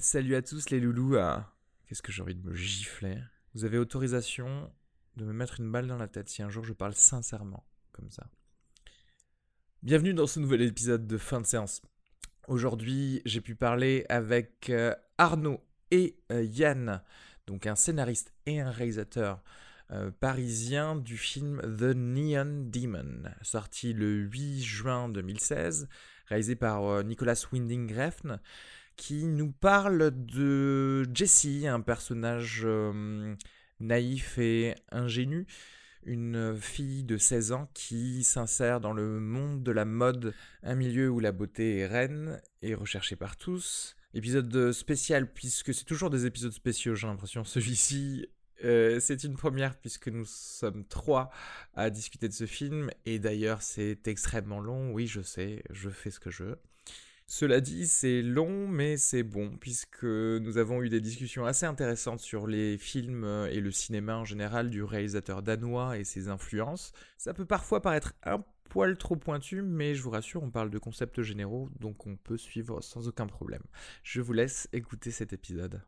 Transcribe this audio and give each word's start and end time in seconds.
Salut 0.00 0.36
à 0.36 0.42
tous 0.42 0.70
les 0.70 0.78
loulous. 0.78 1.16
Ah, 1.16 1.52
Qu'est-ce 1.86 2.02
que 2.02 2.12
j'ai 2.12 2.22
envie 2.22 2.34
de 2.34 2.46
me 2.46 2.54
gifler? 2.54 3.18
Vous 3.54 3.64
avez 3.64 3.78
autorisation 3.78 4.70
de 5.16 5.24
me 5.24 5.32
mettre 5.32 5.58
une 5.58 5.72
balle 5.72 5.88
dans 5.88 5.96
la 5.96 6.06
tête 6.06 6.28
si 6.28 6.40
un 6.40 6.48
jour 6.48 6.62
je 6.62 6.72
parle 6.72 6.94
sincèrement, 6.94 7.64
comme 7.92 8.08
ça. 8.10 8.28
Bienvenue 9.82 10.14
dans 10.14 10.28
ce 10.28 10.38
nouvel 10.38 10.62
épisode 10.62 11.08
de 11.08 11.18
fin 11.18 11.40
de 11.40 11.46
séance. 11.46 11.82
Aujourd'hui, 12.46 13.22
j'ai 13.24 13.40
pu 13.40 13.56
parler 13.56 14.06
avec 14.08 14.70
euh, 14.70 14.94
Arnaud 15.16 15.60
et 15.90 16.16
euh, 16.30 16.44
Yann, 16.44 17.02
donc 17.48 17.66
un 17.66 17.74
scénariste 17.74 18.32
et 18.46 18.60
un 18.60 18.70
réalisateur 18.70 19.42
euh, 19.90 20.12
parisien 20.12 20.94
du 20.94 21.16
film 21.16 21.60
The 21.62 21.94
Neon 21.96 22.66
Demon, 22.70 23.22
sorti 23.42 23.94
le 23.94 24.14
8 24.14 24.62
juin 24.62 25.08
2016, 25.08 25.88
réalisé 26.26 26.54
par 26.54 27.02
Nicolas 27.02 27.46
Winding 27.50 27.92
Refn, 27.92 28.38
qui 28.98 29.24
nous 29.24 29.52
parle 29.52 30.10
de 30.10 31.06
Jessie, 31.14 31.66
un 31.66 31.80
personnage 31.80 32.62
euh, 32.64 33.34
naïf 33.80 34.36
et 34.38 34.74
ingénu, 34.90 35.46
une 36.02 36.56
fille 36.60 37.04
de 37.04 37.16
16 37.16 37.52
ans 37.52 37.70
qui 37.74 38.24
s'insère 38.24 38.80
dans 38.80 38.92
le 38.92 39.20
monde 39.20 39.62
de 39.62 39.70
la 39.70 39.84
mode, 39.84 40.34
un 40.64 40.74
milieu 40.74 41.08
où 41.08 41.20
la 41.20 41.32
beauté 41.32 41.78
est 41.78 41.86
reine 41.86 42.42
et 42.60 42.74
recherchée 42.74 43.14
par 43.14 43.36
tous. 43.36 43.96
Épisode 44.14 44.72
spécial 44.72 45.32
puisque 45.32 45.72
c'est 45.72 45.84
toujours 45.84 46.10
des 46.10 46.26
épisodes 46.26 46.52
spéciaux, 46.52 46.96
j'ai 46.96 47.06
l'impression. 47.06 47.44
Celui-ci, 47.44 48.26
euh, 48.64 48.98
c'est 48.98 49.22
une 49.22 49.34
première 49.34 49.78
puisque 49.78 50.08
nous 50.08 50.26
sommes 50.26 50.84
trois 50.84 51.30
à 51.74 51.90
discuter 51.90 52.26
de 52.26 52.34
ce 52.34 52.46
film 52.46 52.90
et 53.06 53.20
d'ailleurs 53.20 53.62
c'est 53.62 54.08
extrêmement 54.08 54.58
long. 54.58 54.90
Oui, 54.90 55.06
je 55.06 55.20
sais, 55.20 55.62
je 55.70 55.88
fais 55.88 56.10
ce 56.10 56.18
que 56.18 56.30
je 56.30 56.42
veux. 56.42 56.58
Cela 57.30 57.60
dit, 57.60 57.86
c'est 57.86 58.22
long, 58.22 58.66
mais 58.66 58.96
c'est 58.96 59.22
bon, 59.22 59.58
puisque 59.58 60.04
nous 60.04 60.56
avons 60.56 60.82
eu 60.82 60.88
des 60.88 61.02
discussions 61.02 61.44
assez 61.44 61.66
intéressantes 61.66 62.20
sur 62.20 62.46
les 62.46 62.78
films 62.78 63.24
euh, 63.24 63.50
et 63.50 63.60
le 63.60 63.70
cinéma 63.70 64.16
en 64.16 64.24
général 64.24 64.70
du 64.70 64.82
réalisateur 64.82 65.42
danois 65.42 65.98
et 65.98 66.04
ses 66.04 66.28
influences. 66.28 66.92
Ça 67.18 67.34
peut 67.34 67.44
parfois 67.44 67.82
paraître 67.82 68.14
un 68.22 68.42
poil 68.70 68.96
trop 68.96 69.14
pointu, 69.14 69.60
mais 69.60 69.94
je 69.94 70.02
vous 70.02 70.08
rassure, 70.08 70.42
on 70.42 70.50
parle 70.50 70.70
de 70.70 70.78
concepts 70.78 71.20
généraux, 71.20 71.68
donc 71.78 72.06
on 72.06 72.16
peut 72.16 72.38
suivre 72.38 72.80
sans 72.80 73.08
aucun 73.08 73.26
problème. 73.26 73.62
Je 74.02 74.22
vous 74.22 74.32
laisse 74.32 74.66
écouter 74.72 75.10
cet 75.10 75.34
épisode. 75.34 75.82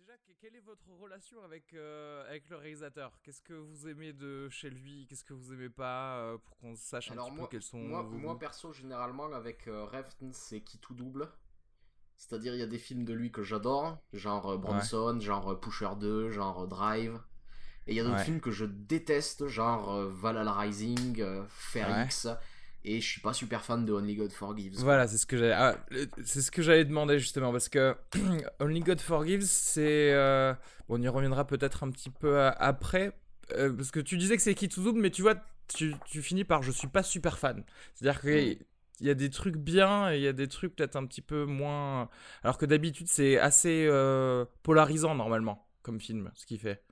Déjà, 0.00 0.14
quelle 0.40 0.56
est 0.56 0.65
votre 0.84 1.00
relation 1.00 1.42
avec, 1.42 1.72
euh, 1.74 2.26
avec 2.28 2.48
le 2.48 2.56
réalisateur? 2.56 3.18
Qu'est-ce 3.22 3.42
que 3.42 3.54
vous 3.54 3.88
aimez 3.88 4.12
de 4.12 4.48
chez 4.48 4.70
lui? 4.70 5.06
Qu'est-ce 5.08 5.24
que 5.24 5.32
vous 5.32 5.52
aimez 5.52 5.70
pas 5.70 6.18
euh, 6.18 6.38
Pour 6.38 6.56
qu'on 6.58 6.74
sache 6.74 7.10
un 7.10 7.14
Alors 7.14 7.28
petit 7.28 7.32
moi, 7.32 7.46
peu 7.46 7.50
quels 7.50 7.62
sont 7.62 7.78
moi, 7.78 8.02
vos 8.02 8.18
moi, 8.18 8.38
perso, 8.38 8.72
généralement, 8.72 9.32
avec 9.32 9.66
euh, 9.68 9.84
Refn, 9.86 10.32
c'est 10.32 10.60
qui 10.60 10.78
tout 10.78 10.94
double. 10.94 11.28
C'est-à-dire, 12.16 12.54
il 12.54 12.58
y 12.60 12.62
a 12.62 12.66
des 12.66 12.78
films 12.78 13.04
de 13.04 13.12
lui 13.14 13.30
que 13.32 13.42
j'adore, 13.42 13.98
genre 14.12 14.52
euh, 14.52 14.58
Bronson, 14.58 15.18
genre 15.20 15.58
Pusher 15.60 15.90
2, 15.98 16.30
genre 16.30 16.66
Drive. 16.68 17.20
Et 17.86 17.92
il 17.92 17.96
y 17.96 18.00
a 18.00 18.04
d'autres 18.04 18.16
Ouais. 18.16 18.24
films 18.24 18.40
que 18.40 18.50
je 18.50 18.64
déteste, 18.64 19.46
genre 19.48 20.00
Valhalla 20.08 20.52
Rising, 20.54 21.24
Fair 21.48 21.88
Ouais. 21.88 22.06
Et 22.88 23.00
je 23.00 23.06
suis 23.08 23.20
pas 23.20 23.32
super 23.32 23.64
fan 23.64 23.84
de 23.84 23.92
Only 23.92 24.14
God 24.14 24.32
Forgives. 24.32 24.78
Voilà, 24.78 25.08
c'est 25.08 25.18
ce 25.18 25.26
que 25.26 25.36
j'allais, 25.36 25.52
ah, 25.52 25.76
c'est 26.22 26.40
ce 26.40 26.52
que 26.52 26.62
j'allais 26.62 26.84
demander 26.84 27.18
justement 27.18 27.50
parce 27.50 27.68
que 27.68 27.96
Only 28.60 28.80
God 28.80 29.00
Forgives, 29.00 29.42
c'est, 29.42 30.12
euh, 30.14 30.54
on 30.88 31.02
y 31.02 31.08
reviendra 31.08 31.46
peut-être 31.46 31.82
un 31.82 31.90
petit 31.90 32.10
peu 32.10 32.38
euh, 32.38 32.52
après, 32.58 33.12
euh, 33.52 33.72
parce 33.72 33.90
que 33.90 33.98
tu 33.98 34.16
disais 34.16 34.36
que 34.36 34.42
c'est 34.42 34.54
double, 34.78 35.00
mais 35.00 35.10
tu 35.10 35.22
vois, 35.22 35.34
tu, 35.66 35.94
tu 36.06 36.22
finis 36.22 36.44
par 36.44 36.62
je 36.62 36.70
suis 36.70 36.86
pas 36.86 37.02
super 37.02 37.38
fan. 37.38 37.64
C'est-à-dire 37.94 38.20
que 38.20 38.54
Mm. 38.54 38.56
il 39.00 39.06
y 39.06 39.10
a 39.10 39.14
des 39.14 39.30
trucs 39.30 39.56
bien 39.56 40.12
et 40.12 40.16
il 40.18 40.22
y 40.22 40.28
a 40.28 40.32
des 40.32 40.48
trucs 40.48 40.76
peut-être 40.76 40.96
un 40.96 41.06
petit 41.06 41.22
peu 41.22 41.44
moins, 41.44 42.08
alors 42.44 42.56
que 42.56 42.66
d'habitude 42.66 43.08
c'est 43.08 43.38
assez 43.38 43.86
euh, 43.90 44.44
polarisant 44.62 45.14
normalement 45.14 45.66
comme 45.82 46.00
film, 46.00 46.30
ce 46.34 46.46
qu'il 46.46 46.58
fait. 46.58 46.82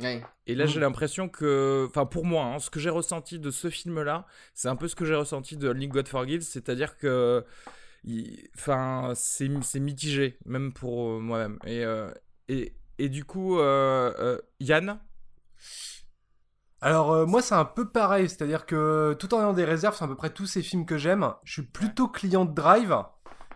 Ouais. 0.00 0.22
Et 0.46 0.54
là, 0.54 0.64
Mm. 0.64 0.68
j'ai 0.68 0.80
l'impression 0.80 1.28
que, 1.28 1.86
enfin, 1.88 2.06
pour 2.06 2.24
moi, 2.24 2.44
hein, 2.44 2.58
ce 2.58 2.70
que 2.70 2.80
j'ai 2.80 2.90
ressenti 2.90 3.38
de 3.38 3.50
ce 3.50 3.68
film-là, 3.70 4.26
c'est 4.54 4.68
un 4.68 4.76
peu 4.76 4.88
ce 4.88 4.96
que 4.96 5.04
j'ai 5.04 5.14
ressenti 5.14 5.56
de 5.56 5.68
Only 5.68 5.88
God 5.88 6.08
Forgives, 6.08 6.42
c'est-à-dire 6.42 6.96
que, 6.96 7.44
enfin, 8.56 9.12
c'est 9.14 9.48
c'est 9.62 9.80
mitigé, 9.80 10.38
même 10.46 10.72
pour 10.72 11.10
euh, 11.10 11.20
moi-même. 11.20 11.58
Et, 11.66 11.84
euh, 11.84 12.10
et, 12.48 12.74
et 12.98 13.08
du 13.08 13.24
coup, 13.24 13.58
euh, 13.58 14.12
euh, 14.18 14.38
Yann, 14.60 14.98
Alors 16.82 17.12
euh, 17.12 17.26
moi 17.26 17.42
c'est 17.42 17.54
un 17.54 17.64
peu 17.64 17.88
pareil, 17.90 18.28
c'est-à-dire 18.28 18.64
que 18.66 19.14
tout 19.18 19.34
en 19.34 19.38
ayant 19.40 19.52
des 19.52 19.64
réserves 19.64 19.94
sur 19.96 20.04
à 20.04 20.08
peu 20.08 20.16
près 20.16 20.30
tous 20.30 20.46
ces 20.46 20.62
films 20.62 20.86
que 20.86 20.96
j'aime, 20.96 21.32
je 21.44 21.52
suis 21.54 21.62
plutôt 21.62 22.08
client 22.08 22.44
de 22.46 22.54
Drive, 22.54 22.94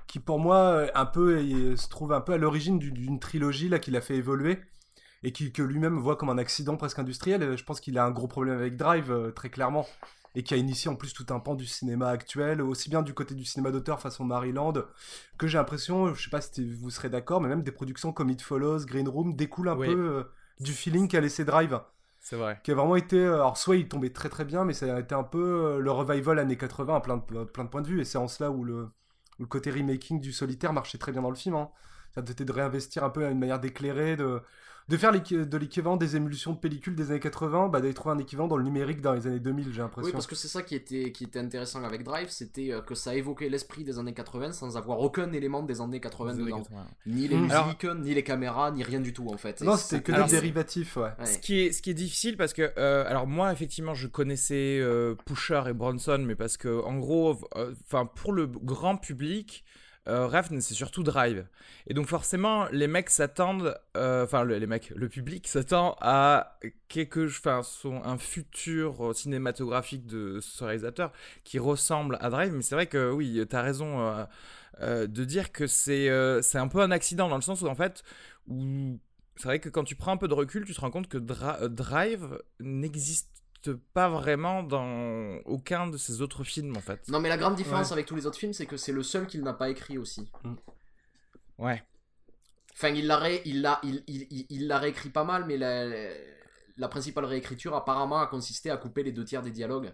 qui 0.06 0.18
pour 0.20 0.38
moi 0.38 0.86
un 0.94 1.06
peu 1.06 1.76
se 1.76 1.88
trouve 1.88 2.12
un 2.12 2.20
peu 2.20 2.34
à 2.34 2.36
l'origine 2.38 2.78
du- 2.78 2.92
d'une 2.92 3.18
trilogie 3.20 3.68
là 3.70 3.78
qu'il 3.78 3.96
a 3.96 4.00
fait 4.02 4.16
évoluer 4.16 4.60
et 5.24 5.32
qui, 5.32 5.52
que 5.52 5.62
lui-même 5.62 5.98
voit 5.98 6.16
comme 6.16 6.28
un 6.28 6.38
accident 6.38 6.76
presque 6.76 6.98
industriel. 6.98 7.56
Je 7.56 7.64
pense 7.64 7.80
qu'il 7.80 7.98
a 7.98 8.04
un 8.04 8.10
gros 8.10 8.28
problème 8.28 8.56
avec 8.56 8.76
Drive 8.76 9.10
euh, 9.10 9.30
très 9.32 9.48
clairement 9.50 9.86
et 10.36 10.42
qui 10.42 10.52
a 10.52 10.56
initié 10.56 10.90
en 10.90 10.96
plus 10.96 11.12
tout 11.12 11.26
un 11.30 11.38
pan 11.40 11.54
du 11.54 11.64
cinéma 11.64 12.08
actuel, 12.08 12.60
aussi 12.60 12.90
bien 12.90 13.02
du 13.02 13.14
côté 13.14 13.34
du 13.34 13.44
cinéma 13.44 13.70
d'auteur 13.70 14.00
façon 14.00 14.24
Maryland, 14.24 14.72
que 15.38 15.46
j'ai 15.46 15.58
l'impression, 15.58 16.12
je 16.12 16.24
sais 16.24 16.30
pas 16.30 16.40
si 16.40 16.68
vous 16.74 16.90
serez 16.90 17.08
d'accord, 17.08 17.40
mais 17.40 17.48
même 17.48 17.62
des 17.62 17.70
productions 17.70 18.12
comme 18.12 18.30
It 18.30 18.42
Follows, 18.42 18.84
Green 18.84 19.08
Room 19.08 19.36
découlent 19.36 19.68
un 19.68 19.76
Oui. 19.76 19.86
peu 19.86 19.96
euh, 19.96 20.24
du 20.60 20.72
feeling 20.72 21.06
qu'a 21.08 21.20
laissé 21.20 21.44
Drive 21.44 21.80
c'est 22.20 22.34
vrai. 22.36 22.58
qui 22.64 22.72
a 22.72 22.74
vraiment 22.74 22.96
été 22.96 23.16
euh, 23.18 23.34
alors 23.34 23.56
soit 23.56 23.76
il 23.76 23.86
tombait 23.86 24.10
très 24.10 24.28
très 24.28 24.44
bien 24.44 24.64
mais 24.64 24.72
ça 24.72 24.96
a 24.96 24.98
été 25.00 25.14
un 25.14 25.22
peu 25.24 25.78
le 25.78 25.90
revival 25.92 26.38
années 26.38 26.56
80 26.56 26.96
à 26.96 27.00
plein 27.00 27.18
de, 27.18 27.44
plein 27.44 27.64
de 27.64 27.68
points 27.68 27.82
de 27.82 27.86
vue 27.88 28.00
et 28.00 28.04
c'est 28.04 28.18
en 28.18 28.28
cela 28.28 28.50
où 28.50 28.64
le, 28.64 28.84
où 29.38 29.42
le 29.42 29.46
côté 29.46 29.70
remaking 29.70 30.20
du 30.20 30.32
solitaire 30.32 30.72
marchait 30.72 30.98
très 30.98 31.12
bien 31.12 31.22
dans 31.22 31.30
le 31.30 31.36
film 31.36 31.54
hein. 31.54 31.68
ça 32.14 32.22
était 32.22 32.44
de 32.44 32.52
réinvestir 32.52 33.04
un 33.04 33.10
peu 33.10 33.24
à 33.26 33.30
une 33.30 33.38
manière 33.38 33.60
d'éclairer 33.60 34.16
de, 34.16 34.40
de 34.88 34.96
faire 34.98 35.12
de 35.12 35.56
l'équivalent 35.56 35.96
des 35.96 36.14
émulations 36.14 36.52
de 36.52 36.58
pellicules 36.58 36.94
des 36.94 37.10
années 37.10 37.20
80 37.20 37.68
bah 37.68 37.80
d'aller 37.80 37.94
trouver 37.94 38.14
un 38.16 38.18
équivalent 38.18 38.48
dans 38.48 38.58
le 38.58 38.64
numérique 38.64 39.00
dans 39.00 39.14
les 39.14 39.26
années 39.26 39.40
2000 39.40 39.72
j'ai 39.72 39.80
l'impression 39.80 40.06
Oui, 40.08 40.12
parce 40.12 40.26
que 40.26 40.34
c'est 40.34 40.48
ça 40.48 40.62
qui 40.62 40.74
était, 40.74 41.10
qui 41.10 41.24
était 41.24 41.38
intéressant 41.38 41.82
avec 41.84 42.04
Drive, 42.04 42.28
c'était 42.28 42.70
euh, 42.70 42.82
que 42.82 42.94
ça 42.94 43.14
évoquait 43.14 43.48
l'esprit 43.48 43.82
des 43.82 43.98
années 43.98 44.12
80 44.12 44.52
sans 44.52 44.76
avoir 44.76 45.00
aucun 45.00 45.32
élément 45.32 45.62
des 45.62 45.80
années 45.80 46.00
80 46.00 46.34
Des 46.34 46.40
années 46.40 46.44
dedans. 46.50 46.58
80. 46.64 46.86
Ni 47.06 47.28
les 47.28 47.36
Mm. 47.36 47.40
musiques, 47.44 47.86
ni 48.02 48.14
les 48.14 48.22
caméras, 48.22 48.72
ni 48.72 48.82
rien 48.82 49.00
du 49.00 49.12
tout 49.14 49.28
en 49.28 49.38
fait. 49.38 49.62
Non 49.62 49.76
c'était 49.78 50.02
que 50.02 50.12
des 50.12 50.18
c'est- 50.28 50.34
dérivatifs 50.36 50.96
ouais 50.98 51.04
Ouais. 51.18 51.26
Ce 51.26 51.38
qui 51.38 51.60
est, 51.60 51.72
ce 51.72 51.80
qui 51.80 51.88
est 51.90 51.94
difficile 51.94 52.36
parce 52.36 52.52
que, 52.52 52.70
euh, 52.76 53.04
alors 53.08 53.26
moi 53.26 53.52
effectivement 53.52 53.94
je 53.94 54.06
connaissais 54.06 54.78
euh, 54.82 55.14
Pusher 55.24 55.62
et 55.68 55.72
Bronson, 55.72 56.22
mais 56.26 56.34
parce 56.34 56.58
que 56.58 56.82
en 56.84 56.98
gros, 56.98 57.38
enfin 57.86 58.04
pour 58.04 58.32
le 58.34 58.46
grand 58.46 58.96
public, 58.98 59.64
euh, 60.08 60.26
c'est 60.60 60.74
surtout 60.74 61.02
Drive. 61.02 61.46
Et 61.86 61.94
donc 61.94 62.06
forcément 62.06 62.66
les 62.72 62.86
mecs 62.86 63.10
s'attendent, 63.10 63.78
euh, 63.96 64.24
enfin 64.24 64.44
le- 64.44 64.58
les 64.58 64.66
mecs, 64.66 64.90
le 64.94 65.08
public 65.08 65.46
s'attend 65.48 65.96
à 66.00 66.58
quelque, 66.88 67.26
enfin 67.26 67.62
un 68.04 68.18
futur 68.18 69.14
cinématographique 69.14 70.06
de 70.06 70.40
ce 70.40 70.64
réalisateur 70.64 71.12
qui 71.44 71.58
ressemble 71.58 72.18
à 72.20 72.30
Drive. 72.30 72.52
Mais 72.52 72.62
c'est 72.62 72.74
vrai 72.74 72.86
que 72.86 73.10
oui, 73.10 73.44
t'as 73.48 73.62
raison. 73.62 74.00
euh, 74.00 74.24
euh, 74.80 75.06
de 75.06 75.24
dire 75.24 75.52
que 75.52 75.68
c'est 75.68 76.08
c'est 76.42 76.58
un 76.58 76.66
peu 76.68 76.80
un 76.80 76.90
accident 76.90 77.28
dans 77.28 77.36
le 77.36 77.42
sens 77.42 77.62
où 77.62 77.66
en 77.68 77.76
fait 77.76 78.02
c'est 79.36 79.44
vrai 79.44 79.58
que 79.60 79.68
quand 79.68 79.84
tu 79.84 79.96
prends 79.96 80.12
un 80.12 80.16
peu 80.16 80.28
de 80.28 80.34
recul, 80.34 80.64
tu 80.64 80.74
te 80.74 80.80
rends 80.80 80.90
compte 80.90 81.08
que 81.08 81.18
Drive 81.18 82.38
n'existe 82.60 83.43
pas 83.72 84.08
vraiment 84.08 84.62
dans 84.62 85.36
aucun 85.46 85.86
de 85.86 85.96
ses 85.96 86.20
autres 86.20 86.44
films 86.44 86.76
en 86.76 86.80
fait. 86.80 87.00
Non, 87.08 87.20
mais 87.20 87.28
la 87.28 87.36
grande 87.36 87.54
différence 87.56 87.88
Ouais. 87.88 87.94
avec 87.94 88.06
tous 88.06 88.16
les 88.16 88.26
autres 88.26 88.38
films, 88.38 88.52
c'est 88.52 88.66
que 88.66 88.76
c'est 88.76 88.92
le 88.92 89.02
seul 89.02 89.26
qu'il 89.26 89.42
n'a 89.42 89.52
pas 89.54 89.68
écrit 89.70 89.98
aussi. 89.98 90.30
Ouais. 91.58 91.82
Enfin, 92.74 92.88
il 92.88 93.06
l'a 93.06 93.16
ré- 93.18 93.42
il 93.44 93.62
l'a 93.62 93.78
il, 93.84 94.02
il, 94.08 94.26
il- 94.30 94.46
il 94.50 94.66
l'a 94.66 94.78
réécrit 94.78 95.10
pas 95.10 95.24
mal, 95.24 95.44
mais 95.46 95.56
la, 95.56 96.88
principale 96.88 97.24
réécriture 97.24 97.74
apparemment 97.74 98.20
a 98.20 98.26
consisté 98.26 98.70
à 98.70 98.76
couper 98.76 99.02
les 99.04 99.12
deux 99.12 99.24
tiers 99.24 99.42
des 99.42 99.52
dialogues. 99.52 99.92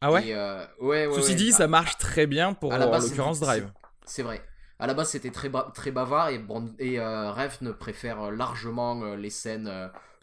Ah 0.00 0.12
ouais 0.12 0.28
Et, 0.28 0.34
euh, 0.34 0.64
ouais, 0.80 1.06
ouais, 1.06 1.14
Ceci 1.14 1.30
ouais. 1.30 1.34
dit, 1.36 1.52
ça 1.52 1.66
marche 1.68 1.98
très 1.98 2.26
bien 2.26 2.54
pour 2.54 2.72
en 2.72 2.78
base, 2.78 3.08
l'occurrence 3.10 3.40
Drive. 3.40 3.70
C'est 4.06 4.22
vrai. 4.22 4.42
À 4.78 4.86
la 4.86 4.94
base, 4.94 5.10
c'était 5.10 5.32
très, 5.32 5.48
ba- 5.48 5.70
très 5.74 5.90
bavard 5.90 6.28
et, 6.28 6.38
Brand- 6.38 6.72
et 6.78 7.00
euh, 7.00 7.32
Refn 7.32 7.72
préfère 7.74 8.22
euh, 8.22 8.30
largement 8.30 9.02
euh, 9.02 9.16
les 9.16 9.28
scènes 9.30 9.66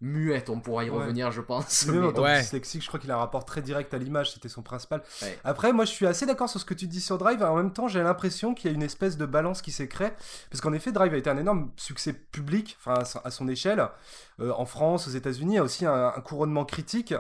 muettes. 0.01 0.50
On 0.50 0.59
pourra 0.59 0.83
y 0.83 0.89
Ouais. 0.89 0.97
revenir, 0.97 1.31
je 1.31 1.42
pense. 1.42 1.86
Mais- 1.88 1.97
en 2.00 2.12
tant 2.12 2.21
que 2.24 2.27
Ouais. 2.27 2.42
dyslexique, 2.42 2.81
je 2.83 2.88
crois 2.88 3.00
qu'il 3.00 3.12
a 3.12 3.15
un 3.15 3.19
rapport 3.19 3.45
très 3.45 3.62
direct 3.62 3.94
à 3.94 3.97
l'image, 3.97 4.31
c'était 4.33 4.50
son 4.50 4.62
principal. 4.62 5.01
Ouais. 5.21 5.39
Après, 5.44 5.71
moi 5.74 5.86
je 5.86 5.92
suis 5.92 6.06
assez 6.07 6.25
d'accord 6.25 6.50
sur 6.50 6.59
ce 6.59 6.65
que 6.65 6.74
tu 6.74 6.88
dis 6.88 7.01
sur 7.01 7.18
Drive, 7.18 7.42
en 7.44 7.56
même 7.56 7.71
temps 7.74 7.88
j'ai 7.88 8.03
l'impression 8.03 8.53
qu'il 8.53 8.69
y 8.69 8.74
a 8.74 8.75
une 8.75 8.83
espèce 8.83 9.18
de 9.18 9.25
balance 9.25 9.62
qui 9.62 9.71
s'est 9.71 9.88
créée, 9.88 10.12
parce 10.50 10.62
qu'en 10.62 10.74
effet 10.74 10.92
Drive 10.92 11.13
a 11.13 11.18
été 11.18 11.30
un 11.30 11.38
énorme 11.38 11.71
succès 11.77 12.13
public, 12.13 12.77
enfin 12.80 13.01
à 13.24 13.31
son 13.31 13.47
échelle, 13.47 13.88
Euh, 14.42 14.52
en 14.58 14.66
France, 14.66 15.08
aux 15.08 15.12
États-Unis, 15.12 15.54
il 15.54 15.56
y 15.56 15.60
a 15.60 15.64
aussi 15.64 15.86
un, 15.86 16.12
couronnement 16.24 16.66
critique, 16.66 17.14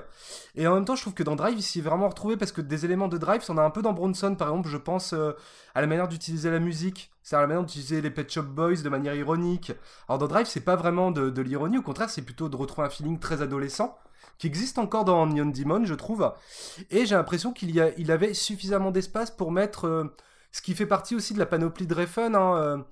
et 0.55 0.67
en 0.67 0.73
même 0.75 0.85
temps 0.85 0.95
je 0.95 1.01
trouve 1.01 1.13
que 1.13 1.23
dans 1.23 1.35
Drive 1.35 1.57
il 1.57 1.63
s'y 1.63 1.79
est 1.79 1.81
vraiment 1.81 2.09
retrouvé, 2.09 2.35
parce 2.35 2.51
que 2.51 2.61
des 2.61 2.83
éléments 2.83 3.07
de 3.07 3.17
Drive, 3.17 3.41
on 3.47 3.57
a 3.57 3.61
un 3.61 3.69
peu 3.69 3.81
dans 3.81 3.93
Bronson 3.93 4.35
par 4.35 4.49
exemple, 4.49 4.67
je 4.67 4.77
pense 4.77 5.13
euh, 5.13 5.31
à 5.75 5.81
la 5.81 5.87
manière 5.87 6.09
d'utiliser 6.09 6.51
la 6.51 6.59
musique, 6.59 7.11
c'est 7.23 7.37
à 7.37 7.41
la 7.41 7.47
manière 7.47 7.63
d'utiliser 7.63 8.01
les 8.01 8.11
Pet 8.11 8.29
Shop 8.29 8.43
Boys 8.43 8.81
de 8.83 8.89
manière 8.89 9.15
ironique. 9.15 9.71
Alors 10.09 10.19
dans 10.19 10.27
Drive, 10.27 10.47
c'est 10.47 10.61
pas 10.61 10.75
vraiment 10.75 11.11
de, 11.11 11.41
l'ironie, 11.41 11.77
au 11.77 11.81
contraire, 11.81 12.09
c'est 12.09 12.21
plutôt 12.21 12.49
de 12.49 12.55
retrouver 12.57 12.87
un 12.87 12.89
feeling 12.89 13.19
très 13.19 13.41
adolescent 13.41 13.97
qui 14.37 14.47
existe 14.47 14.79
encore 14.79 15.05
dans 15.05 15.25
Neon 15.25 15.45
Demon, 15.45 15.85
je 15.85 15.93
trouve. 15.93 16.33
Et 16.91 17.05
j'ai 17.05 17.15
l'impression 17.15 17.53
qu'il 17.53 17.71
y 17.71 17.79
a, 17.79 17.91
il 17.97 18.11
avait 18.11 18.33
suffisamment 18.33 18.91
d'espace 18.91 19.31
pour 19.31 19.53
mettre 19.53 19.85
euh, 19.87 20.13
ce 20.51 20.61
qui 20.61 20.75
fait 20.75 20.85
partie 20.85 21.15
aussi 21.15 21.33
de 21.33 21.39
la 21.39 21.45
panoplie 21.45 21.87
de 21.87 21.95
Refn. 21.95 22.35
Hein, 22.35 22.85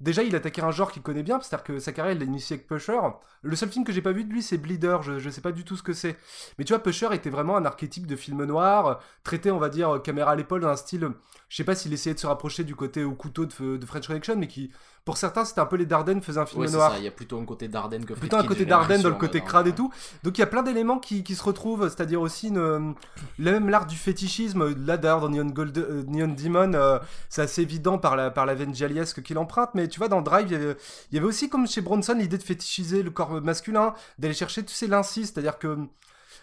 Déjà, 0.00 0.22
il 0.22 0.34
attaquait 0.34 0.62
un 0.62 0.70
genre 0.70 0.90
qu'il 0.90 1.02
connaît 1.02 1.22
bien, 1.22 1.40
c'est-à-dire 1.40 1.64
que 1.64 1.78
sa 1.78 1.92
carrière, 1.92 2.14
il 2.14 2.18
l'a 2.18 2.24
initié 2.24 2.54
avec 2.54 2.66
Pusher. 2.66 2.98
Le 3.42 3.54
seul 3.54 3.68
film 3.68 3.84
que 3.84 3.92
j'ai 3.92 4.00
pas 4.00 4.12
vu 4.12 4.24
de 4.24 4.32
lui, 4.32 4.42
c'est 4.42 4.56
Bleeder, 4.56 5.02
je, 5.02 5.18
je 5.18 5.28
sais 5.30 5.42
pas 5.42 5.52
du 5.52 5.64
tout 5.64 5.76
ce 5.76 5.82
que 5.82 5.92
c'est. 5.92 6.16
Mais 6.58 6.64
tu 6.64 6.72
vois, 6.72 6.82
Pusher 6.82 7.08
était 7.12 7.30
vraiment 7.30 7.56
un 7.56 7.64
archétype 7.66 8.06
de 8.06 8.16
film 8.16 8.44
noir, 8.44 9.00
traité, 9.24 9.50
on 9.50 9.58
va 9.58 9.68
dire, 9.68 10.00
caméra 10.02 10.32
à 10.32 10.36
l'épaule, 10.36 10.62
dans 10.62 10.68
un 10.68 10.76
style. 10.76 11.10
Je 11.50 11.56
sais 11.56 11.64
pas 11.64 11.74
s'il 11.74 11.92
essayait 11.92 12.14
de 12.14 12.20
se 12.20 12.28
rapprocher 12.28 12.62
du 12.62 12.76
côté 12.76 13.02
au 13.02 13.12
couteau 13.12 13.44
de, 13.44 13.76
de 13.76 13.84
French 13.84 14.06
Connection, 14.06 14.36
mais 14.36 14.46
qui, 14.46 14.70
pour 15.04 15.16
certains, 15.16 15.44
c'était 15.44 15.60
un 15.60 15.66
peu 15.66 15.74
les 15.74 15.84
Darden 15.84 16.22
faisaient 16.22 16.38
un 16.38 16.46
film 16.46 16.62
Ouais, 16.62 16.70
noir. 16.70 16.92
ça, 16.92 16.98
il 16.98 17.04
y 17.04 17.08
a 17.08 17.10
plutôt 17.10 17.40
un 17.40 17.44
côté 17.44 17.66
Darden 17.66 18.04
que 18.04 18.14
Plutôt 18.14 18.36
un 18.36 18.44
côté 18.44 18.60
j'ai 18.60 18.66
Darden 18.66 19.02
dans 19.02 19.08
le 19.08 19.14
l'impression, 19.14 19.18
côté 19.18 19.40
crade 19.40 19.66
et 19.66 19.74
tout. 19.74 19.92
Donc 20.22 20.38
il 20.38 20.42
y 20.42 20.44
a 20.44 20.46
plein 20.46 20.62
d'éléments 20.62 21.00
qui, 21.00 21.24
qui 21.24 21.34
se 21.34 21.42
retrouvent, 21.42 21.88
c'est-à-dire 21.88 22.20
aussi 22.20 22.48
une, 22.48 22.94
la 23.40 23.50
même 23.50 23.68
l'art 23.68 23.86
du 23.86 23.96
fétichisme. 23.96 24.76
Là 24.86 24.96
d'ailleurs 24.96 25.22
dans 25.22 25.28
Neon, 25.28 25.46
Gold, 25.46 25.76
euh, 25.76 26.04
Neon 26.06 26.28
Demon, 26.28 26.74
euh, 26.74 27.00
c'est 27.28 27.42
assez 27.42 27.62
évident 27.62 27.98
par 27.98 28.14
la, 28.14 28.30
par 28.30 28.46
la 28.46 28.54
veine 28.54 28.72
qu'il 28.72 29.36
emprunte. 29.36 29.70
Mais 29.74 29.88
tu 29.88 29.98
vois, 29.98 30.06
dans 30.08 30.22
Drive, 30.22 30.46
il 30.46 30.52
y 30.52 30.54
avait, 30.54 30.76
il 31.10 31.16
y 31.16 31.18
avait 31.18 31.26
aussi 31.26 31.48
comme 31.48 31.66
chez 31.66 31.80
Bronson 31.80 32.14
l'idée 32.16 32.38
de 32.38 32.44
fétichiser 32.44 33.02
le 33.02 33.10
corps 33.10 33.42
masculin, 33.42 33.94
d'aller 34.20 34.34
chercher 34.34 34.62
tous 34.62 34.72
ces 34.74 34.86
l'incis, 34.86 35.26
c'est-à-dire 35.26 35.58
que 35.58 35.78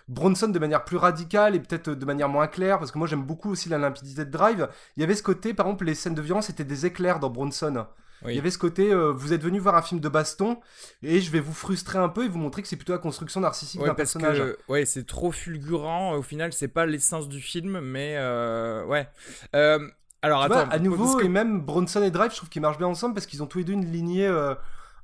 Bronson 0.08 0.48
de 0.48 0.60
manière 0.60 0.86
plus 0.86 0.98
radicale 0.98 1.56
et 1.56 1.60
peut-être 1.60 1.90
de 1.90 2.06
manière 2.06 2.30
moins 2.30 2.48
claire, 2.48 2.80
parce 2.80 2.92
que 2.92 2.98
moi 2.98 3.08
j'aime 3.08 3.24
beaucoup 3.24 3.52
aussi 3.52 3.68
la 3.70 3.78
limpidité 3.78 4.24
de 4.26 4.32
Drive. 4.32 4.70
Il 4.96 5.02
y 5.02 5.04
avait 5.04 5.16
ce 5.16 5.24
côté, 5.24 5.54
par 5.54 5.66
exemple, 5.68 5.86
les 5.86 5.96
scènes 5.96 6.16
de 6.16 6.22
violence 6.22 6.50
étaient 6.50 6.64
des 6.64 6.86
éclairs 6.86 7.20
dans 7.20 7.30
Bronson. 7.30 7.86
Oui. 8.24 8.32
Il 8.34 8.36
y 8.36 8.40
avait 8.40 8.50
ce 8.50 8.58
côté, 8.58 8.92
euh, 8.92 9.12
vous 9.12 9.34
êtes 9.34 9.44
venu 9.44 9.60
voir 9.60 9.76
un 9.76 9.84
film 9.84 10.00
de 10.00 10.10
baston 10.10 10.58
et 11.04 11.20
je 11.22 11.30
vais 11.30 11.40
vous 11.40 11.54
frustrer 11.54 12.00
un 12.00 12.10
peu 12.10 12.26
et 12.26 12.28
vous 12.30 12.40
montrer 12.40 12.64
que 12.64 12.68
c'est 12.68 12.76
plutôt 12.76 12.94
la 12.94 12.98
construction 13.00 13.42
narcissique 13.42 13.80
Ouais, 13.82 13.88
d'un 13.88 13.94
personnage. 13.94 14.40
que 14.40 14.58
ouais, 14.70 14.86
c'est 14.86 15.06
trop 15.06 15.32
fulgurant. 15.32 16.14
Au 16.16 16.24
final, 16.24 16.52
c'est 16.52 16.68
pas 16.68 16.86
l'essence 16.88 17.30
du 17.30 17.40
film, 17.42 17.80
mais 17.80 18.16
euh, 18.18 18.84
ouais. 18.86 19.08
Euh, 19.56 19.88
alors 20.24 20.42
Tu 20.42 20.48
vois, 20.48 20.62
attends, 20.62 20.72
à 20.72 20.80
nouveau, 20.80 21.18
que- 21.18 21.26
et 21.26 21.30
même 21.30 21.62
Bronson 21.62 22.02
et 22.02 22.10
Drive, 22.10 22.32
je 22.32 22.38
trouve 22.38 22.50
qu'ils 22.50 22.62
marchent 22.64 22.80
bien 22.80 22.88
ensemble 22.88 23.14
parce 23.14 23.28
qu'ils 23.28 23.44
ont 23.44 23.46
tous 23.46 23.60
les 23.60 23.64
deux 23.66 23.74
une 23.74 23.92
lignée. 23.92 24.28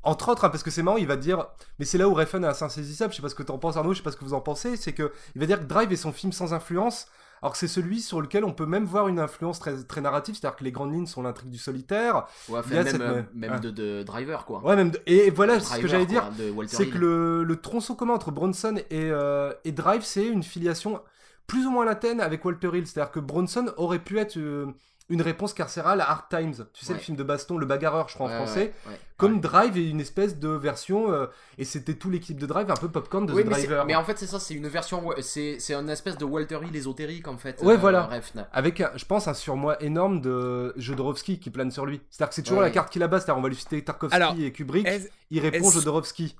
Entre 0.04 0.30
autres, 0.30 0.46
hein, 0.46 0.50
parce 0.50 0.64
que 0.64 0.72
c'est 0.72 0.84
marrant, 0.84 0.98
il 0.98 1.08
va 1.08 1.16
dire, 1.16 1.46
mais 1.80 1.86
c'est 1.86 1.98
là 1.98 2.08
où 2.10 2.14
Refn 2.14 2.44
est 2.44 2.62
insaisissable, 2.64 3.12
je 3.14 3.18
sais 3.18 3.22
pas 3.22 3.30
ce 3.30 3.36
que 3.36 3.44
t'en 3.44 3.58
penses 3.58 3.78
Arnaud, 3.78 3.94
je 3.94 3.98
sais 3.98 4.04
pas 4.04 4.12
ce 4.12 4.18
que 4.18 4.26
vous 4.26 4.34
en 4.34 4.42
pensez, 4.42 4.76
c'est 4.78 4.94
que 4.94 5.12
il 5.36 5.40
va 5.42 5.48
dire 5.48 5.60
que 5.60 5.66
Drive 5.66 5.92
est 5.92 5.96
son 5.98 6.12
film 6.12 6.32
sans 6.34 6.54
influence, 6.54 7.08
alors 7.42 7.54
que 7.54 7.58
c'est 7.58 7.68
celui 7.68 8.00
sur 8.02 8.22
lequel 8.22 8.46
on 8.46 8.54
peut 8.54 8.66
même 8.66 8.86
voir 8.86 9.08
une 9.10 9.20
influence 9.20 9.60
très, 9.60 9.76
très 9.84 10.00
narrative, 10.02 10.36
c'est-à-dire 10.40 10.56
que 10.58 10.64
les 10.64 10.72
grandes 10.72 10.94
lignes 10.94 11.06
sont 11.08 11.22
l'intrigue 11.24 11.50
du 11.50 11.58
solitaire, 11.58 12.26
Ouais, 12.50 12.60
enfin, 12.60 12.70
Il 12.72 12.76
y 12.76 12.80
a 12.80 12.84
même, 12.84 12.92
cette- 12.94 13.02
euh, 13.02 13.14
ouais. 13.16 13.26
même 13.34 13.60
de, 13.60 13.70
de 13.70 14.04
Driver, 14.04 14.46
quoi. 14.46 14.62
ouais 14.64 14.76
même, 14.76 14.92
de- 14.92 15.02
et 15.06 15.30
voilà 15.30 15.60
ce 15.60 15.78
que 15.80 15.88
j'allais 15.88 16.06
dire, 16.06 16.30
c'est 16.68 16.88
que 16.88 16.98
le, 16.98 17.44
le 17.44 17.56
tronçon 17.62 17.96
commun 17.96 18.14
entre 18.14 18.32
Bronson 18.32 18.76
et, 18.90 19.10
euh, 19.12 19.54
et 19.66 19.72
Drive, 19.72 20.04
c'est 20.04 20.26
une 20.28 20.44
filiation 20.44 21.02
plus 21.48 21.66
ou 21.66 21.72
moins 21.72 21.84
lointaine 21.84 22.22
avec 22.22 22.46
Walter 22.46 22.70
Hill. 22.74 22.88
C'est-à-dire 22.88 23.12
que 23.12 23.20
Bronson 23.20 23.74
aurait 23.76 24.00
pu 24.00 24.18
être 24.20 24.38
euh, 24.38 24.68
une 25.10 25.22
réponse 25.22 25.54
carcérale 25.54 26.02
à 26.02 26.10
Hard 26.10 26.24
Times. 26.30 26.66
Tu 26.74 26.86
sais, 26.86 26.94
Ouais. 26.94 26.98
le 27.00 27.04
film 27.04 27.18
de 27.18 27.24
baston, 27.24 27.58
Le 27.58 27.66
Bagarreur, 27.66 28.08
je 28.10 28.16
crois, 28.16 28.28
Ouais, 28.28 28.34
en 28.38 28.46
français. 28.46 28.74
ouais. 28.88 29.00
Comme 29.18 29.40
Drive 29.42 29.78
est 29.78 29.90
une 29.90 30.00
espèce 30.02 30.40
de 30.40 30.48
version, 30.50 31.12
euh, 31.12 31.28
et 31.58 31.66
c'était 31.66 31.94
tout 31.94 32.10
l'équipe 32.10 32.38
de 32.40 32.46
Drive, 32.46 32.70
un 32.72 32.76
peu 32.76 32.90
popcorn 32.90 33.26
de 33.26 33.32
Oui, 33.34 33.44
The 33.44 33.48
mais, 33.48 33.52
Driver. 33.54 33.86
mais 33.86 33.96
en 33.96 34.04
fait, 34.04 34.18
c'est 34.18 34.26
ça, 34.28 34.40
c'est 34.40 34.54
une 34.54 34.68
version. 34.68 35.04
C'est 35.22 35.58
c'est 35.60 35.74
une 35.76 35.90
espèce 35.90 36.18
de 36.18 36.26
Walter 36.26 36.60
Hill 36.64 36.76
ésotérique, 36.76 37.28
en 37.28 37.38
fait. 37.38 37.62
Ouais, 37.62 37.74
euh, 37.76 37.78
voilà. 37.78 38.04
Refn. 38.08 38.46
Avec, 38.52 38.82
un- 38.82 38.92
je 38.96 39.06
pense, 39.06 39.28
un 39.28 39.34
surmoi 39.34 39.82
énorme 39.84 40.20
de 40.20 40.74
Jodorowsky 40.78 41.40
qui 41.40 41.50
plane 41.52 41.72
sur 41.72 41.86
lui. 41.86 42.02
C'est-à-dire 42.10 42.30
que 42.30 42.36
c'est 42.36 42.44
toujours 42.44 42.62
la 42.62 42.72
carte 42.72 42.92
qu'il 42.92 43.04
a 43.04 43.08
bas, 43.08 43.20
c'est-à-dire 43.20 43.38
on 43.38 43.44
va 43.44 43.50
lui 43.50 43.56
citer 43.56 43.84
Tarkovsky 43.84 44.16
Alors, 44.16 44.36
et 44.40 44.52
Kubrick, 44.52 44.88
il 45.30 45.40
répond 45.40 45.70
Jodorowsky. 45.70 46.36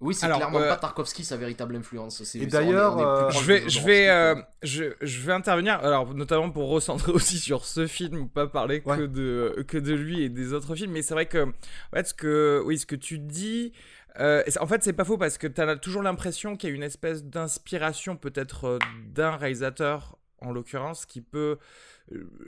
Oui, 0.00 0.14
c'est 0.14 0.26
clairement 0.26 0.58
euh, 0.60 0.68
pas 0.68 0.76
Tarkovsky 0.76 1.24
sa 1.24 1.36
véritable 1.38 1.74
influence. 1.74 2.22
c'est- 2.22 2.38
Et 2.38 2.46
d'ailleurs, 2.46 2.98
euh, 2.98 3.30
je 3.30 3.44
vais, 3.44 3.68
je 3.68 3.80
vais, 3.80 4.08
euh, 4.08 4.34
je, 4.62 4.84
je 5.00 5.20
vais 5.22 5.32
intervenir. 5.32 5.74
Alors, 5.82 6.12
notamment 6.14 6.50
pour 6.50 6.68
recentrer 6.68 7.12
aussi 7.12 7.38
sur 7.38 7.64
ce 7.64 7.86
film, 7.86 8.28
pas 8.28 8.46
parler 8.46 8.82
que 8.82 9.06
de 9.06 9.64
que 9.66 9.78
de 9.78 9.94
lui 9.94 10.22
et 10.22 10.28
des 10.28 10.52
autres 10.52 10.74
films. 10.74 10.92
Mais 10.92 11.00
c'est 11.02 11.14
vrai 11.14 11.26
que, 11.26 11.44
en 11.46 11.96
fait, 11.96 12.08
ce 12.08 12.14
que, 12.14 12.62
oui, 12.66 12.78
ce 12.78 12.84
que 12.86 12.96
tu 12.96 13.18
dis. 13.18 13.72
euh, 14.20 14.42
en 14.60 14.66
fait, 14.66 14.82
c'est 14.82 14.92
pas 14.92 15.04
faux 15.04 15.16
parce 15.18 15.38
que 15.38 15.46
tu 15.46 15.60
as 15.62 15.76
toujours 15.76 16.02
l'impression 16.02 16.56
qu'il 16.56 16.68
y 16.68 16.72
a 16.72 16.76
une 16.76 16.82
espèce 16.82 17.24
d'inspiration, 17.24 18.16
peut-être 18.16 18.78
d'un 19.06 19.36
réalisateur, 19.36 20.18
en 20.42 20.52
l'occurrence, 20.52 21.06
qui 21.06 21.22
peut 21.22 21.38
euh, 21.38 21.56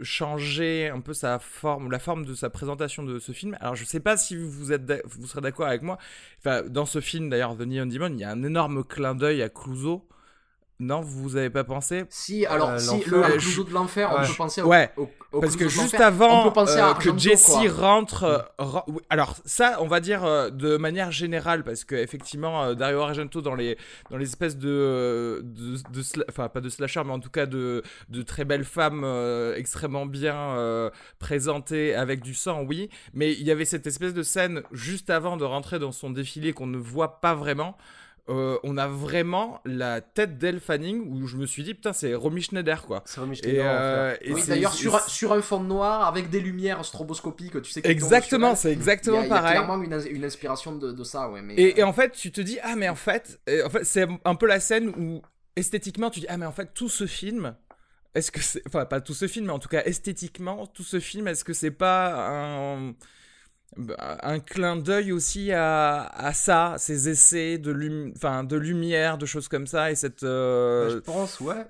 changer 0.03 0.89
un 0.89 1.01
peu 1.01 1.13
sa 1.13 1.39
forme, 1.39 1.91
la 1.91 1.99
forme 1.99 2.25
de 2.25 2.35
sa 2.35 2.51
présentation 2.51 3.03
de 3.03 3.19
ce 3.19 3.33
film. 3.33 3.57
Alors, 3.61 3.75
je 3.75 3.85
sais 3.85 4.01
pas 4.01 4.17
si 4.17 4.37
vous 4.37 4.73
êtes, 4.73 5.03
vous 5.05 5.27
serez 5.27 5.41
d'accord 5.41 5.67
avec 5.67 5.83
moi. 5.83 5.99
Dans 6.45 6.87
ce 6.87 7.01
film, 7.01 7.29
d'ailleurs, 7.29 7.57
The 7.57 7.63
Neon 7.63 7.87
Demon, 7.87 8.13
il 8.13 8.21
y 8.21 8.25
a 8.25 8.31
un 8.31 8.43
énorme 8.43 8.85
clin 8.85 9.15
d'œil 9.15 9.43
à 9.43 9.49
Clouseau. 9.49 10.07
Non, 10.81 11.01
vous 11.01 11.35
avez 11.37 11.51
pas 11.51 11.65
pensé? 11.65 12.05
Si, 12.09 12.47
alors, 12.47 12.71
Euh, 12.71 12.79
si, 12.79 12.87
l'enfer. 12.87 13.11
le 13.13 13.25
Euh, 13.25 13.39
Clouseau 13.39 13.65
de 13.65 13.73
l'enfer, 13.73 14.11
on 14.15 14.21
Ouais. 14.21 14.27
peut 14.29 14.35
penser 14.37 14.63
au, 14.63 14.69
Ouais, 14.69 14.91
au- 14.97 15.11
au 15.33 15.41
Parce 15.41 15.57
que 15.57 15.69
juste 15.69 15.95
avant 15.97 16.43
on 16.43 16.45
peut 16.45 16.53
penser 16.53 16.79
euh, 16.79 16.95
que 16.95 17.19
Jesse 17.19 17.47
quoi. 17.47 17.69
rentre, 17.73 18.23
euh, 18.61 18.65
oui, 18.87 19.01
alors 19.11 19.35
ça, 19.45 19.79
on 19.81 19.89
va 19.89 19.99
dire 19.99 20.25
euh, 20.25 20.51
de 20.51 20.77
manière 20.77 21.11
générale, 21.11 21.65
parce 21.65 21.83
que 21.83 21.97
effectivement, 21.97 22.63
euh, 22.63 22.75
Dario 22.75 23.01
Argento 23.01 23.41
dans 23.43 23.57
les 23.57 23.77
dans 24.11 24.17
les 24.19 24.27
espèces 24.29 24.57
de 24.57 25.41
de, 25.45 25.79
de 25.91 26.03
sla- 26.03 26.25
enfin 26.29 26.49
pas 26.49 26.61
de 26.61 26.69
slasher, 26.69 27.03
mais 27.05 27.13
en 27.13 27.19
tout 27.21 27.31
cas 27.31 27.47
de 27.47 27.83
de 28.09 28.23
très 28.23 28.45
belles 28.45 28.65
femmes 28.65 29.03
euh, 29.05 29.57
extrêmement 29.57 30.07
bien 30.07 30.37
euh, 30.37 30.91
présentées 31.19 31.97
avec 31.97 32.23
du 32.23 32.35
sang, 32.35 32.63
oui. 32.63 32.89
Mais 33.15 33.33
il 33.33 33.43
y 33.43 33.51
avait 33.51 33.65
cette 33.65 33.89
espèce 33.89 34.15
de 34.15 34.23
scène 34.23 34.63
juste 34.71 35.11
avant 35.11 35.37
de 35.37 35.45
rentrer 35.45 35.81
dans 35.81 35.93
son 35.93 36.11
défilé 36.11 36.53
qu'on 36.53 36.69
ne 36.69 36.79
voit 36.79 37.21
pas 37.21 37.35
vraiment. 37.35 37.77
Euh, 38.31 38.59
on 38.63 38.77
a 38.77 38.87
vraiment 38.89 39.61
la 39.65 40.01
tête 40.03 40.37
d'Elle 40.39 40.61
Fanning 40.61 41.01
où 41.11 41.27
je 41.27 41.37
me 41.39 41.47
suis 41.47 41.63
dit 41.63 41.73
putain 41.75 41.95
c'est 41.95 42.15
Romy 42.15 42.43
Schneider 42.43 42.83
quoi. 42.85 43.03
C'est 43.07 43.21
Romy 43.21 43.33
Et, 43.33 43.37
Schneider, 43.37 43.65
en 43.65 43.69
euh, 43.69 44.15
fait. 44.17 44.29
et 44.29 44.33
Oui, 44.35 44.43
d'ailleurs, 44.47 44.73
sur, 44.75 44.97
un- 44.97 45.09
sur 45.09 45.33
un 45.33 45.41
fond 45.41 45.61
noir, 45.61 46.07
avec 46.07 46.29
des 46.29 46.41
lumières 46.41 46.85
stroboscopiques, 46.85 47.63
tu 47.63 47.71
sais 47.71 47.81
Exactement, 47.85 48.55
c'est 48.55 48.69
elle. 48.73 48.75
Il 48.75 48.77
y 48.77 48.79
exactement 48.81 49.19
a, 49.19 49.25
il 49.25 49.29
y 49.29 49.33
a 49.33 49.35
pareil. 49.37 49.53
clairement 49.65 49.83
une, 49.83 50.07
une 50.11 50.25
inspiration 50.25 50.77
de, 50.77 50.93
de 50.93 51.05
ça, 51.05 51.31
ouais. 51.31 51.41
Mais, 51.43 51.55
Et, 51.55 51.79
et 51.81 51.83
euh, 51.83 51.87
en 51.87 51.93
fait, 51.93 52.13
tu 52.13 52.31
te 52.31 52.41
dis, 52.41 52.59
ah, 52.63 52.77
mais 52.77 52.89
en 52.89 52.95
fait, 52.97 53.41
euh, 53.49 53.65
en 53.67 53.71
fait 53.71 53.85
c'est 53.85 54.07
un 54.25 54.35
peu 54.35 54.47
la 54.47 54.61
scène 54.61 54.89
où 54.91 55.23
esthétiquement, 55.57 56.11
tu 56.11 56.21
dis, 56.21 56.27
ah, 56.29 56.37
mais 56.37 56.47
en 56.47 56.53
fait, 56.53 56.73
tout 56.75 56.89
ce 56.91 57.07
film, 57.07 57.57
est-ce 58.15 58.31
que 58.31 58.41
c'est. 58.41 58.63
Enfin, 58.67 58.85
pas 58.85 59.01
tout 59.01 59.15
ce 59.15 59.27
film, 59.27 59.47
mais 59.47 59.53
en 59.53 59.59
tout 59.59 59.69
cas, 59.69 59.83
esthétiquement, 59.85 60.67
tout 60.67 60.83
ce 60.85 61.01
film, 61.01 61.29
est-ce 61.29 61.45
que 61.45 61.53
c'est 61.55 61.71
pas 61.71 62.29
un. 62.31 62.95
Un 63.77 64.41
clin 64.41 64.77
d'œil 64.77 65.13
aussi 65.13 65.53
à, 65.53 66.03
à 66.03 66.33
ça, 66.33 66.75
ces 66.79 67.09
essais 67.09 67.59
de, 67.59 67.73
de 67.73 68.57
lumière, 68.57 69.19
de 69.19 69.27
choses 69.27 69.47
comme 69.49 69.67
ça, 69.67 69.91
et 69.91 69.95
cette. 69.95 70.23
euh, 70.25 70.89
Bah, 70.89 70.95
je 70.95 70.99
pense, 71.01 71.41
ouais. 71.41 71.67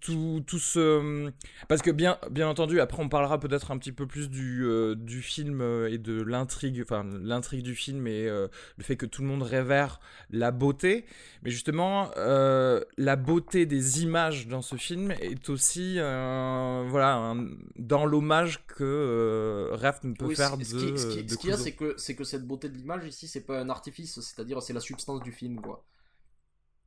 Tout, 0.00 0.42
tout 0.46 0.58
ce... 0.58 1.30
Parce 1.68 1.82
que 1.82 1.90
bien, 1.90 2.18
bien 2.30 2.48
entendu, 2.48 2.80
après 2.80 3.02
on 3.02 3.08
parlera 3.08 3.40
peut-être 3.40 3.70
un 3.70 3.78
petit 3.78 3.92
peu 3.92 4.06
plus 4.06 4.30
du, 4.30 4.64
euh, 4.64 4.94
du 4.94 5.22
film 5.22 5.60
euh, 5.60 5.90
et 5.90 5.98
de 5.98 6.22
l'intrigue, 6.22 6.80
enfin 6.82 7.04
l'intrigue 7.22 7.62
du 7.62 7.74
film 7.74 8.06
et 8.06 8.28
euh, 8.28 8.48
le 8.78 8.84
fait 8.84 8.96
que 8.96 9.06
tout 9.06 9.22
le 9.22 9.28
monde 9.28 9.42
révère 9.42 10.00
la 10.30 10.50
beauté. 10.52 11.04
Mais 11.42 11.50
justement, 11.50 12.10
euh, 12.16 12.80
la 12.96 13.16
beauté 13.16 13.66
des 13.66 14.02
images 14.02 14.46
dans 14.46 14.62
ce 14.62 14.76
film 14.76 15.10
est 15.20 15.48
aussi 15.48 15.96
euh, 15.98 16.84
voilà, 16.88 17.14
un- 17.16 17.48
dans 17.76 18.06
l'hommage 18.06 18.64
que 18.66 18.84
euh, 18.84 19.70
Refn 19.72 20.14
peut 20.14 20.26
oui, 20.26 20.36
faire 20.36 20.56
de, 20.56 20.64
ce 20.64 20.74
qui- 20.76 20.98
ce 20.98 21.06
qui- 21.08 21.24
de 21.24 21.30
ce 21.30 21.36
qu'il 21.36 21.50
y 21.50 21.52
a, 21.52 21.56
c'est 21.56 21.72
que, 21.72 21.94
c'est 21.96 22.14
que 22.14 22.24
cette 22.24 22.46
beauté 22.46 22.68
de 22.68 22.76
l'image 22.76 23.06
ici, 23.06 23.26
c'est 23.26 23.40
pas 23.40 23.58
un 23.60 23.68
artifice, 23.68 24.20
c'est-à-dire 24.20 24.62
c'est 24.62 24.72
la 24.72 24.80
substance 24.80 25.22
du 25.22 25.32
film, 25.32 25.60
quoi. 25.60 25.84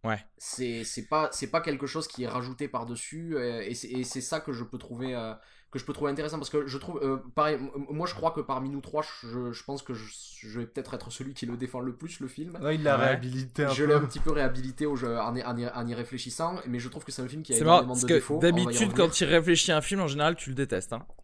Ouais. 0.04 0.24
C'est 0.38 0.84
c'est 0.84 1.08
pas, 1.08 1.30
c'est 1.32 1.52
pas 1.52 1.62
quelque 1.62 1.88
chose 1.88 2.08
qui 2.08 2.24
est 2.24 2.28
rajouté 2.28 2.68
par-dessus, 2.68 3.36
euh, 3.36 3.62
et 3.62 3.74
c'est 3.74 3.90
et 3.90 4.04
c'est 4.04 4.22
ça 4.22 4.40
que 4.40 4.54
je 4.54 4.64
peux 4.64 4.78
trouver. 4.78 5.14
euh, 5.16 5.34
que 5.72 5.78
je 5.78 5.86
peux 5.86 5.94
trouver 5.94 6.10
intéressant 6.10 6.38
parce 6.40 6.50
que 6.50 6.66
je 6.66 6.78
trouve 6.80 7.00
euh, 7.04 7.18
pareil 7.36 7.60
moi 7.92 8.08
je 8.08 8.16
crois 8.16 8.32
que 8.32 8.42
parmi 8.42 8.72
nous 8.72 8.82
trois 8.82 9.04
je, 9.22 9.52
je 9.52 9.64
pense 9.64 9.84
que 9.84 9.94
je, 9.94 10.04
je 10.40 10.60
vais 10.60 10.66
peut-être 10.66 10.96
être 10.96 11.12
celui 11.12 11.36
qui 11.36 11.46
le 11.46 11.58
défend 11.58 11.80
le 11.80 11.94
plus 11.96 12.22
le 12.22 12.28
film 12.28 12.58
Ouais, 12.60 12.74
il 12.74 12.82
l'a 12.82 12.98
Ouais. 12.98 13.04
réhabilité 13.06 13.66
un 13.66 13.70
je 13.70 13.84
l'ai 13.84 13.94
un 13.94 14.00
petit 14.00 14.18
peu 14.20 14.32
réhabilité 14.32 14.88
au 14.88 14.96
jeu, 14.96 15.16
en, 15.20 15.36
y, 15.36 15.44
en 15.44 15.56
y- 15.60 15.68
en 15.70 15.86
y 15.88 15.94
réfléchissant 15.94 16.56
mais 16.66 16.80
je 16.80 16.90
trouve 16.90 17.04
que 17.04 17.12
c'est 17.12 17.22
un 17.22 17.28
film 17.28 17.44
qui 17.44 17.54
a 17.54 17.58
marrant, 17.64 17.68
énormément 17.84 17.94
parce 17.94 18.02
de 18.02 18.08
que 18.08 18.14
défauts 18.16 18.40
d'habitude, 18.40 18.94
quand 18.96 19.22
il 19.22 19.26
réfléchit 19.26 19.72
à 19.72 19.78
un 19.78 19.82
film, 19.82 20.02
en 20.02 20.08
général, 20.08 20.36
tu 20.36 20.50
le 20.50 20.56
détestes. 20.56 20.92
Hein. 20.92 21.06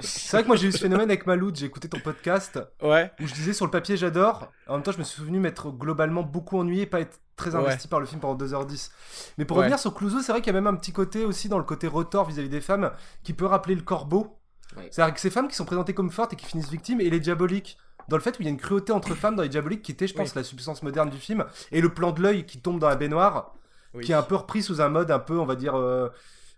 C'est 0.00 0.32
vrai 0.36 0.42
que 0.42 0.48
moi 0.48 0.56
j'ai 0.56 0.66
eu 0.68 0.72
ce 0.72 0.78
phénomène 0.78 1.08
avec 1.10 1.24
Maloud, 1.26 1.54
j'ai 1.56 1.66
écouté 1.66 1.88
ton 1.88 2.00
podcast 2.00 2.58
ouais. 2.82 3.12
où 3.20 3.26
je 3.28 3.34
disais 3.34 3.52
sur 3.52 3.64
le 3.64 3.70
papier 3.70 3.96
j'adore, 3.96 4.50
en 4.66 4.74
même 4.74 4.82
temps 4.82 4.90
je 4.92 4.98
me 4.98 5.04
suis 5.04 5.16
souvenu 5.18 5.38
m'être 5.38 5.70
globalement 5.70 6.22
beaucoup 6.22 6.58
ennuyé, 6.58 6.84
pas 6.86 7.00
être 7.00 7.20
très 7.40 7.54
investi 7.54 7.88
par 7.88 8.00
le 8.00 8.06
film 8.06 8.20
pendant 8.20 8.36
2h10. 8.36 8.90
Mais 9.38 9.44
pour 9.44 9.56
Ouais. 9.56 9.62
revenir 9.64 9.78
sur 9.78 9.94
Clouseau, 9.94 10.20
c'est 10.20 10.32
vrai 10.32 10.40
qu'il 10.42 10.52
y 10.52 10.56
a 10.56 10.60
même 10.60 10.66
un 10.72 10.76
petit 10.76 10.92
côté 10.92 11.24
aussi 11.24 11.48
dans 11.48 11.58
le 11.58 11.64
côté 11.64 11.86
retort 11.86 12.26
vis-à-vis 12.26 12.48
des 12.48 12.60
femmes 12.60 12.90
qui 13.22 13.32
peut 13.32 13.46
rappeler 13.46 13.74
le 13.74 13.82
corbeau. 13.82 14.36
Ouais. 14.76 14.88
C'est-à-dire 14.90 15.14
que 15.14 15.20
ces 15.20 15.30
femmes 15.30 15.48
qui 15.48 15.56
sont 15.56 15.64
présentées 15.64 15.94
comme 15.94 16.10
fortes 16.10 16.32
et 16.32 16.36
qui 16.36 16.46
finissent 16.46 16.70
victimes 16.70 17.00
et 17.00 17.10
les 17.10 17.20
diaboliques. 17.20 17.76
Dans 18.08 18.16
le 18.16 18.22
fait 18.22 18.38
où 18.38 18.42
il 18.42 18.44
y 18.44 18.48
a 18.48 18.50
une 18.50 18.56
cruauté 18.58 18.92
entre 18.92 19.14
femmes 19.14 19.36
dans 19.36 19.42
les 19.42 19.48
diaboliques 19.48 19.82
qui 19.82 19.92
était, 19.92 20.06
je 20.06 20.14
pense, 20.14 20.28
Oui. 20.30 20.32
la 20.36 20.44
substance 20.44 20.82
moderne 20.82 21.10
du 21.10 21.18
film. 21.18 21.44
Et 21.72 21.80
le 21.80 21.88
plan 21.90 22.12
de 22.12 22.20
l'œil 22.22 22.44
qui 22.46 22.58
tombe 22.60 22.78
dans 22.80 22.88
la 22.88 22.96
baignoire, 22.96 23.54
Oui. 23.94 24.04
qui 24.04 24.12
est 24.12 24.16
un 24.16 24.22
peu 24.22 24.34
repris 24.36 24.62
sous 24.62 24.80
un 24.80 24.88
mode 24.88 25.10
un 25.10 25.18
peu, 25.18 25.38
on 25.38 25.44
va 25.46 25.54
dire, 25.56 25.74
euh, 25.76 26.08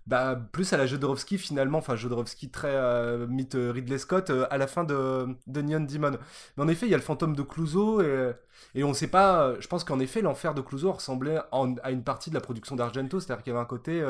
bah, 0.06 0.36
plus 0.52 0.72
à 0.72 0.76
la 0.76 0.86
Jodorowsky 0.86 1.38
finalement, 1.38 1.78
enfin 1.78 1.96
Jodorowsky 1.96 2.50
très 2.50 2.74
euh, 2.74 3.26
mythe 3.26 3.54
euh, 3.54 3.70
Ridley 3.72 3.98
Scott 3.98 4.30
euh, 4.30 4.46
à 4.50 4.58
la 4.58 4.66
fin 4.66 4.84
de, 4.84 5.28
de 5.46 5.62
Neon 5.62 5.80
Demon. 5.80 6.18
Mais 6.56 6.64
en 6.64 6.68
effet, 6.68 6.86
il 6.86 6.90
y 6.90 6.94
a 6.94 6.98
le 6.98 7.02
fantôme 7.02 7.36
de 7.36 7.42
Clouseau 7.42 8.02
et, 8.02 8.32
et 8.74 8.84
on 8.84 8.94
sait 8.94 9.08
pas, 9.08 9.44
euh, 9.44 9.56
je 9.60 9.68
pense 9.68 9.84
qu'en 9.84 10.00
effet, 10.00 10.22
l'enfer 10.22 10.54
de 10.54 10.60
Clouseau 10.60 10.92
ressemblait 10.92 11.38
à 11.82 11.90
une 11.90 12.04
partie 12.04 12.30
de 12.30 12.34
la 12.34 12.40
production 12.40 12.76
d'Argento, 12.76 13.20
c'est-à-dire 13.20 13.42
qu'il 13.42 13.52
y 13.52 13.56
avait 13.56 13.62
un 13.62 13.66
côté. 13.66 14.04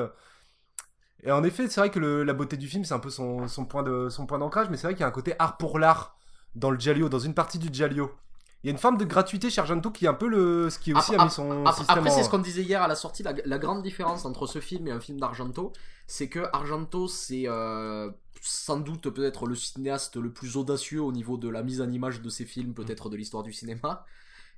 Et 1.22 1.30
en 1.30 1.44
effet, 1.44 1.68
c'est 1.68 1.80
vrai 1.80 1.90
que 1.90 2.00
la 2.00 2.32
beauté 2.32 2.56
du 2.56 2.66
film, 2.68 2.84
c'est 2.84 2.94
un 2.94 2.98
peu 2.98 3.10
son, 3.10 3.46
son 3.48 3.64
point 3.66 3.82
d'ancrage, 3.82 4.68
mais 4.70 4.76
c'est 4.76 4.86
vrai 4.86 4.94
qu'il 4.94 5.02
y 5.02 5.04
a 5.04 5.08
un 5.08 5.12
côté 5.12 5.34
art 5.38 5.56
pour 5.56 5.78
l'art 5.78 6.16
dans 6.54 6.70
le 6.70 6.78
Giallo, 6.78 7.08
dans 7.08 7.18
une 7.18 7.34
partie 7.34 7.58
du 7.58 7.68
Giallo. 7.72 8.10
Il 8.62 8.68
y 8.68 8.70
a 8.70 8.72
une 8.72 8.78
forme 8.78 8.96
de 8.96 9.04
gratuité 9.04 9.50
chez 9.50 9.60
Argento 9.60 9.90
qui 9.90 10.04
est 10.04 10.08
un 10.08 10.14
peu 10.14 10.28
le 10.28 10.70
ce 10.70 10.78
qui 10.78 10.94
aussi 10.94 11.12
Après- 11.14 11.22
a 11.22 11.24
mis 11.24 11.30
son 11.30 11.64
Après, 11.66 11.80
système 11.80 11.98
après, 11.98 12.10
en- 12.10 12.16
c'est 12.16 12.22
ce 12.22 12.28
qu'on 12.30 12.38
disait 12.38 12.62
hier 12.62 12.80
à 12.82 12.86
la 12.88 12.94
sortie. 12.94 13.22
La, 13.24 13.34
la 13.44 13.58
grande 13.58 13.82
différence 13.82 14.24
entre 14.24 14.46
ce 14.46 14.60
film 14.60 14.86
et 14.86 14.92
un 14.92 15.00
film 15.00 15.18
d'Argento, 15.18 15.72
c'est 16.06 16.28
que 16.28 16.40
Argento, 16.52 17.08
c'est 17.08 17.44
euh, 17.48 18.10
sans 18.40 18.78
doute 18.78 19.10
peut-être 19.10 19.46
le 19.46 19.54
cinéaste 19.56 20.16
le 20.16 20.30
plus 20.32 20.56
audacieux 20.56 21.02
au 21.02 21.10
niveau 21.12 21.36
de 21.36 21.48
la 21.48 21.62
mise 21.62 21.80
en 21.80 21.90
image 21.90 22.22
de 22.22 22.28
ses 22.28 22.44
films, 22.44 22.72
peut-être 22.74 23.08
de 23.10 23.16
l'histoire 23.16 23.42
du 23.42 23.52
cinéma. 23.52 24.04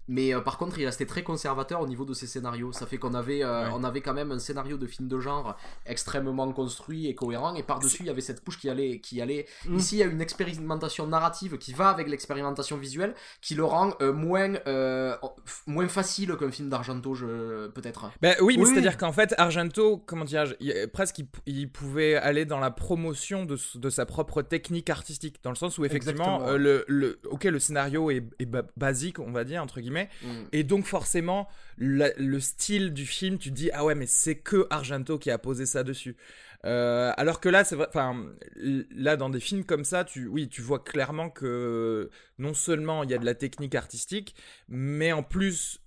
Mais 0.09 0.35
euh, 0.35 0.41
par 0.41 0.59
contre, 0.59 0.79
il 0.79 0.85
restait 0.85 1.07
très 1.07 1.23
conservateur 1.23 1.81
au 1.81 1.87
niveau 1.87 2.05
de 2.05 2.13
ses 2.15 2.27
scénarios. 2.27 2.73
Ça 2.73 2.87
fait 2.87 2.99
qu'on 2.99 3.15
avait, 3.15 3.43
euh, 3.43 3.65
Ouais. 3.65 3.71
on 3.75 3.85
avait 3.85 4.01
quand 4.01 4.13
même 4.15 4.33
un 4.33 4.39
scénario 4.39 4.77
de 4.77 4.87
film 4.87 5.09
de 5.09 5.19
genre 5.19 5.57
extrêmement 5.87 6.53
construit 6.53 7.07
et 7.07 7.15
cohérent. 7.15 7.55
Et 7.55 7.63
par-dessus, 7.63 7.99
il 8.01 8.07
y 8.07 8.11
avait 8.11 8.21
cette 8.21 8.45
couche 8.45 8.59
qui 8.59 8.69
allait. 8.69 8.99
Qui 9.01 9.21
allait... 9.23 9.47
Mm. 9.67 9.77
Ici, 9.77 9.97
il 9.97 9.99
y 10.01 10.03
a 10.03 10.07
une 10.07 10.21
expérimentation 10.21 11.07
narrative 11.07 11.57
qui 11.59 11.73
va 11.73 11.89
avec 11.89 12.09
l'expérimentation 12.09 12.77
visuelle, 12.77 13.15
qui 13.41 13.55
le 13.55 13.65
rend 13.65 13.95
euh, 14.03 14.13
moins, 14.13 14.55
euh, 14.67 15.17
moins 15.67 15.89
facile 15.89 16.37
qu'un 16.37 16.51
film 16.51 16.69
d'Argento, 16.69 17.15
je... 17.15 17.69
peut-être. 17.69 18.11
Bah 18.21 18.31
oui, 18.41 18.57
mais 18.59 18.65
Oui. 18.65 18.71
c'est-à-dire 18.71 18.97
qu'en 18.99 19.13
fait, 19.13 19.35
Argento, 19.39 19.99
comment 20.05 20.25
dire, 20.25 20.45
presque 20.93 21.19
il, 21.21 21.27
il 21.47 21.71
pouvait 21.71 22.17
aller 22.17 22.45
dans 22.45 22.61
la 22.61 22.71
promotion 22.71 23.45
de, 23.47 23.57
sa 23.91 24.05
propre 24.07 24.43
technique 24.43 24.91
artistique, 24.91 25.37
dans 25.43 25.51
le 25.51 25.57
sens 25.57 25.79
où 25.79 25.85
effectivement, 25.85 26.43
euh, 26.47 26.57
le, 26.59 26.85
le, 26.89 27.21
ok, 27.31 27.45
le 27.45 27.59
scénario 27.59 28.11
est, 28.11 28.25
est 28.39 28.47
ba- 28.47 28.65
basique, 28.77 29.19
on 29.19 29.31
va 29.33 29.45
dire 29.45 29.63
entre 29.63 29.81
guillemets, 29.81 29.94
Mm. 30.23 30.27
et 30.53 30.65
donc 30.65 30.85
forcément, 30.85 31.49
la- 31.79 32.13
le 32.17 32.41
style 32.41 32.93
du 32.93 33.07
film, 33.07 33.39
tu 33.39 33.51
te 33.51 33.55
dis 33.55 33.71
ah 33.73 33.85
ouais, 33.85 33.95
mais 33.95 34.07
c'est 34.07 34.37
que 34.37 34.67
Argento 34.71 35.19
qui 35.19 35.31
a 35.31 35.39
posé 35.39 35.67
ça 35.67 35.83
dessus. 35.85 36.17
Euh, 36.65 37.13
alors 37.19 37.41
que 37.41 37.49
là, 37.51 37.63
c'est 37.65 37.77
vrai, 37.77 37.87
enfin, 37.89 38.27
là 38.57 39.17
dans 39.17 39.29
des 39.31 39.41
films 39.41 39.65
comme 39.65 39.85
ça, 39.85 40.05
tu, 40.05 40.27
oui, 40.27 40.49
tu 40.49 40.63
vois 40.63 40.79
clairement 40.83 41.29
que 41.31 42.11
non 42.39 42.55
seulement 42.55 43.03
il 43.05 43.11
y 43.11 43.15
a 43.15 43.19
de 43.19 43.27
la 43.27 43.35
technique 43.35 43.75
artistique, 43.75 44.35
mais 44.69 45.13
en 45.13 45.23
plus 45.23 45.81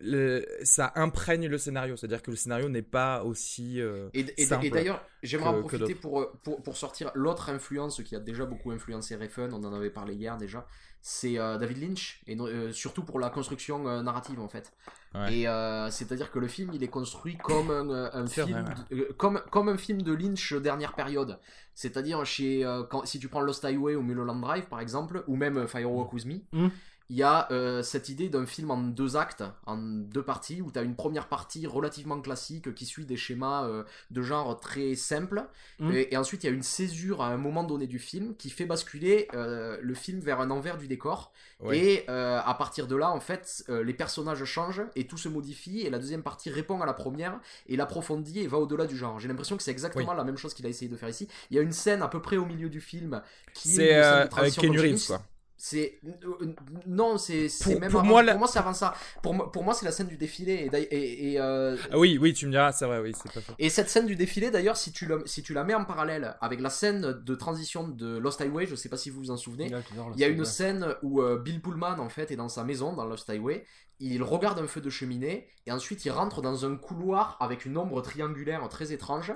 le- 0.00 0.44
ça 0.62 0.92
imprègne 0.94 1.46
le 1.48 1.58
scénario. 1.58 1.96
C'est-à-dire 1.96 2.22
que 2.22 2.30
le 2.30 2.36
scénario 2.36 2.68
n'est 2.68 2.82
pas 2.82 3.22
aussi. 3.24 3.80
euh, 3.80 4.08
Et, 4.14 4.26
et- 4.36 4.44
simple 4.46 4.66
et 4.66 4.70
d'ailleurs, 4.70 5.02
j'aimerais 5.22 5.52
que- 5.52 5.56
en 5.56 5.60
profiter 5.60 5.94
pour, 5.94 6.30
pour, 6.42 6.62
pour 6.62 6.76
sortir 6.76 7.10
l'autre 7.14 7.50
influence 7.50 8.02
qui 8.02 8.14
a 8.16 8.20
déjà 8.20 8.44
beaucoup 8.44 8.70
influencé 8.70 9.16
Refn, 9.16 9.52
on 9.52 9.64
en 9.64 9.72
avait 9.72 9.90
parlé 9.90 10.14
hier 10.14 10.36
déjà, 10.36 10.66
c'est 11.00 11.38
euh, 11.38 11.56
David 11.56 11.78
Lynch, 11.82 12.20
et 12.26 12.36
euh, 12.38 12.72
surtout 12.72 13.04
pour 13.04 13.20
la 13.20 13.30
construction 13.30 13.86
euh, 13.88 14.02
narrative 14.02 14.40
en 14.40 14.48
fait. 14.48 14.72
Ouais. 15.14 15.32
Et 15.38 15.48
euh, 15.48 15.88
c'est-à-dire 15.90 16.30
que 16.30 16.38
le 16.38 16.48
film 16.48 16.70
il 16.74 16.82
est 16.82 16.88
construit 16.88 17.36
comme 17.38 17.70
un, 17.70 18.26
film, 18.26 18.50
vrai, 18.60 18.74
euh, 18.92 19.12
comme, 19.16 19.40
comme 19.50 19.68
un 19.68 19.76
film 19.76 20.02
de 20.02 20.12
Lynch 20.12 20.52
dernière 20.54 20.94
période. 20.94 21.38
C'est-à-dire 21.74 22.24
chez 22.24 22.64
euh, 22.64 22.82
quand, 22.84 23.06
si 23.06 23.18
tu 23.18 23.28
prends 23.28 23.40
Lost 23.40 23.64
Highway 23.64 23.94
ou 23.94 24.02
Mulholland 24.02 24.40
Drive 24.40 24.66
par 24.66 24.80
exemple, 24.80 25.22
ou 25.26 25.36
même 25.36 25.66
Firewalk 25.68 26.12
With 26.12 26.24
Me, 26.26 26.34
Mm. 26.52 26.68
Il 27.08 27.16
y 27.16 27.22
a 27.22 27.46
euh, 27.52 27.82
cette 27.82 28.08
idée 28.08 28.28
d'un 28.28 28.46
film 28.46 28.70
en 28.70 28.78
deux 28.78 29.16
actes, 29.16 29.44
en 29.66 29.76
deux 29.76 30.22
parties, 30.24 30.60
où 30.60 30.72
tu 30.72 30.78
as 30.78 30.82
une 30.82 30.96
première 30.96 31.28
partie 31.28 31.66
relativement 31.66 32.20
classique 32.20 32.74
qui 32.74 32.84
suit 32.84 33.04
des 33.06 33.16
schémas 33.16 33.64
euh, 33.66 33.84
de 34.10 34.22
genre 34.22 34.58
très 34.58 34.94
simples, 34.96 35.46
Mm. 35.78 35.92
et, 35.92 36.14
et 36.14 36.16
ensuite 36.16 36.42
il 36.42 36.46
y 36.46 36.50
a 36.50 36.52
une 36.52 36.62
césure 36.62 37.20
à 37.22 37.26
un 37.28 37.36
moment 37.36 37.62
donné 37.62 37.86
du 37.86 37.98
film 37.98 38.34
qui 38.36 38.48
fait 38.50 38.64
basculer 38.64 39.28
euh, 39.34 39.78
le 39.82 39.94
film 39.94 40.20
vers 40.20 40.40
un 40.40 40.50
envers 40.50 40.78
du 40.78 40.88
décor, 40.88 41.32
Ouais. 41.60 41.78
et 41.78 42.08
à 42.08 42.54
partir 42.58 42.86
de 42.86 42.96
là, 42.96 43.10
en 43.10 43.20
fait, 43.20 43.64
les 43.68 43.94
personnages 43.94 44.44
changent 44.44 44.82
et 44.94 45.06
tout 45.06 45.16
se 45.16 45.28
modifie, 45.28 45.80
et 45.82 45.90
la 45.90 45.98
deuxième 45.98 46.22
partie 46.22 46.50
répond 46.50 46.80
à 46.82 46.86
la 46.86 46.92
première, 46.92 47.40
et 47.66 47.76
l'approfondit 47.76 48.40
et 48.40 48.46
va 48.46 48.58
au-delà 48.58 48.86
du 48.86 48.96
genre. 48.96 49.18
J'ai 49.20 49.28
l'impression 49.28 49.56
que 49.56 49.62
c'est 49.62 49.70
exactement 49.70 50.12
la 50.12 50.24
même 50.24 50.36
chose 50.36 50.52
qu'il 50.54 50.66
a 50.66 50.68
essayé 50.68 50.90
de 50.90 50.96
faire 50.96 51.08
ici. 51.08 51.28
Il 51.50 51.56
y 51.56 51.58
a 51.58 51.62
une 51.62 51.72
scène 51.72 52.02
à 52.02 52.08
peu 52.08 52.20
près 52.20 52.36
au 52.36 52.44
milieu 52.44 52.68
du 52.68 52.80
film 52.80 53.22
qui 53.54 53.70
est 53.70 53.74
C'est 53.74 53.96
une 53.96 54.02
scène 54.02 54.28
de 54.28 54.38
avec 54.38 54.54
Keanu 54.54 54.80
Reeves, 54.80 55.06
quoi. 55.06 55.22
C'est 55.58 56.00
euh, 56.06 56.54
non, 56.86 57.16
c'est 57.16 57.48
même 57.80 57.90
pour 57.90 58.00
avant- 58.00 58.08
moi, 58.08 58.22
la- 58.22 58.32
pour 58.32 58.40
moi 58.40 58.48
c'est 58.48 58.58
avant 58.58 58.74
ça. 58.74 58.94
Pour 59.22 59.32
moi, 59.34 59.50
pour 59.50 59.64
moi 59.64 59.72
c'est 59.72 59.86
la 59.86 59.92
scène 59.92 60.06
du 60.06 60.16
défilé 60.18 60.64
et 60.66 60.68
d'ailleurs- 60.68 60.88
et, 60.90 61.32
et, 61.32 61.40
euh, 61.40 61.76
Ah 61.90 61.98
oui, 61.98 62.18
oui, 62.20 62.34
tu 62.34 62.46
me 62.46 62.50
diras, 62.50 62.72
c'est 62.72 62.84
vrai, 62.84 63.00
oui, 63.00 63.12
c'est 63.14 63.32
pas 63.32 63.40
faux. 63.40 63.52
et 63.58 63.70
cette 63.70 63.88
scène 63.88 64.06
du 64.06 64.16
défilé 64.16 64.50
d'ailleurs 64.50 64.76
si 64.76 64.92
tu 64.92 65.06
la 65.06 65.16
si 65.24 65.42
tu 65.42 65.54
la 65.54 65.64
mets 65.64 65.74
en 65.74 65.84
parallèle 65.86 66.36
avec 66.42 66.60
la 66.60 66.68
scène 66.70 67.22
de 67.24 67.34
transition 67.34 67.88
de 67.88 68.18
Lost 68.18 68.40
Highway, 68.40 68.66
je 68.66 68.74
sais 68.74 68.88
pas 68.90 68.98
si 68.98 69.08
vous 69.08 69.20
vous 69.20 69.30
en 69.30 69.36
souvenez, 69.38 69.70
il 70.14 70.20
y 70.20 70.24
a 70.24 70.28
une 70.28 70.44
scène 70.44 70.94
où 71.02 71.22
euh, 71.22 71.38
Bill 71.38 71.62
Pullman 71.62 71.98
en 71.98 72.08
fait 72.10 72.30
est 72.30 72.36
dans 72.36 72.48
sa 72.50 72.62
maison 72.62 72.92
dans 72.92 73.06
Lost 73.06 73.28
Highway. 73.30 73.64
Il 73.98 74.22
regarde 74.22 74.58
un 74.58 74.66
feu 74.66 74.82
de 74.82 74.90
cheminée 74.90 75.48
et 75.64 75.72
ensuite 75.72 76.04
il 76.04 76.10
rentre 76.10 76.42
dans 76.42 76.66
un 76.66 76.76
couloir 76.76 77.38
avec 77.40 77.64
une 77.64 77.78
ombre 77.78 78.02
triangulaire 78.02 78.68
très 78.68 78.92
étrange. 78.92 79.32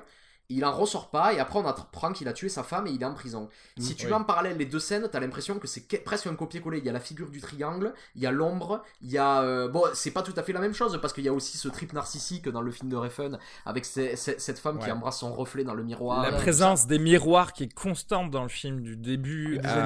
Il 0.50 0.64
en 0.64 0.72
ressort 0.72 1.08
pas 1.10 1.32
et 1.32 1.38
après 1.40 1.58
on 1.58 1.66
apprend 1.66 2.12
qu'il 2.12 2.28
a 2.28 2.32
tué 2.32 2.48
sa 2.48 2.62
femme 2.62 2.86
et 2.86 2.90
il 2.90 3.00
est 3.00 3.06
en 3.06 3.14
prison. 3.14 3.48
Si 3.78 3.94
tu 3.94 4.04
oui. 4.06 4.10
mets 4.10 4.16
en 4.18 4.24
parallèle 4.24 4.56
les 4.58 4.66
deux 4.66 4.80
scènes, 4.80 5.08
t'as 5.10 5.20
l'impression 5.20 5.58
que 5.58 5.66
c'est 5.66 5.82
que- 5.82 5.96
presque 5.96 6.26
un 6.26 6.34
copier-coller. 6.34 6.78
Il 6.78 6.84
y 6.84 6.88
a 6.88 6.92
la 6.92 7.00
figure 7.00 7.30
du 7.30 7.40
triangle, 7.40 7.94
il 8.16 8.22
y 8.22 8.26
a 8.26 8.30
l'ombre, 8.30 8.82
il 9.00 9.10
y 9.10 9.16
a 9.18 9.42
euh, 9.42 9.68
bon 9.68 9.84
c'est 9.94 10.10
pas 10.10 10.22
tout 10.22 10.34
à 10.36 10.42
fait 10.42 10.52
la 10.52 10.60
même 10.60 10.74
chose 10.74 10.98
parce 11.00 11.12
qu'il 11.14 11.24
y 11.24 11.28
a 11.28 11.32
aussi 11.32 11.56
ce 11.56 11.68
trip 11.68 11.92
narcissique 11.92 12.48
dans 12.48 12.60
le 12.62 12.70
film 12.72 12.90
de 12.90 12.96
Refn 12.96 13.38
avec 13.64 13.84
ce- 13.84 14.16
ce- 14.16 14.38
cette 14.38 14.58
femme 14.58 14.78
qui 14.78 14.90
embrasse 14.90 15.18
son 15.20 15.32
reflet 15.32 15.64
dans 15.64 15.74
le 15.74 15.82
miroir. 15.84 16.22
La 16.22 16.32
présence 16.32 16.86
des 16.86 16.98
miroirs 16.98 17.52
qui 17.52 17.64
est 17.64 17.72
constante 17.72 18.30
dans 18.30 18.42
le 18.42 18.48
film 18.48 18.80
du 18.82 18.96
début 18.96 19.58
des 19.58 19.68
à, 19.68 19.76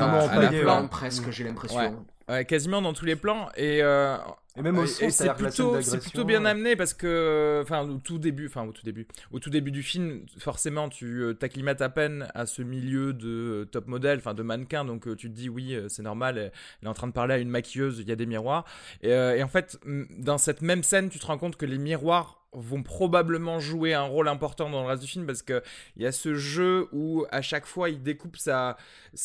la 0.41 0.49
plan 0.63 0.89
presque 0.89 1.31
j'ai 1.31 1.45
l'impression. 1.45 1.79
Ouais. 1.79 1.93
Ouais, 2.27 2.45
quasiment 2.47 2.81
dans 2.81 2.95
tous 2.95 3.05
les 3.05 3.17
plans 3.17 3.49
et 3.55 3.83
euh, 3.83 4.17
Et 4.57 4.63
même 4.63 4.79
au 4.79 4.87
son, 4.87 5.11
c'est 5.11 5.35
plutôt 5.35 5.77
plutôt 6.01 6.25
bien 6.25 6.45
ouais. 6.45 6.51
amené 6.51 6.77
parce 6.77 6.95
que 6.95 7.61
enfin 7.63 7.83
au 7.89 7.99
tout 7.99 8.19
début 8.19 8.47
enfin 8.47 8.63
au 8.63 8.71
tout 8.71 8.85
début 8.85 9.09
au 9.33 9.41
tout 9.41 9.51
début 9.51 9.73
du 9.73 9.83
film 9.83 10.27
forcément 10.39 10.89
tu 10.89 11.23
euh, 11.23 11.35
t'acclimates 11.35 11.83
à 11.83 11.89
peine 11.89 12.29
à 12.35 12.47
ce 12.47 12.63
milieu 12.63 13.13
de 13.13 13.29
euh, 13.29 13.65
top 13.65 13.89
modèle 13.89 14.19
enfin 14.19 14.33
de 14.33 14.45
mannequin 14.45 14.85
donc 14.85 15.09
euh, 15.09 15.17
tu 15.17 15.29
te 15.29 15.35
dis 15.35 15.49
oui 15.49 15.75
euh, 15.75 15.89
c'est 15.89 16.03
normal 16.03 16.39
elle 16.39 16.53
elle 16.83 16.87
est 16.87 16.91
en 16.91 16.95
train 16.95 17.09
de 17.09 17.13
parler 17.13 17.35
à 17.35 17.39
une 17.39 17.49
maquilleuse 17.49 17.99
il 17.99 18.09
y 18.09 18.13
a 18.13 18.17
des 18.17 18.27
miroirs 18.27 18.65
et, 19.03 19.13
euh, 19.13 19.37
et 19.37 19.43
en 19.43 19.49
fait 19.49 19.77
dans 20.19 20.39
cette 20.39 20.63
même 20.63 20.85
scène 20.85 21.09
tu 21.09 21.19
te 21.19 21.27
rends 21.27 21.39
compte 21.39 21.57
que 21.57 21.67
les 21.67 21.79
miroirs 21.79 22.44
vont 22.55 22.83
probablement 22.83 23.61
jouer 23.61 23.95
un 23.95 24.03
rôle 24.03 24.29
important 24.29 24.71
dans 24.71 24.83
le 24.83 24.89
reste 24.89 25.03
du 25.03 25.09
film 25.09 25.27
parce 25.27 25.43
que 25.43 25.63
il 25.97 26.03
y 26.03 26.07
a 26.07 26.13
ce 26.13 26.35
jeu 26.35 26.89
où 26.93 27.25
à 27.31 27.43
chaque 27.43 27.67
fois 27.67 27.91
il 27.91 28.03
découpe 28.03 28.37
sa, 28.37 28.77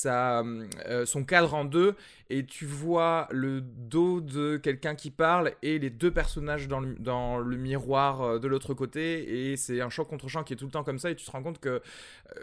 euh, 0.05 1.05
son 1.05 1.24
cadre 1.24 1.53
en 1.53 1.65
deux 1.65 1.95
et 2.29 2.45
tu 2.45 2.65
vois 2.65 3.27
le 3.31 3.62
dos 3.62 4.21
de 4.21 4.57
quelqu'un 4.57 4.95
qui 4.95 5.12
parle 5.12 5.53
et 5.62 5.79
les 5.79 5.89
deux 5.89 6.12
personnages 6.12 6.67
dans 6.67 6.79
le, 6.79 7.57
miroir 7.57 8.21
euh, 8.21 8.39
de 8.39 8.48
l'autre 8.48 8.74
côté 8.74 9.51
et 9.51 9.57
c'est 9.57 9.81
un 9.81 9.89
choc 9.89 10.07
contre 10.07 10.27
champ 10.27 10.43
qui 10.43 10.53
est 10.53 10.57
tout 10.57 10.65
le 10.65 10.71
temps 10.71 10.83
comme 10.83 11.00
ça 11.00 11.12
et 11.12 11.15
tu 11.15 11.25
te 11.25 11.31
rends 11.31 11.43
compte 11.43 11.59
que 11.59 11.81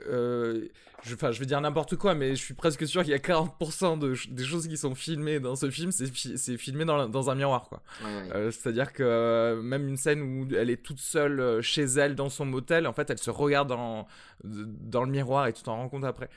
euh, 0.08 0.68
je, 1.06 1.14
enfin, 1.14 1.30
je 1.30 1.38
vais 1.40 1.46
dire 1.46 1.60
n'importe 1.60 1.96
quoi 1.96 2.14
mais 2.14 2.30
je 2.36 2.42
suis 2.42 2.54
presque 2.54 2.86
sûr 2.86 3.02
qu'il 3.02 3.12
y 3.12 3.14
a 3.14 3.18
40% 3.18 3.98
de, 3.98 4.14
des 4.30 4.44
choses 4.44 4.66
qui 4.68 4.76
sont 4.76 4.94
filmées 4.94 5.40
dans 5.40 5.54
ce 5.56 5.70
film 5.70 5.92
c'est 5.92 6.06
fi- 6.12 6.36
c'est 6.36 6.56
filmé 6.58 6.84
dans, 6.84 7.08
dans 7.08 7.30
un 7.30 7.34
miroir 7.34 7.68
quoi 7.68 7.82
Ouais, 8.04 8.06
ouais. 8.06 8.28
euh, 8.36 8.50
C'est-à-dire 8.50 8.92
que 8.92 9.02
euh, 9.02 9.62
même 9.62 9.88
une 9.88 9.96
scène 9.96 10.20
où 10.22 10.48
elle 10.54 10.70
est 10.70 10.82
toute 10.82 10.98
seule 11.00 11.40
euh, 11.40 11.62
chez 11.62 11.84
elle 11.84 12.14
dans 12.14 12.28
son 12.28 12.44
motel, 12.44 12.86
en 12.86 12.92
fait, 12.92 13.08
elle 13.10 13.18
se 13.18 13.30
regarde 13.30 13.68
dans, 13.68 14.06
dans 14.44 15.04
le 15.04 15.10
miroir 15.10 15.46
et 15.46 15.52
tu 15.52 15.62
t'en 15.62 15.76
rends 15.76 15.88
compte 15.88 16.04
après. 16.04 16.28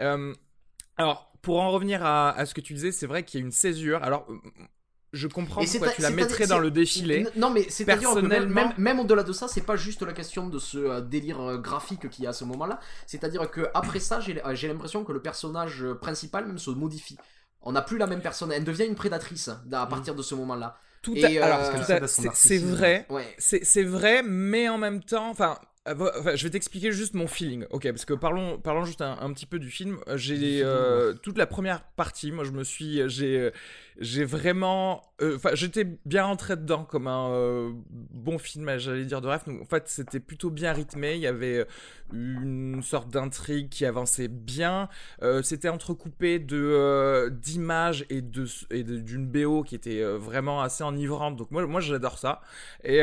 Euh, 0.00 0.32
alors, 0.96 1.32
pour 1.42 1.60
en 1.60 1.70
revenir 1.70 2.04
à, 2.04 2.30
à 2.30 2.46
ce 2.46 2.54
que 2.54 2.60
tu 2.60 2.72
disais, 2.74 2.92
c'est 2.92 3.06
vrai 3.06 3.22
qu'il 3.24 3.40
y 3.40 3.42
a 3.42 3.46
une 3.46 3.52
césure. 3.52 4.02
Alors, 4.02 4.26
je 5.14 5.26
comprends 5.28 5.62
Et 5.62 5.66
pourquoi 5.66 5.88
c'est- 5.88 5.94
tu 5.96 6.02
la 6.02 6.10
mettrais 6.10 6.46
dans 6.46 6.56
c'est- 6.56 6.62
le 6.62 6.70
défilé. 6.70 7.26
Non, 7.36 7.50
mais 7.50 7.64
c'est-à-dire 7.70 8.10
que 8.10 8.20
même, 8.20 8.28
Personnellement- 8.28 8.54
même, 8.68 8.72
même 8.78 9.00
au-delà 9.00 9.22
de 9.22 9.32
ça, 9.32 9.48
c'est 9.48 9.62
pas 9.62 9.76
juste 9.76 10.02
la 10.02 10.12
question 10.12 10.48
de 10.48 10.58
ce 10.58 10.76
euh, 10.78 11.00
délire 11.00 11.40
euh, 11.40 11.56
graphique 11.58 12.08
qu'il 12.10 12.24
y 12.24 12.26
a 12.26 12.30
à 12.30 12.32
ce 12.34 12.44
moment-là. 12.44 12.80
C'est-à-dire 13.06 13.50
que 13.50 13.68
après 13.74 14.00
ça, 14.00 14.20
j'ai 14.20 14.44
euh, 14.44 14.54
j'ai 14.54 14.68
l'impression 14.68 15.04
que 15.04 15.12
le 15.12 15.22
personnage 15.22 15.84
principal 16.00 16.46
même 16.46 16.58
se 16.58 16.70
modifie. 16.70 17.16
On 17.62 17.72
n'a 17.72 17.80
plus 17.82 17.96
la 17.96 18.06
même 18.06 18.20
personne. 18.20 18.52
Elle 18.52 18.64
devient 18.64 18.84
une 18.86 18.94
prédatrice 18.94 19.48
à 19.72 19.86
partir 19.86 20.14
de 20.14 20.22
ce 20.22 20.34
moment-là. 20.34 20.76
Tout 21.00 21.14
Et, 21.16 21.38
alors, 21.38 21.60
euh, 21.60 21.72
tout 21.78 22.06
c'est 22.06 22.30
c'est 22.34 22.58
vrai. 22.58 23.06
Ouais. 23.10 23.34
C'est 23.38 23.64
c'est 23.64 23.82
vrai, 23.84 24.22
mais 24.22 24.68
en 24.68 24.78
même 24.78 25.02
temps, 25.02 25.28
enfin, 25.30 25.58
enfin, 25.86 26.34
je 26.34 26.44
vais 26.44 26.50
t'expliquer 26.50 26.92
juste 26.92 27.14
mon 27.14 27.26
feeling, 27.26 27.66
ok 27.70 27.84
Parce 27.90 28.06
que 28.06 28.14
parlons, 28.14 28.58
parlons 28.58 28.84
juste 28.84 29.02
un, 29.02 29.18
un 29.20 29.32
petit 29.34 29.44
peu 29.44 29.58
du 29.58 29.70
film. 29.70 29.98
Euh, 30.08 30.16
J'ai 30.16 30.62
euh, 30.62 31.12
toute 31.12 31.36
la 31.36 31.46
première 31.46 31.82
partie, 31.82 32.32
moi, 32.32 32.44
je 32.44 32.52
me 32.52 32.64
suis, 32.64 33.02
j'ai, 33.08 33.50
j'ai 33.98 34.24
vraiment, 34.24 35.02
euh, 35.20 35.38
j'étais 35.52 35.84
bien 36.06 36.24
rentré 36.24 36.56
dedans 36.56 36.84
comme 36.84 37.06
un 37.06 37.30
euh, 37.32 37.70
bon 37.90 38.38
film, 38.38 38.78
j'allais 38.78 39.04
dire 39.04 39.20
de 39.20 39.28
rêve. 39.28 39.42
En 39.46 39.66
fait, 39.66 39.84
c'était 39.88 40.20
plutôt 40.20 40.50
bien 40.50 40.72
rythmé. 40.72 41.16
Il 41.16 41.20
y 41.20 41.26
avait 41.26 41.66
une 42.12 42.82
sorte 42.82 43.10
d'intrigue 43.10 43.68
qui 43.68 43.84
avançait 43.84 44.28
bien. 44.28 44.88
C'était 45.42 45.68
entrecoupé 45.68 46.38
de 46.38 47.28
d'images 47.30 48.06
et 48.08 48.22
de 48.22 48.46
et 48.70 48.84
d'une 48.84 49.26
BO 49.26 49.62
qui 49.62 49.74
était 49.74 50.02
vraiment 50.02 50.62
assez 50.62 50.82
enivrante. 50.82 51.36
Donc 51.36 51.50
moi, 51.50 51.66
moi, 51.66 51.80
j'adore 51.80 52.18
ça. 52.18 52.40
Et 52.84 53.02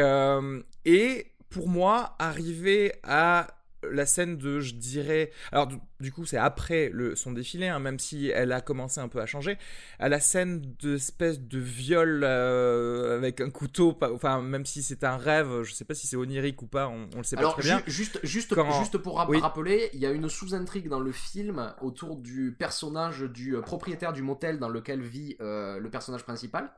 et 0.86 1.32
pour 1.52 1.68
moi, 1.70 2.16
arriver 2.18 2.94
à 3.04 3.48
la 3.92 4.06
scène 4.06 4.38
de, 4.38 4.60
je 4.60 4.76
dirais, 4.76 5.32
alors 5.52 5.66
du, 5.66 5.76
du 6.00 6.12
coup 6.12 6.24
c'est 6.24 6.38
après 6.38 6.90
le, 6.94 7.16
son 7.16 7.32
défilé, 7.32 7.68
hein, 7.68 7.80
même 7.80 7.98
si 7.98 8.28
elle 8.28 8.52
a 8.52 8.62
commencé 8.62 9.00
un 9.02 9.08
peu 9.08 9.20
à 9.20 9.26
changer, 9.26 9.58
à 9.98 10.08
la 10.08 10.20
scène 10.20 10.62
d'espèce 10.80 11.40
de 11.40 11.58
viol 11.58 12.22
euh, 12.24 13.18
avec 13.18 13.42
un 13.42 13.50
couteau, 13.50 13.92
pas- 13.94 14.12
enfin 14.14 14.40
même 14.44 14.68
si 14.68 14.84
c'est 14.84 15.04
un 15.04 15.18
rêve, 15.18 15.64
je 15.64 15.74
sais 15.74 15.84
pas 15.84 15.96
si 15.96 16.06
c'est 16.06 16.16
onirique 16.16 16.62
ou 16.62 16.68
pas, 16.68 16.88
on, 16.90 17.10
on 17.16 17.18
le 17.18 17.24
sait 17.24 17.36
pas 17.36 17.42
Alors, 17.42 17.54
très 17.54 17.64
bien. 17.64 17.80
ju- 17.88 17.92
juste, 17.92 18.20
juste, 18.22 18.54
Quand- 18.54 18.70
juste 18.80 19.00
pour 19.00 19.26
Oui. 19.28 19.40
rappeler, 19.40 19.90
il 19.94 20.00
y 20.00 20.06
a 20.06 20.12
une 20.12 20.30
sous-intrigue 20.30 20.88
dans 20.88 21.00
le 21.00 21.12
film 21.12 21.74
autour 21.82 22.18
du 22.18 22.56
personnage 22.58 23.22
du 23.22 23.56
euh, 23.56 23.62
propriétaire 23.62 24.14
du 24.14 24.22
motel 24.22 24.60
dans 24.60 24.70
lequel 24.70 25.02
vit 25.02 25.38
euh, 25.42 25.80
le 25.80 25.90
personnage 25.90 26.24
principal. 26.24 26.70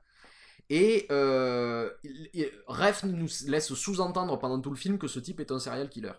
Et 0.69 1.07
euh, 1.11 1.89
Ref 2.67 3.03
nous 3.03 3.27
laisse 3.47 3.73
sous-entendre 3.73 4.37
pendant 4.39 4.59
tout 4.59 4.69
le 4.69 4.75
film 4.75 4.97
que 4.97 5.07
ce 5.07 5.19
type 5.19 5.39
est 5.39 5.51
un 5.51 5.59
serial 5.59 5.89
killer. 5.89 6.13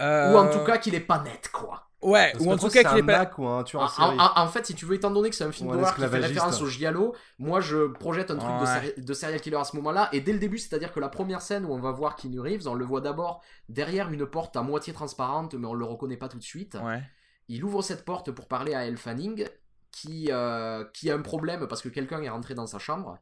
Euh, 0.00 0.32
Ou 0.32 0.36
en 0.36 0.50
tout 0.50 0.64
cas 0.64 0.76
qu'il 0.78 0.94
est 0.94 1.00
pas 1.00 1.22
net, 1.22 1.48
quoi. 1.50 1.88
ouais, 2.02 2.32
Parce 2.32 2.44
ou 2.44 2.50
en 2.52 2.58
tout 2.58 2.68
cas 2.68 2.84
qu'il 2.84 2.98
est 2.98 3.02
pas. 3.02 3.30
Ou 3.38 3.46
un 3.48 3.62
tueur 3.64 3.82
En, 3.82 3.84
en 3.86 3.88
série. 3.88 4.18
en- 4.20 4.40
en 4.42 4.48
fait, 4.48 4.66
si 4.66 4.74
tu 4.74 4.84
veux, 4.84 4.94
étant 4.94 5.10
donné 5.10 5.30
que 5.30 5.36
c'est 5.36 5.44
un 5.44 5.52
film 5.52 5.70
un 5.70 5.76
d'horreur 5.76 5.94
qui 5.94 6.02
fait 6.02 6.18
référence 6.18 6.60
au 6.60 6.66
giallo, 6.68 7.14
moi 7.38 7.60
je 7.60 7.86
projette 7.88 8.30
un 8.30 8.36
truc 8.36 8.50
de, 8.60 8.66
séri- 8.66 9.00
de 9.00 9.14
serial 9.14 9.40
killer 9.40 9.56
à 9.56 9.64
ce 9.64 9.74
moment-là. 9.76 10.10
Et 10.12 10.20
dès 10.20 10.32
le 10.34 10.38
début, 10.38 10.58
c'est-à-dire 10.58 10.92
que 10.92 11.00
la 11.00 11.08
première 11.08 11.40
scène 11.40 11.64
où 11.64 11.72
on 11.72 11.78
va 11.80 11.92
voir 11.92 12.14
Keanu 12.16 12.40
Reeves, 12.40 12.68
on 12.68 12.74
le 12.74 12.84
voit 12.84 13.00
d'abord 13.00 13.42
derrière 13.70 14.10
une 14.12 14.26
porte 14.26 14.54
à 14.56 14.62
moitié 14.62 14.92
transparente, 14.92 15.54
mais 15.54 15.66
on 15.66 15.74
le 15.74 15.84
reconnaît 15.86 16.18
pas 16.18 16.28
tout 16.28 16.38
de 16.38 16.42
suite. 16.42 16.76
Ouais. 16.82 17.02
Il 17.48 17.64
ouvre 17.64 17.80
cette 17.80 18.04
porte 18.04 18.32
pour 18.32 18.48
parler 18.48 18.74
à 18.74 18.84
Elle 18.84 18.98
Fanning, 18.98 19.46
qui, 19.92 20.28
euh, 20.30 20.84
qui 20.94 21.10
a 21.10 21.14
un 21.14 21.22
problème 21.22 21.66
parce 21.68 21.82
que 21.82 21.88
quelqu'un 21.88 22.22
est 22.22 22.28
rentré 22.28 22.54
dans 22.54 22.66
sa 22.66 22.78
chambre. 22.78 23.18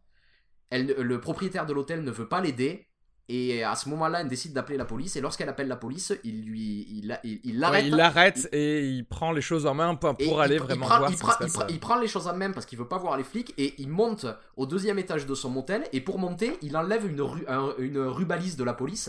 Elle, 0.70 0.86
le 0.98 1.20
propriétaire 1.20 1.66
de 1.66 1.72
l'hôtel 1.72 2.02
ne 2.02 2.10
veut 2.10 2.28
pas 2.28 2.40
l'aider. 2.40 2.88
Et 3.30 3.64
à 3.64 3.74
ce 3.74 3.88
moment-là, 3.88 4.20
elle 4.20 4.28
décide 4.28 4.52
d'appeler 4.52 4.76
la 4.76 4.84
police. 4.84 5.16
Et 5.16 5.22
lorsqu'elle 5.22 5.48
appelle 5.48 5.68
la 5.68 5.76
police, 5.76 6.12
il 6.24 6.44
lui, 6.44 6.86
il, 6.90 7.18
il, 7.24 7.40
il 7.42 7.52
Ouais, 7.54 7.58
l'arrête. 7.60 7.84
il 7.86 7.96
l'arrête 7.96 8.48
et 8.52 8.86
il 8.86 9.06
prend 9.06 9.32
les 9.32 9.40
choses 9.40 9.64
en 9.64 9.72
main 9.72 9.94
pour, 9.94 10.42
aller 10.42 10.58
vraiment 10.58 10.84
prend- 10.84 10.98
voir 10.98 11.10
il 11.10 11.16
ce 11.16 11.22
prend, 11.22 11.30
se 11.32 11.36
il 11.36 11.40
passe. 11.46 11.52
prend- 11.54 11.66
il 11.68 11.80
prend 11.80 11.98
les 11.98 12.06
choses 12.08 12.26
en 12.28 12.36
main 12.36 12.52
parce 12.52 12.66
qu'il 12.66 12.78
veut 12.78 12.86
pas 12.88 12.98
voir 12.98 13.16
les 13.16 13.24
flics 13.24 13.54
et 13.56 13.80
il 13.80 13.88
monte 13.88 14.26
au 14.58 14.66
deuxième 14.66 14.98
étage 14.98 15.24
de 15.24 15.34
son 15.34 15.48
motel 15.48 15.84
et 15.94 16.02
pour 16.02 16.18
monter 16.18 16.58
il 16.60 16.76
enlève 16.76 17.06
une, 17.10 17.22
ru- 17.22 17.46
un- 17.48 17.72
une 17.78 17.98
rubalise 17.98 18.56
de 18.58 18.64
la 18.64 18.74
police 18.74 19.08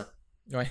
Ouais. 0.54 0.70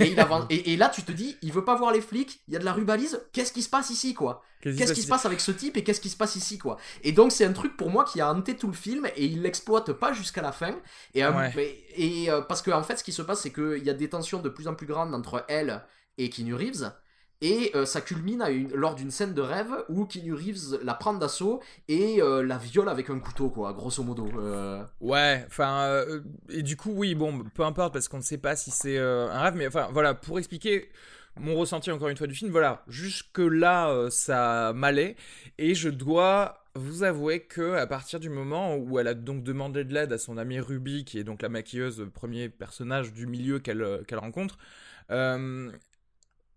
et, 0.00 0.08
il 0.10 0.20
avance, 0.20 0.44
et, 0.50 0.72
et 0.72 0.76
là 0.76 0.90
tu 0.90 1.02
te 1.02 1.12
dis 1.12 1.36
il 1.40 1.50
veut 1.50 1.64
pas 1.64 1.74
voir 1.74 1.92
les 1.92 2.02
flics 2.02 2.42
il 2.46 2.52
y 2.52 2.56
a 2.56 2.60
de 2.60 2.64
la 2.66 2.74
rubalise 2.74 3.20
qu'est-ce 3.32 3.52
qui 3.52 3.62
se 3.62 3.70
passe 3.70 3.88
ici 3.90 4.12
quoi? 4.12 4.42
Qu'est-ce 4.60 4.92
qui 4.92 5.00
se 5.02 5.06
passe 5.08 5.24
avec 5.24 5.40
ce 5.40 5.50
type 5.52 5.76
et 5.78 5.84
qu'est-ce 5.84 6.00
qui 6.00 6.10
se 6.10 6.16
passe 6.16 6.36
ici 6.36 6.58
quoi? 6.58 6.76
Et 7.02 7.12
donc 7.12 7.32
c'est 7.32 7.44
un 7.46 7.52
truc 7.54 7.76
pour 7.76 7.88
moi 7.90 8.04
qui 8.04 8.20
a 8.20 8.30
hanté 8.30 8.54
tout 8.56 8.66
le 8.66 8.72
film 8.74 9.06
et 9.16 9.24
il 9.24 9.40
l'exploite 9.42 9.92
pas 9.94 10.12
jusqu'à 10.12 10.42
la 10.42 10.52
fin 10.52 10.76
et, 11.14 11.24
euh, 11.24 11.32
Ouais. 11.32 11.52
mais- 11.56 11.78
et 11.96 12.30
euh, 12.30 12.42
parce 12.42 12.60
que 12.60 12.70
en 12.70 12.82
fait 12.82 12.96
ce 12.98 13.04
qui 13.04 13.12
se 13.12 13.22
passe 13.22 13.40
c'est 13.40 13.52
qu'il 13.52 13.82
y 13.84 13.88
a 13.88 13.94
des 13.94 14.10
tensions 14.10 14.40
de 14.42 14.48
plus 14.50 14.68
en 14.68 14.74
plus 14.74 14.86
grandes 14.86 15.14
entre 15.14 15.44
elle 15.48 15.82
et 16.18 16.28
Keanu 16.28 16.54
Reeves 16.54 16.92
et 17.40 17.70
euh, 17.74 17.84
ça 17.84 18.00
culmine 18.00 18.44
lors 18.74 18.94
d'une 18.94 19.10
scène 19.10 19.32
de 19.34 19.40
rêve 19.40 19.72
où 19.88 20.06
Keanu 20.06 20.34
Reeves 20.34 20.80
la 20.82 20.94
prend 20.94 21.14
d'assaut 21.14 21.60
et 21.86 22.20
euh, 22.20 22.42
la 22.42 22.58
viole 22.58 22.88
avec 22.88 23.10
un 23.10 23.18
couteau 23.20 23.48
quoi 23.48 23.72
grosso 23.72 24.02
modo 24.02 24.28
Euh, 24.36 24.82
Ouais, 25.00 25.44
enfin, 25.46 26.04
et 26.48 26.62
du 26.62 26.76
coup, 26.76 26.90
oui, 26.92 27.14
bon, 27.14 27.44
peu 27.54 27.62
importe, 27.62 27.92
parce 27.92 28.08
qu'on 28.08 28.18
ne 28.18 28.22
sait 28.22 28.38
pas 28.38 28.56
si 28.56 28.70
c'est 28.70 28.98
un 28.98 29.40
rêve, 29.40 29.54
mais 29.56 29.66
enfin, 29.68 29.88
voilà, 29.92 30.14
pour 30.14 30.38
expliquer 30.38 30.90
mon 31.38 31.54
ressenti 31.54 31.90
encore 31.92 32.08
une 32.08 32.16
fois 32.16 32.26
du 32.26 32.34
film, 32.34 32.50
voilà, 32.50 32.82
jusque-là, 32.88 34.08
ça 34.10 34.72
m'allait, 34.74 35.14
et 35.58 35.74
je 35.74 35.88
dois 35.88 36.64
vous 36.74 37.02
avouer 37.02 37.40
que 37.40 37.74
à 37.74 37.86
partir 37.86 38.20
du 38.20 38.30
moment 38.30 38.76
où 38.76 38.98
elle 38.98 39.08
a 39.08 39.14
donc 39.14 39.42
demandé 39.42 39.84
de 39.84 39.92
l'aide 39.94 40.12
à 40.12 40.18
son 40.18 40.38
amie 40.38 40.60
Ruby, 40.60 41.04
qui 41.04 41.18
est 41.18 41.24
donc 41.24 41.42
la 41.42 41.48
maquilleuse, 41.48 42.00
le 42.00 42.10
premier 42.10 42.48
personnage 42.48 43.12
du 43.12 43.26
milieu 43.26 43.58
qu'elle 43.58 44.02
qu'elle 44.06 44.18
rencontre, 44.18 44.58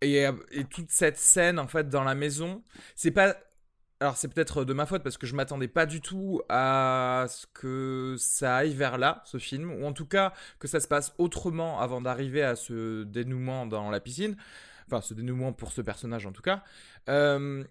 et, 0.01 0.27
toute 0.69 0.91
cette 0.91 1.17
scène, 1.17 1.59
en 1.59 1.67
fait, 1.67 1.89
dans 1.89 2.03
la 2.03 2.15
maison, 2.15 2.63
c'est 2.95 3.11
pas 3.11 3.35
alors 4.01 4.17
c'est 4.17 4.29
peut-être 4.29 4.65
de 4.65 4.73
ma 4.73 4.87
faute 4.87 5.03
parce 5.03 5.19
que 5.19 5.27
je 5.27 5.35
m'attendais 5.35 5.67
pas 5.67 5.85
du 5.85 6.01
tout 6.01 6.41
à 6.49 7.27
ce 7.29 7.45
que 7.53 8.15
ça 8.17 8.57
aille 8.57 8.73
vers 8.73 8.97
là, 8.97 9.21
ce 9.25 9.37
film, 9.37 9.71
ou 9.71 9.85
en 9.85 9.93
tout 9.93 10.07
cas 10.07 10.33
que 10.57 10.67
ça 10.67 10.79
se 10.79 10.87
passe 10.87 11.13
autrement 11.19 11.79
avant 11.79 12.01
d'arriver 12.01 12.41
à 12.41 12.55
ce 12.55 13.03
dénouement 13.03 13.67
dans 13.67 13.91
la 13.91 13.99
piscine, 13.99 14.35
enfin 14.87 15.01
ce 15.01 15.13
dénouement 15.13 15.53
pour 15.53 15.71
ce 15.71 15.81
personnage 15.81 16.25
en 16.25 16.31
tout 16.31 16.41
cas. 16.41 16.63
Euh, 17.09 17.63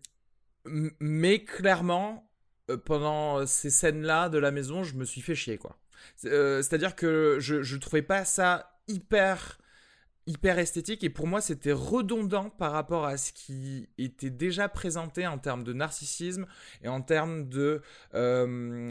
mais 0.64 1.42
clairement, 1.42 2.30
euh, 2.70 2.76
pendant 2.76 3.44
ces 3.44 3.70
scènes-là 3.70 4.28
de 4.28 4.38
la 4.38 4.52
maison, 4.52 4.84
je 4.84 4.95
me 4.95 5.04
suis 5.04 5.23
fait 5.23 5.34
chier 5.34 5.58
quoi. 5.58 5.78
Euh, 6.26 6.62
C'est-à-dire 6.62 6.95
que 6.95 7.38
je, 7.40 7.62
je 7.62 7.76
trouvais 7.76 8.02
pas 8.02 8.25
ça 8.25 8.78
hyper 8.86 9.58
hyper 10.30 10.58
esthétique 10.58 11.04
et 11.04 11.10
pour 11.10 11.26
moi 11.26 11.40
c'était 11.40 11.73
redondant 11.73 12.50
par 12.50 12.73
rapport 12.73 13.04
à 13.04 13.16
ce 13.16 13.32
qui 13.32 13.88
était 13.99 14.30
déjà 14.30 14.69
présenté 14.69 15.26
en 15.26 15.38
termes 15.38 15.64
de 15.64 15.73
narcissisme 15.73 16.47
et 16.82 16.88
en 16.88 17.02
termes 17.02 17.49
de, 17.49 17.82
euh, 18.14 18.88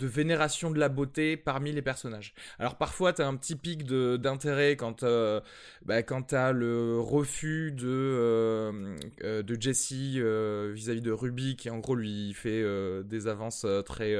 vénération 0.00 0.70
de 0.70 0.78
la 0.78 0.88
beauté 0.88 1.36
parmi 1.36 1.72
les 1.72 1.82
personnages. 1.82 2.34
Alors 2.58 2.76
parfois 2.76 3.12
tu 3.12 3.22
as 3.22 3.28
un 3.28 3.36
petit 3.36 3.56
pic 3.56 3.84
d'intérêt 3.84 4.76
quand, 4.76 5.02
euh, 5.02 5.40
bah, 5.84 6.02
quand 6.02 6.22
tu 6.28 6.34
as 6.34 6.52
le 6.52 6.98
refus 6.98 7.72
de, 7.72 7.86
euh, 7.86 8.96
euh, 9.22 9.42
de 9.42 9.60
Jesse 9.60 9.92
vis-à-vis 9.92 11.00
de 11.00 11.12
Ruby 11.12 11.56
qui 11.56 11.70
en 11.70 11.78
gros 11.78 11.94
lui 11.94 12.34
fait 12.34 12.64
des 13.04 13.28
avances 13.28 13.66
très, 13.84 14.16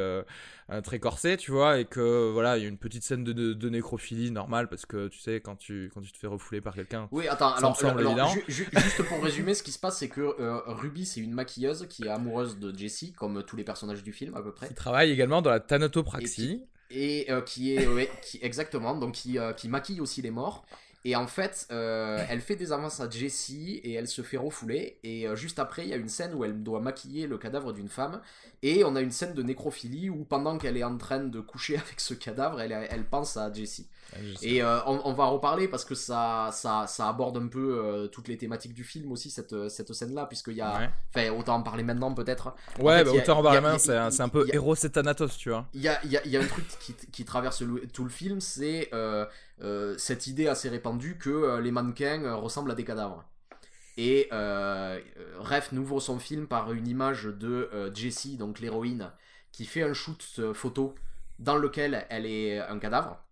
très 0.82 1.00
corsées, 1.00 1.36
tu 1.36 1.50
vois, 1.50 1.78
et 1.80 1.84
que 1.84 2.30
voilà, 2.32 2.56
il 2.56 2.62
y 2.62 2.66
a 2.66 2.68
une 2.68 2.78
petite 2.78 3.02
scène 3.02 3.24
de, 3.24 3.32
de, 3.32 3.52
de 3.54 3.68
nécrophilie 3.68 4.30
normale 4.30 4.68
parce 4.68 4.86
que 4.86 5.08
tu 5.08 5.18
sais, 5.18 5.40
quand 5.40 5.56
tu, 5.56 5.90
quand 5.92 6.00
tu 6.00 6.12
te 6.12 6.18
fais 6.18 6.26
refouler 6.28 6.60
par 6.60 6.74
quelqu'un, 6.74 7.08
Oui, 7.10 7.26
attends, 7.28 7.50
Ça 7.50 7.56
alors, 7.56 7.70
me 7.70 7.76
semble 7.76 7.98
alors, 8.00 8.12
évident. 8.12 8.28
ju- 8.28 8.44
ju- 8.48 8.68
juste 8.72 9.02
pour 9.02 9.22
résumer, 9.22 9.54
ce 9.54 9.62
qui 9.64 9.72
se 9.72 9.78
passe, 9.80 9.98
c'est 9.98 10.08
que 10.08 10.20
euh, 10.20 10.60
Ruby, 10.66 11.04
c'est 11.04 11.20
une 11.20 11.32
maquilleuse 11.32 11.86
qui 11.88 12.04
est 12.04 12.08
amoureuse 12.10 12.58
de 12.58 12.76
Jessie, 12.76 13.12
comme 13.12 13.42
tous 13.42 13.56
les 13.56 13.64
personnages 13.64 14.02
du 14.04 14.12
film 14.12 14.34
à 14.36 14.42
peu 14.42 14.52
près, 14.52 14.68
qui 14.68 14.74
travaille 14.74 15.10
également 15.10 15.42
dans 15.42 15.50
la 15.50 15.60
thanatopraxie. 15.60 16.62
et 16.90 17.30
euh, 17.30 17.40
qui 17.40 17.74
est, 17.74 17.86
ouais, 17.86 18.10
qui, 18.22 18.38
exactement, 18.42 18.94
donc 18.96 19.12
qui, 19.14 19.38
euh, 19.38 19.52
qui 19.52 19.68
maquille 19.68 20.00
aussi 20.00 20.22
les 20.22 20.30
morts. 20.30 20.64
Et 21.04 21.16
en 21.16 21.26
fait, 21.26 21.66
euh, 21.70 22.22
elle 22.28 22.40
fait 22.40 22.56
des 22.56 22.72
avances 22.72 23.00
à 23.00 23.08
Jessie 23.08 23.80
et 23.84 23.94
elle 23.94 24.08
se 24.08 24.20
fait 24.20 24.36
refouler. 24.36 24.98
Et 25.02 25.26
euh, 25.26 25.34
juste 25.34 25.58
après, 25.58 25.84
il 25.84 25.88
y 25.88 25.94
a 25.94 25.96
une 25.96 26.10
scène 26.10 26.34
où 26.34 26.44
elle 26.44 26.62
doit 26.62 26.80
maquiller 26.80 27.26
le 27.26 27.38
cadavre 27.38 27.72
d'une 27.72 27.88
femme. 27.88 28.20
Et 28.62 28.84
on 28.84 28.94
a 28.96 29.00
une 29.00 29.10
scène 29.10 29.32
de 29.32 29.42
nécrophilie 29.42 30.10
où 30.10 30.24
pendant 30.24 30.58
qu'elle 30.58 30.76
est 30.76 30.84
en 30.84 30.98
train 30.98 31.20
de 31.20 31.40
coucher 31.40 31.76
avec 31.78 32.00
ce 32.00 32.12
cadavre, 32.12 32.60
elle, 32.60 32.72
elle 32.90 33.04
pense 33.04 33.38
à 33.38 33.50
Jessie. 33.52 33.88
Sais. 34.36 34.46
Et 34.48 34.62
euh, 34.62 34.78
on, 34.86 35.00
on 35.04 35.12
va 35.12 35.24
en 35.24 35.32
reparler 35.32 35.68
parce 35.68 35.84
que 35.84 35.94
ça, 35.94 36.50
ça, 36.52 36.86
ça 36.86 37.08
aborde 37.08 37.36
un 37.36 37.46
peu 37.48 37.78
euh, 37.78 38.06
toutes 38.08 38.28
les 38.28 38.36
thématiques 38.36 38.74
du 38.74 38.84
film 38.84 39.12
aussi, 39.12 39.30
cette, 39.30 39.68
cette 39.68 39.92
scène-là, 39.92 40.26
puisqu'il 40.26 40.54
y 40.54 40.60
a... 40.60 40.78
Ouais, 40.78 40.90
Enfin, 41.14 41.30
autant 41.30 41.54
en 41.56 41.62
parler 41.62 41.82
maintenant 41.82 42.12
peut-être. 42.14 42.54
ouais 42.80 42.98
fait, 42.98 43.04
bah, 43.04 43.10
a- 43.10 43.14
autant 43.14 43.38
en 43.38 43.42
parler 43.42 43.60
maintenant, 43.60 43.78
c'est 43.78 44.22
un, 44.22 44.28
peu 44.28 44.46
a- 44.50 44.54
héros 44.54 44.74
et 44.74 44.90
Thanatos, 44.90 45.36
tu 45.36 45.50
vois. 45.50 45.66
Il 45.74 45.80
y 45.80 45.88
a, 45.88 46.04
y 46.06 46.16
a- 46.16 46.26
y 46.26 46.36
a 46.36 46.40
un 46.40 46.46
truc 46.46 46.66
qui, 46.80 46.94
qui 46.94 47.24
traverse 47.24 47.62
le- 47.62 47.86
tout 47.88 48.04
le 48.04 48.10
film, 48.10 48.40
c'est 48.40 48.88
euh, 48.92 49.26
euh, 49.62 49.94
cette 49.98 50.26
idée 50.26 50.46
assez 50.48 50.68
répandue 50.68 51.16
que 51.18 51.30
euh, 51.30 51.60
les 51.60 51.70
mannequins 51.70 52.22
euh, 52.24 52.34
ressemblent 52.36 52.70
à 52.70 52.74
des 52.74 52.84
cadavres. 52.84 53.24
Et 53.96 54.28
euh, 54.32 54.98
euh, 55.18 55.34
Ref 55.38 55.72
n'ouvre 55.72 56.00
son 56.00 56.18
film 56.18 56.46
par 56.46 56.72
une 56.72 56.86
image 56.86 57.24
de 57.24 57.68
euh, 57.74 57.92
Jessie, 57.94 58.36
donc 58.36 58.60
l'héroïne, 58.60 59.10
qui 59.52 59.66
fait 59.66 59.82
un 59.82 59.92
shoot 59.92 60.24
euh, 60.38 60.54
photo 60.54 60.94
dans 61.38 61.56
lequel 61.56 62.06
elle 62.08 62.24
est 62.26 62.58
un 62.60 62.78
cadavre. 62.78 63.22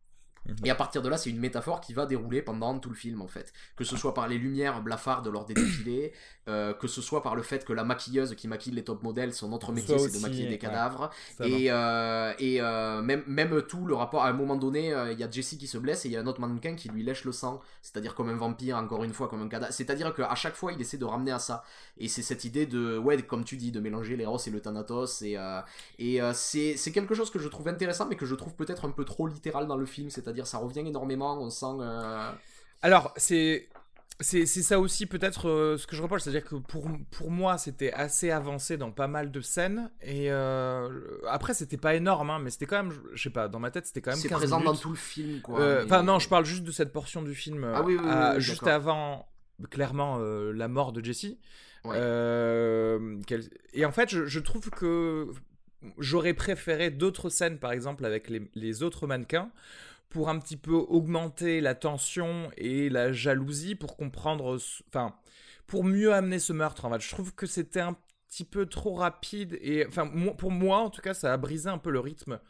Mhm. 0.48 0.56
Et 0.64 0.70
à 0.70 0.74
partir 0.74 1.02
de 1.02 1.08
là, 1.08 1.16
c'est 1.16 1.30
une 1.30 1.38
métaphore 1.38 1.80
qui 1.80 1.92
va 1.92 2.06
dérouler 2.06 2.42
pendant 2.42 2.78
tout 2.78 2.88
le 2.88 2.94
film 2.94 3.20
en 3.22 3.28
fait. 3.28 3.52
Que 3.76 3.84
ce 3.84 3.96
soit 3.96 4.14
par 4.14 4.28
les 4.28 4.38
lumières 4.38 4.82
blafardes 4.82 5.28
lors 5.28 5.44
des 5.44 5.54
défilés, 5.54 6.12
euh, 6.48 6.72
que 6.72 6.88
ce 6.88 7.02
soit 7.02 7.22
par 7.22 7.36
le 7.36 7.42
fait 7.42 7.64
que 7.64 7.72
la 7.72 7.84
maquilleuse 7.84 8.34
qui 8.34 8.48
maquille 8.48 8.72
les 8.72 8.82
top 8.82 9.02
modèles, 9.02 9.34
son 9.34 9.52
autre 9.52 9.70
métier 9.72 9.98
c'est 9.98 10.12
de 10.12 10.18
maquiller 10.20 10.46
des 10.46 10.52
ouais. 10.52 10.58
cadavres. 10.58 11.10
Et, 11.40 11.70
euh, 11.70 12.32
et 12.38 12.60
euh, 12.60 13.02
même, 13.02 13.22
même 13.26 13.62
tout, 13.62 13.84
le 13.84 13.94
rapport, 13.94 14.24
à 14.24 14.28
un 14.28 14.32
moment 14.32 14.56
donné, 14.56 14.94
il 15.12 15.18
y 15.18 15.24
a 15.24 15.30
Jessie 15.30 15.58
qui 15.58 15.66
se 15.66 15.78
blesse 15.78 16.04
et 16.04 16.08
il 16.08 16.12
y 16.12 16.16
a 16.16 16.20
un 16.20 16.26
autre 16.26 16.40
mannequin 16.40 16.74
qui 16.74 16.88
lui 16.88 17.02
lèche 17.02 17.24
le 17.24 17.32
sang, 17.32 17.60
c'est-à-dire 17.82 18.14
comme 18.14 18.28
un 18.30 18.36
vampire, 18.36 18.76
encore 18.76 19.04
une 19.04 19.12
fois, 19.12 19.28
comme 19.28 19.42
un 19.42 19.48
cadavre. 19.48 19.72
C'est-à-dire 19.72 20.14
qu'à 20.14 20.34
chaque 20.34 20.54
fois, 20.54 20.72
il 20.72 20.80
essaie 20.80 20.98
de 20.98 21.04
ramener 21.04 21.32
à 21.32 21.38
ça. 21.38 21.64
Et 21.98 22.08
c'est 22.08 22.22
cette 22.22 22.44
idée 22.44 22.66
de, 22.66 22.96
ouais, 22.98 23.20
comme 23.22 23.44
tu 23.44 23.56
dis, 23.56 23.70
de 23.70 23.80
mélanger 23.80 24.16
l'Eros 24.16 24.38
et 24.46 24.50
le 24.50 24.60
Thanatos. 24.60 25.22
Et, 25.22 25.36
et 25.98 26.20
c'est 26.32 26.76
c'est 26.76 26.92
quelque 26.92 27.14
chose 27.14 27.30
que 27.30 27.38
je 27.38 27.48
trouve 27.48 27.68
intéressant, 27.68 28.06
mais 28.06 28.16
que 28.16 28.26
je 28.26 28.34
trouve 28.34 28.54
peut-être 28.54 28.84
un 28.84 28.90
peu 28.90 29.04
trop 29.04 29.26
littéral 29.26 29.66
dans 29.66 29.76
le 29.76 29.86
film, 29.86 30.10
c'est-à-dire 30.10 30.46
ça 30.46 30.58
revient 30.58 30.80
énormément, 30.80 31.40
on 31.40 31.50
sent. 31.50 31.66
Alors, 32.82 33.12
c'est. 33.16 33.68
C'est 34.20 34.46
ça 34.46 34.80
aussi 34.80 35.06
peut-être 35.06 35.48
euh, 35.48 35.78
ce 35.78 35.86
que 35.86 35.94
je 35.94 36.02
reproche, 36.02 36.22
c'est-à-dire 36.22 36.44
que 36.44 36.56
pour, 36.56 36.88
pour 37.12 37.30
moi 37.30 37.56
c'était 37.56 37.92
assez 37.92 38.32
avancé 38.32 38.76
dans 38.76 38.90
pas 38.90 39.06
mal 39.06 39.30
de 39.30 39.40
scènes 39.40 39.92
et 40.02 40.32
euh, 40.32 40.88
après 41.28 41.54
c'était 41.54 41.76
pas 41.76 41.94
énorme 41.94 42.28
hein, 42.30 42.40
mais 42.40 42.50
c'était 42.50 42.66
quand 42.66 42.82
même, 42.82 42.92
je 43.14 43.22
sais 43.22 43.30
pas, 43.30 43.46
dans 43.46 43.60
ma 43.60 43.70
tête 43.70 43.86
c'était 43.86 44.00
quand 44.00 44.10
même 44.10 44.18
C'est 44.18 44.28
15 44.28 44.38
présent 44.38 44.60
dans 44.60 44.74
tout 44.74 44.90
le 44.90 44.96
film, 44.96 45.40
quoi. 45.40 45.60
Euh, 45.60 45.78
mais- 45.78 45.84
Enfin 45.84 46.02
non, 46.02 46.18
je 46.18 46.28
parle 46.28 46.44
juste 46.44 46.64
de 46.64 46.72
cette 46.72 46.92
portion 46.92 47.22
du 47.22 47.32
film 47.36 47.62
Ah 47.72 47.82
oui, 47.82 47.94
oui, 47.94 48.00
oui, 48.02 48.10
à- 48.10 48.34
oui, 48.34 48.40
juste 48.40 48.66
avant 48.66 49.28
clairement 49.70 50.18
la 50.18 50.66
mort 50.66 50.92
de 50.92 51.04
Jessie. 51.04 51.38
Ouais. 51.84 51.96
Et 53.72 53.84
en 53.84 53.92
fait 53.92 54.08
je, 54.10 54.26
je 54.26 54.40
trouve 54.40 54.68
que 54.70 55.28
j'aurais 55.98 56.34
préféré 56.34 56.90
d'autres 56.90 57.28
scènes 57.30 57.58
par 57.60 57.70
exemple 57.70 58.04
avec 58.04 58.28
les, 58.28 58.50
les 58.56 58.82
autres 58.82 59.06
mannequins 59.06 59.50
pour 60.08 60.28
un 60.28 60.38
petit 60.38 60.56
peu 60.56 60.72
augmenter 60.72 61.60
la 61.60 61.74
tension 61.74 62.50
et 62.56 62.88
la 62.88 63.12
jalousie, 63.12 63.74
pour 63.74 63.96
comprendre, 63.96 64.58
enfin, 64.88 65.14
pour 65.66 65.84
mieux 65.84 66.14
amener 66.14 66.38
ce 66.38 66.52
meurtre. 66.52 66.84
En 66.84 66.92
fait, 66.92 67.00
je 67.00 67.10
trouve 67.10 67.34
que 67.34 67.46
c'était 67.46 67.80
un 67.80 67.96
petit 68.28 68.44
peu 68.44 68.66
trop 68.66 68.94
rapide 68.94 69.58
et, 69.60 69.86
enfin, 69.86 70.10
pour 70.36 70.50
moi, 70.50 70.78
en 70.78 70.90
tout 70.90 71.02
cas, 71.02 71.14
ça 71.14 71.32
a 71.32 71.36
brisé 71.36 71.68
un 71.68 71.78
peu 71.78 71.90
le 71.90 72.00
rythme 72.00 72.40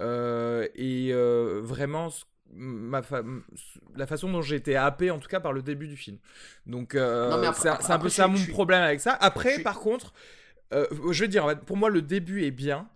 euh, 0.00 0.66
et 0.74 1.10
euh, 1.12 1.60
vraiment 1.62 2.08
ma 2.54 3.02
la 3.96 4.06
façon 4.06 4.30
dont 4.30 4.42
j'ai 4.42 4.56
été 4.56 4.76
happé 4.76 5.10
en 5.10 5.18
tout 5.18 5.28
cas 5.28 5.40
par 5.40 5.52
le 5.52 5.62
début 5.62 5.88
du 5.88 5.96
film 5.96 6.18
donc 6.66 6.94
euh, 6.94 7.50
c'est 7.54 7.68
un 7.68 7.98
peu 7.98 8.10
ça 8.10 8.28
mon 8.28 8.44
problème 8.46 8.82
avec 8.82 9.00
ça 9.00 9.16
après 9.20 9.60
par 9.60 9.80
contre 9.80 10.12
je 10.70 11.22
veux 11.22 11.28
dire 11.28 11.58
pour 11.60 11.76
moi 11.76 11.88
le 11.88 12.02
début 12.02 12.44
est 12.44 12.50
bien 12.50 12.88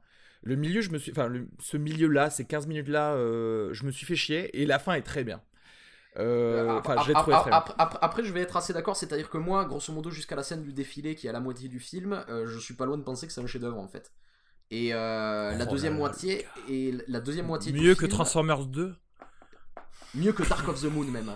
le 0.43 0.57
milieu 0.57 0.81
je 0.81 0.91
me 0.91 0.99
suis 0.99 1.13
enfin 1.13 1.31
ce 1.59 1.77
milieu 1.77 2.09
là 2.09 2.31
ces 2.31 2.45
15 2.45 2.67
minutes 2.67 2.89
là 2.89 3.17
je 3.17 3.85
me 3.85 3.91
suis 3.91 4.07
fait 4.07 4.17
chier 4.17 4.61
et 4.61 4.67
la 4.67 4.79
fin 4.79 4.95
est 4.95 5.03
très 5.03 5.25
bien. 5.25 5.41
Enfin, 6.19 6.97
j'ai 7.07 7.13
trouvé 7.13 7.37
très 7.37 7.51
après, 7.53 7.75
après, 8.01 8.25
je 8.25 8.33
vais 8.33 8.41
être 8.41 8.57
assez 8.57 8.73
d'accord, 8.73 8.97
c'est-à-dire 8.97 9.29
que 9.29 9.37
moi, 9.37 9.67
grosso 9.67 9.93
modo, 9.93 10.11
jusqu'à 10.11 10.35
la 10.35 10.43
scène 10.43 10.63
du 10.63 10.73
défilé 10.73 11.15
qui 11.15 11.27
est 11.27 11.31
à 11.31 11.33
la 11.35 11.41
moitié 11.41 11.69
du 11.69 11.79
film, 11.79 12.25
je 12.29 12.59
suis 12.59 12.73
pas 12.73 12.87
loin 12.87 12.97
de 12.97 13.03
penser 13.03 13.27
que 13.27 13.35
c'est 13.35 13.43
un 13.43 13.47
chef-d'œuvre 13.47 13.79
en 13.79 13.89
fait. 13.89 14.13
Et 14.71 14.93
euh, 14.93 15.57
la 15.57 15.65
oh 15.65 15.71
deuxième 15.71 15.97
moitié 15.97 16.45
et 16.69 16.93
la 17.07 17.21
deuxième 17.21 17.47
moitié 17.47 17.73
mieux 17.73 17.95
que 17.95 18.07
Transformers 18.07 18.67
2 18.67 18.97
mieux 20.15 20.33
que 20.33 20.43
Dark 20.43 20.67
of 20.69 20.81
the 20.81 20.87
Moon 20.87 21.05
même 21.05 21.31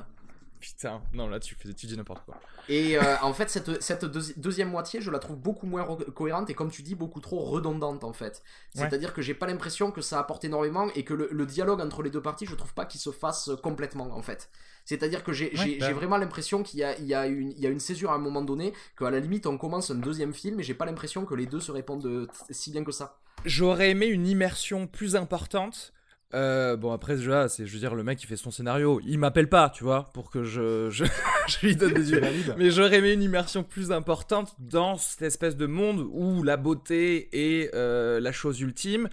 putain 0.60 1.02
non 1.12 1.28
là 1.28 1.40
tu 1.40 1.54
fais 1.54 1.72
tu 1.72 1.86
dis 1.86 1.96
n'importe 1.96 2.24
quoi 2.24 2.38
et 2.68 2.98
euh, 2.98 3.16
en 3.22 3.32
fait 3.32 3.50
cette, 3.50 3.82
cette 3.82 4.04
deuxième 4.04 4.70
moitié 4.70 5.00
je 5.00 5.10
la 5.10 5.18
trouve 5.18 5.36
beaucoup 5.36 5.66
moins 5.66 5.84
cohérente 6.14 6.50
et 6.50 6.54
comme 6.54 6.70
tu 6.70 6.82
dis 6.82 6.94
beaucoup 6.94 7.20
trop 7.20 7.40
redondante 7.40 8.04
en 8.04 8.12
fait 8.12 8.42
c'est 8.74 8.92
à 8.92 8.98
dire 8.98 9.14
que 9.14 9.22
j'ai 9.22 9.34
pas 9.34 9.46
l'impression 9.46 9.90
que 9.90 10.02
ça 10.02 10.18
apporte 10.18 10.44
énormément 10.44 10.88
et 10.94 11.04
que 11.04 11.14
le, 11.14 11.28
le, 11.32 11.46
dialogue 11.46 11.80
entre 11.80 12.02
les 12.02 12.10
deux 12.10 12.22
parties 12.22 12.46
je 12.46 12.54
trouve 12.54 12.74
pas 12.74 12.84
qu'il 12.84 13.00
se 13.00 13.10
fasse 13.10 13.50
complètement 13.62 14.14
en 14.14 14.22
fait 14.22 14.50
c'est-à-dire 14.84 15.22
que 15.22 15.32
j'ai 15.32 15.52
bah. 15.78 15.92
vraiment 15.92 16.16
l'impression 16.16 16.64
qu'il 16.64 16.80
y 16.80 16.84
a, 16.84 16.98
il 16.98 17.06
y, 17.06 17.14
a 17.14 17.26
une, 17.26 17.52
il 17.52 17.60
y 17.60 17.66
a 17.66 17.70
une 17.70 17.78
césure 17.78 18.10
à 18.10 18.14
un 18.14 18.18
moment 18.18 18.42
donné, 18.42 18.72
qu'à 18.98 19.10
la 19.10 19.20
limite 19.20 19.46
on 19.46 19.56
commence 19.56 19.90
un 19.90 19.94
deuxième 19.94 20.34
film 20.34 20.58
et 20.58 20.62
j'ai 20.64 20.74
pas 20.74 20.84
l'impression 20.84 21.24
que 21.24 21.34
les 21.34 21.46
deux 21.46 21.60
se 21.60 21.70
répondent 21.70 22.28
si 22.50 22.70
bien 22.72 22.82
que 22.84 22.90
ça. 22.90 23.20
J'aurais 23.44 23.90
aimé 23.90 24.06
une 24.06 24.26
immersion 24.26 24.86
plus 24.86 25.16
importante. 25.16 25.92
Euh, 26.32 26.76
bon 26.76 26.92
après 26.92 27.16
déjà 27.16 27.48
c'est 27.48 27.66
je 27.66 27.72
veux 27.72 27.80
dire 27.80 27.96
le 27.96 28.04
mec 28.04 28.18
qui 28.18 28.26
fait 28.26 28.36
son 28.36 28.50
scénario. 28.50 29.00
Il 29.04 29.18
m'appelle 29.18 29.48
pas 29.48 29.70
tu 29.70 29.84
vois 29.84 30.10
pour 30.14 30.30
que 30.30 30.44
je, 30.44 30.88
je, 30.90 31.04
lui 31.62 31.76
donne 31.76 31.94
des 31.94 32.12
yeux. 32.12 32.22
Mais 32.56 32.70
j'aurais 32.70 32.98
aimé 32.98 33.12
une 33.12 33.22
immersion 33.22 33.64
plus 33.64 33.90
importante 33.92 34.54
dans 34.58 34.96
cette 34.96 35.22
espèce 35.22 35.56
de 35.56 35.66
monde 35.66 36.06
où 36.12 36.42
la 36.42 36.56
beauté 36.56 37.28
est 37.32 37.74
euh, 37.74 38.20
la 38.20 38.32
chose 38.32 38.60
ultime 38.60 39.08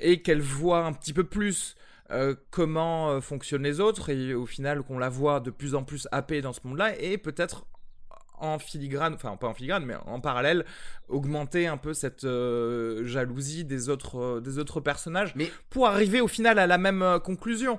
et 0.00 0.22
qu'elle 0.22 0.40
voit 0.40 0.84
un 0.84 0.92
petit 0.92 1.12
peu 1.12 1.24
plus 1.24 1.76
euh, 2.10 2.34
comment 2.50 3.20
fonctionnent 3.20 3.64
les 3.64 3.80
autres 3.80 4.10
et 4.10 4.34
au 4.34 4.46
final 4.46 4.82
qu'on 4.82 4.98
la 4.98 5.08
voit 5.08 5.40
de 5.40 5.50
plus 5.50 5.74
en 5.74 5.84
plus 5.84 6.08
happée 6.12 6.40
dans 6.40 6.52
ce 6.52 6.60
monde-là 6.64 7.00
et 7.00 7.18
peut-être 7.18 7.66
en 8.38 8.58
filigrane, 8.58 9.14
enfin 9.14 9.36
pas 9.36 9.48
en 9.48 9.54
filigrane, 9.54 9.84
mais 9.84 9.94
en 10.06 10.20
parallèle, 10.20 10.64
augmenter 11.08 11.66
un 11.66 11.76
peu 11.76 11.94
cette 11.94 12.24
euh, 12.24 13.04
jalousie 13.04 13.64
des 13.64 13.88
autres, 13.88 14.40
des 14.40 14.58
autres 14.58 14.80
personnages 14.80 15.34
mais... 15.36 15.50
pour 15.70 15.86
arriver 15.86 16.20
au 16.20 16.28
final 16.28 16.58
à 16.58 16.66
la 16.66 16.78
même 16.78 17.20
conclusion. 17.24 17.78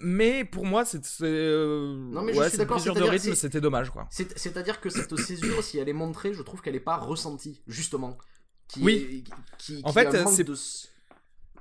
Mais 0.00 0.44
pour 0.44 0.66
moi, 0.66 0.84
c'est. 0.84 1.02
non, 1.20 2.22
mais 2.22 2.34
je 2.34 2.48
suis 2.48 2.58
d'accord. 2.58 2.82
de 2.82 3.02
rythme, 3.02 3.34
c'était 3.34 3.60
dommage, 3.60 3.90
quoi. 3.90 4.08
C'est-à-dire 4.10 4.80
que 4.80 4.90
cette 4.90 5.16
césure, 5.16 5.62
si 5.62 5.78
elle 5.78 5.88
est 5.88 5.94
montrée, 5.94 6.34
je 6.34 6.42
trouve 6.42 6.60
qu'elle 6.60 6.74
n'est 6.74 6.80
pas 6.80 6.96
ressentie, 6.96 7.62
justement. 7.66 8.18
oui. 8.80 9.24
Qui, 9.58 9.80
en 9.84 9.92
fait, 9.92 10.10
c'est. 10.28 10.44
De 10.44 10.54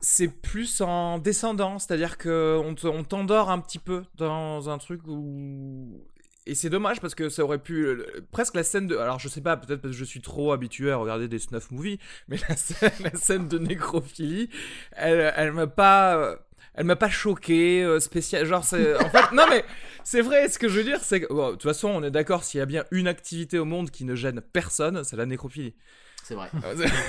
c'est 0.02 0.28
plus 0.28 0.82
en 0.82 1.20
descendant, 1.20 1.78
c'est-à-dire 1.78 2.18
que 2.18 2.60
on 2.60 3.04
t'endort 3.04 3.52
un 3.52 3.60
petit 3.60 3.78
peu 3.80 4.04
dans 4.16 4.70
un 4.70 4.78
truc 4.80 5.02
où 5.08 6.04
et 6.48 6.56
c'est 6.56 6.70
dommage 6.70 7.00
parce 7.02 7.16
que 7.16 7.30
ça 7.30 7.44
aurait 7.44 7.60
pu 7.60 7.88
presque 8.32 8.56
la 8.56 8.64
scène 8.64 8.88
de 8.88 8.98
alors 8.98 9.20
je 9.20 9.28
sais 9.28 9.42
pas 9.42 9.58
peut-être 9.58 9.82
parce 9.82 9.94
que 9.94 9.98
je 9.98 10.06
suis 10.06 10.22
trop 10.22 10.52
habitué 10.52 10.92
à 10.92 10.98
regarder 10.98 11.28
des 11.28 11.40
snuff 11.40 11.72
movies 11.72 12.00
mais 12.28 12.38
la 12.50 12.56
scène, 12.56 12.92
la 13.04 13.14
scène 13.16 13.48
de 13.48 13.60
nécrophilie 13.60 14.50
elle 14.94 15.34
elle 15.36 15.52
m'a 15.52 15.68
pas 15.68 16.40
elle 16.74 16.86
m'a 16.86 16.96
pas 16.96 17.10
choqué 17.10 17.84
euh, 17.84 18.00
spécial 18.00 18.46
genre 18.46 18.64
c'est 18.64 18.96
en 18.96 19.10
fait 19.10 19.32
non 19.34 19.46
mais 19.50 19.64
c'est 20.04 20.22
vrai 20.22 20.50
ce 20.50 20.58
que 20.58 20.68
je 20.68 20.78
veux 20.78 20.84
dire 20.84 21.00
c'est 21.02 21.22
que 21.22 21.34
de 21.34 21.52
toute 21.52 21.64
façon 21.64 21.90
on 21.90 22.04
est 22.04 22.12
d'accord 22.12 22.44
s'il 22.44 22.58
y 22.58 22.62
a 22.62 22.66
bien 22.66 22.86
une 22.92 23.08
activité 23.08 23.60
au 23.60 23.66
monde 23.66 23.92
qui 23.92 24.04
ne 24.04 24.16
gêne 24.16 24.42
personne 24.42 25.04
c'est 25.04 25.18
la 25.18 25.26
nécrophilie 25.26 25.76
c'est 26.24 26.36
vrai. 26.36 26.50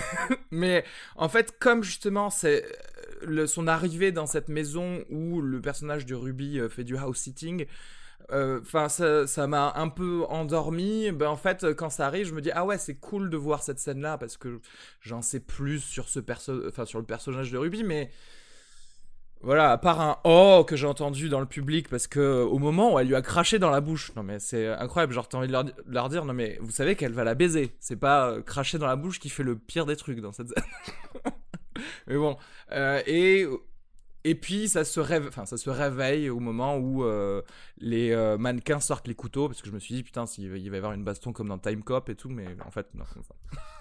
Mais 0.50 0.84
en 1.16 1.28
fait, 1.28 1.58
comme 1.58 1.82
justement, 1.82 2.30
c'est 2.30 2.64
euh, 3.28 3.46
son 3.46 3.66
arrivée 3.68 4.12
dans 4.12 4.26
cette 4.26 4.48
maison 4.48 5.04
où 5.10 5.40
le 5.40 5.60
personnage 5.60 6.06
de 6.06 6.14
Ruby 6.14 6.58
euh, 6.58 6.68
fait 6.68 6.84
du 6.84 6.96
house 6.96 7.18
sitting, 7.18 7.66
euh, 8.30 8.60
enfin 8.60 8.88
ça 8.88 9.46
m'a 9.46 9.72
un 9.76 9.88
peu 9.88 10.24
endormi 10.28 11.10
ben 11.12 11.28
en 11.28 11.36
fait 11.36 11.74
quand 11.74 11.90
ça 11.90 12.06
arrive 12.06 12.26
je 12.26 12.34
me 12.34 12.40
dis 12.40 12.50
ah 12.52 12.64
ouais 12.64 12.78
c'est 12.78 12.94
cool 12.94 13.30
de 13.30 13.36
voir 13.36 13.62
cette 13.62 13.78
scène 13.78 14.00
là 14.00 14.18
parce 14.18 14.36
que 14.36 14.60
j'en 15.00 15.22
sais 15.22 15.40
plus 15.40 15.80
sur 15.80 16.08
ce 16.08 16.20
perso 16.20 16.68
enfin 16.68 16.84
sur 16.84 16.98
le 16.98 17.04
personnage 17.04 17.50
de 17.50 17.58
Ruby 17.58 17.84
mais 17.84 18.10
voilà, 19.42 19.72
à 19.72 19.78
part 19.78 20.00
un 20.00 20.18
oh 20.22 20.64
que 20.64 20.76
j'ai 20.76 20.86
entendu 20.86 21.28
dans 21.28 21.40
le 21.40 21.46
public 21.46 21.88
parce 21.88 22.06
que 22.06 22.42
au 22.44 22.58
moment 22.58 22.94
où 22.94 22.98
elle 23.00 23.08
lui 23.08 23.16
a 23.16 23.22
craché 23.22 23.58
dans 23.58 23.70
la 23.70 23.80
bouche, 23.80 24.12
non 24.14 24.22
mais 24.22 24.38
c'est 24.38 24.68
incroyable, 24.68 25.12
genre 25.12 25.28
t'as 25.28 25.38
envie 25.38 25.48
de 25.48 25.72
leur, 25.88 26.08
dire 26.08 26.24
non 26.24 26.32
mais 26.32 26.58
vous 26.60 26.70
savez 26.70 26.94
qu'elle 26.94 27.12
va 27.12 27.24
la 27.24 27.34
baiser, 27.34 27.74
c'est 27.80 27.96
pas 27.96 28.30
euh, 28.30 28.42
cracher 28.42 28.78
dans 28.78 28.86
la 28.86 28.94
bouche 28.94 29.18
qui 29.18 29.30
fait 29.30 29.42
le 29.42 29.56
pire 29.56 29.84
des 29.84 29.96
trucs 29.96 30.20
dans 30.20 30.30
cette 30.30 30.46
scène. 30.48 30.64
mais 32.06 32.16
bon, 32.16 32.36
euh, 32.70 33.02
et 33.04 33.48
et 34.24 34.34
puis 34.34 34.68
ça 34.68 34.84
se 34.84 35.00
réveille, 35.00 35.28
enfin 35.28 35.46
ça 35.46 35.56
se 35.56 35.70
réveille 35.70 36.30
au 36.30 36.40
moment 36.40 36.76
où 36.76 37.04
euh, 37.04 37.42
les 37.78 38.14
mannequins 38.38 38.80
sortent 38.80 39.08
les 39.08 39.14
couteaux 39.14 39.48
parce 39.48 39.62
que 39.62 39.68
je 39.68 39.74
me 39.74 39.78
suis 39.78 39.94
dit 39.94 40.02
putain 40.02 40.26
s'il 40.26 40.50
va 40.50 40.56
y 40.56 40.76
avoir 40.76 40.92
une 40.92 41.04
baston 41.04 41.32
comme 41.32 41.48
dans 41.48 41.58
Time 41.58 41.82
Cop 41.82 42.08
et 42.08 42.14
tout, 42.14 42.28
mais 42.28 42.56
en 42.64 42.70
fait 42.70 42.86
non. 42.94 43.04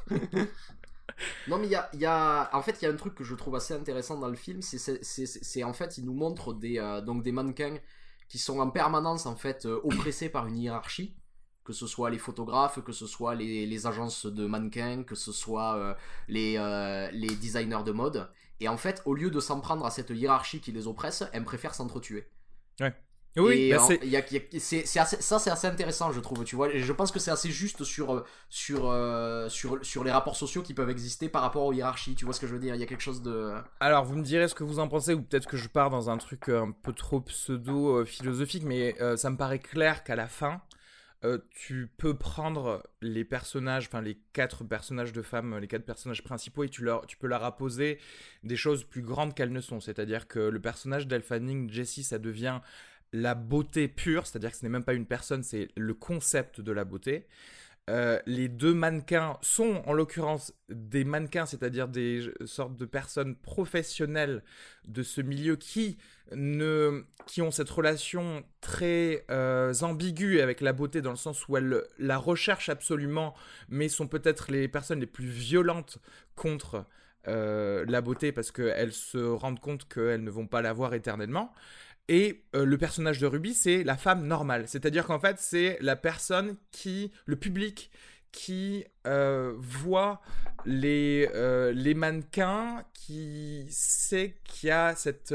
non, 1.47 1.57
mais 1.59 1.67
il 1.67 1.99
y 1.99 2.05
a, 2.05 2.49
En 2.53 2.61
fait, 2.61 2.81
il 2.81 2.85
y 2.85 2.87
a 2.87 2.91
un 2.91 2.95
truc 2.95 3.15
que 3.15 3.23
je 3.23 3.35
trouve 3.35 3.55
assez 3.55 3.73
intéressant 3.73 4.19
dans 4.19 4.29
le 4.29 4.35
film. 4.35 4.61
C'est 4.61 5.63
en 5.63 5.73
fait, 5.73 5.97
il 5.97 6.05
nous 6.05 6.13
montre 6.13 6.53
des, 6.53 6.79
euh, 6.79 7.01
donc 7.01 7.23
des 7.23 7.31
mannequins 7.31 7.77
qui 8.27 8.37
sont 8.37 8.59
en 8.59 8.69
permanence 8.69 9.25
en 9.25 9.35
fait 9.35 9.65
euh, 9.65 9.79
oppressés 9.83 10.29
par 10.29 10.47
une 10.47 10.57
hiérarchie. 10.57 11.15
Que 11.63 11.73
ce 11.73 11.85
soit 11.85 12.09
les 12.09 12.17
photographes, 12.17 12.83
que 12.83 12.91
ce 12.91 13.05
soit 13.05 13.35
les, 13.35 13.85
agences 13.85 14.25
de 14.25 14.47
mannequins, 14.47 15.03
que 15.03 15.13
ce 15.13 15.31
soit 15.31 15.75
euh, 15.75 15.93
les, 16.27 16.57
les 17.13 17.35
designers 17.35 17.83
de 17.85 17.91
mode. 17.91 18.27
Et 18.61 18.69
en 18.69 18.77
fait, 18.77 19.01
au 19.05 19.13
lieu 19.13 19.29
de 19.29 19.39
s'en 19.39 19.59
prendre 19.59 19.85
à 19.85 19.91
cette 19.91 20.11
hiérarchie 20.11 20.61
qui 20.61 20.71
les 20.71 20.87
oppresse, 20.87 21.23
elles 21.33 21.43
préfèrent 21.43 21.75
s'entretuer. 21.75 22.29
Ouais. 22.79 22.93
Oui, 23.37 23.71
bah 23.71 23.77
c'est 24.59 24.85
ça 24.85 25.05
c'est 25.39 25.49
assez 25.49 25.67
intéressant 25.67 26.11
je 26.11 26.19
trouve 26.19 26.43
tu 26.43 26.57
vois 26.57 26.69
et 26.69 26.81
je 26.81 26.91
pense 26.91 27.13
que 27.13 27.19
c'est 27.19 27.31
assez 27.31 27.49
juste 27.49 27.85
sur 27.85 28.13
euh, 28.13 28.25
sur 28.49 28.91
euh, 28.91 29.47
sur 29.47 29.79
sur 29.85 30.03
les 30.03 30.11
rapports 30.11 30.35
sociaux 30.35 30.61
qui 30.61 30.73
peuvent 30.73 30.89
exister 30.89 31.29
par 31.29 31.41
rapport 31.41 31.63
aux 31.63 31.71
hiérarchies 31.71 32.15
tu 32.15 32.25
vois 32.25 32.33
ce 32.33 32.41
que 32.41 32.47
je 32.47 32.51
veux 32.51 32.59
dire? 32.59 32.75
Il 32.75 32.81
y 32.81 32.83
a 32.83 32.87
quelque 32.87 33.03
chose 33.03 33.21
de 33.21 33.53
alors 33.79 34.03
vous 34.03 34.17
me 34.17 34.23
direz 34.23 34.49
ce 34.49 34.55
que 34.55 34.65
vous 34.65 34.79
en 34.79 34.89
pensez 34.89 35.13
ou 35.13 35.21
peut-être 35.21 35.47
que 35.47 35.55
je 35.55 35.69
pars 35.69 35.89
dans 35.89 36.09
un 36.09 36.17
truc 36.17 36.49
un 36.49 36.71
peu 36.71 36.91
trop 36.91 37.21
pseudo 37.21 38.03
philosophique 38.03 38.63
mais 38.65 38.97
euh, 38.99 39.15
ça 39.15 39.29
me 39.29 39.37
paraît 39.37 39.59
clair 39.59 40.03
qu'à 40.03 40.17
la 40.17 40.27
fin 40.27 40.61
tu 41.51 41.87
peux 41.97 42.15
prendre 42.15 42.83
les 43.01 43.23
personnages, 43.23 43.87
enfin 43.87 44.01
les 44.01 44.17
quatre 44.33 44.63
personnages 44.63 45.13
de 45.13 45.21
femmes, 45.21 45.57
les 45.57 45.67
quatre 45.67 45.85
personnages 45.85 46.23
principaux, 46.23 46.63
et 46.63 46.69
tu, 46.69 46.83
leur, 46.83 47.05
tu 47.05 47.17
peux 47.17 47.27
leur 47.27 47.43
apposer 47.43 47.99
des 48.43 48.55
choses 48.55 48.83
plus 48.83 49.03
grandes 49.03 49.35
qu'elles 49.35 49.51
ne 49.51 49.61
sont. 49.61 49.79
C'est-à-dire 49.79 50.27
que 50.27 50.39
le 50.39 50.59
personnage 50.59 51.07
d'Elfanning, 51.07 51.69
Jessie, 51.69 52.03
ça 52.03 52.17
devient 52.17 52.59
la 53.13 53.35
beauté 53.35 53.87
pure, 53.87 54.25
c'est-à-dire 54.25 54.51
que 54.51 54.57
ce 54.57 54.63
n'est 54.63 54.69
même 54.69 54.83
pas 54.83 54.93
une 54.93 55.05
personne, 55.05 55.43
c'est 55.43 55.69
le 55.75 55.93
concept 55.93 56.61
de 56.61 56.71
la 56.71 56.85
beauté. 56.85 57.27
Euh, 57.89 58.19
les 58.25 58.47
deux 58.47 58.73
mannequins 58.73 59.37
sont 59.41 59.81
en 59.85 59.93
l'occurrence 59.93 60.53
des 60.69 61.03
mannequins, 61.03 61.45
c'est-à-dire 61.45 61.87
des 61.87 62.31
sortes 62.45 62.77
de 62.77 62.85
personnes 62.85 63.35
professionnelles 63.35 64.43
de 64.87 65.03
ce 65.03 65.19
milieu 65.19 65.55
qui, 65.55 65.97
ne, 66.31 67.03
ont 67.39 67.51
cette 67.51 67.69
relation 67.69 68.43
très 68.61 69.25
euh, 69.31 69.73
ambiguë 69.81 70.41
avec 70.41 70.61
la 70.61 70.73
beauté 70.73 71.01
dans 71.01 71.09
le 71.09 71.15
sens 71.17 71.47
où 71.47 71.57
elles 71.57 71.83
la 71.97 72.17
recherchent 72.17 72.69
absolument, 72.69 73.33
mais 73.67 73.89
sont 73.89 74.07
peut-être 74.07 74.51
les 74.51 74.67
personnes 74.67 74.99
les 74.99 75.07
plus 75.07 75.27
violentes 75.27 75.97
contre 76.35 76.85
euh, 77.27 77.85
la 77.87 78.01
beauté 78.01 78.31
parce 78.31 78.51
qu'elles 78.51 78.93
se 78.93 79.17
rendent 79.17 79.59
compte 79.59 79.87
qu'elles 79.87 80.23
ne 80.23 80.31
vont 80.31 80.47
pas 80.47 80.61
l'avoir 80.61 80.93
éternellement. 80.93 81.53
Et 82.13 82.43
euh, 82.57 82.65
le 82.65 82.77
personnage 82.77 83.19
de 83.19 83.25
Ruby, 83.25 83.53
c'est 83.53 83.85
la 83.85 83.95
femme 83.95 84.27
normale. 84.27 84.67
C'est-à-dire 84.67 85.07
qu'en 85.07 85.17
fait, 85.17 85.37
c'est 85.39 85.77
la 85.79 85.95
personne 85.95 86.57
qui, 86.73 87.09
le 87.25 87.37
public, 87.37 87.89
qui 88.33 88.83
euh, 89.07 89.53
voit 89.57 90.21
les, 90.65 91.29
euh, 91.33 91.71
les 91.71 91.93
mannequins, 91.93 92.83
qui 92.93 93.65
sait 93.69 94.35
qu'il 94.43 94.67
y 94.67 94.71
a 94.73 94.93
cette. 94.93 95.33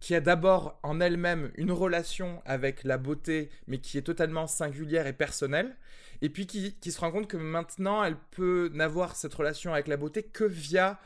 qui 0.00 0.14
a 0.14 0.20
d'abord 0.22 0.80
en 0.82 0.98
elle-même 0.98 1.50
une 1.56 1.72
relation 1.72 2.40
avec 2.46 2.82
la 2.82 2.96
beauté, 2.96 3.50
mais 3.66 3.76
qui 3.76 3.98
est 3.98 4.02
totalement 4.02 4.46
singulière 4.46 5.06
et 5.06 5.12
personnelle, 5.12 5.76
et 6.22 6.30
puis 6.30 6.46
qui, 6.46 6.74
qui 6.80 6.90
se 6.90 7.00
rend 7.00 7.10
compte 7.10 7.28
que 7.28 7.36
maintenant 7.36 8.02
elle 8.02 8.16
peut 8.30 8.70
n'avoir 8.72 9.14
cette 9.14 9.34
relation 9.34 9.74
avec 9.74 9.88
la 9.88 9.98
beauté 9.98 10.22
que 10.22 10.44
via 10.44 10.98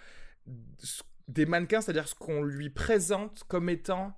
des 1.30 1.46
mannequins, 1.46 1.80
c'est-à-dire 1.80 2.08
ce 2.08 2.14
qu'on 2.14 2.42
lui 2.42 2.70
présente 2.70 3.44
comme 3.48 3.68
étant 3.68 4.14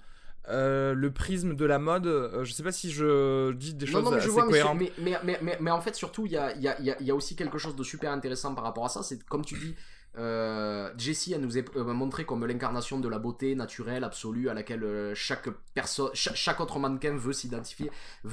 euh, 0.48 0.92
le 0.94 1.12
prisme 1.12 1.54
de 1.54 1.64
la 1.64 1.78
mode. 1.78 2.06
Euh, 2.06 2.44
je 2.44 2.52
sais 2.52 2.62
pas 2.64 2.72
si 2.72 2.90
je 2.90 3.52
dis 3.52 3.74
des 3.74 3.86
choses 3.86 4.02
non, 4.04 4.10
mais 4.10 4.16
je 4.18 4.22
assez 4.24 4.30
vois, 4.30 4.46
cohérentes. 4.46 4.78
mais, 4.80 4.92
mais, 4.98 5.18
mais, 5.22 5.38
mais, 5.42 5.56
mais 5.60 5.70
en 5.70 5.80
fait, 5.80 5.94
surtout, 5.94 6.26
il 6.26 6.32
y 6.32 6.36
a, 6.36 6.52
il 6.56 6.62
y, 6.62 6.68
a, 6.68 6.78
il 6.80 6.86
y 6.86 6.90
a- 6.90 6.96
il 7.00 7.06
y 7.06 7.10
a 7.10 7.14
aussi 7.14 7.36
quelque 7.36 7.58
chose 7.58 7.76
de 7.76 7.84
super 7.84 8.10
intéressant 8.10 8.54
par 8.54 8.64
rapport 8.64 8.84
à 8.84 8.88
ça. 8.88 9.02
C'est 9.02 9.22
comme 9.24 9.44
tu 9.44 9.54
dis, 9.56 9.74
euh, 10.18 10.90
Jessie, 10.98 11.32
elle 11.32 11.40
nous 11.40 11.56
est 11.56 11.74
euh, 11.76 11.84
montrée 11.84 12.24
comme 12.24 12.44
l'incarnation 12.44 12.98
de 13.00 13.08
la 13.08 13.18
beauté 13.18 13.54
naturelle, 13.54 14.04
absolue, 14.04 14.48
à 14.50 14.54
laquelle 14.54 15.12
chaque 15.14 15.48
personne, 15.74 16.10
chaque, 16.12 16.34
chaque 16.36 16.60
autre 16.60 16.78
mannequin 16.78 17.16
veut 17.16 17.32
s'identifier, 17.32 17.90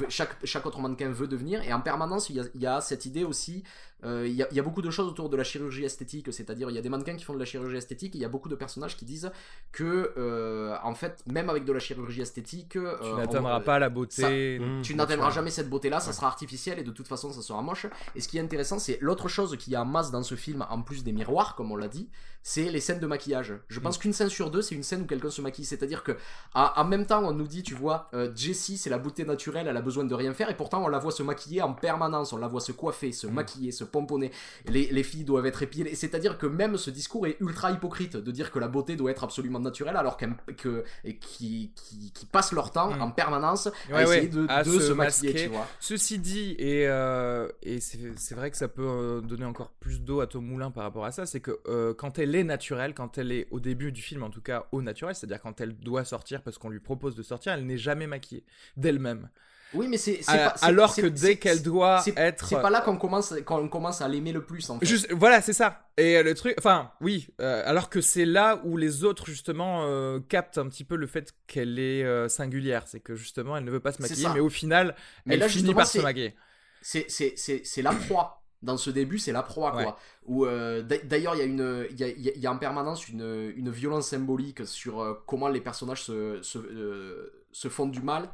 chaque, 0.09 0.35
chaque 0.43 0.65
autre 0.65 0.79
mannequin 0.79 1.09
veut 1.11 1.27
devenir. 1.27 1.61
Et 1.63 1.71
en 1.71 1.79
permanence, 1.81 2.29
il 2.29 2.49
y 2.55 2.65
a 2.65 2.81
cette 2.81 3.05
idée 3.05 3.23
aussi. 3.23 3.63
Euh, 4.05 4.25
il, 4.27 4.33
y 4.33 4.43
a, 4.43 4.47
il 4.51 4.55
y 4.57 4.59
a 4.59 4.63
beaucoup 4.63 4.81
de 4.81 4.89
choses 4.89 5.07
autour 5.07 5.29
de 5.29 5.35
la 5.37 5.43
chirurgie 5.43 5.83
esthétique, 5.83 6.31
c'est-à-dire 6.31 6.69
il 6.69 6.75
y 6.75 6.79
a 6.79 6.81
des 6.81 6.89
mannequins 6.89 7.15
qui 7.15 7.23
font 7.25 7.33
de 7.33 7.39
la 7.39 7.45
chirurgie 7.45 7.75
esthétique, 7.77 8.15
il 8.15 8.21
y 8.21 8.25
a 8.25 8.29
beaucoup 8.29 8.49
de 8.49 8.55
personnages 8.55 8.95
qui 8.97 9.05
disent 9.05 9.31
que, 9.71 10.13
euh, 10.17 10.75
en 10.83 10.95
fait, 10.95 11.23
même 11.27 11.49
avec 11.49 11.65
de 11.65 11.71
la 11.73 11.79
chirurgie 11.79 12.21
esthétique, 12.21 12.69
Tu 12.69 12.79
euh, 12.79 13.17
n'atteindras 13.17 13.59
on- 13.59 13.63
pas 13.63 13.79
la 13.79 13.89
beauté. 13.89 14.59
Mmh. 14.59 14.81
tu 14.81 14.95
n'atteindras 14.95 15.31
jamais 15.31 15.49
cette 15.51 15.69
beauté-là, 15.69 15.99
ça 15.99 16.13
sera 16.13 16.27
artificiel 16.27 16.79
et 16.79 16.83
de 16.83 16.91
toute 16.91 17.07
façon 17.07 17.31
ça 17.31 17.41
sera 17.41 17.61
moche. 17.61 17.87
Et 18.15 18.21
ce 18.21 18.27
qui 18.27 18.37
est 18.37 18.41
intéressant, 18.41 18.79
c'est 18.79 18.97
l'autre 19.01 19.27
chose 19.27 19.55
qu'il 19.57 19.73
y 19.73 19.75
a 19.75 19.81
en 19.81 19.85
masse 19.85 20.11
dans 20.11 20.23
ce 20.23 20.35
film, 20.35 20.65
en 20.69 20.81
plus 20.81 21.03
des 21.03 21.11
miroirs, 21.11 21.55
comme 21.55 21.71
on 21.71 21.75
l'a 21.75 21.87
dit, 21.87 22.09
c'est 22.41 22.69
les 22.71 22.79
scènes 22.79 22.99
de 22.99 23.07
maquillage. 23.07 23.53
Je 23.67 23.79
pense 23.81 23.97
qu'une 23.97 24.13
scène 24.13 24.29
sur 24.29 24.49
deux, 24.49 24.61
c'est 24.61 24.73
une 24.75 24.83
scène 24.83 25.01
où 25.01 25.05
quelqu'un 25.05 25.29
se 25.29 25.41
maquille. 25.41 25.65
C'est-à-dire 25.65 26.03
que, 26.03 26.13
à- 26.53 26.79
en 26.81 26.85
même 26.85 27.05
temps, 27.05 27.21
on 27.23 27.33
nous 27.33 27.47
dit, 27.47 27.63
tu 27.63 27.75
vois, 27.75 28.09
euh, 28.13 28.31
Jessie, 28.33 28.77
c'est 28.77 28.89
la 28.89 28.97
beauté 28.97 29.25
naturelle, 29.25 29.67
elle 29.67 29.75
a 29.75 29.81
besoin 29.81 30.05
de 30.05 30.15
rien 30.15 30.33
faire, 30.33 30.49
et 30.49 30.55
pourtant 30.55 30.83
on 30.83 30.87
la 30.87 30.99
voit 30.99 31.11
se 31.11 31.21
maquiller 31.21 31.61
en 31.61 31.73
permanence, 31.73 32.31
on 32.31 32.37
la 32.37 32.47
voit 32.47 32.61
se 32.61 32.71
coiffer, 32.71 33.11
se 33.11 33.27
maquiller, 33.27 33.71
se 33.73 33.83
pomponner. 33.89 34.31
Les, 34.67 34.87
les 34.91 35.03
filles 35.03 35.23
doivent 35.25 35.45
être 35.45 35.63
épilées. 35.63 35.95
C'est-à-dire 35.95 36.37
que 36.37 36.45
même 36.45 36.77
ce 36.77 36.89
discours 36.89 37.27
est 37.27 37.37
ultra 37.39 37.71
hypocrite 37.71 38.17
de 38.17 38.31
dire 38.31 38.51
que 38.51 38.59
la 38.59 38.67
beauté 38.67 38.95
doit 38.95 39.11
être 39.11 39.23
absolument 39.23 39.59
naturelle, 39.59 39.97
alors 39.97 40.17
qu'elle 40.17 40.35
que, 40.57 40.83
qui, 41.19 41.71
qui, 41.75 42.11
qui 42.13 42.25
passent 42.25 42.51
leur 42.53 42.71
temps 42.71 42.89
Mm. 42.89 43.01
en 43.01 43.11
permanence 43.11 43.69
Ouais, 43.89 43.95
à 43.97 44.03
essayer 44.03 44.21
ouais, 44.21 44.27
de, 44.27 44.45
à 44.49 44.63
de 44.63 44.71
se 44.71 44.79
se, 44.79 44.91
maquiller, 44.93 45.33
masquer. 45.33 45.43
tu 45.45 45.49
vois. 45.49 45.67
Ceci 45.79 46.17
dit, 46.19 46.55
et, 46.57 46.87
euh, 46.87 47.47
et 47.61 47.79
c'est 47.79 47.99
c'est 48.17 48.35
vrai 48.35 48.49
que 48.51 48.57
ça 48.57 48.67
peut 48.67 48.85
euh, 48.87 49.21
donner 49.21 49.45
encore 49.45 49.71
plus 49.79 50.01
d'eau 50.01 50.21
à 50.21 50.27
ton 50.27 50.41
moulin 50.41 50.71
par 50.71 50.83
rapport 50.83 51.05
à 51.05 51.11
ça, 51.11 51.25
c'est 51.25 51.39
que 51.41 51.59
euh, 51.67 51.93
quand 51.93 52.19
elle 52.19 52.35
est 52.35 52.43
naturelle, 52.43 52.93
quand 52.93 53.17
elle 53.17 53.31
est 53.31 53.47
au 53.51 53.59
début 53.59 53.91
du 53.91 54.01
film 54.01 54.23
en 54.23 54.29
tout 54.29 54.41
cas 54.41 54.67
au 54.71 54.81
naturel, 54.81 55.13
c'est-à-dire 55.15 55.41
quand 55.41 55.59
elle 55.61 55.75
doit 55.77 56.05
sortir 56.05 56.41
parce 56.41 56.57
qu'on 56.57 56.69
lui 56.69 56.79
propose 56.79 57.15
de 57.15 57.23
sortir, 57.23 57.53
elle 57.53 57.65
n'est 57.65 57.77
jamais 57.77 58.07
maquillée 58.07 58.43
d'elle-même. 58.77 59.29
Oui, 59.73 59.87
mais 59.87 59.97
c'est 59.97 60.21
Alors 60.61 60.95
que 60.95 61.05
dès 61.07 61.35
qu'elle 61.37 61.61
doit 61.61 62.03
être... 62.17 62.47
C'est 62.47 62.55
pas 62.61 62.69
là 62.71 62.81
qu'on 62.81 62.97
commence, 62.97 63.33
qu'on 63.45 63.67
commence 63.67 64.01
à 64.01 64.07
l'aimer 64.07 64.31
le 64.31 64.43
plus, 64.43 64.67
en 64.69 64.79
fait. 64.79 64.85
Juste, 64.85 65.11
voilà, 65.13 65.41
c'est 65.41 65.53
ça. 65.53 65.89
Et 65.97 66.17
euh, 66.17 66.23
le 66.23 66.33
truc, 66.33 66.55
enfin, 66.57 66.91
oui, 67.01 67.27
euh, 67.39 67.61
alors 67.65 67.89
que 67.89 68.01
c'est 68.01 68.25
là 68.25 68.61
où 68.63 68.77
les 68.77 69.03
autres 69.03 69.25
justement 69.27 69.83
euh, 69.85 70.19
captent 70.27 70.57
un 70.57 70.67
petit 70.67 70.83
peu 70.83 70.95
le 70.95 71.05
fait 71.07 71.33
qu'elle 71.45 71.77
est 71.77 72.03
euh, 72.03 72.27
singulière, 72.29 72.83
c'est 72.87 72.99
que 72.99 73.15
justement 73.15 73.57
elle 73.57 73.63
ne 73.65 73.71
veut 73.71 73.79
pas 73.79 73.91
se 73.91 74.01
maquiller, 74.01 74.27
mais 74.33 74.39
au 74.39 74.49
final, 74.49 74.95
Mais 75.25 75.35
elle 75.35 75.41
là, 75.41 75.49
finit 75.49 75.73
par 75.73 75.85
se 75.87 75.99
maquiller. 75.99 76.35
c'est 76.81 77.05
c'est 77.09 77.33
c'est 77.35 77.61
c'est 77.65 77.81
la 77.81 77.91
proie 77.91 78.41
dans 78.61 78.77
ce 78.77 78.89
début 78.89 79.19
c'est 79.19 79.31
la 79.31 79.43
proie 79.43 79.75
Ouais. 79.75 79.83
quoi 79.83 79.97
où 80.25 80.45
d'ailleurs 80.45 81.35
il 81.35 81.39
y 81.39 81.41
a 81.41 81.45
une 81.45 81.85
il 81.91 81.99
y 81.99 82.03
a, 82.03 82.07
y 82.37 82.47
a- 82.47 82.51
en 82.51 82.57
permanence 82.57 83.07
une, 83.07 83.53
une 83.55 83.69
violence 83.69 84.07
symbolique 84.07 84.65
sur 84.65 85.21
comment 85.25 85.47
les 85.49 85.61
personnages 85.61 86.03
se 86.03 86.41
se, 86.41 87.31
se 87.51 87.67
font 87.69 87.87
du 87.87 88.01
mal 88.01 88.29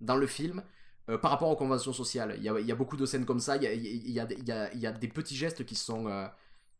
dans 0.00 0.16
le 0.16 0.26
film 0.26 0.62
euh, 1.08 1.18
par 1.18 1.30
rapport 1.30 1.48
aux 1.48 1.56
conventions 1.56 1.92
sociales 1.92 2.34
il 2.38 2.42
y 2.44 2.48
a, 2.48 2.58
il 2.58 2.66
y 2.66 2.72
a 2.72 2.74
beaucoup 2.74 2.96
de 2.96 3.06
scènes 3.06 3.24
comme 3.24 3.40
ça 3.40 3.56
il 3.56 3.62
y 3.62 3.66
a, 3.66 3.72
il 3.72 4.10
y 4.10 4.20
a, 4.20 4.26
il 4.30 4.48
y 4.48 4.52
a, 4.52 4.72
il 4.72 4.80
y 4.80 4.86
a 4.86 4.92
des 4.92 5.08
petits 5.08 5.36
gestes 5.36 5.64
qui 5.64 5.74
sont 5.74 6.06
euh, 6.08 6.26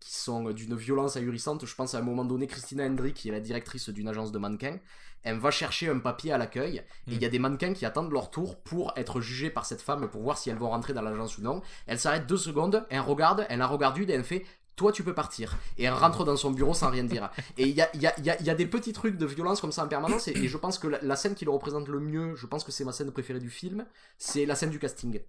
qui 0.01 0.15
sont 0.15 0.51
d'une 0.51 0.75
violence 0.75 1.17
ahurissante. 1.17 1.67
Je 1.67 1.75
pense 1.75 1.95
à 1.95 1.99
un 1.99 2.03
moment 2.03 2.25
donné, 2.25 2.47
Christina 2.47 2.87
Hendry, 2.87 3.13
qui 3.13 3.29
est 3.29 3.33
la 3.33 3.41
directrice 3.41 3.91
d'une 3.91 4.09
agence 4.09 4.33
de 4.33 4.39
mannequins, 4.39 4.79
elle 5.23 5.39
va 5.39 5.51
chercher 5.51 5.91
un 5.91 5.99
papier 5.99 6.33
à 6.33 6.39
l'accueil 6.39 6.79
et 6.79 7.13
il 7.13 7.21
y 7.21 7.27
a 7.27 7.29
des 7.29 7.39
mannequins 7.39 7.75
qui 7.75 7.85
attendent 7.85 8.11
leur 8.11 8.31
tour 8.31 8.59
pour 8.63 8.95
être 8.97 9.21
jugés 9.21 9.51
par 9.51 9.67
cette 9.67 9.83
femme 9.83 10.09
pour 10.09 10.23
voir 10.23 10.39
si 10.39 10.49
elles 10.49 10.57
vont 10.57 10.71
rentrer 10.71 10.95
dans 10.95 11.03
l'agence 11.03 11.37
ou 11.37 11.43
non. 11.43 11.61
Elle 11.87 11.99
s'arrête 11.99 12.27
deux 12.27 12.39
secondes, 12.39 12.87
elle 12.89 13.01
regarde, 13.01 13.47
elle 13.51 13.59
la 13.59 13.67
regarde 13.67 13.99
une 13.99 14.09
et 14.09 14.15
elle 14.15 14.25
fait 14.25 14.47
toi 14.81 14.93
tu 14.93 15.05
peux 15.05 15.13
partir. 15.13 15.59
Et 15.77 15.85
elle 15.85 15.93
rentre 15.93 16.25
dans 16.25 16.37
son 16.37 16.53
bureau 16.53 16.73
sans 16.73 16.89
rien 16.89 17.05
dire. 17.05 17.31
Et 17.59 17.69
il 17.69 17.77
y 17.77 17.83
a, 17.83 18.55
des 18.55 18.67
petits 18.67 18.95
trucs 18.95 19.19
de 19.19 19.27
violence 19.27 19.61
comme 19.61 19.73
ça 19.73 19.85
en 19.85 19.89
permanence 19.89 20.27
et, 20.29 20.49
je 20.49 20.57
pense 20.57 20.79
que 20.79 20.89
la, 20.89 21.17
scène 21.17 21.35
qui 21.35 21.45
le 21.45 21.51
représente 21.51 21.87
le 21.89 22.01
mieux 22.01 22.35
je 22.35 22.47
pense 22.47 22.65
que 22.65 22.73
c'est 22.73 22.85
ma 22.85 22.93
scène 22.93 23.11
préférée 23.11 23.41
du 23.41 23.51
film 23.51 23.85
c'est 24.17 24.47
la 24.47 24.55
scène 24.55 24.71
du 24.71 24.79
casting. 24.79 25.21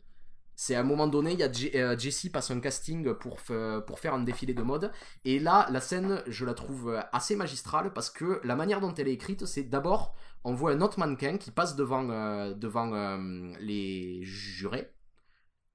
C'est 0.55 0.75
à 0.75 0.81
un 0.81 0.83
moment 0.83 1.07
donné, 1.07 1.33
il 1.33 1.39
y 1.39 1.43
a 1.43 1.49
euh, 1.75 1.97
Jessie 1.97 2.29
passe 2.29 2.51
un 2.51 2.59
casting 2.59 3.13
pour 3.15 3.39
faire 3.41 4.13
un 4.13 4.23
défilé 4.23 4.53
de 4.53 4.61
mode. 4.61 4.91
Et 5.25 5.39
là, 5.39 5.67
la 5.71 5.81
scène, 5.81 6.21
je 6.27 6.45
la 6.45 6.53
trouve 6.53 7.01
assez 7.11 7.35
magistrale 7.35 7.91
parce 7.93 8.09
que 8.09 8.39
la 8.43 8.55
manière 8.55 8.79
dont 8.79 8.93
elle 8.93 9.07
est 9.07 9.13
écrite, 9.13 9.45
c'est 9.45 9.63
d'abord, 9.63 10.15
on 10.43 10.53
voit 10.53 10.71
un 10.71 10.81
autre 10.81 10.99
mannequin 10.99 11.37
qui 11.37 11.51
passe 11.51 11.75
devant, 11.75 12.07
euh, 12.09 12.53
devant 12.53 12.93
euh, 12.93 13.53
les 13.59 14.23
jurés, 14.23 14.91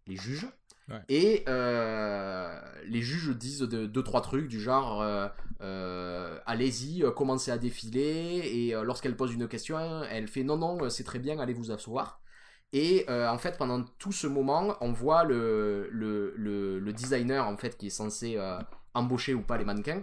les 0.06 0.16
juges. 0.16 0.46
Ouais. 0.88 1.00
Et 1.08 1.42
euh, 1.48 2.60
les 2.84 3.02
juges 3.02 3.36
disent 3.36 3.60
de- 3.60 3.86
deux, 3.86 4.04
trois 4.04 4.20
trucs 4.20 4.46
du 4.46 4.60
genre 4.60 5.02
euh, 5.02 5.26
euh, 5.60 6.38
allez-y, 6.46 7.02
commencez 7.16 7.50
à 7.50 7.58
défiler. 7.58 8.42
Et 8.44 8.72
lorsqu'elle 8.84 9.16
pose 9.16 9.32
une 9.34 9.48
question, 9.48 10.04
elle 10.04 10.28
fait 10.28 10.44
non, 10.44 10.56
non, 10.56 10.88
c'est 10.90 11.04
très 11.04 11.18
bien, 11.18 11.38
allez 11.40 11.54
vous 11.54 11.72
asseoir. 11.72 12.20
Et 12.72 13.06
en 13.08 13.38
fait, 13.38 13.56
pendant 13.58 13.82
tout 13.82 14.12
ce 14.12 14.26
moment, 14.26 14.76
on 14.80 14.92
voit 14.92 15.24
le, 15.24 15.88
le, 15.90 16.34
le, 16.36 16.78
le 16.78 16.92
designer 16.92 17.46
en 17.46 17.56
fait 17.56 17.76
qui 17.76 17.86
est 17.86 17.90
censé 17.90 18.38
embaucher 18.94 19.34
ou 19.34 19.42
pas 19.42 19.56
les 19.56 19.64
mannequins, 19.64 20.02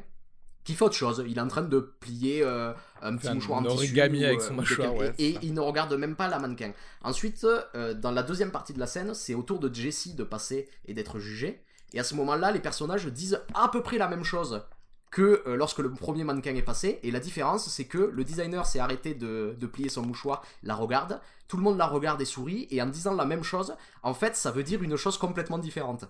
qui 0.64 0.74
fait 0.74 0.86
autre 0.86 0.96
chose. 0.96 1.24
Il 1.28 1.38
est 1.38 1.42
en 1.42 1.48
train 1.48 1.62
de 1.64 1.80
plier 1.80 2.42
euh, 2.44 2.74
un 3.02 3.16
petit 3.18 3.28
un 3.28 3.36
mouchoir 3.36 3.60
en 3.60 3.66
origami 3.66 4.20
tissu, 4.20 4.26
avec 4.28 4.42
son 4.42 4.60
euh, 4.60 4.64
quel- 4.68 4.90
ouais, 4.90 5.14
et, 5.20 5.38
il 5.42 5.54
ne 5.54 5.60
regarde 5.60 5.94
même 5.94 6.16
pas 6.16 6.28
la 6.28 6.40
mannequin. 6.40 6.72
Ensuite, 7.04 7.44
euh, 7.44 7.94
dans 7.94 8.12
la 8.12 8.24
deuxième 8.24 8.52
partie 8.52 8.74
de 8.74 8.80
la 8.80 8.88
scène, 8.88 9.14
c'est 9.14 9.34
au 9.34 9.44
tour 9.44 9.60
de 9.60 9.74
Jessie 9.74 10.14
de 10.14 10.24
passer 10.24 10.70
et 10.86 10.94
d'être 10.94 11.20
jugée. 11.20 11.64
Et 11.94 12.00
à 12.00 12.04
ce 12.04 12.16
moment-là, 12.16 12.52
les 12.52 12.60
personnages 12.60 13.06
disent 13.08 13.40
à 13.54 13.70
peu 13.70 13.84
près 13.84 13.98
la 13.98 14.08
même 14.08 14.24
chose 14.24 14.64
que 15.12 15.44
lorsque 15.46 15.78
le 15.78 15.92
premier 15.92 16.24
mannequin 16.24 16.56
est 16.56 16.64
passé. 16.64 17.00
Et 17.04 17.12
la 17.12 17.20
différence, 17.20 17.70
c'est 17.70 17.86
que 17.86 18.00
le 18.00 18.24
designer 18.24 18.66
s'est 18.66 18.80
arrêté 18.80 19.14
de, 19.14 19.56
de 19.60 19.68
plier 19.68 19.90
son 19.90 20.02
mouchoir, 20.02 20.44
la 20.64 20.74
regarde, 20.74 21.22
tout 21.48 21.56
le 21.58 21.62
monde 21.62 21.78
la 21.78 21.86
regarde 21.86 22.20
et 22.20 22.26
sourit, 22.26 22.68
et 22.72 22.82
en 22.82 22.88
disant 22.88 23.14
la 23.14 23.26
même 23.26 23.44
chose, 23.44 23.76
en 24.02 24.16
fait, 24.16 24.36
ça 24.36 24.50
veut 24.50 24.64
dire 24.64 24.82
une 24.82 24.96
chose 24.96 25.20
complètement 25.20 25.60
différente. 25.60 26.06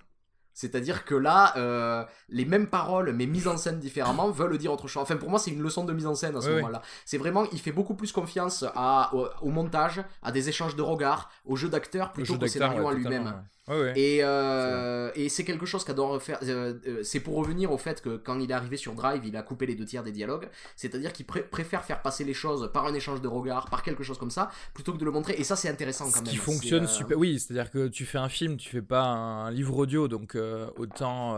C'est-à-dire 0.54 1.06
que 1.06 1.16
là, 1.16 1.54
euh, 1.58 2.04
les 2.30 2.46
mêmes 2.46 2.68
paroles, 2.68 3.12
mais 3.14 3.26
mises 3.26 3.48
en 3.48 3.58
scène 3.58 3.80
différemment, 3.80 4.30
veulent 4.30 4.58
dire 4.58 4.72
autre 4.72 4.88
chose. 4.88 5.02
Enfin, 5.04 5.18
pour 5.18 5.30
moi, 5.30 5.40
c'est 5.40 5.52
une 5.52 5.62
leçon 5.62 5.84
de 5.84 5.94
mise 5.94 6.06
en 6.08 6.16
scène 6.16 6.36
à 6.36 6.42
ce 6.42 6.48
Oui, 6.48 6.54
oui. 6.56 6.62
moment-là. 6.62 6.82
C'est 7.06 7.18
vraiment, 7.18 7.46
il 7.52 7.60
fait 7.60 7.72
beaucoup 7.72 7.96
plus 7.96 8.12
confiance 8.12 8.64
à, 8.76 9.10
au, 9.14 9.28
au 9.42 9.50
montage, 9.50 10.04
à 10.22 10.32
des 10.32 10.50
échanges 10.50 10.76
de 10.76 10.82
regards, 10.82 11.30
au 11.46 11.56
jeu 11.56 11.70
d'acteur, 11.70 12.08
Le 12.08 12.14
plutôt 12.14 12.34
qu'au 12.38 12.48
scénario 12.48 12.82
ouais, 12.82 12.88
en 12.88 12.92
lui-même. 12.92 13.44
Ouais. 13.68 13.76
Ouais. 13.76 13.94
Et, 14.00 14.20
euh, 14.24 15.12
et 15.16 15.30
c'est 15.30 15.44
quelque 15.46 15.66
chose 15.66 15.84
qu'adore 15.84 16.22
faire. 16.22 16.40
euh, 16.44 16.74
euh, 16.88 17.04
c'est 17.04 17.20
pour 17.22 17.36
revenir 17.36 17.72
au 17.72 17.78
fait 17.78 18.02
que 18.02 18.18
quand 18.18 18.40
il 18.40 18.52
est 18.52 18.54
arrivé 18.54 18.78
sur 18.78 18.94
Drive, 18.94 19.22
il 19.26 19.36
a 19.38 19.42
coupé 19.42 19.66
les 19.66 19.76
deux 19.76 19.86
tiers 19.86 20.04
des 20.04 20.12
dialogues. 20.12 20.50
C'est-à-dire 20.76 21.14
qu'il 21.14 21.26
pré- 21.26 21.44
préfère 21.44 21.84
faire 21.84 22.02
passer 22.02 22.24
les 22.24 22.34
choses 22.34 22.70
par 22.74 22.86
un 22.86 22.94
échange 22.94 23.22
de 23.22 23.28
regards, 23.28 23.70
par 23.70 23.84
quelque 23.84 24.04
chose 24.04 24.18
comme 24.18 24.32
ça, 24.32 24.50
plutôt 24.74 24.94
que 24.94 24.98
de 24.98 25.06
le 25.06 25.12
montrer. 25.12 25.34
Et 25.38 25.44
ça, 25.44 25.56
c'est 25.56 25.70
intéressant 25.70 26.06
quand 26.06 26.12
Ce 26.12 26.24
même. 26.24 26.26
qui 26.26 26.36
fonctionne 26.38 26.84
euh, 26.84 26.88
super. 26.88 27.18
Oui, 27.18 27.40
c'est-à-dire 27.40 27.72
que 27.72 27.88
tu 27.88 28.06
fais 28.06 28.18
un 28.18 28.30
film, 28.30 28.58
tu 28.58 28.70
fais 28.70 28.82
pas 28.82 29.04
un 29.04 29.52
livre 29.52 29.78
audio, 29.78 30.08
donc 30.08 30.38
autant, 30.78 31.38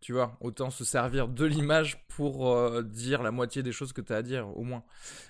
tu 0.00 0.12
vois, 0.12 0.36
autant 0.40 0.70
se 0.70 0.84
servir 0.84 1.28
de 1.28 1.44
l'image 1.44 2.04
pour 2.08 2.82
dire 2.82 3.22
la 3.22 3.30
moitié 3.30 3.62
des 3.62 3.72
choses 3.72 3.92
que 3.92 4.00
tu 4.00 4.12
as 4.12 4.16
à 4.16 4.22
dire, 4.22 4.48
au 4.56 4.62
moins. 4.62 4.82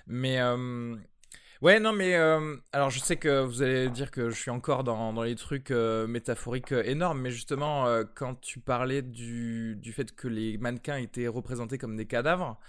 Mais 0.07 0.39
ouais, 1.61 1.79
non, 1.79 1.93
mais 1.93 2.15
euh, 2.15 2.55
alors 2.71 2.89
je 2.89 2.99
sais 2.99 3.15
que 3.17 3.43
vous 3.43 3.61
allez 3.61 3.89
dire 3.89 4.11
que 4.11 4.29
je 4.29 4.35
suis 4.35 4.51
encore 4.51 4.83
dans, 4.83 5.13
dans 5.13 5.23
les 5.23 5.35
trucs 5.35 5.71
euh, 5.71 6.07
métaphoriques 6.07 6.71
euh, 6.71 6.83
énormes, 6.83 7.21
mais 7.21 7.31
justement, 7.31 7.87
quand 8.15 8.35
tu 8.41 8.59
parlais 8.59 9.01
du, 9.01 9.75
du 9.75 9.93
fait 9.93 10.13
que 10.13 10.27
les 10.27 10.57
mannequins 10.57 10.97
étaient 10.97 11.27
représentés 11.27 11.77
comme 11.77 11.95
des 11.95 12.05
cadavres, 12.05 12.59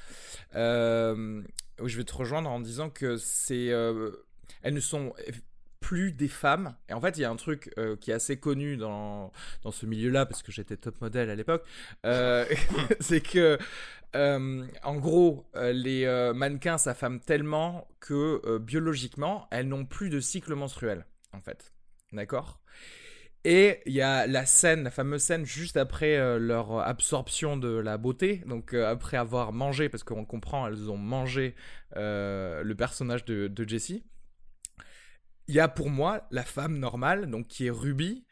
je 0.54 1.96
vais 1.96 2.04
te 2.04 2.14
rejoindre 2.14 2.50
en 2.50 2.60
disant 2.60 2.90
que 2.90 3.16
c'est, 3.16 3.66
elles 3.66 4.74
ne 4.74 4.80
sont 4.80 5.14
plus 5.80 6.12
des 6.12 6.28
femmes. 6.28 6.76
Et 6.88 6.92
en 6.92 7.00
fait, 7.00 7.18
il 7.18 7.22
y 7.22 7.24
a 7.24 7.30
un 7.30 7.36
truc 7.36 7.74
qui 8.00 8.10
est 8.10 8.14
assez 8.14 8.38
connu 8.38 8.76
dans, 8.76 9.32
dans 9.62 9.72
ce 9.72 9.86
milieu-là, 9.86 10.26
parce 10.26 10.42
que 10.42 10.52
j'étais 10.52 10.76
top 10.76 11.00
modèle 11.00 11.30
à 11.30 11.34
l'époque, 11.34 11.64
c'est 13.00 13.20
que, 13.20 13.58
euh, 14.14 14.66
en 14.82 14.96
gros, 14.96 15.46
euh, 15.56 15.72
les 15.72 16.04
euh, 16.04 16.34
mannequins 16.34 16.78
s'affament 16.78 17.20
tellement 17.20 17.88
que 18.00 18.58
biologiquement, 18.58 19.48
elles 19.50 19.68
n'ont 19.68 19.86
plus 19.86 20.10
de 20.10 20.20
cycle 20.20 20.54
menstruel, 20.54 21.06
en 21.32 21.40
fait. 21.40 21.72
D'accord? 22.12 22.60
Et 23.44 23.80
il 23.86 23.92
y 23.92 24.02
a 24.02 24.26
la 24.26 24.46
scène, 24.46 24.84
la 24.84 24.90
fameuse 24.90 25.22
scène 25.22 25.44
juste 25.44 25.76
après 25.76 26.38
leur 26.38 26.78
absorption 26.78 27.56
de 27.56 27.68
la 27.68 27.98
beauté, 27.98 28.42
donc 28.46 28.72
après 28.74 29.16
avoir 29.16 29.52
mangé, 29.52 29.88
parce 29.88 30.04
qu'on 30.04 30.24
comprend, 30.24 30.68
elles 30.68 30.90
ont 30.90 30.96
mangé 30.96 31.56
le 31.96 32.72
personnage 32.74 33.24
de, 33.24 33.48
de 33.48 33.68
Jessie. 33.68 34.04
Il 35.48 35.56
y 35.56 35.60
a 35.60 35.66
pour 35.66 35.90
moi 35.90 36.26
la 36.30 36.44
femme 36.44 36.78
normale, 36.78 37.28
donc 37.28 37.48
qui 37.48 37.66
est 37.66 37.70
Ruby, 37.70 38.24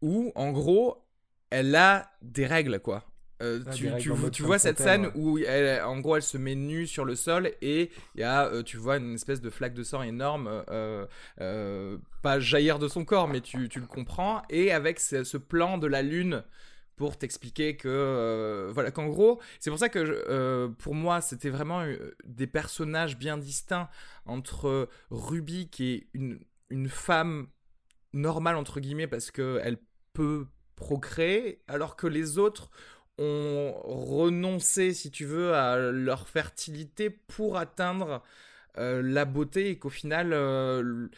où 0.00 0.30
en 0.36 0.52
gros, 0.52 1.08
elle 1.50 1.74
a 1.74 2.12
des 2.22 2.46
règles, 2.46 2.78
quoi. 2.78 3.11
Euh, 3.42 3.60
Ah, 3.66 3.70
tu, 3.72 3.86
tu- 3.98 4.08
vois 4.46 4.58
cette 4.58 4.78
scène 4.84 5.10
où 5.16 5.38
elle, 5.38 5.82
en 5.82 5.98
gros 6.00 6.16
elle 6.16 6.22
se 6.22 6.38
met 6.38 6.54
nue 6.54 6.86
sur 6.86 7.04
le 7.04 7.14
sol 7.16 7.50
et 7.60 7.90
il 8.14 8.20
y 8.20 8.24
a 8.24 8.46
euh, 8.46 8.62
tu 8.62 8.76
vois 8.78 8.96
une 8.96 9.14
espèce 9.14 9.40
de 9.40 9.50
flaque 9.50 9.74
de 9.74 9.82
sang 9.82 10.02
énorme 10.02 10.48
euh, 10.70 11.98
pas 12.22 12.40
jaillir 12.40 12.78
de 12.78 12.88
son 12.88 13.04
corps 13.04 13.28
mais 13.28 13.40
tu, 13.40 13.68
tu 13.68 13.80
le 13.80 13.86
comprends. 13.86 14.42
Et 14.50 14.72
avec 14.72 15.00
ce, 15.00 15.24
ce 15.24 15.36
plan 15.36 15.78
de 15.78 15.86
la 15.86 16.02
lune 16.02 16.44
pour 16.96 17.18
t'expliquer 17.18 17.76
que 17.76 18.70
voilà 18.72 18.90
qu'en 18.90 19.06
gros 19.08 19.40
c'est 19.58 19.70
pour 19.70 19.78
ça 19.78 19.88
que 19.88 20.04
je- 20.04 20.66
pour 20.74 20.94
moi 20.94 21.20
c'était 21.20 21.48
vraiment 21.50 21.84
des 22.24 22.46
personnages 22.46 23.16
bien 23.18 23.38
distincts 23.38 23.88
entre 24.26 24.88
Ruby 25.10 25.68
qui 25.68 25.92
est 25.94 26.06
une, 26.14 26.38
une 26.70 26.88
femme 26.88 27.48
normale 28.12 28.56
entre 28.56 28.78
guillemets 28.78 29.06
parce 29.06 29.30
que 29.30 29.58
elle 29.64 29.78
peut 30.12 30.46
procréer 30.76 31.62
alors 31.66 31.96
que 31.96 32.06
les 32.06 32.38
autres 32.38 32.70
ont 33.18 33.74
renoncé 33.84 34.94
si 34.94 35.10
tu 35.10 35.24
veux 35.24 35.54
à 35.54 35.76
leur 35.90 36.28
fertilité 36.28 37.10
pour 37.10 37.56
atteindre 37.56 38.22
euh, 38.78 39.02
la 39.02 39.24
beauté 39.24 39.70
et 39.70 39.78
qu'au 39.78 39.90
final 39.90 40.32
euh, 40.32 41.08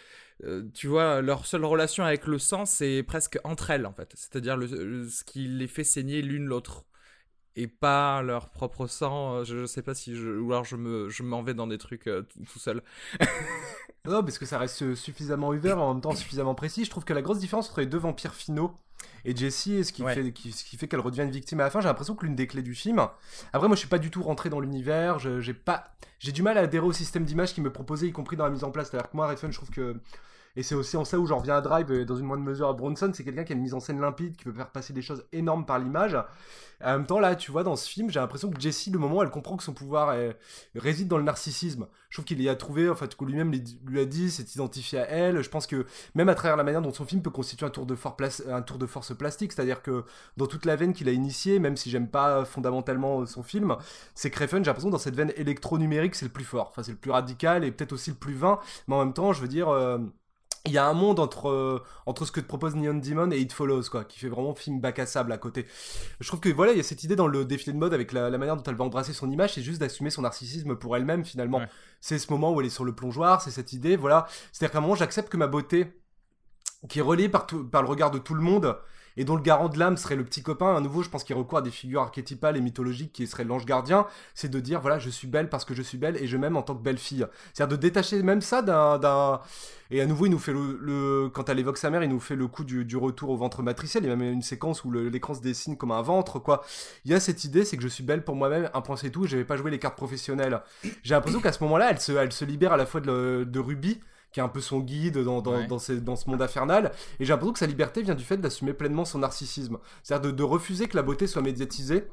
euh, 0.42 0.68
tu 0.74 0.88
vois 0.88 1.22
leur 1.22 1.46
seule 1.46 1.64
relation 1.64 2.04
avec 2.04 2.26
le 2.26 2.38
sang 2.38 2.66
c'est 2.66 3.04
presque 3.04 3.38
entre 3.44 3.70
elles 3.70 3.86
en 3.86 3.92
fait. 3.92 4.12
C'est-à-dire 4.16 4.58
ce 4.60 5.24
qui 5.24 5.46
les 5.46 5.68
fait 5.68 5.84
saigner 5.84 6.22
l'une 6.22 6.46
l'autre. 6.46 6.84
Et 7.56 7.68
pas 7.68 8.20
leur 8.22 8.50
propre 8.50 8.88
sang 8.88 9.44
je, 9.44 9.58
je 9.58 9.66
sais 9.66 9.82
pas 9.82 9.94
si 9.94 10.16
je 10.16 10.28
ou 10.28 10.52
alors 10.52 10.64
je 10.64 10.74
me 10.74 11.08
je 11.08 11.22
m'en 11.22 11.44
vais 11.44 11.54
dans 11.54 11.68
des 11.68 11.78
trucs 11.78 12.04
tout 12.04 12.44
tout 12.52 12.58
seul. 12.58 12.82
Non, 14.06 14.22
parce 14.22 14.36
que 14.36 14.44
ça 14.44 14.58
reste 14.58 14.94
suffisamment 14.96 15.48
ouvert, 15.48 15.80
en 15.80 15.94
même 15.94 16.02
temps 16.02 16.14
suffisamment 16.14 16.54
précis. 16.54 16.84
Je 16.84 16.90
trouve 16.90 17.04
que 17.04 17.14
la 17.14 17.22
grosse 17.22 17.38
différence 17.38 17.70
entre 17.70 17.80
les 17.80 17.86
deux 17.86 17.96
vampires 17.96 18.34
finaux 18.34 18.76
et 19.24 19.34
Jessie, 19.34 19.74
et 19.76 19.84
ce 19.84 19.92
qui 19.92 20.02
Ouais. 20.02 20.14
fait, 20.14 20.32
qui- 20.32 20.52
ce 20.52 20.64
qui 20.64 20.76
fait 20.76 20.86
qu'elle 20.88 21.00
redevient 21.00 21.22
une 21.22 21.30
victime 21.30 21.60
à 21.60 21.64
la 21.64 21.70
fin, 21.70 21.80
j'ai 21.80 21.88
l'impression 21.88 22.14
que 22.14 22.24
l'une 22.26 22.34
des 22.36 22.46
clés 22.46 22.62
du 22.62 22.74
film. 22.74 22.98
Après, 23.52 23.68
moi, 23.68 23.74
je 23.74 23.80
suis 23.80 23.88
pas 23.88 23.98
du 23.98 24.10
tout 24.10 24.22
rentré 24.22 24.50
dans 24.50 24.60
l'univers. 24.60 25.18
J'ai 25.18 25.54
pas, 25.54 25.94
j'ai 26.18 26.32
du 26.32 26.42
mal 26.42 26.58
à 26.58 26.62
adhérer 26.62 26.84
au 26.86 26.92
système 26.92 27.24
d'image 27.24 27.54
qu'il 27.54 27.62
me 27.62 27.72
proposait, 27.72 28.06
y 28.08 28.12
compris 28.12 28.36
dans 28.36 28.44
la 28.44 28.50
mise 28.50 28.64
en 28.64 28.70
place. 28.70 28.90
C'est-à-dire 28.90 29.10
que 29.10 29.16
moi, 29.16 29.26
Redfern, 29.28 29.50
je 29.52 29.56
trouve 29.58 29.70
que 29.70 29.96
et 30.56 30.62
c'est 30.62 30.74
aussi 30.74 30.96
en 30.96 31.04
ça 31.04 31.18
où 31.18 31.26
j'en 31.26 31.38
reviens 31.38 31.56
à 31.56 31.60
Drive, 31.60 31.90
et 31.92 32.04
dans 32.04 32.16
une 32.16 32.26
moindre 32.26 32.44
mesure 32.44 32.68
à 32.68 32.72
Bronson, 32.72 33.10
c'est 33.14 33.24
quelqu'un 33.24 33.44
qui 33.44 33.52
a 33.52 33.56
une 33.56 33.62
mise 33.62 33.74
en 33.74 33.80
scène 33.80 34.00
limpide, 34.00 34.36
qui 34.36 34.44
peut 34.44 34.52
faire 34.52 34.70
passer 34.70 34.92
des 34.92 35.02
choses 35.02 35.24
énormes 35.32 35.66
par 35.66 35.78
l'image. 35.78 36.16
En 36.84 36.92
même 36.98 37.06
temps, 37.06 37.20
là, 37.20 37.34
tu 37.36 37.50
vois, 37.50 37.62
dans 37.62 37.76
ce 37.76 37.88
film, 37.88 38.10
j'ai 38.10 38.20
l'impression 38.20 38.50
que 38.50 38.60
Jessie, 38.60 38.90
le 38.90 38.98
moment 38.98 39.22
elle 39.22 39.30
comprend 39.30 39.56
que 39.56 39.62
son 39.62 39.72
pouvoir 39.72 40.12
est- 40.14 40.36
réside 40.74 41.08
dans 41.08 41.16
le 41.18 41.22
narcissisme, 41.24 41.86
je 42.10 42.16
trouve 42.16 42.24
qu'il 42.26 42.42
y 42.42 42.48
a 42.48 42.54
trouvé, 42.56 42.88
en 42.88 42.94
fait, 42.94 43.16
que 43.16 43.24
lui-même 43.24 43.52
lui 43.86 44.00
a 44.00 44.04
dit, 44.04 44.30
c'est 44.30 44.54
identifié 44.54 44.98
à 45.00 45.08
elle. 45.08 45.42
Je 45.42 45.48
pense 45.48 45.66
que 45.66 45.86
même 46.14 46.28
à 46.28 46.34
travers 46.34 46.56
la 46.56 46.62
manière 46.64 46.82
dont 46.82 46.92
son 46.92 47.04
film 47.04 47.22
peut 47.22 47.30
constituer 47.30 47.66
un 47.66 47.70
tour 47.70 47.86
de, 47.86 47.96
un 48.50 48.62
tour 48.62 48.78
de 48.78 48.86
force 48.86 49.16
plastique, 49.16 49.52
c'est-à-dire 49.52 49.82
que 49.82 50.04
dans 50.36 50.46
toute 50.46 50.64
la 50.66 50.76
veine 50.76 50.92
qu'il 50.92 51.08
a 51.08 51.12
initiée, 51.12 51.58
même 51.58 51.76
si 51.76 51.90
j'aime 51.90 52.08
pas 52.08 52.44
fondamentalement 52.44 53.24
son 53.26 53.42
film, 53.42 53.76
c'est 54.14 54.30
que 54.30 54.38
j'ai 54.46 54.46
l'impression 54.58 54.90
dans 54.90 54.98
cette 54.98 55.16
veine 55.16 55.32
électro-numérique, 55.36 56.14
c'est 56.14 56.26
le 56.26 56.32
plus 56.32 56.44
fort. 56.44 56.68
Enfin, 56.70 56.82
c'est 56.82 56.92
le 56.92 56.98
plus 56.98 57.10
radical 57.10 57.64
et 57.64 57.70
peut-être 57.72 57.92
aussi 57.92 58.10
le 58.10 58.16
plus 58.16 58.34
vain, 58.34 58.58
mais 58.88 58.94
en 58.96 59.04
même 59.04 59.14
temps, 59.14 59.32
je 59.32 59.40
veux 59.40 59.48
dire. 59.48 59.68
euh, 59.68 59.98
il 60.66 60.72
y 60.72 60.78
a 60.78 60.86
un 60.86 60.94
monde 60.94 61.20
entre, 61.20 61.50
euh, 61.50 61.82
entre 62.06 62.24
ce 62.24 62.32
que 62.32 62.40
te 62.40 62.46
propose 62.46 62.74
Neon 62.74 62.94
Demon 62.94 63.30
et 63.30 63.38
It 63.38 63.52
Follows, 63.52 63.82
quoi, 63.90 64.04
qui 64.04 64.18
fait 64.18 64.28
vraiment 64.28 64.54
film 64.54 64.80
bac 64.80 64.98
à 64.98 65.04
sable 65.06 65.30
à 65.32 65.38
côté. 65.38 65.66
Je 66.20 66.26
trouve 66.26 66.40
que 66.40 66.48
voilà, 66.48 66.72
il 66.72 66.76
y 66.78 66.80
a 66.80 66.84
cette 66.84 67.04
idée 67.04 67.16
dans 67.16 67.26
le 67.26 67.44
défilé 67.44 67.72
de 67.72 67.78
mode 67.78 67.92
avec 67.92 68.12
la, 68.12 68.30
la 68.30 68.38
manière 68.38 68.56
dont 68.56 68.62
elle 68.62 68.74
va 68.74 68.84
embrasser 68.84 69.12
son 69.12 69.30
image, 69.30 69.54
c'est 69.54 69.62
juste 69.62 69.80
d'assumer 69.80 70.10
son 70.10 70.22
narcissisme 70.22 70.74
pour 70.76 70.96
elle-même 70.96 71.24
finalement. 71.24 71.58
Ouais. 71.58 71.68
C'est 72.00 72.18
ce 72.18 72.32
moment 72.32 72.52
où 72.52 72.60
elle 72.60 72.66
est 72.66 72.70
sur 72.70 72.84
le 72.84 72.94
plongeoir, 72.94 73.42
c'est 73.42 73.50
cette 73.50 73.72
idée, 73.74 73.96
voilà. 73.96 74.26
C'est-à-dire 74.52 74.72
qu'à 74.72 74.78
un 74.78 74.80
moment, 74.80 74.94
j'accepte 74.94 75.28
que 75.28 75.36
ma 75.36 75.48
beauté, 75.48 76.00
qui 76.88 76.98
est 76.98 77.02
reliée 77.02 77.28
par, 77.28 77.46
tout- 77.46 77.64
par 77.64 77.82
le 77.82 77.88
regard 77.88 78.10
de 78.10 78.18
tout 78.18 78.34
le 78.34 78.42
monde, 78.42 78.76
et 79.16 79.24
dont 79.24 79.36
le 79.36 79.42
garant 79.42 79.68
de 79.68 79.78
l'âme 79.78 79.96
serait 79.96 80.16
le 80.16 80.24
petit 80.24 80.42
copain, 80.42 80.76
à 80.76 80.80
nouveau, 80.80 81.02
je 81.02 81.08
pense 81.08 81.24
qu'il 81.24 81.36
recourt 81.36 81.58
à 81.58 81.62
des 81.62 81.70
figures 81.70 82.02
archétypales 82.02 82.56
et 82.56 82.60
mythologiques 82.60 83.12
qui 83.12 83.26
seraient 83.26 83.44
l'ange 83.44 83.64
gardien, 83.64 84.06
c'est 84.34 84.50
de 84.50 84.60
dire, 84.60 84.80
voilà, 84.80 84.98
je 84.98 85.10
suis 85.10 85.28
belle 85.28 85.48
parce 85.48 85.64
que 85.64 85.74
je 85.74 85.82
suis 85.82 85.98
belle 85.98 86.16
et 86.16 86.26
je 86.26 86.36
m'aime 86.36 86.56
en 86.56 86.62
tant 86.62 86.74
que 86.74 86.82
belle 86.82 86.98
fille. 86.98 87.26
C'est-à-dire 87.52 87.76
de 87.76 87.80
détacher 87.80 88.22
même 88.22 88.40
ça 88.40 88.62
d'un... 88.62 89.40
Et 89.90 90.00
à 90.00 90.06
nouveau, 90.06 90.26
il 90.26 90.30
nous 90.30 90.38
fait 90.38 90.52
le, 90.52 91.28
Quand 91.32 91.48
elle 91.48 91.58
évoque 91.58 91.78
sa 91.78 91.90
mère, 91.90 92.02
il 92.02 92.08
nous 92.08 92.18
fait 92.18 92.36
le 92.36 92.48
coup 92.48 92.64
du, 92.64 92.96
retour 92.96 93.30
au 93.30 93.36
ventre 93.36 93.62
matriciel. 93.62 94.02
Il 94.02 94.08
y 94.08 94.12
a 94.12 94.16
même 94.16 94.32
une 94.32 94.42
séquence 94.42 94.84
où 94.84 94.90
l'écran 94.90 95.34
se 95.34 95.42
dessine 95.42 95.76
comme 95.76 95.92
un 95.92 96.02
ventre, 96.02 96.38
quoi. 96.38 96.64
Il 97.04 97.10
y 97.10 97.14
a 97.14 97.20
cette 97.20 97.44
idée, 97.44 97.64
c'est 97.64 97.76
que 97.76 97.82
je 97.82 97.88
suis 97.88 98.02
belle 98.02 98.24
pour 98.24 98.34
moi-même, 98.34 98.70
un 98.72 98.80
point 98.80 98.96
c'est 98.96 99.10
tout, 99.10 99.26
je 99.26 99.36
vais 99.36 99.44
pas 99.44 99.56
jouer 99.56 99.70
les 99.70 99.78
cartes 99.78 99.96
professionnelles. 99.96 100.62
J'ai 101.02 101.14
l'impression 101.14 101.40
qu'à 101.40 101.52
ce 101.52 101.62
moment-là, 101.64 101.90
elle 101.90 102.00
se, 102.32 102.44
libère 102.44 102.72
à 102.72 102.76
la 102.76 102.86
fois 102.86 103.00
de, 103.00 103.46
de 103.48 103.60
Ruby, 103.60 104.00
qui 104.34 104.40
est 104.40 104.42
un 104.42 104.48
peu 104.48 104.60
son 104.60 104.80
guide 104.80 105.18
dans, 105.18 105.40
dans, 105.40 105.52
Ouais. 105.52 105.66
dans, 105.68 105.78
ces- 105.78 106.00
dans 106.00 106.16
ce 106.16 106.28
monde 106.28 106.42
infernal, 106.42 106.90
et 107.20 107.24
j'ai 107.24 107.32
l'impression 107.32 107.52
que 107.52 107.58
sa 107.60 107.66
liberté 107.66 108.02
vient 108.02 108.16
du 108.16 108.24
fait 108.24 108.36
d'assumer 108.36 108.74
pleinement 108.74 109.04
son 109.04 109.20
narcissisme. 109.20 109.78
C'est-à-dire 110.02 110.32
de, 110.32 110.36
de 110.36 110.42
refuser 110.42 110.88
que 110.88 110.96
la 110.96 111.02
beauté 111.04 111.26
soit 111.28 111.40
médiatisée. 111.40 112.08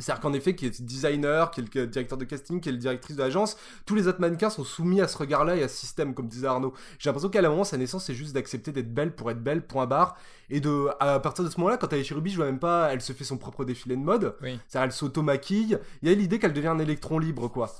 C'est-à-dire 0.00 0.22
qu'en 0.22 0.32
effet, 0.32 0.56
qui 0.56 0.66
est 0.66 0.82
designer, 0.82 1.52
qui 1.52 1.60
est 1.60 1.74
le 1.74 1.86
directeur 1.86 2.18
de 2.18 2.24
casting, 2.24 2.60
qui 2.60 2.68
est 2.68 2.72
le 2.72 2.78
directrice 2.78 3.14
de 3.16 3.22
l'agence, 3.22 3.56
tous 3.86 3.94
les 3.94 4.08
autres 4.08 4.20
mannequins 4.20 4.50
sont 4.50 4.64
soumis 4.64 5.00
à 5.00 5.06
ce 5.06 5.16
regard-là 5.16 5.56
et 5.56 5.62
à 5.62 5.68
ce 5.68 5.76
système, 5.76 6.14
comme 6.14 6.26
disait 6.26 6.48
Arnaud. 6.48 6.72
J'ai 6.98 7.08
l'impression 7.08 7.28
qu'à 7.28 7.38
un 7.38 7.48
moment, 7.48 7.62
sa 7.62 7.76
naissance, 7.76 8.04
c'est 8.04 8.14
juste 8.14 8.32
d'accepter 8.34 8.72
d'être 8.72 8.92
belle 8.92 9.14
pour 9.14 9.30
être 9.30 9.40
belle, 9.42 9.64
point 9.64 9.86
barre. 9.86 10.16
Et 10.50 10.58
de, 10.60 10.88
à 10.98 11.20
partir 11.20 11.44
de 11.44 11.48
ce 11.50 11.58
moment-là, 11.58 11.76
quand 11.76 11.92
elle 11.92 12.00
est 12.00 12.04
chez 12.04 12.14
Ruby, 12.16 12.30
je 12.30 12.36
vois 12.36 12.46
même 12.46 12.58
pas, 12.58 12.92
elle 12.92 13.00
se 13.02 13.12
fait 13.12 13.22
son 13.24 13.38
propre 13.38 13.64
défilé 13.64 13.94
de 13.96 14.02
mode. 14.02 14.34
oui 14.42 14.58
C'est-à-dire, 14.66 14.86
elle 14.86 14.92
s'auto-maquille. 14.92 15.78
Il 16.02 16.08
y 16.08 16.12
a 16.12 16.14
l'idée 16.16 16.40
qu'elle 16.40 16.52
devient 16.52 16.68
un 16.68 16.80
électron 16.80 17.18
libre, 17.20 17.46
quoi. 17.48 17.72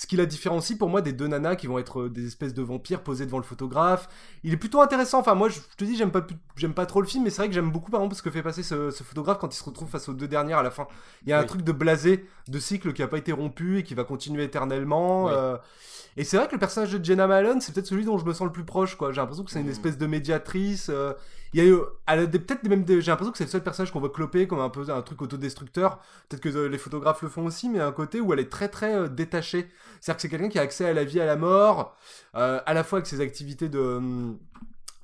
Ce 0.00 0.06
qui 0.06 0.14
la 0.14 0.26
différencie 0.26 0.78
pour 0.78 0.88
moi 0.88 1.02
des 1.02 1.12
deux 1.12 1.26
nanas 1.26 1.56
qui 1.56 1.66
vont 1.66 1.76
être 1.80 2.02
euh, 2.02 2.08
des 2.08 2.24
espèces 2.28 2.54
de 2.54 2.62
vampires 2.62 3.02
posés 3.02 3.26
devant 3.26 3.38
le 3.38 3.42
photographe. 3.42 4.08
Il 4.44 4.52
est 4.52 4.56
plutôt 4.56 4.80
intéressant. 4.80 5.18
Enfin, 5.18 5.34
moi, 5.34 5.48
je 5.48 5.58
je 5.58 5.76
te 5.76 5.84
dis, 5.84 5.96
j'aime 5.96 6.12
pas, 6.12 6.20
pu- 6.22 6.36
j'aime 6.54 6.72
pas 6.72 6.86
trop 6.86 7.00
le 7.00 7.08
film, 7.08 7.24
mais 7.24 7.30
c'est 7.30 7.38
vrai 7.38 7.48
que 7.48 7.54
j'aime 7.54 7.72
beaucoup, 7.72 7.90
par 7.90 7.98
exemple, 8.00 8.14
ce 8.14 8.22
que 8.22 8.30
fait 8.30 8.44
passer 8.44 8.62
ce, 8.62 8.92
ce 8.92 9.02
photographe 9.02 9.38
quand 9.40 9.52
il 9.52 9.56
se 9.58 9.64
retrouve 9.64 9.88
face 9.88 10.08
aux 10.08 10.12
deux 10.12 10.28
dernières 10.28 10.58
à 10.58 10.62
la 10.62 10.70
fin. 10.70 10.86
Il 11.24 11.30
y 11.30 11.32
a 11.32 11.38
un 11.38 11.40
Oui. 11.40 11.46
truc 11.48 11.62
de 11.62 11.72
blasé, 11.72 12.28
de 12.46 12.58
cycle 12.60 12.92
qui 12.92 13.02
a 13.02 13.08
pas 13.08 13.18
été 13.18 13.32
rompu 13.32 13.78
et 13.78 13.82
qui 13.82 13.94
va 13.94 14.04
continuer 14.04 14.44
éternellement. 14.44 15.24
Oui. 15.24 15.32
euh, 15.34 15.56
Et 16.16 16.22
c'est 16.22 16.36
vrai 16.36 16.46
que 16.46 16.52
le 16.52 16.58
personnage 16.60 16.92
de 16.92 17.04
Jenna 17.04 17.26
Malone, 17.26 17.60
c'est 17.60 17.72
peut-être 17.74 17.86
celui 17.88 18.04
dont 18.04 18.18
je 18.18 18.24
me 18.24 18.32
sens 18.32 18.46
le 18.46 18.52
plus 18.52 18.64
proche, 18.64 18.94
quoi. 18.96 19.10
J'ai 19.12 19.20
l'impression 19.20 19.42
que 19.42 19.50
c'est 19.50 19.58
une 19.60 19.66
Mhm. 19.66 19.72
espèce 19.72 19.98
de 19.98 20.06
médiatrice. 20.06 20.90
euh, 20.90 21.12
Il 21.54 21.62
y 21.62 21.66
a 21.66 21.66
eu, 21.70 21.76
elle 22.06 22.18
a 22.20 22.26
des- 22.26 22.38
peut-être 22.38 22.62
même 22.68 22.84
j'ai 22.86 23.00
l'impression 23.00 23.32
que 23.32 23.38
c'est 23.38 23.44
le 23.44 23.50
seul 23.50 23.62
personnage 23.62 23.90
qu'on 23.92 24.00
voit 24.00 24.10
cloper 24.12 24.46
comme 24.46 24.60
un 24.60 24.68
peu 24.68 24.88
un 24.90 25.02
truc 25.02 25.22
autodestructeur. 25.22 25.98
Peut-être 26.28 26.42
que 26.42 26.48
euh, 26.50 26.68
les 26.68 26.78
photographes 26.78 27.22
le 27.22 27.28
font 27.28 27.46
aussi, 27.46 27.68
mais 27.68 27.80
un 27.80 27.92
côté 27.92 28.20
où 28.20 28.32
elle 28.32 28.40
est 28.40 28.50
très 28.50 28.68
très 28.68 28.94
euh, 28.94 29.08
détachée. 29.08 29.68
C'est-à-dire 30.00 30.16
que 30.16 30.22
c'est 30.22 30.28
quelqu'un 30.28 30.48
qui 30.48 30.58
a 30.58 30.62
accès 30.62 30.86
à 30.86 30.92
la 30.92 31.04
vie, 31.04 31.20
à 31.20 31.26
la 31.26 31.36
mort, 31.36 31.96
euh, 32.34 32.60
à 32.66 32.74
la 32.74 32.84
fois 32.84 32.98
avec 32.98 33.06
ses 33.06 33.20
activités 33.20 33.68
de 33.68 33.78
hum, 33.80 34.38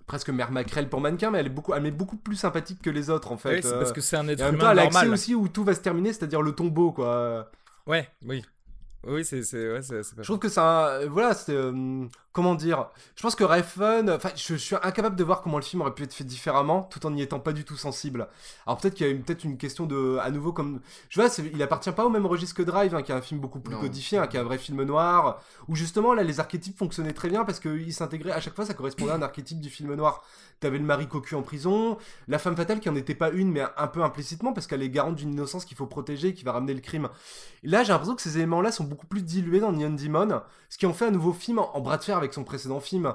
presque 0.06 0.28
mère 0.28 0.50
maquerelle 0.50 0.88
pour 0.90 1.00
mannequin, 1.00 1.30
mais 1.30 1.38
elle 1.38 1.46
est 1.46 1.50
beaucoup, 1.50 1.72
elle 1.72 1.82
m'est 1.82 1.90
beaucoup 1.90 2.16
plus 2.16 2.36
sympathique 2.36 2.82
que 2.82 2.90
les 2.90 3.08
autres 3.08 3.32
en 3.32 3.38
fait. 3.38 3.56
Oui, 3.56 3.60
c'est 3.62 3.78
parce 3.78 3.92
que 3.92 4.00
c'est 4.02 4.16
un 4.16 4.28
et 4.28 4.32
être 4.32 4.42
même 4.42 4.58
temps, 4.58 4.70
elle 4.70 4.78
a 4.78 4.82
accès 4.82 5.08
aussi 5.08 5.34
où 5.34 5.48
tout 5.48 5.64
va 5.64 5.74
se 5.74 5.80
terminer, 5.80 6.12
c'est-à-dire 6.12 6.42
le 6.42 6.52
tombeau, 6.52 6.92
quoi. 6.92 7.50
ouais 7.86 8.08
oui 8.26 8.44
oui 9.06 9.24
c'est 9.24 9.38
ouais, 9.38 9.80
Je 9.82 10.22
trouve 10.22 10.38
que 10.38 10.48
c'est 10.48 10.60
un. 10.60 10.86
euh, 10.86 11.08
Voilà, 11.10 11.34
c'est. 11.34 11.54
euh, 11.54 12.06
comment 12.34 12.54
dire 12.54 12.88
Je 13.16 13.22
pense 13.22 13.34
que 13.34 13.44
Refn. 13.44 14.10
Enfin, 14.10 14.28
je, 14.36 14.42
je 14.54 14.56
suis 14.56 14.76
incapable 14.82 15.16
de 15.16 15.24
voir 15.24 15.40
comment 15.40 15.56
le 15.56 15.62
film 15.64 15.80
aurait 15.80 15.94
pu 15.94 16.02
être 16.02 16.12
fait 16.12 16.24
différemment 16.24 16.82
tout 16.82 17.06
en 17.06 17.10
n'y 17.10 17.22
étant 17.22 17.40
pas 17.40 17.52
du 17.52 17.64
tout 17.64 17.76
sensible. 17.76 18.28
Alors 18.66 18.76
peut-être 18.78 18.92
qu'il 18.94 19.06
y 19.06 19.10
a 19.10 19.14
peut-être 19.14 19.44
une 19.44 19.56
question 19.56 19.86
de. 19.86 20.18
À 20.20 20.30
nouveau, 20.30 20.52
comme. 20.52 20.80
Je 21.08 21.18
vois, 21.18 21.30
il 21.54 21.62
appartient 21.62 21.92
pas 21.92 22.04
au 22.04 22.10
même 22.10 22.26
registre 22.26 22.54
que 22.56 22.62
Drive, 22.62 22.94
hein, 22.94 23.02
qui 23.02 23.12
est 23.12 23.14
un 23.14 23.22
film 23.22 23.40
beaucoup 23.40 23.60
plus 23.60 23.74
Non. 23.74 23.80
codifié, 23.80 24.18
hein, 24.18 24.26
qui 24.26 24.36
est 24.36 24.40
un 24.40 24.44
vrai 24.44 24.58
film 24.58 24.82
noir, 24.82 25.40
où 25.68 25.74
justement, 25.76 26.12
là, 26.12 26.22
les 26.24 26.40
archétypes 26.40 26.76
fonctionnaient 26.76 27.12
très 27.14 27.30
bien 27.30 27.44
parce 27.44 27.60
qu'ils 27.60 27.94
s'intégraient. 27.94 28.32
À 28.32 28.40
chaque 28.40 28.54
fois, 28.56 28.66
ça 28.66 28.74
correspondait 28.74 29.12
à 29.12 29.14
un 29.14 29.22
archétype 29.22 29.60
du 29.60 29.70
film 29.70 29.94
noir. 29.94 30.22
T'avais 30.60 30.78
le 30.78 30.84
mari 30.84 31.06
cocu 31.08 31.34
en 31.36 31.42
prison, 31.42 31.98
la 32.28 32.38
femme 32.38 32.56
fatale 32.56 32.80
qui 32.80 32.88
en 32.88 32.96
était 32.96 33.14
pas 33.14 33.30
une, 33.30 33.50
mais 33.50 33.62
un 33.76 33.86
peu 33.86 34.02
implicitement, 34.02 34.52
parce 34.52 34.66
qu'elle 34.66 34.82
est 34.82 34.88
garante 34.90 35.14
d'une 35.16 35.32
innocence 35.32 35.64
qu'il 35.64 35.76
faut 35.76 35.86
protéger, 35.86 36.34
qui 36.34 36.44
va 36.44 36.52
ramener 36.52 36.74
le 36.74 36.80
crime. 36.80 37.08
Et 37.62 37.68
là, 37.68 37.82
j'ai 37.84 37.92
l'impression 37.92 38.14
que 38.16 38.22
ces 38.22 38.38
éléments-là 38.38 38.72
sont 38.72 38.84
beaucoup 38.84 39.06
plus 39.06 39.22
dilués 39.22 39.60
dans 39.60 39.72
Neon 39.72 39.90
Demon, 39.90 40.40
ce 40.70 40.78
qui 40.78 40.86
en 40.86 40.92
fait 40.92 41.06
un 41.06 41.10
nouveau 41.10 41.32
film 41.32 41.58
en, 41.58 41.76
en 41.76 41.80
bras 41.80 41.98
de 41.98 42.04
fer 42.04 42.18
avec 42.24 42.34
son 42.34 42.44
précédent 42.44 42.80
film, 42.80 43.14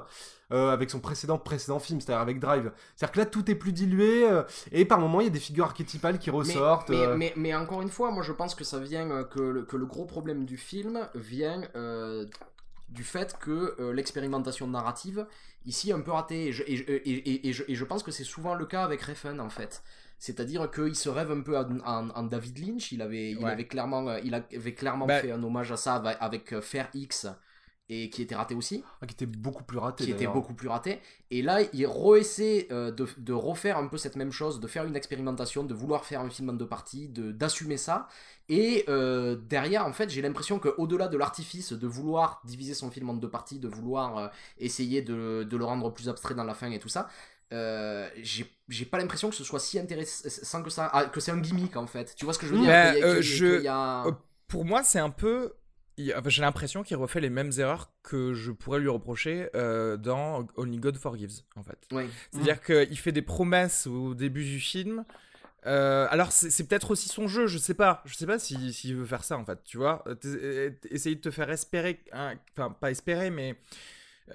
euh, 0.52 0.70
avec 0.70 0.90
son 0.90 1.00
précédent 1.00 1.38
précédent 1.38 1.78
film, 1.78 2.00
c'est-à-dire 2.00 2.20
avec 2.22 2.40
Drive. 2.40 2.72
C'est-à-dire 2.96 3.12
que 3.12 3.18
là, 3.20 3.26
tout 3.26 3.50
est 3.50 3.54
plus 3.54 3.72
dilué, 3.72 4.28
euh, 4.28 4.42
et 4.72 4.84
par 4.84 4.98
moments, 4.98 5.20
il 5.20 5.24
y 5.24 5.26
a 5.26 5.30
des 5.32 5.38
figures 5.40 5.66
archétypales 5.66 6.18
qui 6.18 6.30
ressortent. 6.30 6.90
mais, 6.90 6.96
euh, 7.06 7.16
mais- 7.16 7.32
mais 7.36 7.54
encore 7.54 7.82
une 7.82 7.90
fois, 7.90 8.10
moi 8.10 8.22
je 8.22 8.32
pense 8.32 8.54
que 8.54 8.64
ça 8.64 8.78
vient 8.78 9.24
que 9.24 9.40
le, 9.40 9.62
que 9.62 9.76
le 9.76 9.86
gros 9.86 10.04
problème 10.06 10.44
du 10.44 10.56
film 10.56 11.08
vient 11.14 11.60
du 12.88 13.04
fait 13.04 13.36
que 13.38 13.76
euh, 13.78 13.92
l'expérimentation 13.92 14.66
narrative 14.66 15.26
ici 15.64 15.90
est 15.90 15.92
un 15.92 16.00
peu 16.00 16.10
ratée. 16.10 16.46
Et 16.48 16.52
je, 16.52 16.62
et, 16.66 16.76
je- 16.76 16.84
et- 16.88 16.96
et- 16.96 17.48
et 17.48 17.52
je, 17.52 17.62
et 17.68 17.74
je 17.76 17.84
pense 17.84 18.02
que 18.02 18.10
c'est 18.10 18.24
souvent 18.24 18.54
le 18.54 18.66
cas 18.66 18.82
avec 18.82 19.00
Refn 19.02 19.38
en 19.40 19.48
fait. 19.50 19.82
C'est-à-dire 20.18 20.70
qu'il 20.70 20.96
se 20.96 21.08
rêve 21.08 21.30
un 21.30 21.40
peu 21.40 21.56
en, 21.56 22.22
David 22.24 22.58
Lynch. 22.58 22.92
Il 22.92 23.00
avait, 23.00 23.30
il 23.30 23.38
Ouais. 23.38 23.50
avait 23.52 23.66
clairement, 23.66 24.16
il 24.16 24.34
avait 24.34 24.74
clairement 24.74 25.06
Bah- 25.06 25.20
fait 25.20 25.30
un 25.30 25.42
hommage 25.42 25.70
à 25.72 25.76
ça 25.76 25.94
avec, 25.94 26.58
Faire 26.60 26.88
X 26.94 27.26
et 27.92 28.08
qui 28.08 28.22
était 28.22 28.36
raté 28.36 28.54
aussi 28.54 28.82
ah, 29.02 29.06
qui 29.06 29.14
était 29.14 29.26
beaucoup 29.26 29.64
plus 29.64 29.78
raté. 29.78 30.04
qui 30.04 30.10
était 30.12 30.24
beaucoup 30.32 30.54
plus 30.54 30.68
raté. 30.68 31.00
Et 31.30 31.42
là, 31.42 31.58
il 31.72 31.86
reessaie 31.86 32.68
euh, 32.70 32.90
de, 32.92 33.06
de 33.18 33.32
refaire 33.34 33.76
un 33.78 33.88
peu 33.88 33.98
cette 33.98 34.16
même 34.16 34.32
chose, 34.32 34.60
de 34.60 34.66
faire 34.68 34.84
une 34.84 34.96
expérimentation, 34.96 35.64
de 35.64 35.74
vouloir 35.74 36.04
faire 36.04 36.20
un 36.20 36.30
film 36.30 36.50
en 36.50 36.52
deux 36.54 36.66
parties, 36.68 37.08
de- 37.08 37.32
d'assumer 37.32 37.76
ça. 37.76 38.08
Et 38.48 38.84
euh, 38.88 39.36
derrière, 39.36 39.86
en 39.86 39.92
fait, 39.92 40.08
j'ai 40.10 40.22
l'impression 40.22 40.58
qu'au-delà 40.58 41.08
de 41.08 41.18
l'artifice 41.18 41.72
de 41.72 41.86
vouloir 41.86 42.40
diviser 42.44 42.74
son 42.74 42.90
film 42.90 43.10
en 43.10 43.14
deux 43.14 43.30
parties, 43.30 43.58
de 43.58 43.68
vouloir 43.68 44.18
euh, 44.18 44.28
essayer 44.58 45.02
de, 45.02 45.44
de 45.48 45.56
le 45.56 45.64
rendre 45.64 45.90
plus 45.92 46.08
abstrait 46.08 46.34
dans 46.34 46.44
la 46.44 46.54
fin 46.54 46.70
et 46.70 46.78
tout 46.78 46.88
ça, 46.88 47.08
j'ai 48.22 48.46
j'ai 48.68 48.84
pas 48.84 48.98
l'impression 48.98 49.30
que 49.30 49.34
ce 49.36 49.44
soit 49.44 49.58
si 49.58 49.78
intéressant 49.78 50.62
que 50.62 50.70
ça, 50.70 50.88
ah, 50.92 51.06
que 51.06 51.20
c'est 51.20 51.32
un 51.32 51.38
gimmick 51.40 51.76
en 51.76 51.86
fait. 51.86 52.14
Tu 52.16 52.24
vois 52.24 52.34
ce 52.34 52.38
que 52.38 52.46
je 52.46 52.52
veux 52.52 52.58
dire? 52.58 52.70
Je- 53.20 53.62
y 53.62 53.68
a- 53.68 54.06
Euh, 54.06 54.12
Pour 54.46 54.64
moi, 54.64 54.82
c'est 54.84 54.98
un 54.98 55.10
peu. 55.10 55.52
J'ai 56.26 56.42
l'impression 56.42 56.82
qu'il 56.82 56.96
refait 56.96 57.20
les 57.20 57.30
mêmes 57.30 57.50
erreurs 57.58 57.90
que 58.02 58.34
je 58.34 58.50
pourrais 58.52 58.78
lui 58.80 58.88
reprocher 58.88 59.48
euh, 59.54 59.96
dans 59.96 60.46
Only 60.56 60.78
God 60.78 60.96
Forgives, 60.96 61.40
en 61.56 61.62
fait. 61.62 61.78
C'est-à-dire 62.32 62.60
qu'il 62.62 62.98
fait 62.98 63.12
des 63.12 63.22
promesses 63.22 63.86
au 63.86 64.14
début 64.14 64.44
du 64.44 64.60
film. 64.60 65.04
Euh, 65.66 66.06
alors 66.10 66.32
c'est 66.32 66.66
peut-être 66.66 66.90
aussi 66.90 67.10
son 67.10 67.28
jeu, 67.28 67.46
je 67.46 67.58
sais 67.58 67.74
pas, 67.74 68.02
je 68.06 68.14
sais 68.14 68.24
pas 68.26 68.38
si- 68.38 68.72
s'il 68.72 68.96
veut 68.96 69.04
faire 69.04 69.22
ça 69.24 69.36
en 69.36 69.44
fait, 69.44 69.62
tu 69.64 69.76
vois, 69.76 70.02
Euh, 70.24 70.70
essayer 70.90 71.16
de 71.16 71.20
te 71.20 71.30
faire 71.30 71.50
espérer, 71.50 72.00
enfin 72.14 72.70
pas 72.80 72.90
espérer, 72.90 73.28
mais 73.30 73.56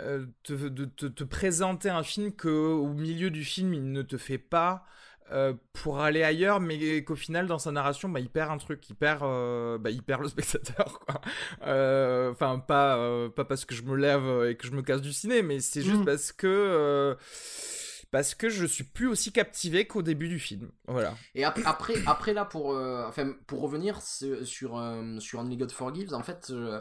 euh, 0.01 0.27
te- 0.43 0.53
de 0.53 0.85
te, 0.85 1.07
te 1.07 1.23
présenter 1.23 1.89
un 1.89 2.03
film 2.03 2.31
que 2.31 2.47
au 2.49 2.89
milieu 2.93 3.31
du 3.31 3.43
film 3.43 3.73
il 3.73 3.91
ne 3.91 4.03
te 4.03 4.17
fait 4.17 4.37
pas 4.37 4.85
euh, 5.31 5.53
pour 5.73 5.99
aller 6.01 6.23
ailleurs, 6.23 6.59
mais 6.59 7.03
qu'au 7.03 7.15
final 7.15 7.47
dans 7.47 7.59
sa 7.59 7.71
narration, 7.71 8.09
bah, 8.09 8.19
il 8.19 8.29
perd 8.29 8.51
un 8.51 8.57
truc, 8.57 8.87
il 8.89 8.95
perd, 8.95 9.23
euh, 9.23 9.77
bah, 9.77 9.89
il 9.89 10.03
perd 10.03 10.21
le 10.21 10.27
spectateur, 10.29 10.99
quoi. 10.99 11.21
Euh, 11.65 12.31
Enfin 12.31 12.59
pas, 12.59 13.29
pas 13.35 13.45
parce 13.45 13.65
que 13.65 13.73
je 13.75 13.83
me 13.83 13.95
lève 13.95 14.47
et 14.49 14.55
que 14.55 14.67
je 14.67 14.71
me 14.71 14.81
casse 14.81 15.01
du 15.01 15.13
ciné, 15.13 15.41
mais 15.41 15.59
c'est 15.59 15.81
juste 15.81 15.99
Mhm. 15.99 16.05
parce 16.05 16.31
que 16.31 17.15
parce 18.11 18.33
que 18.35 18.49
je 18.49 18.65
suis 18.65 18.83
plus 18.85 19.07
aussi 19.07 19.31
captivé 19.33 19.87
qu'au 19.87 20.01
début 20.01 20.29
du 20.29 20.39
film. 20.39 20.69
Voilà. 20.87 21.15
Et 21.33 21.43
ap- 21.43 21.59
après, 21.65 21.95
après 22.05 22.33
là, 22.33 22.45
pour, 22.45 22.71
euh, 22.73 23.03
enfin, 23.07 23.33
pour 23.47 23.61
revenir 23.61 24.01
sur, 24.01 24.45
sur, 24.47 24.77
euh, 24.77 25.19
sur 25.19 25.39
Only 25.39 25.57
God 25.57 25.71
Forgives, 25.71 26.13
en 26.13 26.23
fait, 26.23 26.47
euh, 26.51 26.79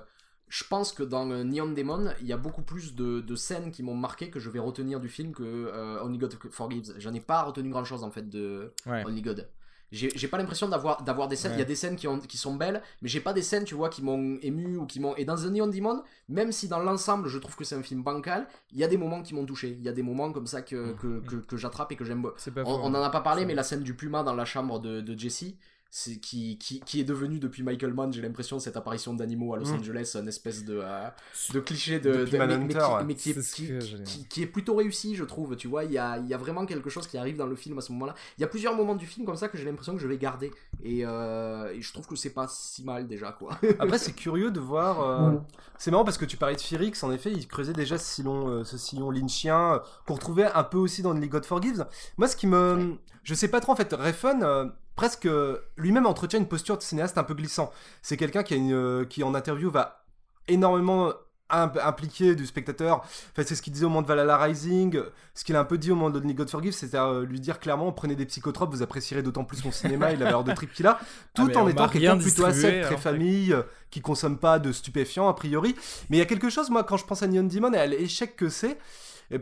je 0.48 0.64
pense 0.64 0.92
que 0.92 1.02
dans 1.02 1.26
Neon 1.26 1.72
Demon, 1.72 2.12
il 2.20 2.26
y 2.26 2.32
a 2.32 2.36
beaucoup 2.36 2.62
plus 2.62 2.94
de, 2.94 3.20
de 3.20 3.34
scènes 3.36 3.70
qui 3.70 3.82
m'ont 3.82 3.96
marqué 3.96 4.30
que 4.30 4.38
je 4.38 4.50
vais 4.50 4.60
retenir 4.60 5.00
du 5.00 5.08
film 5.08 5.32
que 5.32 5.42
euh, 5.42 6.02
Only 6.02 6.18
God 6.18 6.38
Forgives. 6.50 6.94
J'en 6.98 7.14
ai 7.14 7.20
pas 7.20 7.42
retenu 7.42 7.70
grand 7.70 7.84
chose 7.84 8.04
en 8.04 8.10
fait 8.10 8.28
de 8.28 8.72
Ouais. 8.86 9.04
Only 9.06 9.22
God. 9.22 9.48
J'ai 9.92 10.26
pas 10.26 10.38
l'impression 10.38 10.68
d'avoir 10.68 11.04
d'avoir 11.04 11.28
des 11.28 11.36
scènes. 11.36 11.52
Il 11.54 11.58
y 11.58 11.62
a 11.62 11.66
des 11.66 11.76
scènes 11.76 11.94
qui, 11.94 12.08
ont, 12.08 12.18
qui 12.18 12.36
sont 12.36 12.56
belles, 12.56 12.82
mais 13.00 13.08
j'ai 13.08 13.20
pas 13.20 13.32
des 13.32 13.42
scènes, 13.42 13.62
tu 13.62 13.76
vois, 13.76 13.88
qui 13.88 14.02
m'ont 14.02 14.38
ému 14.42 14.76
ou 14.76 14.86
qui 14.86 14.98
m'ont. 14.98 15.14
Et 15.14 15.24
dans 15.24 15.36
The 15.36 15.44
Neon 15.44 15.68
Demon, 15.68 16.02
même 16.28 16.50
si 16.50 16.66
dans 16.66 16.80
l'ensemble 16.80 17.28
je 17.28 17.38
trouve 17.38 17.54
que 17.54 17.62
c'est 17.62 17.76
un 17.76 17.82
film 17.82 18.02
bancal, 18.02 18.48
il 18.72 18.78
y 18.78 18.82
a 18.82 18.88
des 18.88 18.96
moments 18.96 19.22
qui 19.22 19.34
m'ont 19.34 19.46
touché. 19.46 19.68
Il 19.78 19.84
y 19.84 19.88
a 19.88 19.92
des 19.92 20.02
moments 20.02 20.32
comme 20.32 20.48
ça 20.48 20.62
que, 20.62 20.94
que, 20.94 21.20
que, 21.20 21.36
que 21.36 21.56
j'attrape 21.56 21.92
et 21.92 21.96
que 21.96 22.04
j'aime 22.04 22.24
on, 22.24 22.64
on 22.64 22.86
en 22.86 23.02
a 23.02 23.10
pas 23.10 23.20
parlé, 23.20 23.44
mais 23.46 23.54
la 23.54 23.62
scène 23.62 23.84
du 23.84 23.94
puma 23.94 24.24
dans 24.24 24.34
la 24.34 24.44
chambre 24.44 24.80
de, 24.80 25.00
de 25.00 25.16
Jesse, 25.16 25.54
c'est 25.96 26.16
qui, 26.16 26.58
qui, 26.58 26.80
qui 26.80 26.98
est 27.00 27.04
devenu 27.04 27.38
depuis 27.38 27.62
Michael 27.62 27.94
Mann, 27.94 28.12
j'ai 28.12 28.20
l'impression, 28.20 28.58
cette 28.58 28.76
apparition 28.76 29.14
d'animaux 29.14 29.54
à 29.54 29.58
Los 29.58 29.66
Mm. 29.70 29.78
Angeles, 29.78 30.16
une 30.20 30.26
espèce 30.26 30.64
de, 30.64 30.80
euh, 30.82 31.08
de 31.52 31.60
cliché 31.60 32.00
de, 32.00 32.24
de- 32.24 32.28
mais, 32.32 32.38
Manhunter, 32.38 32.64
mais 32.66 32.74
qui, 32.74 32.78
ouais. 32.78 33.04
mais 33.04 33.14
qui 33.14 33.30
est, 33.30 34.02
qui- 34.04 34.26
qui- 34.28 34.46
plutôt 34.46 34.74
réussi, 34.74 35.14
je 35.14 35.22
trouve. 35.22 35.54
Tu 35.54 35.68
vois, 35.68 35.84
il 35.84 35.92
y 35.92 35.98
a, 35.98 36.18
il 36.18 36.26
y 36.26 36.34
a 36.34 36.36
vraiment 36.36 36.66
quelque 36.66 36.90
chose 36.90 37.06
qui 37.06 37.16
arrive 37.16 37.36
dans 37.36 37.46
le 37.46 37.54
film 37.54 37.78
à 37.78 37.80
ce 37.80 37.92
moment-là. 37.92 38.16
Il 38.36 38.40
y 38.40 38.44
a 38.44 38.48
plusieurs 38.48 38.74
moments 38.74 38.96
du 38.96 39.06
film 39.06 39.24
comme 39.24 39.36
ça 39.36 39.46
que 39.46 39.56
j'ai 39.56 39.64
l'impression 39.66 39.92
que 39.94 40.00
je 40.00 40.08
vais 40.08 40.18
garder. 40.18 40.50
Et, 40.82 41.06
euh, 41.06 41.72
et 41.72 41.80
je 41.80 41.92
trouve 41.92 42.08
que 42.08 42.16
c'est 42.16 42.30
pas 42.34 42.48
si 42.48 42.82
mal 42.82 43.06
déjà, 43.06 43.30
quoi. 43.30 43.56
Après, 43.78 43.98
c'est 43.98 44.14
curieux 44.14 44.50
de 44.50 44.58
voir. 44.58 45.00
euh, 45.00 45.36
C'est 45.78 45.92
marrant 45.92 46.04
parce 46.04 46.18
que 46.18 46.24
tu 46.24 46.36
parlais 46.36 46.56
de 46.56 46.60
Pyrrhix, 46.60 47.04
en 47.04 47.12
effet, 47.12 47.30
il 47.30 47.46
creusait 47.46 47.72
déjà 47.72 47.98
ce 47.98 48.04
sillon, 48.16 48.48
euh, 48.48 48.64
ce 48.64 48.76
sillon 48.78 49.12
lynchien, 49.12 49.74
euh, 49.74 49.78
qu'on 50.08 50.14
retrouvait 50.14 50.50
un 50.52 50.64
peu 50.64 50.78
aussi 50.78 51.02
dans 51.02 51.10
Only 51.12 51.28
God 51.28 51.44
Forgives. 51.46 51.86
Moi, 52.18 52.26
ce 52.26 52.34
qui 52.34 52.48
me. 52.48 52.96
Je 53.22 53.32
sais 53.34 53.48
pas 53.48 53.60
trop, 53.60 53.70
en 53.72 53.76
fait, 53.76 53.92
Refn, 53.94 54.42
euh, 54.42 54.66
presque 54.96 55.26
euh, 55.26 55.58
lui-même 55.76 56.06
entretient 56.06 56.38
une 56.38 56.48
posture 56.48 56.76
de 56.78 56.82
cinéaste 56.82 57.18
un 57.18 57.24
peu 57.24 57.34
glissant. 57.34 57.72
C'est 58.02 58.16
quelqu'un 58.16 58.42
qui, 58.42 58.54
a 58.54 58.56
une, 58.56 58.72
euh, 58.72 59.04
qui, 59.04 59.22
en 59.22 59.34
interview, 59.34 59.70
va 59.70 60.04
énormément 60.48 61.12
imp- 61.50 61.78
impliqué 61.82 62.34
du 62.34 62.46
spectateur. 62.46 62.98
Enfin, 63.00 63.42
c'est 63.46 63.54
ce 63.54 63.62
qu'il 63.62 63.72
disait 63.72 63.86
au 63.86 63.88
moment 63.88 64.02
de 64.02 64.06
Valhalla 64.06 64.36
Rising, 64.36 65.00
ce 65.34 65.44
qu'il 65.44 65.56
a 65.56 65.60
un 65.60 65.64
peu 65.64 65.78
dit 65.78 65.90
au 65.90 65.94
moment 65.94 66.10
de 66.10 66.20
Only 66.20 66.34
God 66.34 66.50
Forgives, 66.50 66.72
c'était 66.72 66.98
euh, 66.98 67.24
lui 67.24 67.40
dire 67.40 67.60
clairement 67.60 67.92
prenez 67.92 68.14
des 68.14 68.26
psychotropes, 68.26 68.70
vous 68.70 68.82
apprécierez 68.82 69.22
d'autant 69.22 69.44
plus 69.44 69.64
mon 69.64 69.72
cinéma 69.72 70.12
et 70.12 70.16
la 70.16 70.26
valeur 70.26 70.44
de 70.44 70.52
trip 70.52 70.72
qu'il 70.72 70.86
a, 70.86 70.98
tout 71.34 71.46
mais 71.46 71.56
en 71.56 71.68
étant 71.68 71.88
quelqu'un 71.88 72.16
plutôt 72.18 72.44
ascète, 72.44 72.82
très 72.82 72.88
alors, 72.88 73.00
famille, 73.00 73.56
qui 73.90 74.00
consomme 74.00 74.38
pas 74.38 74.58
de 74.58 74.70
stupéfiants 74.72 75.28
a 75.28 75.34
priori. 75.34 75.74
Mais 76.08 76.16
il 76.16 76.20
y 76.20 76.22
a 76.22 76.26
quelque 76.26 76.50
chose, 76.50 76.70
moi, 76.70 76.84
quand 76.84 76.96
je 76.96 77.04
pense 77.04 77.22
à 77.22 77.26
Neon 77.26 77.44
Demon 77.44 77.72
et 77.72 77.78
à 77.78 77.86
l'échec 77.86 78.36
que 78.36 78.48
c'est, 78.48 78.78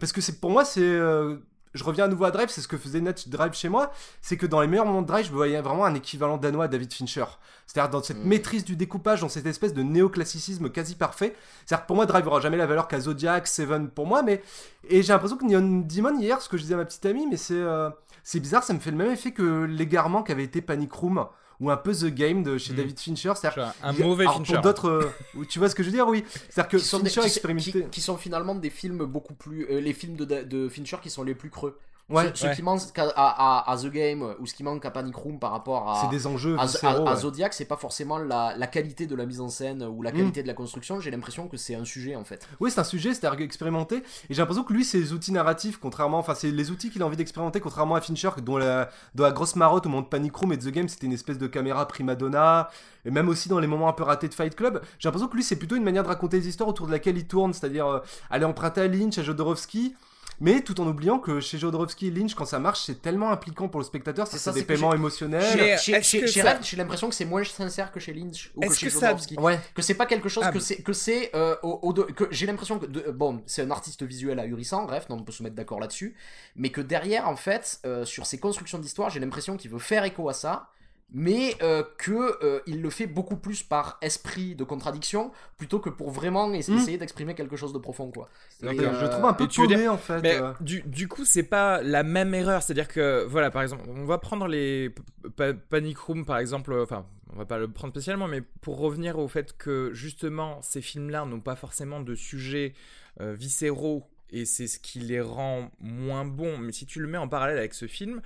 parce 0.00 0.12
que 0.12 0.20
c'est 0.20 0.40
pour 0.40 0.50
moi, 0.50 0.64
c'est. 0.64 0.80
euh, 0.80 1.36
je 1.75 1.85
reviens 1.85 2.05
à 2.05 2.09
nouveau 2.09 2.25
à 2.25 2.31
Drive, 2.31 2.49
c'est 2.51 2.61
ce 2.61 2.68
que 2.68 2.77
faisait 2.77 3.01
Net 3.01 3.29
Drive 3.29 3.53
chez 3.55 3.68
moi, 3.68 3.93
c'est 4.20 4.37
que 4.37 4.47
dans 4.47 4.61
les 4.61 4.66
meilleurs 4.66 4.87
moments 4.87 5.03
de 5.03 5.07
Drive, 5.07 5.27
je 5.27 5.33
voyais 5.33 5.61
vraiment 5.61 5.85
un 5.85 5.95
équivalent 5.95 6.37
danois 6.37 6.64
à 6.64 6.68
David 6.68 6.93
Fincher. 6.93 7.25
C'est-à-dire 7.66 7.91
dans 7.91 8.03
cette 8.03 8.18
Mm. 8.18 8.29
maîtrise 8.29 8.64
du 8.64 8.77
découpage, 8.77 9.20
dans 9.23 9.29
cette 9.29 9.47
espèce 9.47 9.73
de 9.73 9.83
néoclassicisme 9.83 10.68
quasi 10.70 10.95
parfait. 10.95 11.35
C'est-à-dire 11.64 11.83
que 11.85 11.87
pour 11.87 11.97
moi, 11.97 12.07
Drive 12.07 12.27
aura 12.27 12.41
jamais 12.41 12.57
la 12.57 12.66
valeur 12.66 12.89
qu'a 12.89 13.01
Zodiac, 13.01 13.47
Seven 13.47 13.89
pour 13.89 14.07
moi, 14.07 14.23
mais. 14.23 14.43
Et 14.89 15.03
j'ai 15.03 15.12
l'impression 15.12 15.37
que 15.37 15.45
Neon 15.45 15.85
Demon, 15.89 16.18
hier, 16.18 16.41
ce 16.43 16.49
que 16.49 16.57
je 16.57 16.62
disais 16.62 16.75
à 16.75 16.79
ma 16.79 16.85
petite 16.85 17.07
amie, 17.07 17.27
mais 17.27 17.37
c'est. 17.37 17.55
euh, 17.55 17.89
C'est 18.25 18.39
bizarre, 18.41 18.62
ça 18.62 18.73
me 18.75 18.79
fait 18.79 18.91
le 18.93 18.97
même 18.97 19.11
effet 19.11 19.33
que 19.33 19.64
l'égarement 19.64 20.23
qu'avait 20.23 20.45
été 20.45 20.61
Panic 20.61 20.93
Room 20.93 21.27
ou 21.62 21.70
un 21.70 21.76
peu 21.76 21.92
The 21.94 22.06
Game 22.06 22.42
de 22.42 22.58
chez 22.58 22.72
Mm. 22.72 22.76
David 22.76 22.98
Fincher. 23.00 23.32
C'est-à-dire 23.36 23.72
un 23.82 23.92
il 23.92 24.00
y 24.00 24.02
a- 24.02 24.06
mauvais 24.06 24.24
alors, 24.24 24.36
Fincher. 24.36 24.54
Pour 24.54 24.62
d'autres, 24.62 24.88
euh, 24.88 25.44
tu 25.48 25.58
vois 25.60 25.68
ce 25.70 25.74
que 25.74 25.82
je 25.82 25.88
veux 25.88 25.94
dire, 25.94 26.08
oui. 26.08 26.24
C'est-à-dire 26.50 26.68
que 26.68 26.76
qui 26.76 26.84
sont, 26.84 26.98
des- 26.98 27.08
Fincher 27.08 27.20
qui- 27.20 27.26
expérimenté. 27.28 27.72
qui- 27.72 27.84
qui 27.90 28.00
sont 28.00 28.16
finalement 28.16 28.54
des 28.54 28.68
films 28.70 29.04
beaucoup 29.04 29.34
plus. 29.34 29.66
euh, 29.70 29.80
les 29.80 29.92
films 29.94 30.16
de, 30.16 30.24
de 30.24 30.68
Fincher 30.68 30.96
qui 31.02 31.08
sont 31.08 31.22
les 31.22 31.34
plus 31.34 31.48
creux. 31.50 31.78
Ouais, 32.11 32.24
ouais. 32.26 32.55
qui 32.55 32.62
manquent 32.62 32.98
à, 32.98 33.05
à- 33.16 33.72
à 33.72 33.76
The 33.78 33.86
Game 33.86 34.34
ou 34.38 34.44
ce 34.44 34.53
qui 34.53 34.62
manque 34.64 34.84
à 34.84 34.90
Panic 34.90 35.14
Room 35.16 35.38
par 35.38 35.50
rapport 35.53 35.88
à. 35.88 36.09
des 36.11 36.26
enjeux 36.26 36.57
à, 36.59 36.62
à- 36.64 36.88
à 36.90 37.03
ouais. 37.14 37.16
Zodiac, 37.20 37.55
c'est 37.55 37.64
pas 37.64 37.76
forcément 37.76 38.18
la, 38.18 38.55
la 38.57 38.66
qualité 38.66 39.07
de 39.07 39.14
la 39.14 39.24
mise 39.24 39.40
en 39.40 39.48
scène 39.48 39.82
ou 39.82 40.03
la 40.03 40.11
Mm. 40.12 40.16
qualité 40.16 40.42
de 40.42 40.48
la 40.48 40.53
construction. 40.55 41.00
J'ai 41.00 41.11
l'impression 41.11 41.48
que 41.48 41.57
c'est 41.57 41.74
un 41.74 41.84
sujet 41.86 42.14
en 42.16 42.24
fait. 42.24 42.46
Oui, 42.61 42.70
c'est 42.70 42.80
un 42.80 42.84
sujet, 42.84 43.14
c'est 43.14 43.26
expérimenté. 43.40 43.96
Et 44.28 44.34
j'ai 44.34 44.42
l'impression 44.42 44.64
que 44.64 44.72
lui, 44.74 44.84
ses 44.84 45.12
outils 45.14 45.32
narratifs, 45.32 45.78
contrairement, 45.78 46.18
enfin, 46.18 46.34
c'est 46.34 46.50
les 46.50 46.70
outils 46.70 46.90
qu'il 46.90 47.03
a 47.03 47.07
envie 47.07 47.16
d'expérimenter, 47.16 47.61
contrairement 47.61 47.94
à 47.94 48.00
Fincher, 48.03 48.30
dont 48.42 48.59
la, 48.59 48.90
dont 49.14 49.22
la 49.24 49.32
grosse 49.32 49.57
marotte 49.57 49.86
au 49.86 49.88
moment 49.88 50.03
de 50.03 50.09
Panic 50.09 50.34
Room 50.36 50.53
et 50.53 50.57
de 50.59 50.62
The 50.68 50.72
Game, 50.74 50.88
c'était 50.88 51.07
une 51.07 51.12
espèce 51.14 51.38
de 51.38 51.46
caméra 51.46 51.86
prima 51.88 52.14
donna. 52.14 52.68
Et 53.07 53.11
même 53.11 53.28
aussi 53.28 53.48
dans 53.48 53.59
les 53.59 53.66
moments 53.66 53.88
un 53.88 53.92
peu 53.94 54.03
ratés 54.03 54.28
de 54.28 54.34
Fight 54.34 54.55
Club, 54.55 54.82
j'ai 54.98 55.09
l'impression 55.09 55.28
que 55.28 55.36
lui, 55.36 55.42
c'est 55.44 55.57
plutôt 55.57 55.76
une 55.76 55.84
manière 55.84 56.03
de 56.03 56.09
raconter 56.09 56.40
des 56.40 56.48
histoires 56.48 56.68
autour 56.68 56.86
de 56.88 56.92
laquelle 56.92 57.16
il 57.16 57.26
tourne, 57.26 57.55
c'est-à-dire 57.55 57.86
euh, 57.86 57.98
aller 58.30 58.44
emprunter 58.44 58.82
à 58.82 58.86
Lynch, 58.88 59.16
à 59.18 59.22
Jodorowsky. 59.22 59.94
Mais 60.43 60.61
tout 60.61 60.80
en 60.80 60.86
oubliant 60.88 61.20
que 61.20 61.38
chez 61.38 61.57
Jodorowsky 61.57 62.09
et 62.09 62.11
Lynch, 62.11 62.34
quand 62.34 62.45
ça 62.45 62.59
marche, 62.59 62.82
c'est 62.84 63.01
tellement 63.01 63.30
impliquant 63.30 63.68
pour 63.68 63.80
le 63.80 63.84
spectateur, 63.86 64.26
c'est 64.26 64.53
des 64.53 64.64
paiements 64.64 64.90
j'ai- 64.90 64.97
émotionnels. 64.97 65.78
Chez, 65.78 66.03
ça- 66.03 66.59
j'ai 66.61 66.76
l'impression 66.76 67.09
que 67.09 67.14
c'est 67.14 67.24
moins 67.24 67.45
sincère 67.45 67.93
que 67.93 68.01
chez 68.01 68.12
Lynch 68.12 68.51
ou 68.57 68.61
que 68.61 68.74
chez 68.74 68.86
que 68.86 68.93
ça- 68.93 69.11
Jodorowsky. 69.11 69.38
Ouais. 69.38 69.61
Que 69.74 69.82
c'est 69.82 69.95
pas 69.95 70.07
quelque 70.07 70.28
chose 70.28 70.43
Ah, 70.45 70.51
que 70.51 70.59
c'est 70.59 70.82
que 70.82 70.93
c'est 70.93 71.30
euh, 71.36 71.55
au, 71.62 71.78
au- 71.82 71.93
de- 71.93 72.03
que 72.03 72.26
j'ai 72.32 72.47
l'impression 72.47 72.78
que 72.80 72.86
de- 72.86 73.11
bon 73.12 73.40
c'est 73.47 73.62
un 73.62 73.70
artiste 73.70 74.03
visuel 74.03 74.40
ahurissant 74.40 74.84
bref 74.84 75.07
donc 75.09 75.20
on 75.20 75.22
peut 75.22 75.30
se 75.32 75.45
mettre 75.45 75.55
d'accord 75.55 75.78
là-dessus 75.78 76.16
mais 76.57 76.70
que 76.70 76.80
derrière 76.80 77.28
en 77.28 77.36
fait 77.36 77.78
euh, 77.86 78.05
sur 78.05 78.26
ses 78.26 78.38
constructions 78.38 78.78
d'histoire 78.80 79.11
j'ai 79.11 79.20
l'impression 79.20 79.57
qu'il 79.57 79.70
veut 79.70 79.78
faire 79.78 80.03
écho 80.05 80.28
à 80.28 80.32
ça 80.34 80.68
mais 81.14 81.54
euh, 81.62 81.82
que 81.98 82.42
euh, 82.44 82.60
il 82.66 82.80
le 82.80 82.88
fait 82.90 83.06
beaucoup 83.06 83.36
plus 83.36 83.62
par 83.62 83.98
esprit 84.00 84.54
de 84.54 84.64
contradiction 84.64 85.30
plutôt 85.58 85.78
que 85.78 85.90
pour 85.90 86.10
vraiment 86.10 86.52
es- 86.54 86.68
Mm. 86.70 86.76
essayer 86.78 86.96
d'exprimer 86.98 87.34
quelque 87.34 87.56
chose 87.56 87.72
de 87.72 87.78
profond 87.78 88.10
quoi. 88.10 88.28
Et, 88.62 88.66
Donc, 88.66 88.80
euh, 88.80 89.00
je 89.00 89.06
trouve 89.06 89.24
un 89.26 89.32
peu 89.34 89.46
paumé 89.46 89.88
en 89.88 89.98
fait. 89.98 90.20
Mais 90.22 90.40
euh. 90.40 90.52
du, 90.60 90.82
du 90.82 91.08
coup, 91.08 91.24
c'est 91.24 91.42
pas 91.42 91.82
la 91.82 92.02
même 92.02 92.32
erreur. 92.34 92.62
C'est-à-dire 92.62 92.88
que, 92.88 93.24
voilà, 93.28 93.50
par 93.50 93.62
exemple, 93.62 93.84
on 93.88 94.04
va 94.04 94.18
prendre 94.18 94.46
les 94.46 94.94
pa- 95.36 95.52
Panic 95.54 95.98
Room, 95.98 96.24
par 96.24 96.38
exemple, 96.38 96.72
enfin, 96.82 97.04
on 97.32 97.36
va 97.36 97.44
pas 97.44 97.58
le 97.58 97.68
prendre 97.68 97.92
spécialement, 97.92 98.28
mais 98.28 98.40
pour 98.60 98.78
revenir 98.78 99.18
au 99.18 99.28
fait 99.28 99.56
que, 99.56 99.90
justement, 99.92 100.60
ces 100.62 100.80
films-là 100.82 101.24
n'ont 101.26 101.40
pas 101.40 101.56
forcément 101.56 102.00
de 102.00 102.14
sujets 102.14 102.74
euh, 103.20 103.34
viscéraux, 103.34 104.08
et 104.30 104.44
c'est 104.46 104.66
ce 104.66 104.78
qui 104.78 104.98
les 105.00 105.20
rend 105.20 105.70
moins 105.80 106.24
bons. 106.24 106.56
Mais 106.58 106.72
si 106.72 106.86
tu 106.86 107.00
le 107.00 107.06
mets 107.08 107.18
en 107.18 107.28
parallèle 107.28 107.58
avec 107.58 107.74
ce 107.74 107.86
film, 107.86 108.22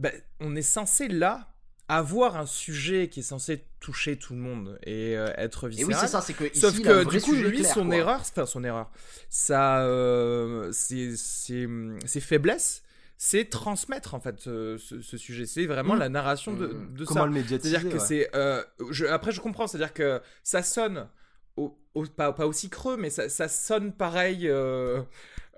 bah, 0.00 0.10
on 0.40 0.56
est 0.56 0.62
censé, 0.62 1.06
là, 1.08 1.48
avoir 1.88 2.36
un 2.36 2.46
sujet 2.46 3.08
qui 3.08 3.20
est 3.20 3.22
censé 3.22 3.64
toucher 3.80 4.16
tout 4.16 4.32
le 4.34 4.40
monde 4.40 4.78
et 4.82 5.16
euh, 5.16 5.28
être 5.36 5.66
Et 5.66 5.70
viscéral. 5.70 5.92
oui 5.94 5.98
c'est 6.00 6.08
ça 6.08 6.20
c'est 6.20 6.32
que 6.34 6.44
ici, 6.44 6.60
Sauf 6.60 6.76
il 6.78 6.88
a 6.88 6.90
un 6.90 6.98
que 6.98 7.04
vrai 7.04 7.16
du 7.18 7.22
coup, 7.22 7.32
lui, 7.32 7.58
clair, 7.60 7.72
son 7.72 7.86
quoi. 7.86 7.96
erreur, 7.96 8.20
enfin 8.20 8.44
son 8.46 8.64
erreur, 8.64 8.90
ça, 9.30 9.82
euh, 9.84 10.72
ses, 10.72 11.16
ses- 11.16 11.68
ses 12.04 12.20
faiblesses, 12.20 12.82
c'est 13.18 13.44
transmettre 13.48 14.14
en 14.14 14.20
fait 14.20 14.46
euh, 14.46 14.76
ce, 14.78 15.00
ce 15.00 15.16
sujet. 15.16 15.46
C'est 15.46 15.66
vraiment 15.66 15.94
Mm. 15.94 15.98
la 16.00 16.08
narration 16.08 16.52
de, 16.54 16.66
Mm. 16.66 16.94
de 16.94 17.04
Comment 17.04 17.20
ça. 17.20 17.26
le 17.26 17.32
médiatiser 17.32 17.70
C'est-à-dire 17.70 17.90
que 17.90 17.98
ouais. 17.98 18.04
c'est, 18.06 18.30
euh, 18.34 18.62
je- 18.90 19.06
après 19.06 19.30
je 19.32 19.40
comprends, 19.40 19.66
c'est-à-dire 19.66 19.94
que 19.94 20.20
ça 20.42 20.62
sonne, 20.62 21.08
au, 21.56 21.78
au- 21.94 22.04
pas, 22.06 22.32
pas 22.32 22.46
aussi 22.46 22.68
creux, 22.68 22.96
mais 22.96 23.10
ça, 23.10 23.28
ça 23.28 23.48
sonne 23.48 23.92
pareil. 23.92 24.48
euh, 24.48 25.00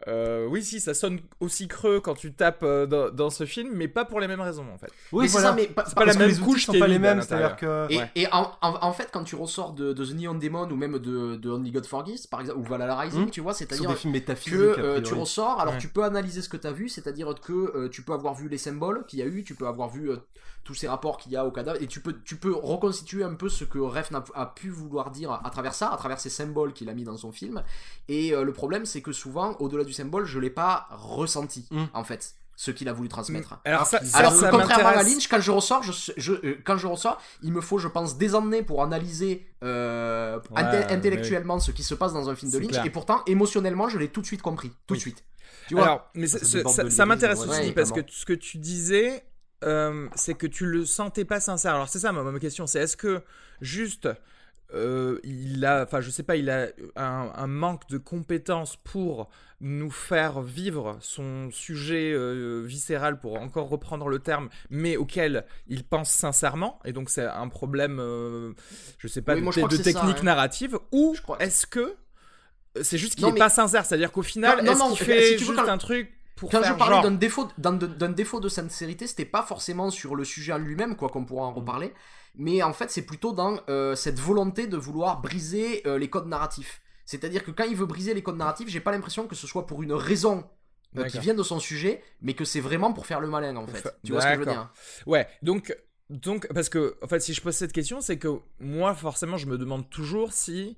euh, 0.07 0.47
oui, 0.47 0.63
si, 0.63 0.81
ça 0.81 0.95
sonne 0.95 1.19
aussi 1.41 1.67
creux 1.67 2.01
quand 2.01 2.15
tu 2.15 2.33
tapes 2.33 2.63
euh, 2.63 2.87
dans, 2.87 3.11
dans 3.11 3.31
ce 3.31 3.45
film, 3.47 3.73
mais 3.75 3.89
pas 3.89 4.05
pour 4.05 4.21
les 4.21 4.29
mêmes 4.29 4.41
raisons 4.41 4.67
en 4.73 4.79
fait. 4.79 4.91
Oui, 5.13 5.27
c'est 5.29 5.33
voilà. 5.33 5.49
ça, 5.49 5.55
mais 5.55 5.67
pas- 5.67 5.85
C'est 5.87 5.95
pas 5.97 6.05
la 6.05 6.15
même 6.15 6.29
les 6.31 6.37
couche 6.37 6.67
sont 6.67 6.79
pas 6.79 6.87
les 6.87 6.99
mêmes, 6.99 7.21
c'est-à-dire 7.21 7.57
que. 7.57 7.91
Et, 7.93 7.99
Ouais. 7.99 8.11
et 8.15 8.27
en, 8.33 8.53
en- 8.63 8.79
en 8.85 8.93
fait, 8.93 9.09
quand 9.13 9.25
tu 9.25 9.35
ressors 9.35 9.73
de, 9.73 9.93
de 9.93 10.05
The 10.05 10.15
Neon 10.15 10.35
Demon 10.35 10.69
ou 10.71 10.77
même 10.77 10.99
de, 10.99 11.37
de 11.37 11.51
Only 11.51 11.73
God 11.73 11.87
Forgives, 11.87 12.29
par 12.31 12.41
exemple, 12.41 12.61
ou 12.61 12.63
Valhalla 12.63 12.97
Rising, 12.97 13.27
Hmm. 13.27 13.31
tu 13.31 13.41
vois, 13.41 13.55
c'est-à-dire 13.55 13.89
que 13.99 14.81
euh, 14.81 15.01
tu 15.01 15.15
ressors, 15.15 15.61
alors 15.61 15.75
Ouais. 15.75 15.81
tu 15.81 15.89
peux 15.89 16.05
analyser 16.05 16.43
ce 16.43 16.49
que 16.49 16.57
tu 16.57 16.67
as 16.67 16.73
vu, 16.73 16.89
c'est-à-dire 16.89 17.35
que 17.43 17.53
euh, 17.53 17.89
tu 17.89 18.03
peux 18.03 18.13
avoir 18.13 18.35
vu 18.35 18.49
les 18.49 18.59
symboles 18.59 19.05
qu'il 19.07 19.19
y 19.19 19.23
a 19.23 19.27
eu, 19.27 19.43
tu 19.43 19.55
peux 19.55 19.67
avoir 19.67 19.89
vu 19.89 20.11
euh, 20.11 20.17
tous 20.69 20.75
ces 20.75 20.87
rapports 20.87 21.17
qu'il 21.17 21.33
y 21.33 21.37
a 21.37 21.47
au 21.47 21.51
cadavre, 21.51 21.81
et 21.81 21.87
tu 21.87 22.01
peux, 22.01 22.15
tu 22.27 22.37
peux 22.37 22.55
reconstituer 22.55 23.25
un 23.25 23.33
peu 23.33 23.49
ce 23.49 23.65
que 23.65 23.79
Refn 23.79 24.17
a, 24.35 24.47
pu 24.47 24.69
vouloir 24.69 25.11
dire 25.11 25.33
à 25.33 25.49
travers 25.49 25.73
ça, 25.73 25.89
à 25.89 25.97
travers 25.97 26.21
ces 26.21 26.29
symboles 26.29 26.75
qu'il 26.75 26.91
a 26.91 26.93
mis 26.93 27.05
dans 27.05 27.17
son 27.17 27.33
film. 27.33 27.63
Et 28.09 28.35
euh, 28.35 28.43
le 28.45 28.53
problème, 28.53 28.85
c'est 28.85 29.01
que 29.01 29.13
souvent, 29.13 29.57
au-delà 29.61 29.83
du 29.83 29.95
symbole, 29.95 30.27
je 30.27 30.39
l'ai 30.39 30.51
pas 30.51 30.87
ressenti 30.91 31.67
Mm. 31.71 31.85
en 31.95 32.05
fait 32.05 32.35
ce 32.55 32.71
qu'il 32.71 32.87
a 32.89 32.93
voulu 32.93 33.09
transmettre. 33.09 33.59
Alors, 33.65 33.87
ça, 33.87 34.05
ça, 34.05 34.19
Alors 34.19 34.33
que 34.33 34.41
ça 34.41 34.51
contrairement 34.51 34.89
à. 34.89 35.03
Lynch, 35.03 35.27
quand 35.29 35.41
je 35.41 35.51
ressors, 35.53 35.83
je, 35.85 36.13
je- 36.19 36.33
euh, 36.35 36.59
quand 36.67 36.77
je 36.77 36.87
ressors, 36.87 37.19
il 37.43 37.53
me 37.53 37.63
faut, 37.63 37.79
je 37.79 37.89
pense, 37.89 38.19
des 38.19 38.35
années 38.35 38.63
pour 38.63 38.83
analyser 38.83 39.47
euh, 39.65 40.39
Ouais, 40.51 40.61
inté- 40.63 40.85
mais- 40.87 40.93
intellectuellement 40.93 41.61
ce 41.61 41.71
qui 41.71 41.83
se 41.83 41.95
passe 41.95 42.13
dans 42.13 42.29
un 42.29 42.35
film 42.35 42.51
de 42.53 42.59
Lynch, 42.59 42.71
clair. 42.73 42.85
et 42.85 42.91
pourtant, 42.91 43.23
émotionnellement, 43.27 43.89
je 43.89 43.97
l'ai 43.99 44.09
tout 44.09 44.21
de 44.21 44.27
suite 44.27 44.43
compris, 44.43 44.71
tout 44.87 44.95
de 44.95 45.01
suite. 45.01 45.25
Tu 45.69 45.75
vois 45.75 45.85
Alors, 45.85 46.11
mais 46.15 46.27
Ça 46.27 47.07
m'intéresse 47.07 47.41
aussi 47.41 47.49
ouais, 47.61 47.73
parce 47.73 47.93
que 47.93 48.01
ce 48.09 48.25
que 48.27 48.33
tu 48.35 48.59
disais, 48.59 49.23
euh, 49.65 50.09
c'est 50.15 50.35
que 50.35 50.47
tu 50.47 50.65
le 50.67 50.85
sentais 50.85 51.25
pas 51.25 51.41
sincère. 51.41 51.75
Alors 51.75 51.89
c'est 51.89 51.99
ça 52.01 52.13
ma, 52.13 52.23
ma 52.23 52.39
question, 52.39 52.67
c'est 52.67 52.81
est-ce 52.81 52.97
que 52.97 53.23
juste 53.61 54.09
euh, 54.75 55.19
il 55.25 55.65
a, 55.65 55.83
enfin 55.85 56.01
je 56.03 56.11
sais 56.11 56.23
pas, 56.23 56.37
il 56.37 56.51
a 56.51 56.67
un, 56.97 57.33
un 57.35 57.47
manque 57.47 57.89
de 57.89 57.97
compétences 57.97 58.77
pour 58.77 59.31
nous 59.61 59.91
faire 59.91 60.43
vivre 60.43 60.99
son 61.01 61.51
sujet 61.51 62.13
euh, 62.13 62.63
viscéral, 62.67 63.19
pour 63.19 63.41
encore 63.41 63.69
reprendre 63.71 64.09
le 64.09 64.19
terme, 64.19 64.51
mais 64.71 64.97
auquel 64.99 65.47
il 65.69 65.85
pense 65.85 66.11
sincèrement, 66.11 66.79
et 66.85 66.93
donc 66.93 67.09
c'est 67.11 67.25
un 67.25 67.49
problème, 67.49 67.99
euh, 67.99 68.53
je 68.99 69.09
sais 69.09 69.23
pas, 69.23 69.35
Oui, 69.35 69.41
de, 69.45 69.51
te- 69.69 69.77
ça, 69.77 69.83
technique 69.83 70.19
hein. 70.21 70.25
narrative, 70.25 70.79
ou 70.93 71.17
est-ce 71.41 71.67
que 71.67 71.97
c'est 72.83 72.99
juste 72.99 73.15
qu'il 73.15 73.23
Non, 73.23 73.31
est 73.31 73.33
mais- 73.33 73.39
pas 73.39 73.49
sincère, 73.49 73.85
c'est-à-dire 73.87 74.13
qu'au 74.13 74.23
final, 74.23 74.61
est-ce 74.65 74.79
qu'il 74.89 74.97
si 74.99 75.05
fait 75.05 75.37
tu 75.39 75.45
juste 75.47 75.59
un 75.59 75.79
truc 75.79 76.13
pour 76.39 76.51
Quand 76.51 76.63
faire 76.63 76.73
je 76.73 76.79
parlais 76.79 77.03
d'un 77.03 77.17
défaut, 77.17 77.49
d'un, 77.59 77.73
défaut 78.11 78.41
de 78.41 78.49
sincérité, 78.49 79.07
c'était 79.07 79.25
pas 79.25 79.43
forcément 79.43 79.91
sur 79.91 80.15
le 80.15 80.25
sujet 80.25 80.53
en 80.53 80.59
lui-même, 80.59 80.97
quoi 80.97 81.09
qu'on 81.09 81.25
pourra 81.25 81.47
en 81.47 81.53
reparler, 81.53 81.93
mais 82.35 82.63
en 82.63 82.73
fait 82.73 82.91
c'est 82.91 83.03
plutôt 83.03 83.33
dans 83.33 83.61
euh, 83.69 83.95
cette 83.95 84.19
volonté 84.19 84.67
de 84.67 84.77
vouloir 84.77 85.21
briser 85.21 85.87
euh, 85.87 85.99
les 85.99 86.09
codes 86.09 86.29
narratifs. 86.29 86.81
C'est-à-dire 87.05 87.45
que 87.45 87.51
quand 87.51 87.65
il 87.65 87.77
veut 87.77 87.87
briser 87.87 88.15
les 88.15 88.23
codes 88.23 88.37
narratifs, 88.37 88.69
j'ai 88.69 88.81
pas 88.81 88.93
l'impression 88.93 89.27
que 89.27 89.35
ce 89.35 89.47
soit 89.47 89.67
pour 89.67 89.83
une 89.83 89.93
raison 89.93 90.45
euh, 90.97 91.05
qui 91.05 91.19
vient 91.19 91.35
de 91.35 91.43
son 91.43 91.59
sujet, 91.59 92.03
mais 92.23 92.35
que 92.35 92.45
c'est 92.45 92.61
vraiment 92.61 92.93
pour 92.93 93.07
faire 93.07 93.21
le 93.21 93.29
malin 93.29 93.57
en 93.57 93.67
fait. 93.67 93.89
Tu 94.05 94.13
vois 94.13 94.21
ce 94.21 94.27
que 94.27 94.35
je 94.35 94.39
veux 94.39 94.47
dire 94.47 94.71
Ouais, 95.07 95.27
donc, 95.43 95.75
donc, 96.11 96.47
parce 96.55 96.69
que, 96.69 96.97
en 97.03 97.09
fait, 97.09 97.21
si 97.21 97.35
je 97.35 97.43
pose 97.43 97.55
cette 97.55 97.73
question, 97.73 98.01
c'est 98.01 98.19
que 98.19 98.29
moi, 98.61 98.95
forcément, 98.95 99.37
je 99.37 99.47
me 99.47 99.59
demande 99.59 99.89
toujours 99.91 100.33
si. 100.33 100.77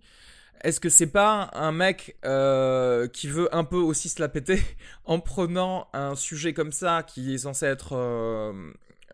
Est-ce 0.63 0.81
que 0.81 0.91
c'est 0.91 1.07
pas 1.07 1.51
un 1.55 1.73
mec 1.73 2.17
euh, 2.25 3.09
qui 3.09 3.29
veut 3.29 3.55
un 3.55 3.65
peu 3.65 3.77
aussi 3.77 4.09
se 4.09 4.21
la 4.21 4.29
péter 4.29 4.61
en 5.05 5.19
prenant 5.21 5.89
un 5.93 6.15
sujet 6.15 6.53
comme 6.53 6.73
ça 6.73 7.03
qui 7.03 7.35
est 7.35 7.39
censé 7.39 7.67
être 7.67 7.97
euh, 7.97 8.73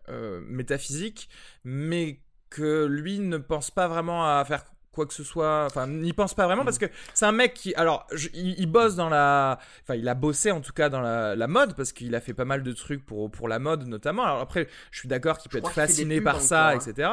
euh, 0.09 0.41
métaphysique, 0.45 1.29
mais 1.63 2.19
que 2.49 2.85
lui 2.85 3.19
ne 3.19 3.37
pense 3.37 3.71
pas 3.71 3.87
vraiment 3.87 4.25
à 4.25 4.43
faire 4.45 4.65
quoi 4.97 5.05
que 5.05 5.13
ce 5.13 5.23
soit, 5.23 5.65
enfin 5.67 5.85
n'y 5.87 6.11
pense 6.11 6.33
pas 6.33 6.45
vraiment 6.47 6.65
parce 6.65 6.79
que 6.79 6.87
c'est 7.13 7.25
un 7.25 7.31
mec 7.31 7.53
qui, 7.53 7.73
alors 7.75 8.05
je- 8.13 8.29
il, 8.33 8.59
il 8.59 8.65
bosse 8.65 8.95
dans 8.95 9.09
la, 9.09 9.59
enfin 9.83 9.93
il 9.95 10.07
a 10.09 10.15
bossé 10.15 10.51
en 10.51 10.59
tout 10.59 10.73
cas 10.73 10.89
dans 10.89 10.99
la, 11.01 11.35
la 11.35 11.47
mode 11.47 11.75
parce 11.75 11.91
qu'il 11.93 12.13
a 12.15 12.19
fait 12.19 12.33
pas 12.33 12.45
mal 12.45 12.63
de 12.63 12.73
trucs 12.73 13.05
pour 13.05 13.29
pour 13.31 13.47
la 13.47 13.59
mode 13.59 13.87
notamment. 13.87 14.23
Alors 14.23 14.39
après 14.41 14.67
je 14.91 14.99
suis 14.99 15.07
d'accord 15.07 15.37
qu'il 15.37 15.51
peut 15.51 15.59
Je 15.59 15.67
être 15.67 15.71
fasciné 15.71 16.19
par 16.19 16.41
ça, 16.41 16.69
hein. 16.69 16.79
etc. 16.79 17.09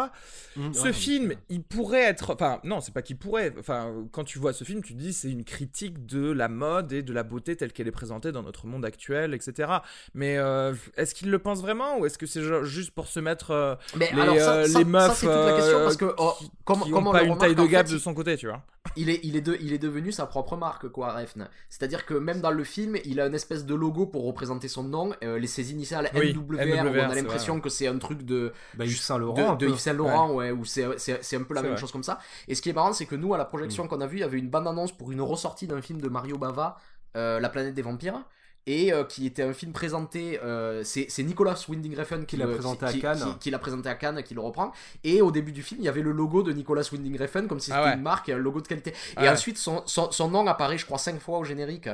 Mmh, 0.57 0.73
Ce 0.73 0.83
ouais, 0.85 0.93
film, 0.93 1.35
il 1.51 1.63
pourrait 1.63 2.03
être. 2.05 2.33
Enfin, 2.33 2.61
non, 2.65 2.81
c'est 2.81 2.95
pas 2.95 3.03
qu'il 3.03 3.17
pourrait. 3.19 3.53
Enfin, 3.59 3.93
quand 4.13 4.25
tu 4.25 4.39
vois 4.39 4.53
ce 4.53 4.63
film, 4.65 4.83
tu 4.83 4.95
te 4.95 4.99
dis 4.99 5.13
c'est 5.13 5.31
une 5.31 5.45
critique 5.45 6.07
de 6.07 6.31
la 6.31 6.49
mode 6.49 6.93
et 6.93 7.03
de 7.03 7.13
la 7.13 7.25
beauté 7.25 7.57
telle 7.57 7.73
qu'elle 7.73 7.89
est 7.89 7.93
présentée 7.93 8.33
dans 8.33 8.43
notre 8.45 8.67
monde 8.67 8.85
actuel, 8.85 9.35
etc. 9.35 9.73
Mais 10.15 10.39
euh, 10.39 10.73
est-ce 10.97 11.15
qu'il 11.15 11.31
le 11.31 11.39
pense 11.41 11.61
vraiment 11.61 11.99
ou 11.99 12.07
est-ce 12.07 12.19
que 12.19 12.27
c'est 12.27 12.43
juste 12.65 12.93
pour 12.93 13.09
se 13.09 13.19
mettre 13.21 13.51
euh, 13.51 13.75
Mais 13.97 14.11
les, 14.15 14.21
alors 14.21 14.37
ça, 14.39 14.55
euh, 14.55 14.67
ça- 14.67 14.79
les 14.79 14.85
ça, 14.85 14.91
meuf 14.91 15.15
c'est 15.19 15.27
toute 15.27 15.35
la 15.35 15.53
question 15.57 15.79
euh, 15.79 15.85
parce 15.85 15.97
que 15.97 16.15
oh, 16.19 16.33
qui, 16.39 16.51
comme, 16.65 16.83
qui 16.83 16.91
comme 16.93 17.07
ont 17.07 17.11
on 17.11 17.13
pas 17.13 17.23
le 17.23 17.29
une 17.29 17.39
taille 17.39 17.55
de 17.57 17.63
de 17.83 17.99
son 17.99 18.15
côté, 18.15 18.37
tu 18.37 18.47
vois 18.47 18.63
il 18.97 19.09
est, 19.11 19.19
il, 19.25 19.35
est 19.35 19.41
de- 19.41 19.57
il 19.61 19.73
est 19.73 19.79
devenu 19.79 20.13
sa 20.13 20.27
propre 20.27 20.57
marque, 20.57 20.89
quoi, 20.89 21.15
Refn. 21.15 21.49
C'est-à-dire 21.71 22.05
que 22.07 22.15
même 22.15 22.41
dans 22.41 22.51
le 22.51 22.63
film, 22.65 22.97
il 23.05 23.19
a 23.19 23.27
une 23.27 23.35
espèce 23.35 23.65
de 23.65 23.75
logo 23.75 24.07
pour 24.07 24.25
représenter 24.27 24.69
son 24.69 24.85
nom, 24.85 25.13
euh, 25.25 25.39
les, 25.39 25.47
ses 25.47 25.73
initiales 25.73 26.11
Oui, 26.15 26.33
NWR, 26.35 26.41
où 26.51 26.55
NWR, 26.55 27.03
on 27.07 27.11
a 27.11 27.15
l'impression 27.15 27.61
que 27.61 27.71
c'est 27.71 27.87
un 27.89 27.99
truc 27.99 28.23
de, 28.25 28.53
Bah, 28.75 28.85
Yves 28.85 29.01
Saint 29.01 29.19
Laurent. 29.19 29.55
de. 29.57 29.67
Yves 29.69 29.79
Saint 29.79 29.95
Laurent, 29.95 30.33
ouais, 30.35 30.51
où 30.53 30.65
c'est, 30.65 30.87
c'est, 30.99 31.25
c'est 31.25 31.37
un 31.37 31.43
peu 31.43 31.55
la 31.55 31.63
même 31.63 31.73
vrai. 31.73 31.81
chose 31.81 31.91
comme 31.93 32.03
ça. 32.05 32.21
Et 32.47 32.55
ce 32.55 32.63
qui 32.63 32.69
est 32.71 32.73
marrant, 32.75 32.93
c'est 32.93 33.07
que 33.07 33.17
nous, 33.17 33.33
à 33.35 33.39
la 33.39 33.45
Mm. 33.45 33.49
projection 33.49 33.89
qu'on 33.89 34.01
a 34.03 34.07
vue, 34.07 34.19
il 34.19 34.21
y 34.21 34.25
avait 34.25 34.39
une 34.39 34.51
bande-annonce 34.51 34.93
pour 34.93 35.11
une 35.11 35.23
ressortie 35.23 35.67
d'un 35.67 35.81
film 35.83 36.01
de 36.01 36.09
Mario 36.09 36.37
Bava, 36.39 36.77
euh, 37.17 37.41
La 37.41 37.49
planète 37.49 37.75
des 37.75 37.83
vampires. 37.83 38.23
Et 38.67 38.95
euh, 38.95 39.05
qui 39.05 39.27
était 39.27 39.43
un 39.43 39.53
film 39.53 39.73
présenté, 39.73 40.41
euh, 40.43 40.83
c'est 40.85 41.23
Nicolas 41.23 41.55
Winding 41.69 41.95
Refn 41.99 42.25
qui 42.25 42.39
l'a 42.39 42.47
présenté 42.47 42.87
à 42.87 42.93
Cannes. 42.95 43.19
qui- 43.19 43.39
qui 43.39 43.51
l'a 43.51 43.59
présenté 43.59 43.91
à 43.91 43.95
Cannes, 43.95 44.23
qui 44.23 44.33
le 44.33 44.41
reprend. 44.41 44.73
Et 45.05 45.21
au 45.21 45.31
début 45.31 45.53
du 45.53 45.63
film, 45.63 45.81
il 45.83 45.85
y 45.85 45.89
avait 45.89 46.01
le 46.01 46.13
logo 46.13 46.43
de 46.43 46.51
Nicolas 46.53 46.89
Winding 46.91 47.19
Refn, 47.21 47.47
comme 47.47 47.61
si 47.61 47.71
Ah 47.73 47.77
c'était 47.77 47.89
ouais. 47.91 47.95
une 47.97 48.03
marque 48.03 48.31
un 48.31 48.39
logo 48.39 48.63
de 48.63 48.67
qualité. 48.67 48.95
Ah 49.17 49.21
et 49.21 49.25
ouais. 49.27 49.33
ensuite, 49.35 49.59
son, 49.59 49.83
son, 49.85 50.11
son 50.13 50.31
nom 50.31 50.47
apparaît, 50.47 50.79
je 50.79 50.87
crois, 50.87 50.97
cinq 50.99 51.21
fois 51.21 51.39
au 51.39 51.45
générique. 51.45 51.89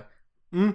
Mmh. 0.53 0.71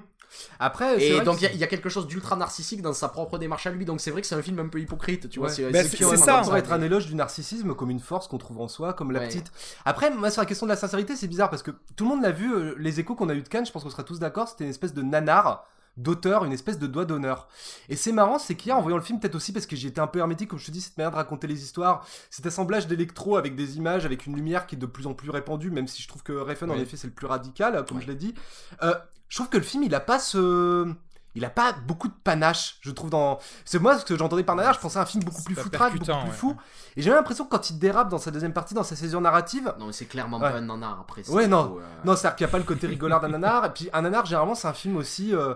Après, 0.60 1.02
Et 1.02 1.22
donc, 1.22 1.40
il 1.40 1.44
y 1.44 1.48
a- 1.48 1.52
il 1.54 1.60
y, 1.60 1.64
a 1.64 1.68
quelque 1.68 1.88
chose 1.88 2.08
d'ultra 2.08 2.36
narcissique 2.36 2.82
dans 2.82 2.92
sa 2.92 3.08
propre 3.08 3.38
démarche 3.38 3.68
à 3.68 3.72
lui. 3.72 3.86
Donc, 3.86 4.02
c'est 4.02 4.12
vrai 4.12 4.20
que 4.20 4.28
c'est 4.28 4.36
un 4.36 4.42
film 4.42 4.60
un 4.60 4.68
peu 4.68 4.82
hypocrite, 4.82 5.30
tu 5.30 5.40
vois. 5.40 5.48
Ouais. 5.48 5.54
C'est 5.54 5.64
Bah, 5.64 5.70
c'est- 5.84 5.84
c'est- 5.90 5.98
c'est- 5.98 6.04
c'est 6.04 6.10
c'est- 6.10 6.18
ça, 6.18 6.26
Ça 6.26 6.42
pourrait 6.42 6.60
être 6.60 6.74
un 6.74 6.82
éloge 6.82 7.06
du 7.06 7.16
narcissisme 7.16 7.74
comme 7.74 7.90
une 7.90 8.00
force 8.02 8.28
qu'on 8.28 8.38
trouve 8.38 8.60
en 8.60 8.68
soi, 8.68 8.94
comme 8.94 9.12
la 9.12 9.20
Ouais. 9.22 9.28
petite. 9.28 9.50
Après, 9.86 10.10
moi, 10.12 10.30
sur 10.32 10.42
la 10.42 10.46
question 10.46 10.66
de 10.66 10.72
la 10.72 10.76
sincérité, 10.78 11.16
c'est 11.16 11.28
bizarre 11.28 11.50
parce 11.50 11.64
que 11.64 11.72
tout 11.96 12.04
le 12.04 12.10
monde 12.10 12.22
l'a 12.24 12.32
vu, 12.32 12.54
euh, 12.54 12.76
les 12.78 13.00
échos 13.00 13.16
qu'on 13.16 13.30
a 13.30 13.34
eu 13.34 13.42
de 13.44 13.48
Cannes, 13.48 13.66
je 13.66 13.72
pense 13.72 13.84
qu'on 13.84 13.90
sera 13.90 14.04
tous 14.04 14.20
d'accord, 14.20 14.50
c'était 14.50 14.66
une 14.66 14.72
espèce 14.72 14.94
de 14.94 15.02
nanar 15.04 15.66
d'auteur, 15.98 16.44
une 16.46 16.52
espèce 16.52 16.78
de 16.80 16.88
doigt 16.88 17.06
d'honneur. 17.06 17.48
Et 17.90 17.96
c'est 17.96 18.12
marrant, 18.12 18.38
c'est 18.40 18.56
qu'hier, 18.56 18.78
en 18.78 18.82
voyant 18.82 18.98
le 18.98 19.04
film, 19.04 19.20
peut-être 19.20 19.36
aussi 19.36 19.54
parce 19.54 19.66
que 19.66 19.76
j'étais 19.76 20.02
un 20.02 20.08
peu 20.08 20.20
hermétique, 20.20 20.50
comme 20.50 20.60
je 20.60 20.66
te 20.66 20.72
dis, 20.72 20.82
cette 20.82 20.98
manière 20.98 21.12
de 21.12 21.16
raconter 21.16 21.48
les 21.48 21.64
histoires, 21.64 22.06
cet 22.30 22.46
assemblage 22.46 22.88
d'électro 22.88 23.38
avec 23.38 23.56
des 23.56 23.78
images, 23.78 24.06
avec 24.06 24.26
une 24.26 24.36
lumière 24.36 24.68
qui 24.68 24.76
est 24.76 24.80
de 24.80 24.86
plus 24.86 25.08
en 25.08 25.14
plus 25.14 25.30
répandue, 25.30 25.72
même 25.72 25.88
si 25.88 26.02
je 26.02 26.08
trouve 26.08 26.24
que 26.24 26.34
Refn, 26.34 26.70
en 26.72 26.76
effet, 26.76 26.98
c'est 26.98 27.08
le 27.08 27.14
plus 27.14 27.28
radical, 27.28 27.86
comme 27.88 27.98
Ouais. 27.98 28.04
je 28.04 28.08
l'ai 28.10 28.16
dit. 28.16 28.36
Euh, 28.84 28.94
je 29.30 29.38
trouve 29.38 29.50
que 29.50 29.58
le 29.58 29.64
film, 29.64 29.84
il 29.84 29.96
a 29.96 30.00
pas 30.00 30.20
ce... 30.20 30.94
Il 31.38 31.44
a 31.44 31.50
pas 31.50 31.74
beaucoup 31.86 32.08
de 32.08 32.14
panache, 32.24 32.78
je 32.80 32.92
trouve, 32.92 33.10
dans... 33.10 33.40
C'est 33.66 33.78
moi, 33.78 34.00
ce 34.00 34.06
que 34.06 34.16
j'entendais 34.18 34.46
par 34.46 34.56
nanar, 34.56 34.74
je 34.74 34.80
pensais 34.80 35.00
à 35.00 35.02
un 35.02 35.06
film 35.06 35.22
beaucoup 35.22 35.40
C'est 35.40 35.44
plus 35.48 35.56
foutraque, 35.56 35.92
beaucoup 35.92 36.06
plus 36.06 36.14
ouais. 36.14 36.32
fou. 36.32 36.56
Et 36.96 37.02
j'ai 37.02 37.10
l'impression 37.10 37.44
que 37.44 37.50
quand 37.50 37.70
il 37.70 37.78
dérape 37.78 38.08
dans 38.08 38.20
sa 38.20 38.32
deuxième 38.32 38.54
partie, 38.54 38.74
dans 38.74 38.84
sa 38.84 38.96
césure 38.96 39.20
narrative, 39.20 39.74
Non, 39.78 39.88
mais 39.88 39.92
c'est 39.92 40.06
clairement 40.06 40.38
Ouais. 40.40 40.50
pas 40.50 40.58
un 40.60 40.62
nanar 40.62 40.98
après. 41.02 41.24
c'est 41.24 41.32
Ouais, 41.34 41.46
non. 41.46 41.64
plutôt, 41.66 41.80
euh, 41.82 41.86
non, 42.06 42.16
c'est-à-dire 42.16 42.36
qu'il 42.38 42.46
n'y 42.46 42.50
a 42.50 42.54
pas 42.54 42.58
le 42.60 42.64
côté 42.64 42.88
rigolard 42.88 43.20
d'un 43.20 43.28
nanar. 43.28 43.66
Et 43.66 43.70
puis 43.74 43.90
un 43.92 44.04
nanar, 44.04 44.26
généralement, 44.26 44.56
c'est 44.56 44.70
un 44.70 44.74
film 44.74 44.96
aussi. 44.96 45.36
euh, 45.36 45.56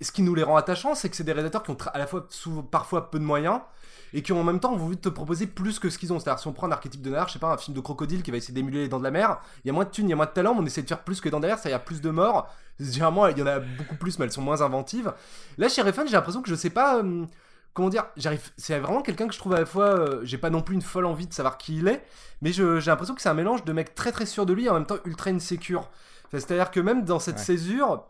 Ce 0.00 0.12
qui 0.12 0.22
nous 0.22 0.34
les 0.34 0.42
rend 0.42 0.56
attachants, 0.56 0.94
c'est 0.94 1.08
que 1.08 1.16
c'est 1.16 1.24
des 1.24 1.32
réalisateurs 1.32 1.62
qui 1.62 1.70
ont 1.70 1.76
à 1.92 1.98
la 1.98 2.06
fois 2.06 2.26
souvent, 2.28 2.62
parfois 2.62 3.10
peu 3.10 3.18
de 3.18 3.24
moyens 3.24 3.60
et 4.12 4.22
qui 4.22 4.32
ont 4.32 4.40
en 4.40 4.44
même 4.44 4.60
temps 4.60 4.76
voulu 4.76 4.96
te 4.96 5.08
proposer 5.08 5.46
plus 5.46 5.78
que 5.78 5.88
ce 5.90 5.98
qu'ils 5.98 6.12
ont. 6.12 6.18
C'est-à-dire 6.20 6.38
si 6.38 6.46
on 6.48 6.52
prend 6.52 6.66
un 6.68 6.72
archétype 6.72 7.00
de 7.02 7.10
nanar, 7.10 7.28
je 7.28 7.34
sais 7.34 7.38
pas, 7.38 7.52
un 7.52 7.56
film 7.56 7.74
de 7.74 7.80
crocodile 7.80 8.22
qui 8.22 8.30
va 8.30 8.36
essayer 8.36 8.54
d'émuler 8.54 8.80
les 8.82 8.88
dents 8.88 8.98
de 8.98 9.04
la 9.04 9.10
mer, 9.10 9.38
il 9.64 9.68
y 9.68 9.70
a 9.70 9.72
moins 9.72 9.84
de 9.84 9.90
thunes, 9.90 10.06
il 10.06 10.10
y 10.10 10.12
a 10.12 10.16
moins 10.16 10.26
de 10.26 10.30
talent, 10.30 10.54
mais 10.54 10.60
on 10.60 10.66
essaie 10.66 10.82
de 10.82 10.88
faire 10.88 11.02
plus 11.02 11.20
que 11.20 11.28
dans 11.28 11.40
derrière, 11.40 11.58
ça, 11.58 11.70
y 11.70 11.72
a 11.72 11.78
plus 11.78 12.00
de 12.00 12.10
morts. 12.10 12.46
Généralement, 12.78 13.26
il 13.28 13.38
y 13.38 13.42
en 13.42 13.46
a 13.46 13.58
beaucoup 13.58 13.96
plus, 13.96 14.18
mais 14.18 14.26
elles 14.26 14.32
sont 14.32 14.42
moins 14.42 14.60
inventives. 14.62 15.12
Là, 15.58 15.68
chez 15.68 15.82
Refn, 15.82 16.06
j'ai 16.06 16.12
l'impression 16.12 16.42
que 16.42 16.48
je 16.50 16.54
sais 16.54 16.70
pas. 16.70 16.98
euh, 16.98 17.24
Comment 17.74 17.88
dire, 17.90 18.06
j'arrive. 18.16 18.50
C'est 18.56 18.78
vraiment 18.78 19.02
quelqu'un 19.02 19.26
que 19.28 19.34
je 19.34 19.38
trouve 19.38 19.52
à 19.54 19.58
la 19.60 19.66
fois. 19.66 19.84
euh, 19.84 20.20
j'ai 20.24 20.38
pas 20.38 20.48
non 20.48 20.62
plus 20.62 20.74
une 20.76 20.80
folle 20.82 21.04
envie 21.04 21.26
de 21.26 21.34
savoir 21.34 21.58
qui 21.58 21.76
il 21.78 21.88
est, 21.88 22.02
mais 22.40 22.50
j'ai 22.52 22.62
l'impression 22.86 23.14
que 23.14 23.20
c'est 23.20 23.28
un 23.28 23.34
mélange 23.34 23.64
de 23.66 23.72
mec 23.74 23.94
très 23.94 24.12
très 24.12 24.24
sûr 24.24 24.46
de 24.46 24.54
lui 24.54 24.64
et 24.64 24.70
en 24.70 24.74
même 24.74 24.86
temps 24.86 24.96
ultra 25.04 25.28
insécure. 25.30 25.90
C'est-à-dire 26.32 26.70
que 26.70 26.80
même 26.80 27.04
dans 27.04 27.18
cette 27.18 27.36
Ouais. 27.36 27.42
césure, 27.42 28.04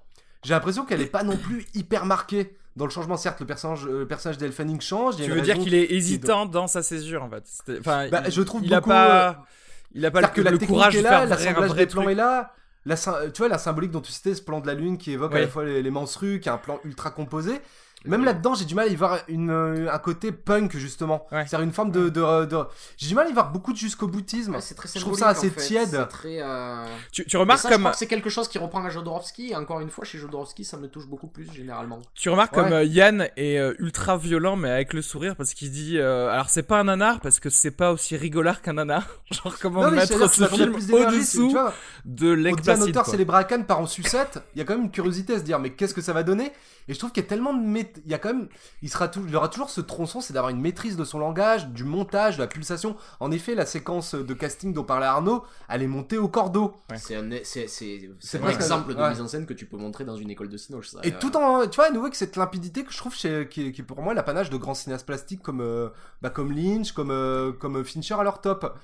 j'ai 0.45 0.55
l'impression 0.55 0.85
qu'elle 0.85 1.01
est 1.01 1.07
pas 1.07 1.23
non 1.23 1.37
plus 1.37 1.67
hyper 1.75 2.05
marquée. 2.07 2.57
Dans 2.77 2.85
le 2.85 2.91
changement, 2.91 3.17
certes, 3.17 3.41
le 3.41 3.47
personnage, 3.47 3.87
euh, 3.87 4.01
le 4.01 4.07
personnage 4.07 4.37
Fanning 4.51 4.81
change. 4.83 5.15
a 5.21 5.25
Tu 5.25 5.31
veux 5.31 5.41
dire 5.41 5.59
qu'il 5.59 5.75
est 5.75 5.91
hésitant 5.93 6.45
dans 6.45 6.67
sa 6.67 6.83
césure 6.83 7.23
en 7.23 7.31
fait 7.31 7.45
Enfin, 7.81 8.09
Bah, 8.11 8.23
il- 8.27 8.33
je 8.33 8.43
trouve 8.43 8.63
il 8.65 8.73
a 8.75 8.81
beaucoup, 8.81 8.91
pas, 8.91 9.47
il 9.95 10.05
a 10.05 10.11
pas 10.11 10.21
le, 10.21 10.27
que 10.29 10.41
la 10.43 10.51
le 10.51 10.59
courage 10.59 10.95
est 10.95 10.99
de 10.99 11.05
là, 11.05 11.11
faire 11.11 11.23
un 11.23 11.27
l'assemblage 11.27 11.71
vrai 11.71 11.87
des 11.87 11.93
plans 11.93 12.09
est 12.11 12.15
là. 12.15 12.53
La, 12.85 12.97
tu 12.97 13.39
vois, 13.39 13.49
la 13.49 13.59
symbolique 13.59 13.91
dont 13.93 14.01
tu 14.03 14.13
citais, 14.13 14.35
ce 14.35 14.43
plan 14.43 14.61
de 14.61 14.67
la 14.67 14.75
lune 14.75 14.99
qui 14.99 15.11
évoque 15.13 15.33
à 15.35 15.41
la 15.41 15.49
fois 15.49 15.65
les, 15.65 15.83
les 15.83 15.91
menstrues, 15.91 16.39
qui 16.39 16.49
est 16.49 16.53
un 16.53 16.59
plan 16.59 16.79
ultra 16.85 17.11
composé. 17.11 17.61
Même 18.05 18.25
là-dedans, 18.25 18.55
j'ai 18.55 18.67
du 18.67 18.77
mal 18.77 18.87
à 18.87 18.91
y 18.91 18.95
voir 18.95 19.19
une, 19.27 19.51
euh, 19.51 19.93
un 19.93 19.99
côté 19.99 20.31
punk, 20.31 20.77
justement. 20.77 21.27
Ouais. 21.33 21.45
C'est-à-dire 21.47 21.63
une 21.63 21.73
forme 21.73 21.91
de. 21.91 22.09
de- 22.09 22.45
de- 22.45 22.65
J'ai 22.97 23.09
du 23.09 23.15
mal 23.17 23.27
à 23.27 23.31
y 23.31 23.33
voir 23.33 23.51
beaucoup 23.51 23.73
de 23.73 23.79
jusqu'au 23.79 24.07
boutisme. 24.07 24.55
ouais, 24.55 24.61
c'est 24.61 24.77
très 24.77 24.89
je 24.95 25.01
trouve 25.01 25.19
ça 25.19 25.29
assez 25.29 25.49
en 25.49 25.51
fait. 25.51 25.61
tiède. 25.61 25.89
C'est 25.91 26.07
très. 26.07 26.39
euh, 26.41 26.85
Tu, 27.11 27.37
remarques 27.37 27.61
ça, 27.63 27.71
comme 27.71 27.91
que 27.91 27.97
c'est 27.97 28.07
quelque 28.07 28.31
chose 28.31 28.47
qui 28.47 28.59
reprend 28.59 28.85
à 28.85 28.91
Jodorowsky. 28.91 29.51
Et 29.51 29.57
encore 29.57 29.81
une 29.81 29.91
fois, 29.91 30.05
chez 30.05 30.19
Jodorowsky, 30.19 30.65
ça 30.65 30.77
me 30.77 30.87
touche 30.89 31.07
beaucoup 31.09 31.27
plus 31.27 31.51
généralement. 31.53 31.99
Tu 32.15 32.29
remarques 32.29 32.57
Ouais. 32.57 32.63
comme 32.63 32.73
euh, 32.75 32.85
Yann 32.85 33.29
est 33.37 33.59
euh, 33.59 33.75
ultra 33.81 34.17
violent 34.17 34.55
mais 34.55 34.71
avec 34.71 34.93
le 34.93 35.03
sourire 35.03 35.35
parce 35.35 35.53
qu'il 35.55 35.73
dit 35.73 35.99
euh, 35.99 36.29
alors 36.31 36.49
c'est 36.49 36.63
pas 36.63 36.79
un 36.79 36.85
nanar 36.85 37.21
parce 37.21 37.41
que 37.41 37.51
c'est 37.51 37.71
pas 37.73 37.91
aussi 37.93 38.17
rigolard 38.17 38.63
qu'un 38.63 38.75
nanar 38.75 39.07
genre 39.33 39.57
comment 39.61 39.83
Non, 39.83 39.91
mettre 39.91 40.29
ce 40.33 40.47
film 40.47 40.77
c'est- 40.81 40.93
au-dessous 40.93 41.47
tu 41.49 41.53
vois, 41.55 41.73
de 42.05 42.27
dit 42.37 42.41
un 42.41 42.45
l'explicite 42.45 42.97
auteur 42.97 43.35
à 43.35 43.45
Cannes 43.45 43.67
part 43.67 43.81
en 43.81 43.87
sucette, 43.87 44.39
il 44.55 44.59
y 44.59 44.63
a 44.63 44.65
quand 44.65 44.75
même 44.75 44.85
une 44.85 44.91
curiosité 44.93 45.35
à 45.35 45.39
se 45.39 45.43
dire 45.45 45.59
mais 45.59 45.71
qu'est-ce 45.71 45.93
que 45.95 46.01
ça 46.01 46.13
va 46.13 46.23
donner? 46.23 46.53
Et 46.89 46.95
je 46.95 46.99
trouve 47.01 47.11
qu'il 47.11 47.23
y 47.25 47.27
a 47.27 47.29
tellement 47.29 47.53
de 47.53 47.59
il 48.05 48.11
y 48.11 48.15
a 48.15 48.19
quand 48.19 48.33
même 48.35 48.49
il 48.83 48.91
sera 48.91 49.09
tout... 49.09 49.23
il 49.27 49.35
aura 49.37 49.49
toujours 49.49 49.71
ce 49.71 49.81
tronçon, 49.81 50.21
c'est 50.21 50.33
d'avoir 50.33 50.51
une 50.51 50.61
maîtrise 50.61 50.97
de 50.97 51.05
son 51.05 51.19
langage, 51.19 51.69
du 51.69 51.85
montage, 51.85 52.37
de 52.37 52.43
la 52.43 52.47
pulsation. 52.49 52.97
En 53.21 53.31
effet, 53.31 53.55
la 53.55 53.67
séquence 53.67 54.15
de 54.15 54.35
casting 54.35 54.73
dont 54.73 54.85
parlait 54.85 55.07
Arnaud, 55.07 55.45
elle 55.69 55.83
est 55.83 55.87
montée 55.87 56.19
au 56.19 56.29
cordeau. 56.29 56.75
Ouais. 56.91 56.99
C'est 56.99 57.17
un, 57.17 57.31
c'est, 57.45 57.69
c'est, 57.69 58.11
c'est 58.21 58.39
un 58.39 58.43
presque- 58.43 58.61
exemple 58.61 58.95
de 58.95 59.01
ouais. 59.01 59.11
mise 59.11 59.21
en 59.21 59.29
scène 59.29 59.47
que 59.47 59.55
tu 59.55 59.67
peux 59.67 59.77
montrer 59.77 60.05
dans 60.05 60.17
une 60.17 60.31
école 60.31 60.49
de 60.49 60.57
cinoche. 60.57 60.89
Ça, 60.89 61.01
Et 61.03 61.13
euh, 61.13 61.17
tout 61.21 61.37
en 61.37 61.67
tu 61.67 61.77
vois 61.77 61.87
à 61.87 61.91
nouveau 61.91 62.11
que 62.11 62.17
cette 62.17 62.37
limpidité 62.37 62.85
que 62.85 62.93
je 62.93 62.99
trouve 62.99 63.15
chez 63.15 63.49
qui 63.49 63.69
est, 63.69 63.73
qui 63.73 63.81
est 63.81 63.85
pour 63.85 64.01
moi 64.03 64.15
l'apanage 64.15 64.51
de 64.51 64.57
grands 64.57 64.75
cinéastes 64.75 65.07
plastiques 65.07 65.43
comme 65.43 65.61
euh, 65.61 65.89
bah, 66.23 66.31
comme 66.31 66.53
Lynch, 66.53 66.93
comme 66.93 67.11
euh, 67.11 67.53
comme 67.53 67.85
Fincher 67.85 68.15
à 68.19 68.23
leur 68.23 68.41
top. 68.41 68.79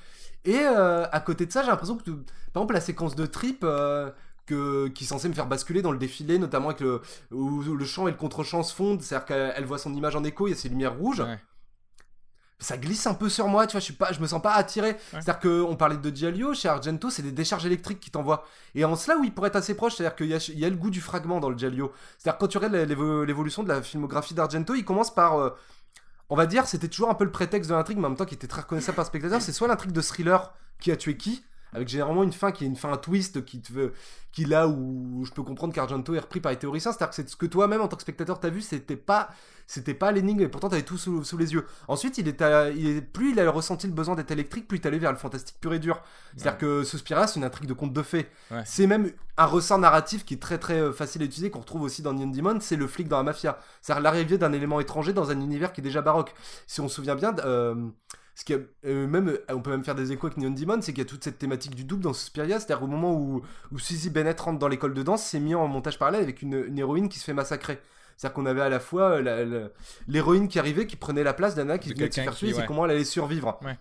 Et 0.44 0.58
euh, 0.58 1.06
à 1.12 1.20
côté 1.20 1.46
de 1.46 1.52
ça, 1.52 1.62
j'ai 1.62 1.68
l'impression 1.68 1.96
que 1.96 2.10
par 2.52 2.62
exemple 2.62 2.74
la 2.74 2.80
séquence 2.80 3.14
de 3.14 3.26
trip 3.26 3.60
euh, 3.62 4.10
que, 4.46 4.88
qui 4.88 5.04
est 5.04 5.06
censé 5.06 5.28
me 5.28 5.34
faire 5.34 5.46
basculer 5.46 5.82
dans 5.82 5.92
le 5.92 5.98
défilé, 5.98 6.38
notamment 6.38 6.68
avec 6.68 6.80
le, 6.80 7.00
où 7.30 7.60
le 7.62 7.84
chant 7.84 8.08
et 8.08 8.10
le 8.10 8.16
contre-chant 8.16 8.62
se 8.62 8.74
fondent, 8.74 9.00
c'est-à-dire 9.02 9.24
qu'elle 9.26 9.52
elle 9.56 9.64
voit 9.64 9.78
son 9.78 9.94
image 9.94 10.16
en 10.16 10.24
écho, 10.24 10.46
il 10.46 10.50
y 10.50 10.52
a 10.52 10.56
ces 10.56 10.68
lumières 10.68 10.96
rouges. 10.96 11.20
Ouais. 11.20 11.38
Ça 12.58 12.76
glisse 12.76 13.08
un 13.08 13.14
peu 13.14 13.28
sur 13.28 13.48
moi, 13.48 13.66
tu 13.66 13.72
vois, 13.72 13.80
je, 13.80 13.86
suis 13.86 13.92
pas, 13.94 14.12
je 14.12 14.20
me 14.20 14.26
sens 14.28 14.40
pas 14.40 14.52
attiré. 14.52 14.96
C'est-à-dire 15.10 15.40
qu'on 15.40 15.74
parlait 15.74 15.96
de 15.96 16.10
Giallo, 16.14 16.54
chez 16.54 16.68
Argento, 16.68 17.10
c'est 17.10 17.22
des 17.22 17.32
décharges 17.32 17.66
électriques 17.66 17.98
qui 17.98 18.12
t'envoient. 18.12 18.44
Et 18.76 18.84
en 18.84 18.94
cela, 18.94 19.16
où 19.18 19.24
il 19.24 19.34
pourrait 19.34 19.48
être 19.48 19.56
assez 19.56 19.74
proche, 19.74 19.96
c'est-à-dire 19.96 20.14
qu'il 20.14 20.26
y, 20.28 20.34
a- 20.34 20.48
il 20.52 20.58
y 20.60 20.64
a 20.64 20.70
le 20.70 20.76
goût 20.76 20.90
du 20.90 21.00
fragment 21.00 21.40
dans 21.40 21.50
le 21.50 21.58
Giallo. 21.58 21.92
C'est-à-dire 22.18 22.38
quand 22.38 22.46
tu 22.46 22.58
regardes 22.58 22.74
l'évo- 22.74 23.24
l'évolution 23.24 23.64
de 23.64 23.68
la 23.68 23.82
filmographie 23.82 24.34
d'Argento, 24.34 24.74
il 24.74 24.84
commence 24.84 25.12
par. 25.12 25.38
euh, 25.40 25.50
on 26.30 26.36
va 26.36 26.46
dire, 26.46 26.66
c'était 26.68 26.86
toujours 26.88 27.10
un 27.10 27.14
peu 27.14 27.24
le 27.24 27.32
prétexte 27.32 27.68
de 27.68 27.74
l'intrigue, 27.74 27.98
mais 27.98 28.06
en 28.06 28.10
même 28.10 28.16
temps 28.16 28.24
qui 28.24 28.34
était 28.36 28.46
très 28.46 28.60
reconnaissable 28.62 28.94
par 28.94 29.04
le 29.04 29.08
spectateur. 29.08 29.42
C'est 29.42 29.52
soit 29.52 29.66
l'intrigue 29.66 29.92
de 29.92 30.00
thriller 30.00 30.52
qui 30.80 30.92
a 30.92 30.96
tué 30.96 31.16
qui, 31.16 31.42
avec 31.72 31.88
généralement 31.88 32.22
une 32.22 32.32
fin 32.32 32.52
qui 32.52 32.64
est 32.64 32.66
une 32.66 32.76
fin 32.76 32.92
à 32.92 32.96
twist 32.96 33.44
qui 33.44 33.60
te 33.60 33.72
veut, 33.72 33.92
qui 34.30 34.44
là 34.44 34.68
où 34.68 35.24
je 35.24 35.30
peux 35.32 35.42
comprendre 35.42 35.72
qu'Argento 35.74 36.14
est 36.14 36.18
repris 36.18 36.40
par 36.40 36.52
les 36.52 36.58
théoriciens, 36.58 36.92
c'est-à-dire 36.92 37.10
que 37.10 37.14
c'est 37.16 37.28
ce 37.28 37.36
que 37.36 37.46
toi-même 37.46 37.80
en 37.80 37.88
tant 37.88 37.96
que 37.96 38.02
spectateur 38.02 38.40
t'as 38.40 38.48
vu, 38.50 38.60
c'était 38.62 38.96
pas, 38.96 39.30
c'était 39.66 39.94
pas 39.94 40.12
l'énigme, 40.12 40.40
et 40.40 40.48
pourtant 40.48 40.68
t'avais 40.68 40.82
tout 40.82 40.98
sous, 40.98 41.24
sous 41.24 41.36
les 41.38 41.52
yeux. 41.52 41.66
Ensuite, 41.88 42.18
il 42.18 42.28
est, 42.28 42.40
à- 42.42 42.70
il 42.70 42.86
est- 42.86 43.00
plus 43.00 43.32
il 43.32 43.40
a 43.40 43.50
ressenti 43.50 43.86
le 43.86 43.92
besoin 43.92 44.14
d'être 44.14 44.30
électrique, 44.30 44.68
plus 44.68 44.78
il 44.78 44.82
est 44.82 44.86
allé 44.86 44.98
vers 44.98 45.12
le 45.12 45.18
fantastique 45.18 45.56
pur 45.60 45.72
et 45.72 45.78
dur. 45.78 46.02
C'est-à-dire 46.36 46.58
que 46.58 46.84
Suspiria, 46.84 47.26
c'est 47.26 47.38
une 47.40 47.44
intrigue 47.44 47.68
de 47.68 47.74
conte 47.74 47.92
de 47.92 48.02
fées. 48.02 48.28
Ouais. 48.50 48.62
C'est 48.64 48.86
même 48.86 49.10
un 49.38 49.46
ressort 49.46 49.78
narratif 49.78 50.24
qui 50.24 50.34
est 50.34 50.42
très 50.42 50.58
très 50.58 50.78
euh, 50.80 50.92
facile 50.92 51.22
à 51.22 51.24
utiliser, 51.24 51.50
qu'on 51.50 51.60
retrouve 51.60 51.82
aussi 51.82 52.02
dans 52.02 52.12
Neon 52.12 52.26
Demon, 52.26 52.58
c'est 52.60 52.76
le 52.76 52.86
flic 52.86 53.08
dans 53.08 53.16
la 53.16 53.22
mafia. 53.22 53.58
C'est-à-dire 53.80 54.02
l'arrivée 54.02 54.36
d'un 54.38 54.52
élément 54.52 54.78
étranger 54.80 55.12
dans 55.12 55.30
un 55.30 55.40
univers 55.40 55.72
qui 55.72 55.80
est 55.80 55.84
déjà 55.84 56.02
baroque. 56.02 56.34
Si 56.66 56.80
on 56.80 56.88
se 56.88 56.96
souvient 56.96 57.14
bien, 57.14 57.34
euh, 57.44 57.74
ce 58.34 58.44
qui 58.44 58.54
a- 58.54 58.58
euh, 58.86 59.06
même, 59.06 59.28
euh, 59.28 59.44
on 59.50 59.60
peut 59.60 59.70
même 59.70 59.84
faire 59.84 59.94
des 59.94 60.10
échos 60.12 60.26
avec 60.28 60.38
Neon 60.38 60.50
Demon, 60.50 60.80
c'est 60.80 60.92
qu'il 60.92 61.02
y 61.02 61.06
a 61.06 61.10
toute 61.10 61.22
cette 61.24 61.38
thématique 61.38 61.74
du 61.74 61.84
double 61.84 62.02
dans 62.02 62.12
Suspiria, 62.14 62.58
c'est-à-dire 62.60 62.82
au 62.82 62.86
moment 62.86 63.12
où, 63.14 63.42
où 63.72 63.78
Suzy 63.78 64.10
Bennett 64.10 64.38
rentre 64.40 64.58
dans 64.58 64.68
l'école 64.68 64.94
de 64.94 65.02
danse, 65.02 65.22
c'est 65.22 65.40
mis 65.40 65.54
en 65.54 65.68
montage 65.68 65.98
parallèle 65.98 66.22
avec 66.22 66.42
une, 66.42 66.64
une 66.66 66.78
héroïne 66.78 67.08
qui 67.08 67.18
se 67.18 67.24
fait 67.24 67.34
massacrer. 67.34 67.78
C'est-à-dire 68.16 68.34
qu'on 68.34 68.46
avait 68.46 68.60
à 68.62 68.68
la 68.68 68.78
fois 68.80 69.10
euh, 69.22 69.68
l'héroïne 70.08 70.48
qui 70.48 70.58
arrivait, 70.58 70.86
qui 70.86 70.96
prenait 70.96 71.24
la 71.24 71.34
place 71.34 71.54
d'Anna 71.54 71.78
qui 71.78 71.88
De 71.90 71.94
venait 71.94 72.08
de 72.08 72.14
se 72.14 72.20
faire 72.20 72.34
tuer, 72.34 72.54
ouais. 72.60 72.66
comment 72.66 72.84
elle 72.84 72.92
allait 72.92 73.04
survivre. 73.04 73.58
Ouais. 73.64 73.76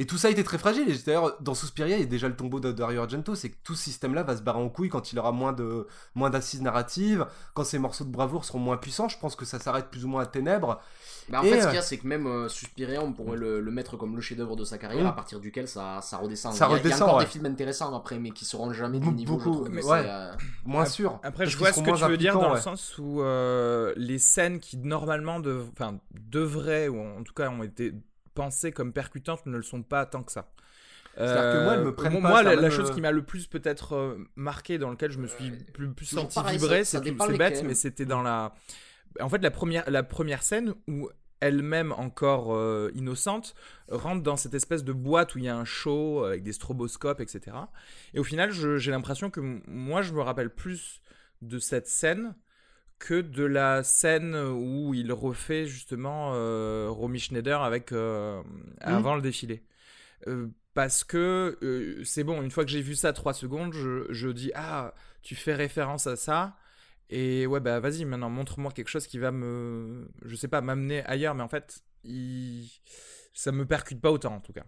Et 0.00 0.06
tout 0.06 0.16
ça 0.16 0.30
était 0.30 0.42
très 0.44 0.56
fragile. 0.56 0.88
Et 0.88 0.96
d'ailleurs, 1.04 1.36
dans 1.42 1.52
Suspiria, 1.52 1.96
il 1.98 2.00
y 2.00 2.02
a 2.02 2.06
déjà 2.06 2.26
le 2.26 2.34
tombeau 2.34 2.58
de 2.58 2.72
Dario 2.72 3.02
Argento. 3.02 3.34
C'est 3.34 3.50
que 3.50 3.56
tout 3.62 3.74
ce 3.74 3.84
système-là 3.84 4.22
va 4.22 4.34
se 4.34 4.40
barrer 4.40 4.58
en 4.58 4.70
couille 4.70 4.88
quand 4.88 5.12
il 5.12 5.18
aura 5.18 5.30
moins 5.30 5.52
de 5.52 5.86
moins 6.14 6.30
d'assises 6.30 6.62
narratives, 6.62 7.26
quand 7.52 7.64
ses 7.64 7.78
morceaux 7.78 8.04
de 8.04 8.10
bravoure 8.10 8.46
seront 8.46 8.60
moins 8.60 8.78
puissants. 8.78 9.08
Je 9.10 9.18
pense 9.18 9.36
que 9.36 9.44
ça 9.44 9.58
s'arrête 9.58 9.88
plus 9.90 10.06
ou 10.06 10.08
moins 10.08 10.22
à 10.22 10.26
ténèbres. 10.26 10.80
Bah, 11.28 11.40
en 11.40 11.44
Et, 11.44 11.50
fait, 11.50 11.60
ce 11.60 11.66
euh, 11.66 11.68
qu'il 11.68 11.74
y 11.76 11.78
a, 11.78 11.82
c'est 11.82 11.98
que 11.98 12.06
même 12.06 12.26
euh, 12.26 12.48
Suspiria, 12.48 13.02
on 13.02 13.12
pourrait 13.12 13.36
le, 13.36 13.60
le 13.60 13.70
mettre 13.70 13.96
comme 13.98 14.16
le 14.16 14.22
chef-d'œuvre 14.22 14.56
de 14.56 14.64
sa 14.64 14.78
carrière, 14.78 15.04
Mm. 15.04 15.08
à 15.08 15.12
partir 15.12 15.38
duquel 15.38 15.68
ça, 15.68 16.00
ça 16.02 16.16
redescend. 16.16 16.54
Ça 16.54 16.66
il, 16.66 16.70
y 16.70 16.74
a, 16.74 16.76
il 16.78 16.78
y 16.78 16.80
a 16.80 16.82
redescend, 16.84 17.02
encore 17.02 17.18
ouais. 17.18 17.24
des 17.26 17.30
films 17.30 17.46
intéressants 17.46 17.94
après, 17.94 18.18
mais 18.18 18.30
qui 18.30 18.46
seront 18.46 18.72
jamais 18.72 18.98
du 19.00 19.04
Beaucoup, 19.04 19.16
niveau, 19.16 19.38
je 19.38 19.44
trouve. 19.44 19.68
mais 19.70 19.82
que 19.82 19.86
ouais. 19.86 20.02
c'est, 20.02 20.10
euh, 20.10 20.32
Moins 20.64 20.86
sûr. 20.86 21.20
Après, 21.22 21.44
je 21.46 21.58
vois 21.58 21.72
ce 21.72 21.82
que 21.82 21.90
tu 21.94 22.04
veux 22.04 22.16
dire 22.16 22.38
dans 22.38 22.54
le 22.54 22.60
sens 22.60 22.96
où 22.96 23.20
euh, 23.20 23.92
les 23.96 24.18
scènes 24.18 24.60
qui 24.60 24.78
normalement 24.78 25.40
devraient, 26.14 26.88
ou 26.88 26.98
en 27.00 27.22
tout 27.22 27.34
cas 27.34 27.50
ont 27.50 27.62
été 27.62 27.92
pensées 28.34 28.72
comme 28.72 28.92
percutantes, 28.92 29.46
ne 29.46 29.56
le 29.56 29.62
sont 29.62 29.82
pas 29.82 30.06
tant 30.06 30.22
que 30.22 30.32
ça. 30.32 30.50
C'est-à-dire 31.16 31.52
que 31.52 31.64
moi, 31.64 31.74
elles 31.74 31.80
me 31.80 31.88
Euh, 31.88 31.92
prennent 31.92 32.12
moi, 32.12 32.22
pas, 32.22 32.28
moi, 32.28 32.44
ça 32.44 32.54
la, 32.54 32.70
chose 32.70 32.90
euh, 32.90 32.94
qui 32.94 33.00
m'a 33.00 33.10
le 33.10 33.22
plus 33.22 33.46
peut-être 33.46 33.94
euh, 33.94 34.18
marqué, 34.36 34.78
dans 34.78 34.90
lequel 34.90 35.10
je 35.10 35.18
me 35.18 35.26
suis 35.26 35.50
plus, 35.74 35.92
senti 36.04 36.34
pareil, 36.34 36.56
vibrer, 36.56 36.84
c'est 36.84 37.00
bête, 37.36 37.62
mais 37.64 37.74
c'était 37.74 38.06
dans 38.06 38.22
la. 38.22 38.54
En 39.20 39.28
fait, 39.28 39.42
la 39.42 39.50
première, 39.50 39.90
la 39.90 40.02
première 40.02 40.42
scène 40.42 40.74
où 40.86 41.10
elle-même 41.40 41.92
encore 41.92 42.54
euh, 42.54 42.90
innocente 42.94 43.54
rentre 43.88 44.22
dans 44.22 44.36
cette 44.36 44.54
espèce 44.54 44.84
de 44.84 44.92
boîte 44.92 45.34
où 45.34 45.38
il 45.38 45.44
y 45.44 45.48
a 45.48 45.56
un 45.56 45.64
show 45.64 46.24
avec 46.24 46.42
des 46.42 46.52
stroboscopes, 46.52 47.20
etc. 47.20 47.56
Et 48.14 48.20
au 48.20 48.24
final, 48.24 48.52
j'ai 48.52 48.90
l'impression 48.90 49.30
que 49.30 49.40
moi, 49.66 50.02
je 50.02 50.12
me 50.12 50.20
rappelle 50.20 50.50
plus 50.50 51.00
de 51.42 51.58
cette 51.58 51.88
scène 51.88 52.34
que 53.00 53.20
de 53.22 53.44
la 53.44 53.82
scène 53.82 54.36
où 54.36 54.94
il 54.94 55.12
refait 55.12 55.66
justement 55.66 56.32
euh, 56.34 56.88
Romy 56.90 57.18
Schneider 57.18 57.62
avec 57.62 57.92
euh, 57.92 58.42
avant 58.80 59.16
le 59.16 59.22
défilé. 59.22 59.64
Euh, 60.28 60.48
parce 60.74 61.02
que 61.04 61.58
euh, 61.62 62.04
c'est 62.04 62.24
bon, 62.24 62.42
une 62.42 62.50
fois 62.50 62.64
que 62.64 62.70
j'ai 62.70 62.82
vu 62.82 62.94
ça 62.94 63.12
3 63.12 63.34
secondes, 63.34 63.72
je, 63.72 64.06
je 64.10 64.28
dis 64.28 64.52
Ah, 64.54 64.94
tu 65.22 65.34
fais 65.34 65.54
référence 65.54 66.06
à 66.06 66.16
ça. 66.16 66.56
Et 67.10 67.46
ouais, 67.46 67.60
bah 67.60 67.80
vas-y, 67.80 68.04
maintenant 68.04 68.30
montre-moi 68.30 68.72
quelque 68.72 68.88
chose 68.88 69.06
qui 69.06 69.18
va 69.18 69.32
me. 69.32 70.08
Je 70.24 70.36
sais 70.36 70.48
pas, 70.48 70.60
m'amener 70.60 71.04
ailleurs, 71.06 71.34
mais 71.34 71.42
en 71.42 71.48
fait, 71.48 71.82
il... 72.04 72.70
ça 73.34 73.52
me 73.52 73.66
percute 73.66 74.00
pas 74.00 74.12
autant 74.12 74.34
en 74.36 74.40
tout 74.40 74.52
cas. 74.52 74.64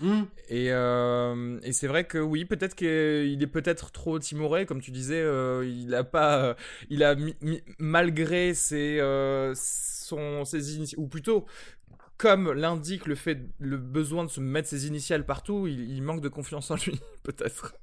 Hmm. 0.00 0.22
Et, 0.48 0.68
euh, 0.70 1.58
et 1.64 1.72
c'est 1.72 1.88
vrai 1.88 2.04
que 2.04 2.18
oui, 2.18 2.44
peut-être 2.44 2.76
qu'il 2.76 3.42
est 3.42 3.50
peut-être 3.50 3.90
trop 3.90 4.18
timoré, 4.18 4.64
comme 4.64 4.80
tu 4.80 4.92
disais, 4.92 5.20
euh, 5.20 5.66
il 5.66 5.92
a 5.94 6.04
pas, 6.04 6.44
euh, 6.44 6.54
il 6.88 7.02
a 7.02 7.16
malgré 7.78 8.54
ses, 8.54 8.98
son, 9.54 10.44
ses 10.44 10.76
initiales, 10.76 11.00
ou 11.00 11.08
plutôt 11.08 11.46
comme 12.16 12.52
l'indique 12.52 13.06
le 13.06 13.14
fait, 13.14 13.40
le 13.60 13.76
besoin 13.76 14.24
de 14.24 14.30
se 14.30 14.40
mettre 14.40 14.68
ses 14.68 14.86
initiales 14.88 15.24
partout, 15.24 15.66
il 15.68 16.02
manque 16.02 16.20
de 16.20 16.28
confiance 16.28 16.70
en 16.70 16.76
lui, 16.76 17.00
peut-être. 17.22 17.74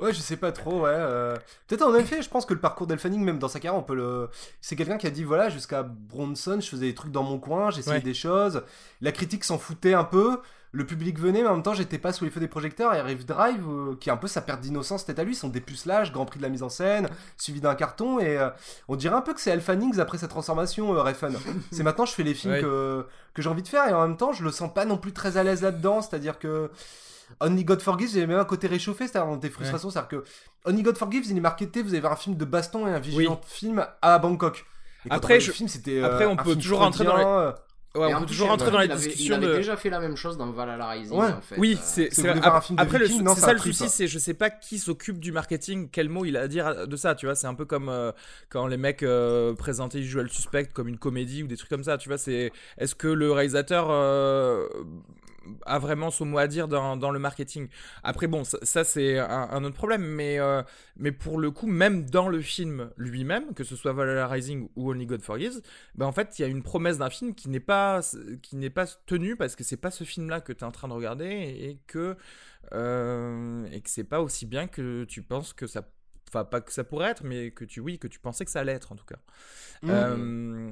Ouais, 0.00 0.12
je 0.12 0.20
sais 0.20 0.36
pas 0.36 0.50
trop, 0.52 0.80
ouais. 0.82 0.90
euh, 0.92 1.36
Peut-être 1.68 1.82
en 1.82 1.94
effet, 1.94 2.22
je 2.22 2.28
pense 2.30 2.46
que 2.46 2.54
le 2.54 2.60
parcours 2.60 2.86
d'Elfanning, 2.86 3.22
même 3.22 3.38
dans 3.38 3.48
sa 3.48 3.60
carrière, 3.60 3.78
on 3.78 3.82
peut 3.84 3.94
le. 3.94 4.28
C'est 4.60 4.76
quelqu'un 4.76 4.96
qui 4.98 5.06
a 5.06 5.10
dit 5.10 5.24
voilà, 5.24 5.48
jusqu'à 5.48 5.82
Bronson, 5.82 6.58
je 6.60 6.68
faisais 6.68 6.86
des 6.86 6.94
trucs 6.94 7.12
dans 7.12 7.22
mon 7.22 7.38
coin, 7.38 7.70
j'essayais 7.70 7.96
Ouais. 7.96 8.02
des 8.02 8.14
choses. 8.14 8.62
La 9.00 9.12
critique 9.12 9.44
s'en 9.44 9.58
foutait 9.58 9.94
un 9.94 10.04
peu. 10.04 10.38
Le 10.72 10.86
public 10.86 11.18
venait, 11.18 11.42
mais 11.42 11.48
en 11.48 11.54
même 11.54 11.64
temps, 11.64 11.74
j'étais 11.74 11.98
pas 11.98 12.12
sous 12.12 12.22
les 12.24 12.30
feux 12.30 12.38
des 12.38 12.46
projecteurs. 12.46 12.94
Et 12.94 13.00
arrive 13.00 13.26
Drive, 13.26 13.60
euh, 13.68 13.96
qui 13.98 14.08
est 14.08 14.12
un 14.12 14.16
peu 14.16 14.28
sa 14.28 14.40
perte 14.40 14.60
d'innocence, 14.60 15.04
tête 15.04 15.18
à 15.18 15.24
lui, 15.24 15.34
son 15.34 15.48
dépucelage, 15.48 16.12
grand 16.12 16.26
prix 16.26 16.38
de 16.38 16.44
la 16.44 16.48
mise 16.48 16.62
en 16.62 16.68
scène, 16.68 17.08
suivi 17.36 17.60
d'un 17.60 17.74
carton. 17.74 18.20
Et 18.20 18.38
euh, 18.38 18.50
on 18.86 18.94
dirait 18.94 19.16
un 19.16 19.20
peu 19.20 19.34
que 19.34 19.40
c'est 19.40 19.50
Elfannings 19.50 19.98
après 19.98 20.16
sa 20.18 20.28
transformation, 20.28 20.90
Refn. 20.92 21.34
c'est 21.72 21.82
maintenant, 21.82 22.04
je 22.06 22.12
fais 22.12 22.22
les 22.22 22.34
films 22.34 22.52
Ouais. 22.54 22.60
que, 22.60 23.04
que 23.34 23.42
j'ai 23.42 23.48
envie 23.48 23.64
de 23.64 23.68
faire. 23.68 23.88
Et 23.88 23.92
en 23.92 24.06
même 24.06 24.16
temps, 24.16 24.32
je 24.32 24.44
le 24.44 24.52
sens 24.52 24.72
pas 24.72 24.84
non 24.84 24.96
plus 24.96 25.12
très 25.12 25.36
à 25.38 25.42
l'aise 25.42 25.62
là-dedans. 25.62 26.02
C'est-à-dire 26.02 26.38
que. 26.38 26.70
Only 27.40 27.64
God 27.64 27.80
Forgives, 27.80 28.10
il 28.12 28.20
y 28.20 28.22
a 28.22 28.26
même 28.26 28.38
un 28.38 28.44
côté 28.44 28.66
réchauffé, 28.66 29.06
c'est-à-dire 29.08 29.30
dans 29.30 29.38
tes 29.38 29.50
frustrations, 29.50 29.90
c'est-à-dire 29.90 30.08
que 30.08 30.24
Only 30.66 30.82
God 30.82 30.96
Forgives, 30.98 31.24
il 31.30 31.36
est 31.36 31.40
marketé, 31.40 31.82
vous 31.82 31.94
avez 31.94 32.06
un 32.06 32.16
film 32.16 32.36
de 32.36 32.44
baston 32.44 32.86
et 32.86 32.90
un 32.90 32.98
vigilant 33.00 33.40
film 33.46 33.86
à 34.02 34.18
Bangkok. 34.18 34.64
Et 35.06 35.08
Après, 35.10 35.36
on 35.36 35.40
je- 35.40 35.46
le 35.48 35.52
film, 35.54 35.68
c'était 35.68 36.02
après, 36.02 36.24
euh, 36.24 36.28
on 36.28 36.32
un 36.32 36.36
peut 36.36 36.50
film 36.50 36.60
toujours 36.60 36.78
rentrer 36.80 37.04
dans 37.04 37.12
freudien, 37.12 37.28
euh, 37.28 37.52
Ouais, 37.96 38.14
on 38.14 38.20
peut 38.20 38.26
toujours 38.26 38.46
rentrer 38.48 38.68
avait- 38.68 38.72
dans 38.72 38.78
les 38.80 38.86
il 38.86 38.92
avait- 38.92 39.00
discussions 39.04 39.34
Il 39.34 39.44
avait 39.44 39.46
de. 39.48 39.56
déjà 39.56 39.76
fait 39.76 39.90
la 39.90 39.98
même 39.98 40.14
chose 40.14 40.36
dans 40.36 40.48
Valhalla 40.52 40.86
Rising, 40.90 41.18
Ouais. 41.18 41.32
en 41.32 41.40
fait. 41.40 41.56
Oui, 41.58 41.74
Euh, 41.76 41.82
c'est 41.82 42.04
si 42.10 42.14
c'est 42.14 42.20
vous 42.20 42.22
vrai. 42.28 42.30
voulez 42.34 42.42
faire 42.44 42.54
un 42.54 42.56
Ap- 42.58 42.62
film 42.64 42.76
de 42.76 42.82
Après, 42.82 42.98
le, 42.98 43.06
c'est 43.08 43.40
ça 43.40 43.52
le 43.52 43.58
souci, 43.58 43.88
c'est 43.88 44.06
je 44.06 44.18
sais 44.20 44.34
pas 44.34 44.48
qui 44.50 44.78
s'occupe 44.78 45.18
du 45.18 45.32
marketing, 45.32 45.88
quel 45.90 46.08
mot 46.08 46.24
il 46.24 46.36
a 46.36 46.42
à 46.42 46.46
dire 46.48 46.86
de 46.86 46.96
ça, 46.96 47.16
tu 47.16 47.26
vois. 47.26 47.34
C'est 47.34 47.48
un 47.48 47.54
peu 47.54 47.64
comme 47.64 47.88
euh, 47.88 48.12
quand 48.48 48.68
les 48.68 48.76
mecs 48.76 49.02
euh, 49.02 49.54
présentaient 49.54 49.98
Usual 49.98 50.28
Suspect 50.30 50.66
comme 50.72 50.86
une 50.86 50.98
comédie 50.98 51.42
ou 51.42 51.48
des 51.48 51.56
trucs 51.56 51.70
comme 51.70 51.82
ça, 51.82 51.98
tu 51.98 52.08
vois. 52.08 52.18
C'est 52.18 52.52
est-ce 52.78 52.94
que 52.94 53.08
le 53.08 53.32
réalisateur 53.32 53.88
euh, 53.90 54.68
a 55.66 55.78
vraiment 55.78 56.10
son 56.10 56.26
mot 56.26 56.38
à 56.38 56.46
dire 56.46 56.68
dans, 56.68 56.96
dans 56.96 57.10
le 57.10 57.18
marketing 57.18 57.68
Après, 58.02 58.26
bon, 58.26 58.44
ça, 58.44 58.58
ça, 58.62 58.84
c'est 58.84 59.18
un, 59.18 59.48
un 59.50 59.64
autre 59.64 59.76
problème, 59.76 60.02
mais, 60.02 60.38
euh, 60.38 60.62
mais 60.96 61.12
pour 61.12 61.38
le 61.38 61.50
coup, 61.50 61.66
même 61.66 62.08
dans 62.08 62.28
le 62.28 62.40
film 62.40 62.90
lui-même, 62.96 63.54
que 63.54 63.64
ce 63.64 63.76
soit 63.76 63.92
Valhalla 63.92 64.28
Rising 64.28 64.68
ou 64.76 64.90
Only 64.90 65.06
God 65.06 65.22
Forgives, 65.22 65.60
ben 65.94 66.06
en 66.06 66.12
fait, 66.12 66.38
il 66.38 66.42
y 66.42 66.44
a 66.44 66.48
une 66.48 66.62
promesse 66.62 66.98
d'un 66.98 67.10
film 67.10 67.34
qui 67.34 67.48
n'est 67.48 67.60
pas, 67.60 68.00
qui 68.42 68.56
n'est 68.56 68.70
pas 68.70 68.86
tenue 69.06 69.36
parce 69.36 69.56
que 69.56 69.64
c'est 69.64 69.76
pas 69.76 69.90
ce 69.90 70.04
film-là 70.04 70.40
que 70.40 70.52
tu 70.52 70.60
es 70.60 70.66
en 70.66 70.72
train 70.72 70.88
de 70.88 70.94
regarder 70.94 71.26
et 71.26 71.80
que, 71.86 72.16
euh, 72.72 73.66
et 73.72 73.80
que 73.80 73.90
c'est 73.90 74.04
pas 74.04 74.20
aussi 74.20 74.46
bien 74.46 74.66
que 74.66 75.04
tu 75.04 75.22
penses 75.22 75.52
que 75.52 75.66
ça. 75.66 75.88
Enfin, 76.28 76.44
pas 76.44 76.60
que 76.60 76.72
ça 76.72 76.84
pourrait 76.84 77.10
être, 77.10 77.24
mais 77.24 77.50
que 77.50 77.64
tu, 77.64 77.80
oui, 77.80 77.98
que 77.98 78.06
tu 78.06 78.20
pensais 78.20 78.44
que 78.44 78.52
ça 78.52 78.60
allait 78.60 78.72
être 78.72 78.92
en 78.92 78.94
tout 78.94 79.04
cas. 79.04 79.18
Mm. 79.82 79.90
Euh, 79.90 80.70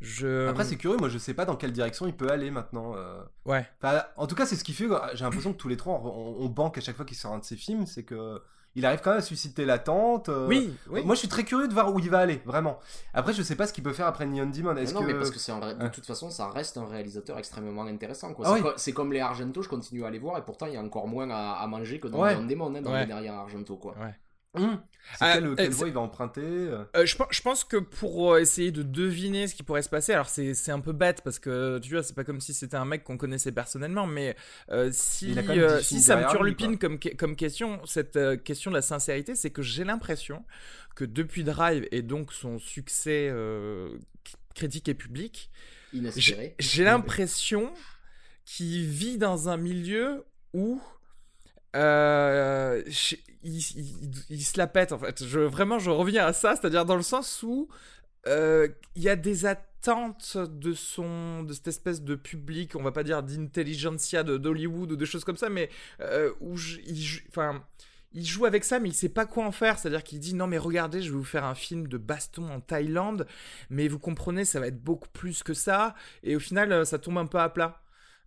je. 0.00 0.48
Après, 0.48 0.64
c'est 0.64 0.76
curieux, 0.76 0.96
moi 0.98 1.08
je 1.08 1.18
sais 1.18 1.34
pas 1.34 1.44
dans 1.44 1.56
quelle 1.56 1.72
direction 1.72 2.06
il 2.06 2.14
peut 2.16 2.30
aller 2.30 2.50
maintenant. 2.50 2.94
euh. 2.96 3.20
Ouais. 3.44 3.66
Enfin, 3.82 4.02
en 4.16 4.26
tout 4.26 4.34
cas, 4.34 4.46
c'est 4.46 4.56
ce 4.56 4.64
qui 4.64 4.72
fait. 4.72 4.86
J'ai 5.14 5.24
l'impression 5.24 5.52
que 5.52 5.58
tous 5.58 5.68
les 5.68 5.76
trois, 5.76 6.00
on, 6.04 6.36
on 6.38 6.48
banque 6.48 6.78
à 6.78 6.80
chaque 6.80 6.96
fois 6.96 7.04
qu'il 7.04 7.16
sort 7.16 7.32
un 7.32 7.38
de 7.38 7.44
ses 7.44 7.56
films, 7.56 7.86
c'est 7.86 8.04
que. 8.04 8.40
Il 8.74 8.86
arrive 8.86 9.00
quand 9.02 9.10
même 9.10 9.18
à 9.18 9.22
susciter 9.22 9.64
l'attente. 9.64 10.28
euh, 10.28 10.46
Oui, 10.46 10.72
oui. 10.90 11.02
Moi, 11.02 11.14
je 11.16 11.20
suis 11.20 11.26
très 11.28 11.42
curieux 11.42 11.66
de 11.66 11.72
voir 11.72 11.92
où 11.92 11.98
il 11.98 12.10
va 12.10 12.18
aller, 12.18 12.40
vraiment. 12.44 12.78
Après, 13.12 13.32
je 13.32 13.42
sais 13.42 13.56
pas 13.56 13.66
ce 13.66 13.72
qu'il 13.72 13.82
peut 13.82 13.94
faire 13.94 14.06
après 14.06 14.24
Neon 14.26 14.46
Demon. 14.50 14.76
Est-ce 14.76 14.94
non, 14.94 15.00
que... 15.00 15.06
mais 15.06 15.14
parce 15.14 15.30
que 15.32 15.38
c'est 15.40 15.50
un 15.50 15.58
de 15.58 15.82
Ouais. 15.82 15.90
toute 15.90 16.06
façon, 16.06 16.30
ça 16.30 16.48
reste 16.48 16.76
un 16.76 16.86
réalisateur 16.86 17.38
extrêmement 17.38 17.82
intéressant. 17.86 18.34
quoi. 18.34 18.44
Ah 18.46 18.50
c'est, 18.50 18.54
oui. 18.56 18.62
co- 18.62 18.76
c'est 18.76 18.92
comme 18.92 19.12
les 19.12 19.18
Argento, 19.20 19.62
je 19.62 19.68
continue 19.68 20.04
à 20.04 20.10
les 20.10 20.18
voir 20.20 20.38
et 20.38 20.42
pourtant 20.44 20.66
il 20.66 20.74
y 20.74 20.76
a 20.76 20.82
encore 20.82 21.08
moins 21.08 21.28
à, 21.30 21.54
à 21.54 21.66
manger 21.66 21.98
que 21.98 22.06
dans 22.06 22.20
Ouais. 22.20 22.36
Neon 22.36 22.44
Demon, 22.46 22.72
hein, 22.76 22.82
dans 22.82 22.92
Ouais. 22.92 23.00
les 23.00 23.06
derrière 23.06 23.34
Argento. 23.34 23.74
Quoi. 23.78 23.96
Hum. 24.58 24.80
C'est 25.18 25.32
quelle, 25.32 25.46
euh, 25.46 25.54
quelle 25.54 25.66
c'est- 25.66 25.78
voie 25.78 25.88
il 25.88 25.94
va 25.94 26.00
emprunter 26.00 26.42
euh. 26.42 26.84
Euh, 26.94 27.06
je, 27.06 27.16
pense, 27.16 27.28
je 27.30 27.40
pense 27.40 27.64
que 27.64 27.78
pour 27.78 28.34
euh, 28.34 28.40
essayer 28.40 28.70
de 28.72 28.82
deviner 28.82 29.48
ce 29.48 29.54
qui 29.54 29.62
pourrait 29.62 29.80
se 29.80 29.88
passer, 29.88 30.12
alors 30.12 30.28
c'est 30.28 30.52
c'est 30.52 30.70
un 30.70 30.80
peu 30.80 30.92
bête 30.92 31.22
parce 31.24 31.38
que 31.38 31.78
tu 31.78 31.94
vois, 31.94 32.02
c'est 32.02 32.14
pas 32.14 32.24
comme 32.24 32.42
si 32.42 32.52
c'était 32.52 32.76
un 32.76 32.84
mec 32.84 33.04
qu'on 33.04 33.16
connaissait 33.16 33.52
personnellement, 33.52 34.06
mais 34.06 34.36
euh, 34.70 34.90
si, 34.92 35.34
euh, 35.38 35.80
si 35.80 36.00
ça 36.00 36.16
me 36.16 36.22
lui, 36.24 36.30
turlupine 36.30 36.78
comme, 36.78 36.98
comme 37.18 37.36
question, 37.36 37.80
cette 37.86 38.16
euh, 38.16 38.36
question 38.36 38.70
de 38.70 38.76
la 38.76 38.82
sincérité, 38.82 39.34
c'est 39.34 39.50
que 39.50 39.62
j'ai 39.62 39.84
l'impression 39.84 40.44
que 40.94 41.06
depuis 41.06 41.42
Drive 41.42 41.88
et 41.90 42.02
donc 42.02 42.32
son 42.34 42.58
succès 42.58 43.30
euh, 43.32 43.88
critique 44.54 44.88
et 44.90 44.94
public, 44.94 45.50
j'ai 46.18 46.84
l'impression 46.84 47.72
qu'il 48.44 48.84
vit 48.86 49.16
dans 49.16 49.48
un 49.48 49.56
milieu 49.56 50.24
où 50.52 50.82
euh, 51.78 52.82
il, 53.44 53.62
se 53.62 54.58
la 54.58 54.66
pète 54.66 54.92
en 54.92 54.98
fait. 54.98 55.22
Vraiment, 55.22 55.78
je 55.78 55.90
reviens 55.90 56.26
à 56.26 56.32
ça, 56.32 56.56
c'est-à-dire 56.56 56.84
dans 56.84 56.96
le 56.96 57.02
sens 57.02 57.42
où 57.42 57.68
euh, 58.26 58.68
il 58.96 59.02
y 59.02 59.08
a 59.08 59.16
des 59.16 59.46
attentes 59.46 60.36
de 60.36 60.72
son, 60.72 61.44
de 61.44 61.52
cette 61.52 61.68
espèce 61.68 62.02
de 62.02 62.16
public, 62.16 62.74
on 62.74 62.82
va 62.82 62.90
pas 62.90 63.04
dire 63.04 63.22
d'intelligentsia 63.22 64.24
d'Hollywood 64.24 64.92
ou 64.92 64.96
de 64.96 65.04
choses 65.04 65.24
comme 65.24 65.36
ça, 65.36 65.48
mais 65.48 65.70
euh, 66.00 66.32
où 66.40 66.56
il, 66.84 67.22
il 68.12 68.26
joue 68.26 68.44
avec 68.44 68.64
ça, 68.64 68.80
mais 68.80 68.88
il 68.88 68.94
sait 68.94 69.08
pas 69.08 69.24
quoi 69.24 69.46
en 69.46 69.52
faire. 69.52 69.78
C'est-à-dire 69.78 70.02
qu'il 70.02 70.18
dit 70.18 70.34
non 70.34 70.48
mais 70.48 70.58
regardez, 70.58 71.00
je 71.00 71.10
vais 71.12 71.16
vous 71.16 71.24
faire 71.24 71.44
un 71.44 71.54
film 71.54 71.86
de 71.86 71.96
baston 71.96 72.50
en 72.50 72.60
Thaïlande, 72.60 73.26
mais 73.70 73.86
vous 73.86 74.00
comprenez, 74.00 74.44
ça 74.44 74.58
va 74.58 74.66
être 74.66 74.82
beaucoup 74.82 75.08
plus 75.10 75.44
que 75.44 75.54
ça, 75.54 75.94
et 76.24 76.34
au 76.34 76.40
final, 76.40 76.84
ça 76.86 76.98
tombe 76.98 77.18
un 77.18 77.26
peu 77.26 77.38
à 77.38 77.48
plat. 77.48 77.80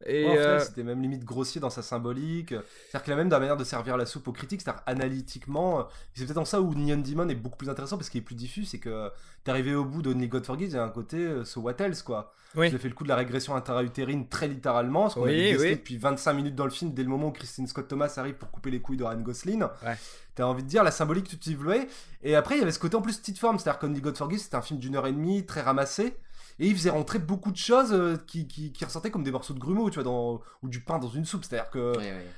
Et 0.06 0.24
Ouais, 0.26 0.30
en 0.30 0.34
fait, 0.34 0.40
euh, 0.40 0.60
c'était 0.60 0.84
même 0.84 1.02
limite 1.02 1.24
grossier 1.24 1.62
dans 1.62 1.70
sa 1.70 1.82
symbolique. 1.82 2.50
C'est-à-dire 2.50 3.04
qu'il 3.04 3.14
a 3.14 3.16
même 3.16 3.30
dans 3.30 3.36
la 3.38 3.42
manière 3.42 3.58
de 3.58 3.64
servir 3.64 3.98
la 3.98 4.06
soupe 4.06 4.28
aux 4.28 4.32
critiques, 4.32 4.62
c'est-à-dire 4.62 4.82
analytiquement. 4.86 5.88
C'est 6.14 6.26
peut-être 6.26 6.38
en 6.38 6.46
ça 6.46 6.62
où 6.62 6.74
Neon 6.74 6.98
Demon 6.98 7.30
est 7.30 7.36
beaucoup 7.36 7.58
plus 7.58 7.70
intéressant 7.70 7.98
parce 7.98 8.10
qu'il 8.10 8.20
est 8.20 8.24
plus 8.24 8.36
diffus, 8.36 8.66
c'est 8.66 8.80
que 8.80 9.12
t'es 9.44 9.52
arrivé 9.52 9.74
au 9.76 9.86
bout 9.86 10.02
d'Only 10.02 10.28
God 10.28 10.46
Forgives, 10.46 10.70
il 10.70 10.76
y 10.76 10.78
a 10.78 10.84
un 10.84 10.90
côté 10.90 11.18
euh, 11.18 11.44
So 11.46 11.62
What 11.62 11.76
Else, 11.80 12.02
quoi. 12.04 12.34
Oui. 12.56 12.68
A 12.68 12.78
fait 12.78 12.90
le 12.90 12.94
coup 12.94 13.04
de 13.04 13.10
la 13.10 13.16
régression 13.16 13.56
intra-utérine 13.56 14.28
très 14.28 14.48
littéralement, 14.48 15.10
ce 15.10 15.16
qu'on 15.16 15.24
Oui, 15.24 15.38
décelé 15.38 15.70
oui. 15.70 15.76
depuis 15.78 15.98
25 15.98 16.34
minutes 16.34 16.56
dans 16.56 16.66
le 16.66 16.70
film, 16.72 16.94
dès 16.94 17.04
le 17.04 17.10
moment 17.10 17.28
où 17.28 17.32
Christine 17.32 17.66
Scott 17.66 17.88
Thomas 17.88 18.14
arrive 18.18 18.36
pour 18.36 18.52
couper 18.52 18.72
les 18.72 18.82
couilles 18.82 18.98
de 18.98 19.04
Ryan 19.06 19.22
Gosling. 19.22 19.64
Ouais. 19.64 19.96
T'as 20.36 20.44
envie 20.46 20.64
de 20.64 20.68
dire 20.68 20.84
la 20.84 20.92
symbolique 20.92 21.30
tout 21.30 21.38
développée. 21.50 21.88
Et 22.24 22.36
après, 22.36 22.56
il 22.56 22.60
y 22.60 22.62
avait 22.62 22.72
ce 22.72 22.80
côté 22.80 22.96
en 22.98 23.02
plus 23.02 23.18
petite 23.18 23.40
forme, 23.40 23.58
c'est-à-dire 23.58 23.80
qu'Only 23.80 24.02
God 24.02 24.18
Forgives, 24.18 24.40
c'était 24.40 24.56
un 24.56 24.62
film 24.62 24.80
d'une 24.80 24.96
heure 24.96 25.08
et 25.08 25.14
demie, 25.14 25.46
très 25.46 25.62
ramassé. 25.62 26.18
Et 26.62 26.68
il 26.68 26.76
faisait 26.76 26.92
rentrer 26.92 27.18
beaucoup 27.20 27.52
de 27.52 27.58
choses 27.58 27.92
euh, 27.92 28.16
qui, 28.28 28.48
qui, 28.48 28.72
qui 28.72 28.86
ressortaient 28.86 29.10
comme 29.10 29.24
des 29.24 29.32
morceaux 29.32 29.54
de 29.56 29.60
grumeaux, 29.60 29.90
tu 29.90 29.96
vois, 29.96 30.04
dans, 30.04 30.42
ou 30.62 30.70
du 30.70 30.80
pain 30.80 31.00
dans 31.00 31.10
une 31.10 31.26
soupe. 31.26 31.44
C'est-à-dire 31.44 31.72
que 31.72 31.94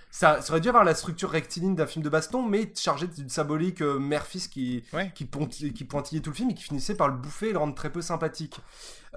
ça, 0.10 0.42
ça 0.42 0.54
aurait 0.54 0.62
dû 0.62 0.70
avoir 0.70 0.86
la 0.86 0.96
structure 0.96 1.30
rectiligne 1.30 1.76
d'un 1.76 1.86
film 1.88 2.04
de 2.04 2.10
baston, 2.10 2.42
mais 2.42 2.72
chargé 2.76 3.06
d'une 3.08 3.28
symbolique 3.30 3.82
euh, 3.82 4.00
mère-fils 4.00 4.48
qui, 4.48 4.84
Ouais. 4.94 5.12
qui, 5.14 5.26
pointillait 5.26 6.22
tout 6.22 6.30
le 6.30 6.36
film 6.36 6.50
et 6.52 6.54
qui 6.54 6.64
finissait 6.64 6.96
par 6.96 7.10
le 7.10 7.16
bouffer 7.18 7.50
et 7.50 7.52
le 7.52 7.60
rendre 7.60 7.76
très 7.76 7.92
peu 7.92 8.02
sympathique. 8.02 8.60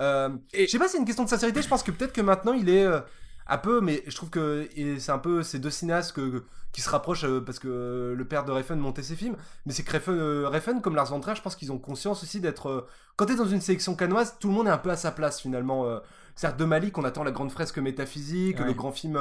Euh, 0.00 0.30
Et- 0.52 0.66
Je 0.66 0.70
sais 0.72 0.78
pas 0.78 0.86
si 0.88 0.92
c'est 0.92 0.98
une 0.98 1.04
question 1.04 1.24
de 1.24 1.28
sincérité, 1.28 1.62
je 1.62 1.68
pense 1.68 1.82
que 1.84 1.92
peut-être 1.92 2.12
que 2.12 2.20
maintenant 2.20 2.52
il 2.52 2.68
est 2.68 2.84
euh, 2.84 3.00
un 3.48 3.58
peu, 3.58 3.80
mais 3.80 4.02
je 4.06 4.14
trouve 4.16 4.30
que 4.30 4.68
c'est 4.98 5.12
un 5.12 5.18
peu 5.18 5.42
ces 5.42 5.58
deux 5.58 5.70
cinéastes 5.70 6.12
que, 6.12 6.44
qui 6.72 6.80
se 6.80 6.90
rapprochent 6.90 7.24
euh, 7.24 7.40
parce 7.40 7.58
que 7.58 7.68
euh, 7.68 8.14
le 8.14 8.24
père 8.26 8.44
de 8.44 8.50
Refn 8.52 8.74
montait 8.74 9.02
ses 9.04 9.14
films, 9.16 9.36
mais 9.64 9.72
c'est 9.72 9.82
que 9.84 9.92
Refn, 9.92 10.10
euh, 10.10 10.48
Refn, 10.48 10.80
comme 10.80 10.96
Lars 10.96 11.06
von 11.06 11.20
Trier, 11.20 11.36
je 11.36 11.42
pense 11.42 11.54
qu'ils 11.56 11.70
ont 11.72 11.78
conscience 11.78 12.22
aussi 12.22 12.40
d'être. 12.40 12.88
quand 13.16 13.26
t'es 13.26 13.36
dans 13.36 13.46
une 13.46 13.60
sélection 13.60 13.94
canoise, 13.94 14.36
tout 14.40 14.48
le 14.48 14.54
monde 14.54 14.66
est 14.66 14.70
un 14.70 14.78
peu 14.78 14.90
à 14.90 14.96
sa 14.96 15.12
place 15.12 15.40
finalement. 15.40 15.86
C'est-à-dire 16.34 16.56
de 16.58 16.64
Malik, 16.64 16.98
on 16.98 17.04
attend 17.04 17.24
la 17.24 17.30
grande 17.30 17.50
fresque 17.52 17.78
métaphysique, 17.78 18.58
Ouais. 18.60 18.66
le 18.66 18.72
grand 18.74 18.92
film. 18.92 19.16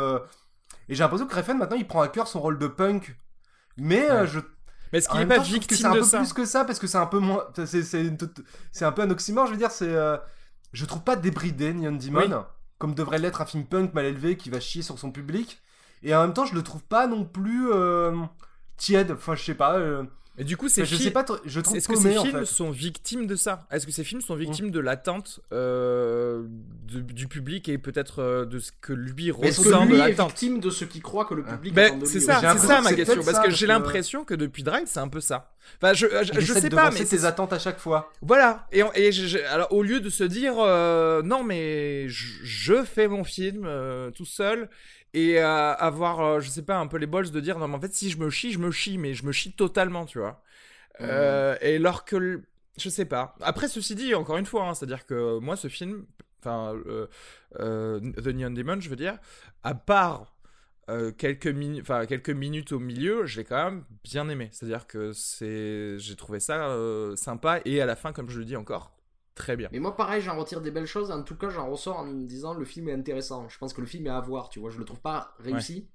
Et 0.89 0.95
j'ai 0.95 1.03
l'impression 1.03 1.27
que 1.27 1.35
Refn 1.35 1.57
maintenant 1.57 1.77
il 1.77 1.87
prend 1.87 2.01
à 2.01 2.07
cœur 2.07 2.27
son 2.27 2.41
rôle 2.41 2.57
de 2.59 2.67
punk. 2.67 3.15
Mais 3.77 4.09
Ouais. 4.11 4.27
je 4.27 4.39
Mais 4.91 5.07
en 5.07 5.11
qu'il 5.11 5.19
n'est 5.21 5.25
pas 5.27 5.35
temps, 5.37 5.41
que 5.43 5.47
c'est 5.47 5.53
victime 5.53 5.85
un 5.87 5.91
peu 5.93 6.03
ça 6.03 6.17
plus 6.19 6.33
que 6.33 6.45
ça 6.45 6.65
parce 6.65 6.79
que 6.79 6.87
c'est 6.87 6.97
un 6.97 7.05
peu 7.07 7.19
moins 7.19 7.43
c'est 7.65 7.83
c'est 7.83 8.01
une 8.05 8.17
toute- 8.17 8.41
c'est 8.71 8.85
un 8.85 8.91
peu 8.91 9.01
un 9.01 9.09
oxymore 9.09 9.45
je 9.47 9.51
veux 9.51 9.57
dire 9.57 9.71
c'est 9.71 9.93
je 10.73 10.85
trouve 10.85 11.01
pas 11.03 11.15
débridé 11.15 11.73
Neon 11.73 11.93
Demon 11.93 12.19
Oui. 12.21 12.29
Comme 12.77 12.93
devrait 12.95 13.19
l'être 13.19 13.41
un 13.41 13.45
film 13.45 13.65
punk 13.65 13.93
mal 13.93 14.05
élevé 14.05 14.37
qui 14.37 14.49
va 14.49 14.59
chier 14.59 14.81
sur 14.81 14.99
son 14.99 15.11
public. 15.11 15.61
Et 16.03 16.15
en 16.15 16.21
même 16.21 16.33
temps 16.33 16.45
je 16.45 16.55
le 16.55 16.63
trouve 16.63 16.83
pas 16.83 17.07
non 17.07 17.25
plus 17.25 17.71
euh, 17.71 18.15
tiède. 18.77 19.11
Enfin 19.11 19.35
je 19.35 19.43
sais 19.43 19.55
pas 19.55 19.77
euh, 19.77 20.03
Et 20.37 20.43
du 20.43 20.57
coup, 20.57 20.67
ces 20.67 20.83
je 20.83 20.95
sais 20.95 21.03
films, 21.03 21.13
pas 21.13 21.23
tr- 21.23 21.39
je 21.45 21.59
trouve 21.61 21.77
est-ce 21.77 21.87
que 21.87 21.95
ces 21.95 22.17
en 22.17 22.23
films 22.23 22.39
fait 22.39 22.45
sont 22.45 22.69
victimes 22.69 23.25
de 23.25 23.35
ça? 23.37 23.65
Est-ce 23.71 23.85
que 23.85 23.91
ces 23.93 24.03
films 24.03 24.19
sont 24.21 24.35
victimes 24.35 24.69
de 24.69 24.79
l'attente 24.81 25.39
euh, 25.53 26.43
de- 26.91 26.99
du 26.99 27.27
public 27.27 27.69
et 27.69 27.77
peut-être 27.77 28.19
euh, 28.21 28.45
de 28.45 28.59
ce 28.59 28.71
que 28.81 28.91
lui 28.93 29.31
Mais 29.41 29.47
est-ce 29.47 29.61
ressent 29.61 29.85
que 29.85 29.91
de 29.91 29.95
lui 29.95 30.01
est 30.01 30.09
l'attente? 30.09 30.29
victime 30.31 30.59
de 30.59 30.69
ce 30.69 30.83
qu'il 30.85 31.01
croit 31.01 31.25
que 31.25 31.33
le 31.35 31.43
public 31.43 31.73
Ben, 31.73 31.85
attend 31.87 31.95
de 31.97 32.01
lui 32.01 32.07
c'est 32.09 32.19
ça, 32.19 32.41
c'est 32.41 32.67
ça 32.67 32.81
ma 32.81 32.93
question, 32.93 33.23
parce 33.23 33.37
ça, 33.37 33.43
que 33.43 33.51
j'ai 33.51 33.67
l'impression 33.67 34.25
que 34.25 34.33
depuis 34.33 34.63
Drive, 34.63 34.83
c'est 34.87 34.99
un 34.99 35.07
peu 35.07 35.21
ça. 35.21 35.51
Enfin, 35.81 35.93
je, 35.93 36.05
je, 36.23 36.39
je 36.39 36.53
sais 36.53 36.69
de 36.69 36.75
pas, 36.75 36.91
mais 36.91 37.03
tes 37.05 37.25
attentes 37.25 37.53
à 37.53 37.57
chaque 37.59 37.79
fois 37.79 38.11
voilà. 38.21 38.67
Et, 38.71 38.83
on- 38.83 38.91
et 38.93 39.11
je- 39.11 39.25
je- 39.27 39.37
alors, 39.39 39.71
au 39.73 39.81
lieu 39.83 39.99
de 39.99 40.09
se 40.09 40.23
dire, 40.23 40.53
euh, 40.59 41.23
non, 41.23 41.43
mais 41.43 42.07
je, 42.09 42.25
je 42.43 42.83
fais 42.83 43.07
mon 43.07 43.23
film 43.23 43.63
euh, 43.65 44.11
tout 44.11 44.25
seul 44.25 44.69
et 45.15 45.39
euh, 45.39 45.73
avoir, 45.75 46.19
euh, 46.19 46.39
je 46.41 46.49
sais 46.49 46.61
pas, 46.61 46.77
un 46.77 46.87
peu 46.87 46.97
les 46.97 47.07
balls 47.07 47.31
de 47.31 47.39
dire, 47.39 47.57
non, 47.57 47.67
mais 47.69 47.75
en 47.75 47.79
fait, 47.79 47.93
si 47.93 48.09
je 48.09 48.17
me 48.19 48.29
chie, 48.29 48.51
je 48.51 48.59
me 48.59 48.69
chie, 48.69 48.97
mais 48.97 49.13
je 49.13 49.25
me 49.25 49.31
chie 49.31 49.53
totalement, 49.53 50.05
tu 50.05 50.19
vois. 50.19 50.43
Euh, 51.01 51.57
et 51.61 51.77
alors 51.77 52.05
que, 52.05 52.43
je 52.77 52.89
sais 52.89 53.05
pas. 53.05 53.35
Après, 53.41 53.67
ceci 53.69 53.95
dit, 53.95 54.13
encore 54.13 54.37
une 54.37 54.45
fois, 54.45 54.67
hein, 54.67 54.73
c'est-à-dire 54.73 55.05
que 55.05 55.39
moi, 55.39 55.55
ce 55.55 55.69
film, 55.69 56.05
enfin, 56.41 56.75
euh, 56.87 57.07
euh, 57.59 57.99
The 57.99 58.27
Neon 58.27 58.51
Demon, 58.51 58.79
je 58.81 58.89
veux 58.89 58.95
dire, 58.97 59.17
à 59.63 59.73
part 59.73 60.35
euh, 60.89 61.11
quelques, 61.11 61.55
quelques 62.07 62.29
minutes 62.29 62.71
au 62.71 62.79
milieu, 62.79 63.25
je 63.25 63.37
l'ai 63.39 63.45
quand 63.45 63.63
même 63.63 63.85
bien 64.03 64.29
aimé. 64.29 64.49
C'est-à-dire 64.51 64.85
que 64.87 65.11
j'ai 65.13 66.15
trouvé 66.15 66.39
ça 66.39 66.67
euh, 66.67 67.15
sympa 67.15 67.61
et 67.65 67.81
à 67.81 67.85
la 67.85 67.95
fin, 67.95 68.13
comme 68.13 68.29
je 68.29 68.39
le 68.39 68.45
dis 68.45 68.55
encore, 68.55 68.94
très 69.35 69.55
bien. 69.55 69.69
Mais 69.71 69.79
moi, 69.79 69.95
pareil, 69.95 70.21
j'en 70.21 70.37
retire 70.37 70.61
des 70.61 70.71
belles 70.71 70.85
choses. 70.87 71.11
En 71.11 71.21
tout 71.21 71.35
cas, 71.35 71.49
j'en 71.49 71.69
ressors 71.69 71.97
en 71.97 72.05
me 72.05 72.25
disant 72.25 72.53
le 72.53 72.65
film 72.65 72.89
est 72.89 72.93
intéressant. 72.93 73.47
Je 73.49 73.57
pense 73.57 73.73
que 73.73 73.81
le 73.81 73.87
film 73.87 74.07
est 74.07 74.09
à 74.09 74.19
voir, 74.21 74.49
tu 74.49 74.59
vois. 74.59 74.71
Je 74.71 74.79
le 74.79 74.85
trouve 74.85 75.01
pas 75.01 75.35
réussi. 75.39 75.87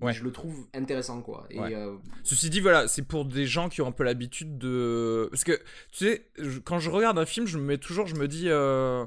mais. 0.00 0.12
Je 0.12 0.24
le 0.24 0.30
trouve 0.30 0.66
intéressant, 0.74 1.22
quoi. 1.22 1.46
Et 1.48 1.58
Ouais. 1.58 1.74
euh, 1.74 1.96
Ceci 2.22 2.50
dit, 2.50 2.60
voilà, 2.60 2.86
c'est 2.86 3.00
pour 3.02 3.24
des 3.24 3.46
gens 3.46 3.70
qui 3.70 3.80
ont 3.80 3.86
un 3.86 3.92
peu 3.92 4.04
l'habitude 4.04 4.58
de. 4.58 5.26
Parce 5.30 5.42
que, 5.44 5.52
tu 5.92 6.04
sais, 6.04 6.28
je- 6.38 6.58
quand 6.58 6.78
je 6.78 6.90
regarde 6.90 7.18
un 7.18 7.24
film, 7.24 7.46
je 7.46 7.56
me 7.56 7.62
mets 7.62 7.78
toujours, 7.78 8.06
je 8.06 8.14
me 8.16 8.28
dis, 8.28 8.50
euh, 8.50 9.06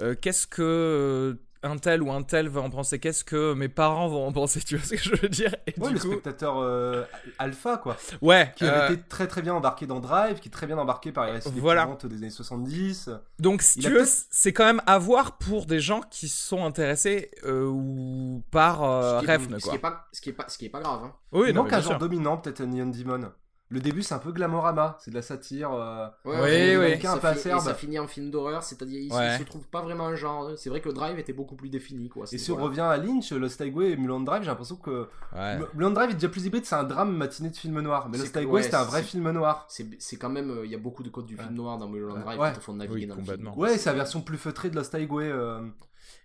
euh, 0.00 0.14
qu'est-ce 0.18 0.46
que 0.46 1.38
un 1.62 1.76
tel 1.76 2.02
ou 2.02 2.10
un 2.10 2.22
tel 2.22 2.48
va 2.48 2.60
en 2.62 2.70
penser 2.70 2.98
Qu'est-ce 2.98 3.22
que 3.24 3.52
mes 3.54 3.68
parents 3.68 4.08
vont 4.08 4.26
en 4.26 4.32
penser 4.32 4.60
Tu 4.60 4.76
vois 4.76 4.84
ce 4.86 4.90
que 4.94 5.16
je 5.16 5.20
veux 5.22 5.28
dire? 5.28 5.54
Et 5.66 5.74
ouais 5.78 5.88
du 5.88 5.94
le 5.94 6.00
coup, 6.00 6.10
spectateur 6.12 6.58
euh, 6.58 7.04
alpha 7.38 7.76
quoi 7.76 7.96
ouais. 8.22 8.52
qui 8.56 8.64
avait 8.64 8.92
euh, 8.92 8.94
été 8.94 9.02
très 9.08 9.26
très 9.26 9.42
bien 9.42 9.54
embarqué 9.54 9.86
dans 9.86 10.00
Drive 10.00 10.40
qui 10.40 10.48
est 10.48 10.52
très 10.52 10.66
bien 10.66 10.78
embarqué 10.78 11.12
par 11.12 11.26
les 11.26 11.32
récits 11.32 11.50
Voilà. 11.56 11.88
des 12.04 12.16
années 12.16 12.30
70 12.30 13.10
Donc, 13.38 13.62
si 13.62 13.78
Il 13.80 13.84
tu 13.84 13.88
a 13.96 14.00
veux, 14.00 14.06
c'est 14.30 14.52
quand 14.52 14.64
même 14.64 14.82
à 14.86 14.98
voir 14.98 15.36
pour 15.38 15.66
des 15.66 15.80
gens 15.80 16.00
qui 16.10 16.28
sont 16.28 16.64
intéressés 16.64 17.30
euh, 17.44 17.66
ou 17.66 18.42
par 18.50 18.82
euh, 18.82 19.20
ce, 19.20 19.24
qui 19.24 19.30
est, 19.30 19.36
Refn, 19.36 19.52
ce 19.52 19.56
qui 19.56 19.62
quoi. 19.62 19.74
est 19.74 19.78
pas, 19.78 20.08
ce 20.12 20.20
qui 20.20 20.28
est 20.30 20.32
pas, 20.32 20.48
ce 20.48 20.58
qui 20.58 20.64
est 20.66 20.70
pas 20.70 20.80
grave. 20.80 21.00
Hein. 21.04 21.12
Oui, 21.32 21.48
il 21.48 21.54
non, 21.54 21.62
manque 21.62 21.72
un 21.72 21.80
genre 21.80 21.98
dominant 21.98 22.36
peut-être 22.38 22.62
Neon 22.62 22.86
Demon 22.86 23.30
le 23.72 23.80
début 23.80 24.02
c'est 24.02 24.14
un 24.14 24.18
peu 24.18 24.32
glamorama 24.32 24.98
c'est 25.00 25.10
de 25.10 25.16
la 25.16 25.22
satire 25.22 25.72
euh, 25.72 26.06
Ouais, 26.24 26.34
Oui, 26.34 26.76
ouais, 26.76 27.06
un 27.06 27.16
peu 27.18 27.26
acerbe. 27.28 27.60
ça 27.60 27.72
finit 27.74 27.98
en 27.98 28.06
film 28.06 28.30
d'horreur, 28.30 28.62
c'est-à-dire 28.62 29.00
il, 29.00 29.12
Ouais. 29.12 29.38
se 29.38 29.44
trouve 29.44 29.66
pas 29.68 29.80
vraiment 29.80 30.06
un 30.06 30.14
genre. 30.16 30.50
C'est 30.56 30.68
vrai 30.70 30.80
que 30.80 30.88
Drive 30.88 31.18
était 31.18 31.32
beaucoup 31.32 31.54
plus 31.56 31.68
défini, 31.68 32.08
quoi. 32.08 32.24
Et 32.24 32.26
C'est- 32.26 32.38
si 32.38 32.50
on 32.52 32.56
revient 32.56 32.80
à 32.80 32.96
Lynch, 32.96 33.30
Lost 33.32 33.60
Highway 33.60 33.92
et 33.92 33.96
Mulholland 33.96 34.24
Drive, 34.26 34.42
j'ai 34.42 34.48
l'impression 34.48 34.76
que 34.76 35.08
Ouais. 35.34 35.58
Mulholland 35.74 35.94
Drive 35.94 36.10
est 36.10 36.14
déjà 36.14 36.28
plus 36.28 36.44
hybride, 36.46 36.64
c'est 36.66 36.74
un 36.74 36.84
drame 36.84 37.16
matinée 37.16 37.50
de 37.50 37.56
film 37.56 37.80
noir. 37.80 38.08
Mais 38.08 38.18
C'est 38.18 38.24
Lost 38.24 38.36
Highway, 38.36 38.52
ouais, 38.52 38.62
c'était 38.64 38.76
un 38.76 38.84
vrai 38.84 39.00
c'est- 39.02 39.08
film 39.08 39.30
noir. 39.30 39.64
C'est 39.68 39.86
c'est 39.98 40.16
quand 40.16 40.30
même, 40.30 40.50
euh, 40.50 40.64
il 40.66 40.70
y 40.70 40.74
a 40.74 40.78
beaucoup 40.78 41.02
de 41.02 41.08
codes 41.08 41.26
du 41.26 41.36
film 41.36 41.54
noir 41.54 41.78
dans 41.78 41.90
Ouais. 41.90 42.00
Drive 42.22 42.38
Ouais. 42.40 42.52
qui 42.52 42.58
te 42.58 42.62
font 42.64 42.74
naviguer 42.74 42.94
Oui, 43.00 43.06
dans 43.06 43.14
le 43.16 43.22
film. 43.22 43.48
Ouais, 43.56 43.78
c'est 43.78 43.90
la 43.90 43.96
version 43.96 44.20
plus 44.20 44.38
feutrée 44.38 44.70
de 44.70 44.76
Lost 44.76 44.94
Highway. 44.94 45.30
euh. 45.30 45.60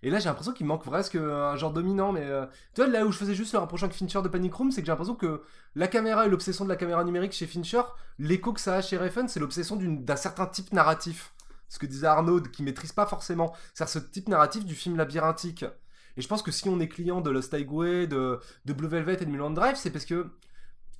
Et 0.02 0.10
là, 0.10 0.18
j'ai 0.18 0.28
l'impression 0.28 0.52
qu'il 0.52 0.66
manque 0.66 0.84
presque 0.84 1.16
un 1.16 1.56
genre 1.56 1.72
dominant. 1.72 2.12
Mais 2.12 2.24
euh, 2.24 2.46
tu 2.74 2.82
vois, 2.82 2.90
là 2.90 3.04
où 3.04 3.12
je 3.12 3.18
faisais 3.18 3.34
juste 3.34 3.52
le 3.52 3.58
rapprochement 3.58 3.86
avec 3.86 3.96
Fincher 3.96 4.22
de 4.22 4.28
Panic 4.28 4.54
Room, 4.54 4.70
c'est 4.70 4.80
que 4.82 4.86
j'ai 4.86 4.92
l'impression 4.92 5.14
que 5.14 5.42
la 5.74 5.88
caméra 5.88 6.26
et 6.26 6.28
l'obsession 6.28 6.64
de 6.64 6.70
la 6.70 6.76
caméra 6.76 7.04
numérique 7.04 7.32
chez 7.32 7.46
Fincher, 7.46 7.82
l'écho 8.18 8.52
que 8.52 8.60
ça 8.60 8.76
a 8.76 8.82
chez 8.82 8.98
Refn, 8.98 9.28
c'est 9.28 9.40
l'obsession 9.40 9.76
d'un 9.76 10.16
certain 10.16 10.46
type 10.46 10.72
narratif. 10.72 11.32
Ce 11.68 11.78
que 11.78 11.86
disait 11.86 12.06
Arnaud, 12.06 12.40
qui 12.42 12.62
maîtrise 12.62 12.92
pas 12.92 13.06
forcément. 13.06 13.52
C'est-à-dire 13.74 13.92
ce 13.92 13.98
type 13.98 14.28
narratif 14.28 14.64
du 14.64 14.74
film 14.74 14.96
labyrinthique. 14.96 15.64
Et 16.16 16.22
je 16.22 16.28
pense 16.28 16.42
que 16.42 16.52
si 16.52 16.68
on 16.68 16.80
est 16.80 16.88
client 16.88 17.20
de 17.20 17.30
Lost 17.30 17.52
Highway, 17.52 18.06
de, 18.06 18.40
de 18.64 18.72
Blue 18.72 18.88
Velvet 18.88 19.14
et 19.14 19.26
de 19.26 19.30
Mulholland 19.30 19.54
Drive, 19.54 19.76
c'est 19.76 19.90
parce 19.90 20.04
que 20.04 20.30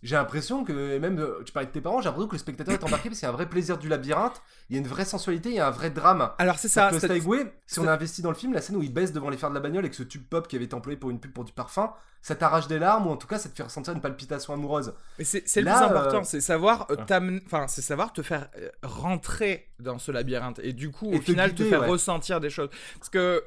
j'ai 0.03 0.14
l'impression 0.16 0.62
que, 0.64 0.92
et 0.92 0.99
même 1.01 1.18
euh, 1.18 1.42
tu 1.44 1.53
parlais 1.53 1.66
de 1.66 1.72
tes 1.72 1.80
parents, 1.80 2.01
j'ai 2.01 2.07
l'impression 2.07 2.28
que 2.28 2.34
le 2.34 2.38
spectateur 2.38 2.74
est 2.74 2.84
embarqué 2.84 3.09
parce 3.09 3.18
qu'il 3.18 3.26
y 3.26 3.30
a 3.30 3.32
un 3.32 3.36
vrai 3.36 3.49
plaisir 3.49 3.78
du 3.78 3.88
labyrinthe, 3.88 4.40
il 4.68 4.76
y 4.76 4.78
a 4.78 4.82
une 4.82 4.86
vraie 4.88 5.05
sensualité, 5.05 5.49
il 5.49 5.55
y 5.57 5.61
a 5.61 5.66
un 5.66 5.70
vrai 5.72 5.90
drame. 5.90 6.30
Alors, 6.38 6.59
c'est 6.59 6.68
ça. 6.68 6.90
Lost 6.90 7.01
c'est- 7.07 7.11
Highway, 7.12 7.53
si 7.66 7.80
on 7.80 7.86
a 7.88 7.92
investi 7.92 8.22
dans 8.22 8.28
le 8.30 8.36
film, 8.36 8.53
la 8.53 8.61
scène 8.61 8.76
où 8.76 8.82
il 8.82 8.92
baisse 8.92 9.12
devant 9.12 9.30
les 9.30 9.36
fers 9.36 9.49
de 9.51 9.55
la 9.55 9.61
bagnole 9.61 9.84
avec 9.84 9.94
ce 9.94 10.03
tube 10.03 10.24
pop 10.28 10.47
qui 10.49 10.57
avait 10.57 10.66
été 10.66 10.74
employé 10.74 10.97
pour 10.99 11.11
une 11.11 11.18
pub 11.18 11.32
pour 11.32 11.44
du 11.44 11.53
parfum, 11.53 11.92
ça 12.22 12.34
t'arrache 12.34 12.66
des 12.68 12.78
larmes 12.78 13.07
ou 13.07 13.11
en 13.11 13.16
tout 13.16 13.26
cas 13.28 13.38
ça 13.38 13.49
te 13.49 13.55
fait 13.57 13.62
ressentir 13.62 13.92
une 13.94 14.01
palpitation 14.01 14.53
amoureuse. 14.53 14.92
Mais 15.18 15.24
c'est 15.24 15.42
le 15.61 15.62
plus 15.66 15.72
important, 15.72 16.18
euh, 16.20 16.24
c'est 16.24 16.40
savoir 16.40 16.86
euh, 16.90 17.38
enfin 17.47 17.68
c'est 17.68 17.82
savoir 17.82 18.12
te 18.12 18.20
faire 18.22 18.49
rentrer 18.82 19.68
dans 19.78 19.99
ce 19.99 20.11
labyrinthe 20.11 20.59
et 20.62 20.72
du 20.72 20.90
coup 20.90 21.11
Et 21.12 21.16
au 21.16 21.18
te 21.20 21.24
final 21.24 21.51
guider, 21.51 21.64
te 21.64 21.68
faire 21.68 21.82
ouais. 21.82 21.86
ressentir 21.88 22.40
des 22.40 22.51
choses. 22.51 22.70
Parce 22.99 23.11
que 23.11 23.44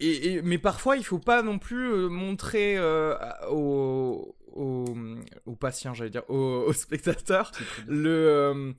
et, 0.00 0.34
et- 0.34 0.42
mais 0.42 0.58
parfois 0.58 0.96
il 0.96 1.04
faut 1.04 1.20
pas 1.20 1.42
non 1.42 1.58
plus 1.60 2.08
montrer 2.08 2.76
euh, 2.78 3.14
aux 3.50 4.34
aux, 4.54 4.84
aux 5.46 5.56
patients, 5.56 5.94
j'allais 5.94 6.10
dire, 6.10 6.28
aux, 6.28 6.64
aux 6.66 6.72
spectateurs 6.72 7.52
le 7.86 8.08
euh, 8.10 8.72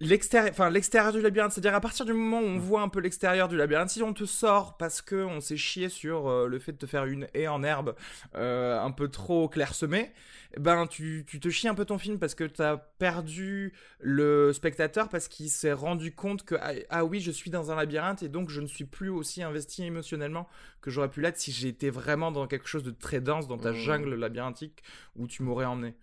l'extérieur 0.00 0.50
enfin 0.52 0.70
l'extérieur 0.70 1.12
du 1.12 1.20
labyrinthe 1.20 1.52
c'est-à-dire 1.52 1.74
à 1.74 1.80
partir 1.80 2.06
du 2.06 2.12
moment 2.12 2.40
où 2.40 2.44
on 2.44 2.58
voit 2.58 2.82
un 2.82 2.88
peu 2.88 3.00
l'extérieur 3.00 3.48
du 3.48 3.56
labyrinthe 3.56 3.90
si 3.90 4.02
on 4.02 4.14
te 4.14 4.24
sort 4.24 4.76
parce 4.76 5.02
que 5.02 5.16
on 5.16 5.40
s'est 5.40 5.56
chié 5.56 5.88
sur 5.88 6.28
euh, 6.28 6.46
le 6.46 6.58
fait 6.60 6.72
de 6.72 6.78
te 6.78 6.86
faire 6.86 7.04
une 7.06 7.26
haie 7.34 7.48
en 7.48 7.64
herbe 7.64 7.96
euh, 8.36 8.80
un 8.80 8.92
peu 8.92 9.08
trop 9.08 9.48
clairsemée 9.48 10.12
eh 10.54 10.60
ben 10.60 10.86
tu, 10.86 11.24
tu 11.26 11.40
te 11.40 11.48
chies 11.48 11.66
un 11.66 11.74
peu 11.74 11.84
ton 11.84 11.98
film 11.98 12.18
parce 12.18 12.34
que 12.34 12.44
t'as 12.44 12.76
perdu 12.76 13.72
le 13.98 14.52
spectateur 14.52 15.08
parce 15.08 15.26
qu'il 15.26 15.50
s'est 15.50 15.72
rendu 15.72 16.14
compte 16.14 16.44
que 16.44 16.54
ah, 16.60 16.72
ah 16.90 17.04
oui 17.04 17.20
je 17.20 17.32
suis 17.32 17.50
dans 17.50 17.72
un 17.72 17.74
labyrinthe 17.74 18.22
et 18.22 18.28
donc 18.28 18.50
je 18.50 18.60
ne 18.60 18.66
suis 18.66 18.84
plus 18.84 19.08
aussi 19.08 19.42
investi 19.42 19.82
émotionnellement 19.84 20.46
que 20.80 20.90
j'aurais 20.90 21.10
pu 21.10 21.20
l'être 21.20 21.38
si 21.38 21.50
j'étais 21.50 21.90
vraiment 21.90 22.30
dans 22.30 22.46
quelque 22.46 22.68
chose 22.68 22.84
de 22.84 22.90
très 22.92 23.20
dense 23.20 23.48
dans 23.48 23.58
ta 23.58 23.72
Mmh. 23.72 23.76
jungle 23.76 24.14
labyrinthique 24.14 24.82
où 25.16 25.26
tu 25.26 25.42
m'aurais 25.42 25.64
emmené 25.64 25.94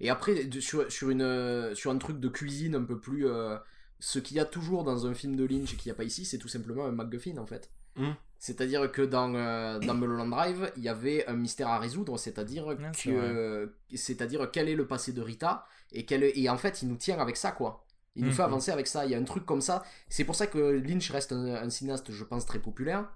Et 0.00 0.10
après, 0.10 0.48
sur, 0.60 0.90
sur, 0.90 1.10
une, 1.10 1.22
euh, 1.22 1.74
sur 1.74 1.90
un 1.90 1.98
truc 1.98 2.20
de 2.20 2.28
cuisine 2.28 2.74
un 2.74 2.84
peu 2.84 2.98
plus. 2.98 3.26
euh, 3.26 3.56
ce 4.00 4.20
qu'il 4.20 4.36
y 4.36 4.40
a 4.40 4.44
toujours 4.44 4.84
dans 4.84 5.06
un 5.06 5.14
film 5.14 5.34
de 5.34 5.44
Lynch 5.44 5.72
et 5.74 5.76
qu'il 5.76 5.90
n'y 5.90 5.92
a 5.92 5.96
pas 5.96 6.04
ici, 6.04 6.24
c'est 6.24 6.38
tout 6.38 6.46
simplement 6.46 6.84
un 6.86 6.92
MacGuffin 6.92 7.36
en 7.38 7.46
fait. 7.46 7.70
Mm. 7.96 8.10
C'est-à-dire 8.38 8.92
que 8.92 9.02
dans, 9.02 9.34
euh, 9.34 9.80
dans 9.80 9.94
Mulholland 9.94 10.30
Drive, 10.30 10.70
il 10.76 10.84
y 10.84 10.88
avait 10.88 11.26
un 11.26 11.32
mystère 11.34 11.66
à 11.66 11.80
résoudre, 11.80 12.16
c'est-à-dire 12.16 12.66
c'est 12.92 13.10
que, 13.10 13.14
euh, 13.16 13.66
c'est-à-dire 13.92 14.48
quel 14.52 14.68
est 14.68 14.76
le 14.76 14.86
passé 14.86 15.12
de 15.12 15.20
Rita 15.20 15.66
et, 15.90 16.04
quel 16.06 16.22
est- 16.22 16.38
et 16.38 16.48
en 16.48 16.56
fait, 16.58 16.80
il 16.82 16.88
nous 16.88 16.94
tient 16.96 17.18
avec 17.18 17.36
ça 17.36 17.50
quoi. 17.50 17.84
Il 18.14 18.22
nous 18.22 18.28
Mhm. 18.30 18.34
fait 18.36 18.42
avancer 18.44 18.70
avec 18.70 18.86
ça. 18.86 19.04
Il 19.04 19.10
y 19.10 19.16
a 19.16 19.18
un 19.18 19.24
truc 19.24 19.44
comme 19.44 19.60
ça. 19.60 19.82
C'est 20.08 20.24
pour 20.24 20.36
ça 20.36 20.46
que 20.46 20.58
Lynch 20.58 21.10
reste 21.10 21.32
un, 21.32 21.54
un 21.56 21.70
cinéaste, 21.70 22.12
je 22.12 22.22
pense, 22.24 22.46
très 22.46 22.60
populaire. 22.60 23.08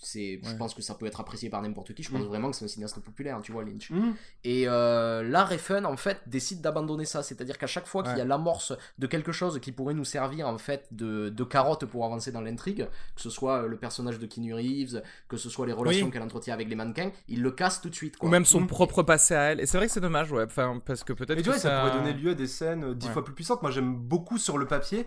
C'est, 0.00 0.40
je 0.44 0.54
pense 0.54 0.74
que 0.74 0.82
ça 0.82 0.94
peut 0.94 1.06
être 1.06 1.18
apprécié 1.20 1.50
par 1.50 1.60
n'importe 1.60 1.92
qui. 1.92 2.04
Je 2.04 2.10
pense 2.12 2.20
Mhm. 2.20 2.26
vraiment 2.28 2.50
que 2.50 2.56
c'est 2.56 2.64
un 2.64 2.68
cinéaste 2.68 3.00
populaire, 3.00 3.40
tu 3.42 3.50
vois, 3.50 3.64
Lynch. 3.64 3.90
Mhm. 3.90 4.14
Et 4.44 4.64
euh, 4.68 5.24
là, 5.24 5.44
Refn, 5.44 5.84
en 5.84 5.96
fait, 5.96 6.20
décide 6.26 6.60
d'abandonner 6.60 7.04
ça. 7.04 7.24
C'est-à-dire 7.24 7.58
qu'à 7.58 7.66
chaque 7.66 7.86
fois 7.88 8.04
qu'il 8.04 8.16
y 8.16 8.20
a 8.20 8.24
l'amorce 8.24 8.72
de 8.98 9.06
quelque 9.08 9.32
chose 9.32 9.58
qui 9.60 9.72
pourrait 9.72 9.94
nous 9.94 10.04
servir, 10.04 10.46
en 10.46 10.56
fait, 10.58 10.86
de, 10.92 11.30
de 11.30 11.44
carotte 11.44 11.84
pour 11.84 12.04
avancer 12.04 12.30
dans 12.30 12.40
l'intrigue, 12.40 12.86
que 13.16 13.20
ce 13.20 13.28
soit 13.28 13.66
le 13.66 13.76
personnage 13.76 14.20
de 14.20 14.26
Keanu 14.26 14.54
Reeves, 14.54 15.02
que 15.26 15.36
ce 15.36 15.50
soit 15.50 15.66
les 15.66 15.72
relations 15.72 16.06
Oui. 16.06 16.12
qu'elle 16.12 16.22
entretient 16.22 16.54
avec 16.54 16.68
les 16.68 16.76
mannequins, 16.76 17.10
il 17.26 17.42
le 17.42 17.50
casse 17.50 17.80
tout 17.80 17.90
de 17.90 17.94
suite. 17.96 18.16
Quoi. 18.16 18.28
ou 18.28 18.30
même 18.30 18.44
son 18.44 18.60
Mm. 18.60 18.66
propre 18.68 19.02
passé 19.02 19.34
à 19.34 19.42
elle 19.52 19.60
et 19.60 19.66
c'est 19.66 19.78
vrai 19.78 19.86
que 19.88 19.92
c'est 19.92 20.00
dommage 20.00 20.30
ouais 20.30 20.44
enfin 20.44 20.80
parce 20.84 21.02
que 21.02 21.12
peut-être 21.12 21.38
Et 21.40 21.42
tu 21.42 21.48
vois, 21.50 21.58
ça... 21.58 21.80
pourrait 21.80 21.98
donner 21.98 22.12
lieu 22.12 22.30
à 22.30 22.34
des 22.34 22.46
scènes 22.46 22.84
euh, 22.84 22.94
dix 22.94 23.06
Ouais. 23.08 23.12
fois 23.14 23.24
plus 23.24 23.34
puissantes. 23.34 23.62
Moi, 23.62 23.70
j'aime 23.72 23.94
beaucoup 23.96 24.38
sur 24.38 24.58
le 24.58 24.66
papier 24.66 25.06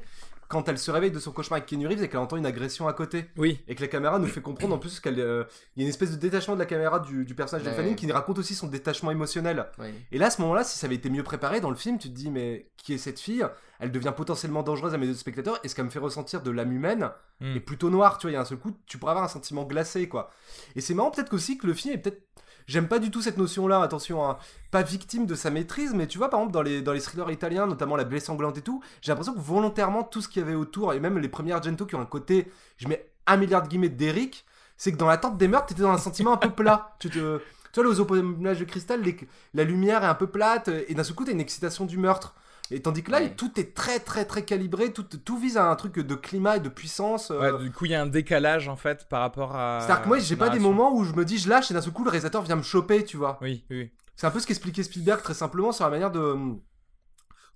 quand 0.51 0.67
elle 0.69 0.77
se 0.77 0.91
réveille 0.91 1.09
de 1.11 1.19
son 1.19 1.31
cauchemar 1.31 1.57
avec 1.57 1.69
Keanu 1.69 1.87
Reeves 1.87 2.03
et 2.03 2.09
qu'elle 2.09 2.19
entend 2.19 2.37
une 2.37 2.45
agression 2.45 2.87
à 2.87 2.93
côté. 2.93 3.25
oui 3.37 3.59
Et 3.67 3.75
que 3.75 3.81
la 3.81 3.87
caméra 3.87 4.19
nous 4.19 4.27
fait 4.27 4.41
comprendre 4.41 4.75
en 4.75 4.77
plus 4.77 4.99
qu'il 4.99 5.17
y 5.17 5.21
a 5.21 5.45
une 5.77 5.87
espèce 5.87 6.11
de 6.11 6.17
détachement 6.17 6.53
de 6.55 6.59
la 6.59 6.65
caméra 6.65 6.99
du, 6.99 7.25
du 7.25 7.33
personnage 7.33 7.65
de. 7.65 7.71
Fanning 7.71 7.95
qui 7.95 8.11
raconte 8.11 8.37
aussi 8.37 8.53
son 8.53 8.67
détachement 8.67 9.09
émotionnel. 9.11 9.65
Ouais. 9.79 9.93
Et 10.11 10.17
là, 10.17 10.27
à 10.27 10.29
ce 10.29 10.41
moment-là, 10.41 10.63
si 10.63 10.77
ça 10.77 10.85
avait 10.87 10.95
été 10.95 11.09
mieux 11.09 11.23
préparé 11.23 11.61
dans 11.61 11.69
le 11.69 11.75
film, 11.75 11.97
tu 11.97 12.09
te 12.09 12.13
dis, 12.13 12.29
mais 12.29 12.67
qui 12.77 12.93
est 12.93 12.97
cette 12.97 13.19
fille? 13.19 13.45
Elle 13.79 13.91
devient 13.91 14.13
potentiellement 14.15 14.61
dangereuse 14.61 14.93
à 14.93 14.97
mes 14.99 15.07
deux 15.07 15.15
spectateurs 15.15 15.59
et 15.63 15.67
ce 15.67 15.73
qu'elle 15.73 15.85
me 15.85 15.89
fait 15.89 15.97
ressentir 15.99 16.43
de 16.43 16.51
l'âme 16.51 16.71
humaine 16.71 17.09
Mm. 17.39 17.55
est 17.55 17.59
plutôt 17.59 17.89
noir. 17.89 18.19
Tu 18.19 18.27
vois, 18.27 18.31
il 18.31 18.35
y 18.35 18.37
a 18.37 18.41
un 18.41 18.45
seul 18.45 18.59
coup, 18.59 18.71
tu 18.85 18.99
pourrais 18.99 19.13
avoir 19.13 19.25
un 19.25 19.29
sentiment 19.29 19.63
glacé, 19.63 20.07
quoi. 20.07 20.29
Et 20.75 20.81
c'est 20.81 20.93
marrant, 20.93 21.09
peut-être 21.09 21.29
qu'aussi 21.29 21.57
que 21.57 21.65
le 21.65 21.73
film 21.73 21.95
est 21.95 21.97
peut-être. 21.97 22.21
J'aime 22.67 22.87
pas 22.87 22.99
du 22.99 23.11
tout 23.11 23.21
cette 23.21 23.37
notion-là, 23.37 23.81
attention, 23.81 24.27
hein, 24.27 24.37
pas 24.71 24.81
victime 24.83 25.25
de 25.25 25.35
sa 25.35 25.49
maîtrise, 25.49 25.93
mais 25.93 26.07
tu 26.07 26.17
vois, 26.17 26.29
par 26.29 26.39
exemple, 26.39 26.53
dans 26.53 26.61
les, 26.61 26.81
dans 26.81 26.93
les 26.93 27.01
thrillers 27.01 27.31
italiens, 27.31 27.67
notamment 27.67 27.95
La 27.95 28.03
Blesse 28.03 28.25
sanglante 28.25 28.57
et 28.57 28.61
tout, 28.61 28.81
j'ai 29.01 29.11
l'impression 29.11 29.33
que 29.33 29.39
volontairement, 29.39 30.03
tout 30.03 30.21
ce 30.21 30.27
qu'il 30.29 30.41
y 30.41 30.45
avait 30.45 30.55
autour, 30.55 30.93
et 30.93 30.99
même 30.99 31.17
les 31.17 31.29
premiers 31.29 31.53
Argento 31.53 31.85
qui 31.85 31.95
ont 31.95 32.01
un 32.01 32.05
côté, 32.05 32.51
je 32.77 32.87
mets 32.87 33.05
un 33.27 33.37
milliard 33.37 33.61
de 33.63 33.67
guillemets 33.67 33.89
d'Eric, 33.89 34.45
c'est 34.77 34.91
que 34.91 34.97
dans 34.97 35.07
l'attente 35.07 35.37
des 35.37 35.47
meurtres, 35.47 35.67
t'étais 35.67 35.81
dans 35.83 35.91
un 35.91 35.97
sentiment 35.97 36.33
un 36.33 36.37
peu 36.37 36.49
plat. 36.51 36.95
Tu 36.99 37.09
te. 37.09 37.39
Tu 37.73 37.81
vois, 37.81 37.89
aux 37.89 37.99
opérages 38.01 38.59
de 38.59 38.65
cristal, 38.65 39.01
les- 39.01 39.17
la 39.53 39.63
lumière 39.63 40.03
est 40.03 40.07
un 40.07 40.15
peu 40.15 40.27
plate, 40.27 40.67
et 40.87 40.93
d'un 40.93 41.03
seul 41.03 41.15
coup, 41.15 41.23
t'as 41.25 41.31
une 41.31 41.39
excitation 41.39 41.85
du 41.85 41.97
meurtre. 41.97 42.35
Et 42.71 42.81
tandis 42.81 43.03
que 43.03 43.11
là, 43.11 43.19
Ouais. 43.19 43.35
tout 43.35 43.51
est 43.59 43.73
très, 43.75 43.99
très, 43.99 44.25
très 44.25 44.43
calibré, 44.45 44.93
tout, 44.93 45.03
tout 45.03 45.37
vise 45.37 45.57
à 45.57 45.69
un 45.69 45.75
truc 45.75 45.95
de 45.99 46.15
climat 46.15 46.57
et 46.57 46.59
de 46.59 46.69
puissance. 46.69 47.29
euh, 47.31 47.57
Ouais, 47.57 47.63
du 47.63 47.71
coup, 47.71 47.85
il 47.85 47.91
y 47.91 47.95
a 47.95 48.01
un 48.01 48.07
décalage 48.07 48.67
en 48.67 48.75
fait 48.75 49.07
par 49.09 49.21
rapport 49.21 49.55
à. 49.55 49.79
c'est-à-dire 49.81 50.03
que 50.03 50.07
moi, 50.07 50.19
j'ai 50.19 50.35
pas 50.35 50.49
des 50.49 50.59
moments 50.59 50.93
où 50.95 51.03
je 51.03 51.13
me 51.13 51.25
dis 51.25 51.37
je 51.37 51.49
lâche 51.49 51.69
et 51.71 51.73
d'un 51.73 51.81
seul 51.81 51.93
coup 51.93 52.03
le 52.03 52.09
réalisateur 52.09 52.41
vient 52.43 52.55
me 52.55 52.63
choper, 52.63 53.03
tu 53.03 53.17
vois. 53.17 53.37
Oui, 53.41 53.65
oui. 53.69 53.91
C'est 54.15 54.27
un 54.27 54.31
peu 54.31 54.39
ce 54.39 54.47
qu'expliquait 54.47 54.83
Spielberg 54.83 55.21
très 55.21 55.33
simplement 55.33 55.71
sur 55.71 55.83
la 55.85 55.89
manière 55.91 56.11
de 56.11 56.19
hum, 56.19 56.61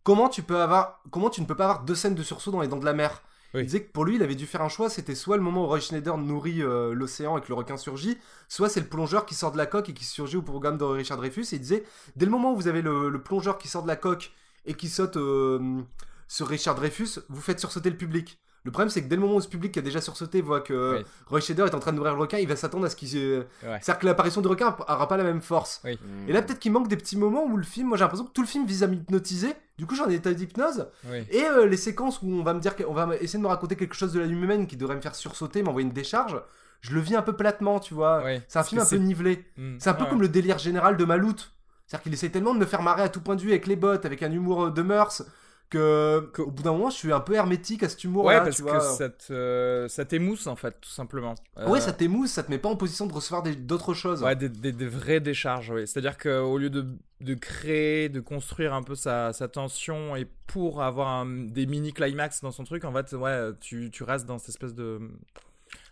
comment 0.03 0.29
tu 0.29 0.41
peux 0.43 0.59
avoir 0.61 1.01
comment 1.11 1.29
tu 1.29 1.41
ne 1.41 1.45
peux 1.45 1.55
pas 1.55 1.65
avoir 1.65 1.83
deux 1.83 1.95
scènes 1.95 2.15
de 2.15 2.23
sursaut 2.23 2.51
dans 2.51 2.61
les 2.61 2.67
dents 2.67 2.77
de 2.79 2.85
la 2.85 2.93
mer. 2.93 3.21
Oui. 3.53 3.61
Il 3.61 3.65
disait 3.67 3.83
que 3.83 3.91
pour 3.91 4.03
lui, 4.03 4.15
il 4.15 4.23
avait 4.23 4.35
dû 4.35 4.45
faire 4.45 4.61
un 4.61 4.67
choix, 4.69 4.89
c'était 4.89 5.15
soit 5.15 5.37
le 5.37 5.43
moment 5.43 5.63
où 5.63 5.67
Roy 5.67 5.79
Schneider 5.79 6.17
nourrit 6.17 6.61
euh, 6.61 6.93
l'océan 6.93 7.37
et 7.37 7.41
que 7.41 7.47
le 7.47 7.53
requin 7.53 7.77
surgit, 7.77 8.17
soit 8.49 8.67
c'est 8.67 8.81
le 8.81 8.87
plongeur 8.87 9.25
qui 9.25 9.33
sort 9.33 9.53
de 9.53 9.57
la 9.57 9.65
coque 9.65 9.87
et 9.87 9.93
qui 9.93 10.03
surgit 10.03 10.35
au 10.35 10.41
programme 10.41 10.77
de 10.77 10.83
Richard 10.83 11.17
Dreyfus. 11.17 11.43
Et 11.53 11.55
il 11.55 11.59
disait 11.59 11.85
dès 12.17 12.25
le 12.25 12.31
moment 12.31 12.51
où 12.51 12.55
vous 12.57 12.67
avez 12.67 12.81
le, 12.81 13.07
le 13.09 13.21
plongeur 13.21 13.57
qui 13.57 13.69
sort 13.69 13.83
de 13.83 13.87
la 13.87 13.95
coque 13.95 14.33
et 14.65 14.73
qui 14.73 14.89
saute 14.89 15.17
euh, 15.17 15.81
sur 16.27 16.47
Richard 16.47 16.75
Dreyfus, 16.75 17.19
vous 17.29 17.41
faites 17.41 17.59
sursauter 17.59 17.89
le 17.89 17.97
public. 17.97 18.39
Le 18.63 18.71
problème, 18.71 18.89
c'est 18.89 19.03
que 19.03 19.07
dès 19.07 19.15
le 19.15 19.21
moment 19.21 19.35
où 19.35 19.41
ce 19.41 19.47
public 19.47 19.71
qui 19.71 19.77
a 19.77 19.83
déjà 19.83 20.01
sursauté 20.01 20.41
voit 20.41 20.59
que 20.59 20.97
Oui. 20.97 21.05
Roy 21.27 21.39
Schneider 21.39 21.67
est 21.67 21.75
en 21.75 21.79
train 21.79 21.91
de 21.91 21.97
nourrir 21.97 22.15
le 22.15 22.19
requin, 22.19 22.39
il 22.39 22.47
va 22.47 22.55
s'attendre 22.55 22.85
à 22.85 22.89
ce 22.89 22.95
qu'il. 22.95 23.09
euh, 23.15 23.43
Ouais. 23.61 23.77
C'est-à-dire 23.79 23.99
que 23.99 24.05
l'apparition 24.07 24.41
du 24.41 24.47
requin 24.47 24.75
aura 24.87 25.07
pas 25.07 25.17
la 25.17 25.23
même 25.23 25.41
force. 25.43 25.81
Oui. 25.83 25.99
Et 26.27 26.33
là, 26.33 26.41
peut-être 26.41 26.57
qu'il 26.57 26.71
manque 26.71 26.87
des 26.87 26.97
petits 26.97 27.15
moments 27.15 27.45
où 27.45 27.57
le 27.57 27.63
film, 27.63 27.89
moi 27.89 27.97
j'ai 27.97 28.03
l'impression 28.03 28.25
que 28.25 28.31
tout 28.31 28.41
le 28.41 28.47
film 28.47 28.65
vise 28.65 28.81
à 28.81 28.87
m'hypnotiser. 28.87 29.53
Du 29.77 29.85
coup, 29.85 29.93
j'en 29.93 30.09
ai 30.09 30.15
état 30.15 30.33
d'hypnose. 30.33 30.87
oui. 31.11 31.25
Et 31.29 31.43
euh, 31.43 31.67
les 31.67 31.77
séquences 31.77 32.23
où 32.23 32.27
on 32.27 32.41
va 32.41 32.55
me 32.55 32.59
dire 32.59 32.75
qu'on 32.75 32.91
va 32.93 33.15
essayer 33.17 33.37
de 33.37 33.43
me 33.43 33.49
raconter 33.49 33.75
quelque 33.75 33.93
chose 33.93 34.13
de 34.13 34.19
la 34.19 34.25
humaine 34.25 34.65
qui 34.65 34.77
devrait 34.77 34.95
me 34.95 35.01
faire 35.01 35.13
sursauter, 35.13 35.61
m'envoyer 35.61 35.85
une 35.85 35.93
décharge, 35.93 36.41
je 36.81 36.91
le 36.95 37.01
vis 37.01 37.15
un 37.15 37.21
peu 37.21 37.33
platement, 37.33 37.79
tu 37.79 37.93
vois. 37.93 38.23
C'est 38.47 38.57
un 38.57 38.63
film 38.63 38.81
un 38.81 38.85
peu 38.85 38.95
nivelé. 38.95 39.45
Mm. 39.57 39.75
C'est 39.79 39.89
un 39.91 39.93
peu 39.93 40.05
Ouais, 40.05 40.09
comme 40.09 40.21
le 40.21 40.27
délire 40.29 40.57
général 40.57 40.97
de 40.97 41.05
Maloute. 41.05 41.51
C'est-à-dire 41.87 42.03
qu'il 42.03 42.13
essaie 42.13 42.29
tellement 42.29 42.53
de 42.53 42.59
me 42.59 42.65
faire 42.65 42.81
marrer 42.81 43.03
à 43.03 43.09
tout 43.09 43.21
point 43.21 43.35
de 43.35 43.41
vue 43.41 43.51
avec 43.51 43.67
les 43.67 43.75
bottes, 43.75 44.05
avec 44.05 44.23
un 44.23 44.31
humour 44.31 44.71
de 44.71 44.81
mœurs, 44.81 45.23
que, 45.69 46.29
Que- 46.33 46.41
au 46.43 46.51
bout 46.51 46.61
d'un 46.63 46.73
moment, 46.73 46.89
je 46.91 46.95
suis 46.95 47.11
un 47.11 47.19
peu 47.19 47.33
hermétique 47.33 47.81
à 47.83 47.89
cet 47.89 48.03
Ouais, 48.03 48.09
humour-là. 48.09 48.41
parce 48.41 48.55
tu 48.57 48.63
que 48.63 48.79
ça 48.79 49.09
te- 49.09 49.87
ça 49.89 50.05
t'émousse 50.05 50.45
en 50.47 50.55
fait, 50.55 50.79
tout 50.79 50.89
simplement. 50.89 51.33
Euh, 51.57 51.67
Ouais, 51.67 51.81
ça 51.81 51.91
t'émousse, 51.91 52.31
ça 52.31 52.43
te 52.43 52.51
met 52.51 52.59
pas 52.59 52.69
en 52.69 52.75
position 52.75 53.07
de 53.07 53.13
recevoir 53.13 53.41
des- 53.41 53.55
d'autres 53.55 53.93
choses. 53.95 54.21
Ouais, 54.23 54.35
des, 54.35 54.47
des- 54.47 54.71
des 54.71 54.87
vraies 54.87 55.19
décharges, 55.19 55.71
oui. 55.71 55.87
C'est-à-dire 55.87 56.17
qu'au 56.17 56.57
lieu 56.59 56.69
de, 56.69 56.85
de 57.21 57.33
créer, 57.33 58.09
de 58.09 58.19
construire 58.19 58.73
un 58.75 58.83
peu 58.83 58.93
sa, 58.95 59.33
sa 59.33 59.47
tension 59.47 60.15
et 60.15 60.25
pour 60.47 60.83
avoir 60.83 61.07
un- 61.07 61.25
des 61.47 61.65
mini-climax 61.65 62.41
dans 62.41 62.51
son 62.51 62.63
truc, 62.63 62.85
en 62.85 62.93
fait, 62.93 63.13
ouais, 63.13 63.49
tu, 63.59 63.89
tu 63.91 64.03
restes 64.03 64.27
dans 64.27 64.37
cette 64.37 64.49
espèce 64.49 64.75
de. 64.75 64.99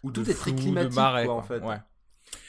Où 0.03 0.11
tout 0.11 0.21
de 0.23 0.29
est 0.29 0.33
très 0.35 0.51
de 0.51 0.57
climatique, 0.59 0.95
marais, 0.95 1.25
quoi, 1.25 1.33
en 1.35 1.41
fait. 1.41 1.59
Ouais. 1.63 1.77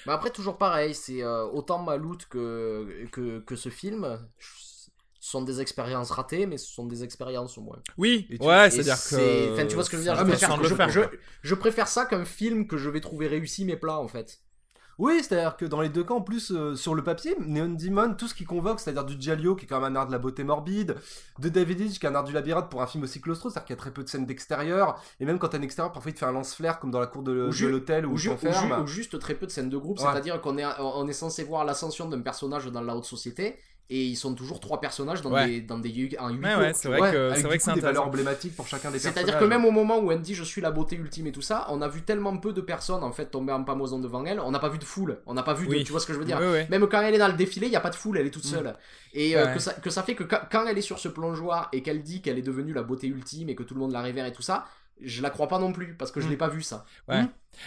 Mais 0.07 0.13
après, 0.13 0.31
toujours 0.31 0.59
pareil, 0.59 0.95
c'est 0.95 1.23
euh, 1.23 1.45
autant 1.45 1.83
Maloute 1.83 2.27
que, 2.29 3.07
que, 3.13 3.41
que 3.41 3.57
ce 3.57 3.69
film. 3.69 4.19
Ce 4.39 5.31
sont 5.31 5.43
des 5.43 5.61
expériences 5.63 6.11
ratées, 6.11 6.45
mais 6.47 6.59
ce 6.59 6.71
sont 6.71 6.85
des 6.87 7.03
expériences 7.03 7.57
au 7.57 7.63
moins. 7.63 7.79
Oui, 7.97 8.27
tu- 8.29 8.47
ouais, 8.47 8.71
c'est-à-dire 8.71 8.97
c'est- 8.97 9.17
que. 9.17 9.53
Enfin, 9.55 9.67
tu 9.67 9.75
vois 9.75 9.85
ce 9.85 9.89
que 9.91 9.97
je 9.97 10.03
veux 10.03 10.05
dire 10.05 10.15
je 10.17 10.21
préfère, 10.29 10.91
je 11.43 11.55
préfère 11.55 11.89
ça 11.89 12.05
qu'un 12.05 12.25
film 12.27 12.67
que 12.67 12.77
je 12.77 12.91
vais 12.91 13.01
trouver 13.01 13.27
réussi 13.27 13.65
mais 13.65 13.77
plat 13.77 13.99
en 13.99 14.09
fait. 14.09 14.41
Oui, 14.99 15.15
c'est-à-dire 15.23 15.57
que 15.57 15.65
dans 15.65 15.81
les 15.81 15.89
deux 15.89 16.05
cas, 16.05 16.15
en 16.15 16.21
plus, 16.21 16.53
euh, 16.53 16.77
sur 16.77 16.95
le 16.95 17.03
papier, 17.03 17.35
Neon 17.41 17.71
Demon, 17.75 18.15
tout 18.15 18.29
ce 18.29 18.35
qui 18.35 18.45
convoque, 18.45 18.79
c'est-à-dire 18.79 19.05
du 19.05 19.17
Giallo, 19.21 19.57
qui 19.57 19.65
est 19.65 19.69
quand 19.69 19.81
même 19.81 19.97
un 19.97 19.97
art 20.01 20.07
de 20.07 20.13
la 20.13 20.19
beauté 20.19 20.45
morbide, 20.45 20.97
de 21.41 21.49
David 21.49 21.81
Leitch, 21.81 21.99
qui 21.99 22.07
est 22.07 22.09
un 22.09 22.15
art 22.15 22.23
du 22.25 22.33
labyrinthe 22.33 22.71
pour 22.71 22.81
un 22.83 22.87
film 22.87 23.03
aussi 23.05 23.21
claustro, 23.21 23.51
c'est-à-dire 23.51 23.67
qu'il 23.67 23.75
y 23.77 23.79
a 23.79 23.81
très 23.81 23.91
peu 23.91 24.05
de 24.05 24.09
scènes 24.09 24.27
d'extérieur, 24.27 25.03
et 25.19 25.25
même 25.25 25.39
quand 25.39 25.49
t'es 25.49 25.59
en 25.59 25.63
extérieur, 25.63 25.93
parfois 25.93 26.11
il 26.11 26.15
te 26.15 26.21
fait 26.21 26.27
un 26.27 26.33
lance-flaire, 26.33 26.79
comme 26.79 26.91
dans 26.93 27.01
la 27.01 27.07
cour 27.09 27.23
de, 27.23 27.33
l'hôtel 27.33 28.07
Ou, 28.07 28.17
ju- 28.17 28.31
ou 28.31 28.37
ju- 28.39 28.83
ou 28.83 28.87
juste 28.87 29.19
très 29.19 29.35
peu 29.35 29.47
de 29.47 29.51
scènes 29.51 29.69
de 29.71 29.77
groupe, 29.79 29.99
Ouais. 29.99 30.05
c'est-à-dire 30.11 30.41
qu'on 30.41 30.59
est, 30.59 30.65
on 30.79 31.09
est 31.09 31.13
censé 31.13 31.43
voir 31.45 31.65
l'ascension 31.65 32.09
d'un 32.09 32.21
personnage 32.21 32.67
dans 32.67 32.81
la 32.81 32.95
haute 32.97 33.05
société 33.05 33.57
et 33.91 34.03
ils 34.03 34.17
sont 34.17 34.35
toujours 34.35 34.61
trois 34.61 34.81
personnages 34.81 35.21
dans 35.21 35.31
Ouais. 35.31 35.47
des 35.47 35.61
dans 35.61 35.79
des 35.79 35.91
huis 35.91 36.17
Ouais, 36.19 36.73
c'est 36.75 36.89
vrai 36.89 37.01
Ouais, 37.01 37.13
que 37.13 37.33
c'est 37.35 37.43
vrai 37.43 37.59
que 37.59 37.63
c'est 37.65 37.75
des 37.75 37.81
valeurs 37.81 38.07
emblématiques 38.07 38.57
pour 38.57 38.67
chacun 38.67 38.91
des 38.91 38.95
personnages. 38.99 39.15
C'est-à-dire 39.15 39.39
que 39.39 39.45
même 39.45 39.65
au 39.67 39.71
moment 39.71 39.99
où 39.99 40.11
elle 40.11 40.21
dit 40.23 40.35
je 40.35 40.43
suis 40.45 40.61
la 40.63 40.71
beauté 40.71 40.97
ultime 40.97 41.27
et 41.27 41.33
tout 41.33 41.43
ça, 41.43 41.67
on 41.69 41.83
a 41.83 41.89
vu 41.89 42.03
tellement 42.03 42.37
peu 42.39 42.53
de 42.53 42.61
personnes 42.63 43.05
en 43.05 43.13
fait 43.13 43.27
tomber 43.27 43.53
en 43.53 43.63
pamoison 43.63 43.99
devant 43.99 44.25
elle, 44.25 44.41
on 44.41 44.51
n'a 44.51 44.59
pas 44.59 44.69
vu 44.71 44.79
de 44.79 44.85
foule, 44.85 45.21
on 45.27 45.35
n'a 45.35 45.43
pas 45.43 45.55
vu 45.55 45.67
de, 45.67 45.73
Oui. 45.73 45.85
tu 45.85 45.93
vois 45.93 46.01
ce 46.01 46.07
que 46.07 46.15
je 46.15 46.19
veux 46.19 46.25
dire? 46.25 46.39
Oui, 46.41 46.47
oui. 46.51 46.61
Même 46.71 46.87
quand 46.89 47.01
elle 47.03 47.15
est 47.15 47.19
dans 47.19 47.29
le 47.29 47.35
défilé, 47.35 47.67
il 47.67 47.71
n'y 47.71 47.77
a 47.77 47.81
pas 47.81 47.91
de 47.91 47.95
foule, 47.97 48.17
elle 48.19 48.27
est 48.27 48.31
toute 48.31 48.45
seule. 48.45 48.75
Et 49.13 49.37
euh, 49.37 49.47
que, 49.49 49.59
ça, 49.61 49.75
que 49.75 49.91
ça 49.91 50.03
fait 50.03 50.15
que 50.15 50.25
quand, 50.25 50.67
elle 50.67 50.79
est 50.79 50.83
sur 50.83 50.99
ce 50.99 51.09
plongeoir 51.09 51.69
et 51.73 51.83
qu'elle 51.83 52.03
dit 52.03 52.23
qu'elle 52.23 52.39
est 52.39 52.43
devenue 52.43 52.73
la 52.73 52.83
beauté 52.83 53.07
ultime 53.07 53.49
et 53.51 53.55
que 53.55 53.63
tout 53.63 53.75
le 53.75 53.81
monde 53.81 53.93
la 53.93 54.01
révère 54.03 54.27
et 54.27 54.33
tout 54.33 54.43
ça, 54.43 54.65
je 55.01 55.21
la 55.23 55.31
crois 55.31 55.49
pas 55.49 55.59
non 55.59 55.73
plus 55.73 55.95
parce 55.95 56.11
que 56.11 56.21
je 56.21 56.27
Mm. 56.27 56.31
l'ai 56.31 56.37
pas 56.37 56.49
vu 56.49 56.63
ça. 56.63 56.85
Ouais. 57.09 57.23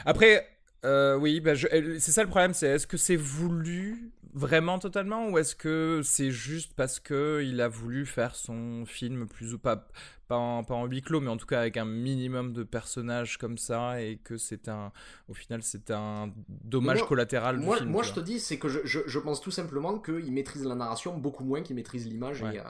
Après, 0.06 0.48
euh, 0.86 1.16
oui, 1.18 1.40
bah, 1.40 1.54
c'est 1.56 2.00
ça 2.12 2.24
le 2.24 2.30
problème, 2.30 2.54
c'est 2.54 2.68
est-ce 2.68 2.88
que 2.88 2.98
c'est 2.98 3.16
voulu 3.16 4.12
vraiment 4.34 4.78
totalement 4.80 5.30
ou 5.30 5.38
est-ce 5.38 5.56
que 5.56 6.02
c'est 6.04 6.30
juste 6.32 6.74
parce 6.76 7.00
que 7.00 7.42
il 7.44 7.60
a 7.62 7.68
voulu 7.68 8.06
faire 8.06 8.36
son 8.36 8.86
film 8.86 9.28
plus 9.28 9.54
ou 9.54 9.60
pas? 9.60 9.88
Pas 10.28 10.36
en, 10.38 10.64
pas 10.64 10.74
en 10.76 10.86
huis 10.86 11.02
clos 11.02 11.20
mais 11.22 11.30
en 11.30 11.38
tout 11.38 11.46
cas 11.46 11.60
avec 11.62 11.78
un 11.78 11.86
minimum 11.86 12.54
de 12.54 12.64
personnages 12.64 13.38
comme 13.38 13.58
ça 13.58 14.02
et 14.02 14.18
que 14.24 14.38
c'est 14.38 14.68
un 14.68 14.92
au 15.28 15.34
final 15.34 15.64
c'est 15.64 15.92
un 15.92 16.32
dommage 16.48 17.00
Moi- 17.00 17.08
collatéral 17.08 17.60
du 17.60 17.66
Moi, 17.66 17.78
film 17.78 17.90
moi 17.90 18.04
je 18.04 18.14
te 18.14 18.20
dis, 18.20 18.40
c'est 18.40 18.58
que 18.58 18.68
je, 18.70 18.80
je, 18.84 19.00
je 19.06 19.20
pense 19.20 19.42
tout 19.42 19.52
simplement 19.52 20.00
qu'il 20.00 20.32
maîtrise 20.32 20.64
la 20.66 20.76
narration 20.76 21.18
beaucoup 21.18 21.44
moins 21.44 21.62
qu'il 21.62 21.76
maîtrise 21.76 22.08
l'image 22.08 22.42
Ouais. 22.42 22.56
et, 22.56 22.60
euh, 22.60 22.64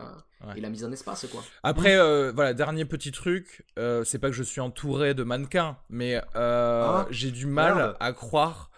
Ouais. 0.45 0.53
et 0.57 0.61
la 0.61 0.69
mise 0.69 0.85
en 0.85 0.91
espace, 0.91 1.25
quoi. 1.31 1.43
Après, 1.63 1.95
euh, 1.97 2.31
voilà, 2.31 2.53
dernier 2.53 2.85
petit 2.85 3.11
truc, 3.11 3.65
euh, 3.79 4.03
c'est 4.03 4.19
pas 4.19 4.27
que 4.27 4.35
je 4.35 4.43
suis 4.43 4.61
entouré 4.61 5.15
de 5.15 5.23
mannequins, 5.23 5.77
mais 5.89 6.21
euh, 6.35 6.83
Ah, 6.85 7.07
j'ai 7.09 7.31
du 7.31 7.47
mal 7.47 7.73
merde. 7.75 7.97
à 7.99 8.13
croire 8.13 8.69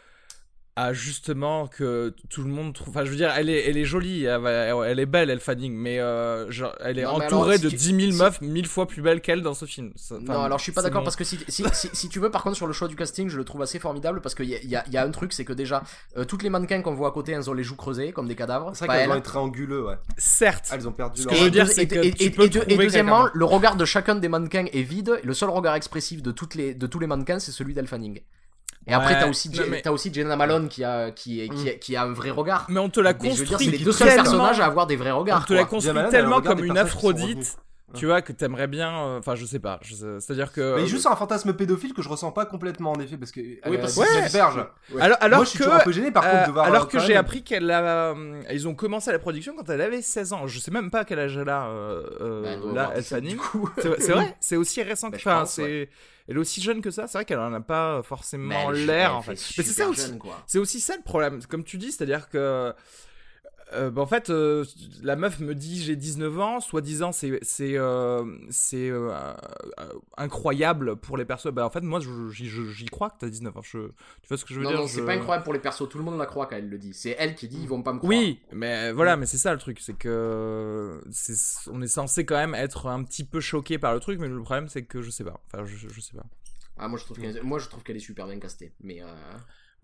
à 0.81 0.93
justement 0.93 1.67
que 1.67 2.13
tout 2.29 2.41
le 2.43 2.49
monde 2.49 2.73
trouve. 2.73 2.89
Enfin, 2.89 3.03
je 3.03 3.09
veux 3.09 3.15
dire, 3.17 3.31
elle 3.35 3.49
est, 3.49 3.67
elle 3.69 3.75
est 3.77 3.83
jolie, 3.85 4.23
elle, 4.23 4.99
est 4.99 5.05
belle, 5.05 5.29
elle 5.29 5.39
Fanning, 5.39 5.73
mais 5.75 5.99
euh, 5.99 6.49
genre, 6.51 6.73
elle 6.79 6.99
est 6.99 7.03
Non, 7.03 7.15
entourée 7.21 7.55
alors, 7.55 7.63
de 7.63 7.69
si 7.69 7.75
10 7.75 7.89
tu- 7.89 7.99
000 7.99 8.11
si- 8.13 8.17
meufs 8.17 8.41
mille 8.41 8.67
fois 8.67 8.87
plus 8.87 9.01
belles 9.01 9.19
qu'elle 9.21 9.41
dans 9.41 9.53
ce 9.53 9.65
film. 9.65 9.91
Enfin, 9.99 10.19
non, 10.21 10.41
alors 10.43 10.57
je 10.57 10.63
suis 10.63 10.71
pas 10.71 10.81
d'accord 10.81 11.01
mon- 11.01 11.05
parce 11.05 11.15
que 11.15 11.23
si, 11.25 11.37
si, 11.47 11.63
si, 11.73 11.89
si 11.91 12.07
tu 12.09 12.19
veux, 12.19 12.31
par 12.31 12.43
contre, 12.43 12.55
sur 12.55 12.65
le 12.67 12.73
choix 12.73 12.87
du 12.87 12.95
casting, 12.95 13.27
je 13.29 13.37
le 13.37 13.43
trouve 13.43 13.61
assez 13.61 13.77
formidable 13.79 14.21
parce 14.21 14.35
qu'il 14.35 14.45
y 14.49 14.55
a, 14.55 14.59
il 14.63 14.69
y, 14.69 14.75
a, 14.75 14.83
il 14.87 14.93
y 14.93 14.97
a 14.97 15.03
un 15.03 15.11
truc, 15.11 15.33
c'est 15.33 15.43
que 15.45 15.53
déjà, 15.53 15.83
euh, 16.17 16.23
toutes 16.23 16.43
les 16.43 16.49
mannequins 16.49 16.81
qu'on 16.81 16.93
voit 16.95 17.09
à 17.09 17.11
côté, 17.11 17.33
elles 17.33 17.49
ont 17.49 17.53
les 17.53 17.63
joues 17.63 17.75
creusées 17.75 18.11
comme 18.13 18.27
des 18.27 18.35
cadavres. 18.35 18.71
C'est 18.73 18.85
vrai 18.85 18.97
qu'elles 18.99 19.05
elle. 19.09 19.11
ont 19.11 19.19
été 19.19 19.35
anguleux, 19.37 19.85
ouais. 19.85 19.95
Certes. 20.17 20.69
Elles 20.71 20.87
ont 20.87 20.91
perdu 20.93 21.21
Ce 21.21 21.25
leur. 21.27 21.33
que 21.33 21.39
je 21.39 21.43
veux 21.43 21.51
dire, 21.51 21.65
deux- 21.65 21.71
c'est 21.73 21.87
que 21.87 21.95
et, 21.95 22.11
tu 22.13 22.23
et- 22.23 22.29
peux 22.29 22.43
et 22.43 22.49
deux- 22.49 22.59
et 22.59 22.67
trouver 22.67 22.85
deuxièmement, 22.85 23.27
le 23.33 23.45
regard 23.45 23.75
de 23.75 23.85
chacun 23.85 24.15
des 24.15 24.29
mannequins 24.29 24.65
est 24.71 24.81
vide. 24.81 25.19
Le 25.23 25.33
seul 25.33 25.49
regard 25.49 25.75
expressif 25.75 26.21
de, 26.21 26.31
toutes 26.31 26.55
les, 26.55 26.73
de 26.73 26.87
tous 26.87 26.99
les 26.99 27.07
mannequins, 27.07 27.39
c'est 27.39 27.51
celui 27.51 27.73
d'Elle 27.73 27.87
Fanning. 27.87 28.21
Et 28.89 28.93
après, 28.93 29.13
Ouais, 29.13 29.19
t'as 29.19 29.29
aussi, 29.29 29.51
mais- 29.69 29.81
t'as 29.81 29.91
aussi 29.91 30.13
Jenna 30.13 30.35
Malone 30.35 30.67
qui 30.69 30.83
a, 30.83 31.11
qui, 31.11 31.47
qui, 31.49 31.69
a- 31.69 31.73
qui 31.75 31.95
a 31.95 32.03
un 32.03 32.13
vrai 32.13 32.29
regard. 32.31 32.65
Mais 32.69 32.79
on 32.79 32.89
te 32.89 32.99
la 32.99 33.13
Mais 33.13 33.19
je 33.31 33.35
veux 33.35 33.45
dire, 33.45 33.47
construit 33.49 33.65
c'est 33.71 33.77
les 33.77 33.83
deux 33.83 33.91
seuls 33.91 34.07
tellement- 34.07 34.23
personnages 34.23 34.59
à 34.59 34.65
avoir 34.65 34.87
des 34.87 34.95
vrais 34.95 35.11
On 35.11 35.19
regards. 35.19 35.45
te 35.45 35.53
la 35.53 35.65
construit 35.65 35.93
Malone, 35.93 36.11
tellement 36.11 36.41
comme 36.41 36.63
une 36.63 36.77
Aphrodite, 36.77 37.57
tu 37.95 38.05
vois, 38.05 38.21
que 38.21 38.31
t'aimerais 38.31 38.67
bien. 38.67 38.91
euh, 39.05 39.17
Enfin, 39.19 39.33
je 39.35 39.45
sais 39.45 39.57
pas. 39.59 39.79
je 39.81 39.95
sais- 39.95 40.19
C'est-à-dire 40.19 40.51
que. 40.51 40.75
Mais 40.75 40.85
juste 40.85 41.07
un 41.07 41.15
fantasme 41.15 41.53
pédophile 41.53 41.93
que 41.93 42.01
je 42.03 42.09
ressens 42.09 42.31
pas 42.31 42.45
complètement 42.45 42.91
en 42.91 42.99
effet 42.99 43.17
parce 43.17 43.31
que 43.31 43.39
Oui, 43.41 43.59
elle 43.63 43.79
parce 43.79 43.97
a 43.97 44.03
que- 44.05 44.09
19 44.15 44.31
berges. 44.33 44.65
Ouais. 44.93 45.01
Alors, 45.01 45.17
alors 45.21 45.37
Moi 45.37 45.45
je 45.45 45.49
suis 45.49 45.57
que. 45.59 45.63
toujours 45.63 45.79
un 45.79 45.83
peu 45.83 45.91
gêné 45.91 46.11
par 46.11 46.23
contre 46.23 46.43
Euh, 46.43 46.47
de 46.47 46.51
voir 46.51 46.65
alors 46.67 46.83
euh, 46.83 46.85
que 46.87 46.99
j'ai 46.99 47.15
appris 47.15 47.41
qu'elle 47.43 47.69
a, 47.71 47.81
euh, 48.13 48.41
ils 48.51 48.67
ont 48.67 48.75
commencé 48.75 49.11
la 49.11 49.17
production 49.19 49.53
quand 49.57 49.67
elle 49.71 49.81
avait 49.81 50.01
16 50.03 50.33
ans. 50.33 50.45
Je 50.45 50.59
sais 50.59 50.69
même 50.71 50.91
pas 50.91 50.99
à 50.99 51.03
quel 51.05 51.17
âge 51.19 51.35
elle 51.35 51.49
a. 51.49 51.65
euh, 51.67 52.03
euh, 52.21 52.57
Bah, 52.73 52.73
là, 52.75 52.91
Elle 52.93 53.01
17, 53.01 53.17
Fanning. 53.19 53.31
du 53.31 53.37
coup. 53.37 53.69
C'est 53.79 54.01
c'est 54.01 54.11
vrai, 54.11 54.35
c'est 54.39 54.55
aussi 54.57 54.83
récent 54.83 55.07
que. 55.09 55.13
Bah, 55.13 55.21
Enfin, 55.25 55.39
pense, 55.41 55.53
c'est. 55.53 55.89
Elle 56.29 56.37
est 56.37 56.39
aussi 56.39 56.61
jeune 56.61 56.81
que 56.81 56.91
ça. 56.91 57.07
C'est 57.07 57.17
vrai 57.17 57.25
qu'elle 57.25 57.39
en 57.39 57.53
a 57.53 57.59
pas 57.59 58.03
forcément 58.03 58.69
l'air 58.69 59.15
en 59.15 59.21
fait. 59.21 59.35
fait 59.35 59.55
Mais 59.57 59.63
c'est 59.63 59.73
ça 59.73 59.89
aussi. 59.89 60.13
C'est 60.45 60.59
aussi 60.59 60.79
ça 60.79 60.95
le 60.95 61.01
problème, 61.01 61.41
comme 61.49 61.63
tu 61.63 61.77
dis, 61.77 61.91
c'est-à-dire 61.91 62.29
que. 62.29 62.73
Euh, 63.73 63.89
bah, 63.91 64.01
en 64.01 64.05
fait, 64.07 64.29
euh, 64.29 64.65
la 65.01 65.15
meuf 65.15 65.39
me 65.39 65.53
dit 65.55 65.81
j'ai 65.83 65.95
19 65.95 66.39
ans, 66.39 66.59
soi-disant 66.59 67.11
c'est 67.11 67.39
c'est 67.43 67.77
euh, 67.77 68.23
c'est 68.49 68.91
incroyable 70.17 70.95
pour 70.95 71.17
les 71.17 71.25
personnes. 71.25 71.53
Bah 71.53 71.65
en 71.65 71.69
fait 71.69 71.81
moi 71.81 71.99
j'y 72.31 72.85
crois 72.87 73.09
que 73.09 73.15
t'as 73.19 73.29
19 73.29 73.55
ans. 73.57 73.61
Je, 73.61 73.79
tu 73.79 74.27
vois 74.27 74.37
ce 74.37 74.45
que 74.45 74.53
je 74.53 74.59
veux 74.59 74.65
Non, 74.65 74.71
dire? 74.71 74.79
non, 74.81 74.87
c'est 74.87 75.01
je- 75.01 75.05
pas 75.05 75.13
incroyable 75.13 75.43
pour 75.43 75.53
les 75.53 75.59
persos. 75.59 75.87
Tout 75.89 75.97
le 75.97 76.03
monde 76.03 76.17
la 76.17 76.25
croit 76.25 76.47
quand 76.47 76.55
elle 76.55 76.69
le 76.69 76.77
dit. 76.77 76.93
C'est 76.93 77.15
elle 77.17 77.35
qui 77.35 77.47
dit 77.47 77.59
ils 77.61 77.67
vont 77.67 77.81
pas 77.81 77.93
me 77.93 77.99
croire. 77.99 78.11
Oui, 78.11 78.39
mais 78.53 78.91
voilà, 78.91 79.17
mais 79.17 79.25
c'est 79.25 79.37
ça 79.37 79.51
le 79.53 79.59
truc, 79.59 79.79
c'est 79.79 79.93
que 79.93 81.01
c'est 81.11 81.33
on 81.71 81.81
est 81.81 81.87
censé 81.87 82.25
quand 82.25 82.37
même 82.37 82.55
être 82.55 82.87
un 82.87 83.03
petit 83.03 83.23
peu 83.23 83.39
choqué 83.39 83.77
par 83.77 83.93
le 83.93 83.99
truc, 83.99 84.19
mais 84.19 84.27
le 84.27 84.41
problème 84.41 84.67
c'est 84.67 84.83
que 84.83 85.01
je 85.01 85.09
sais 85.09 85.23
pas. 85.23 85.39
Enfin 85.47 85.65
je, 85.65 85.75
je 85.89 86.01
sais 86.01 86.15
pas. 86.15 86.25
Ah, 86.77 86.87
moi 86.87 86.97
je 86.97 87.03
trouve 87.03 87.19
qu'elle 87.19 87.43
moi, 87.43 87.59
je 87.59 87.67
trouve 87.67 87.83
qu'elle 87.83 87.97
est 87.97 87.99
super 87.99 88.25
bien 88.27 88.39
castée. 88.39 88.71
Mais. 88.81 89.01
euh, 89.01 89.07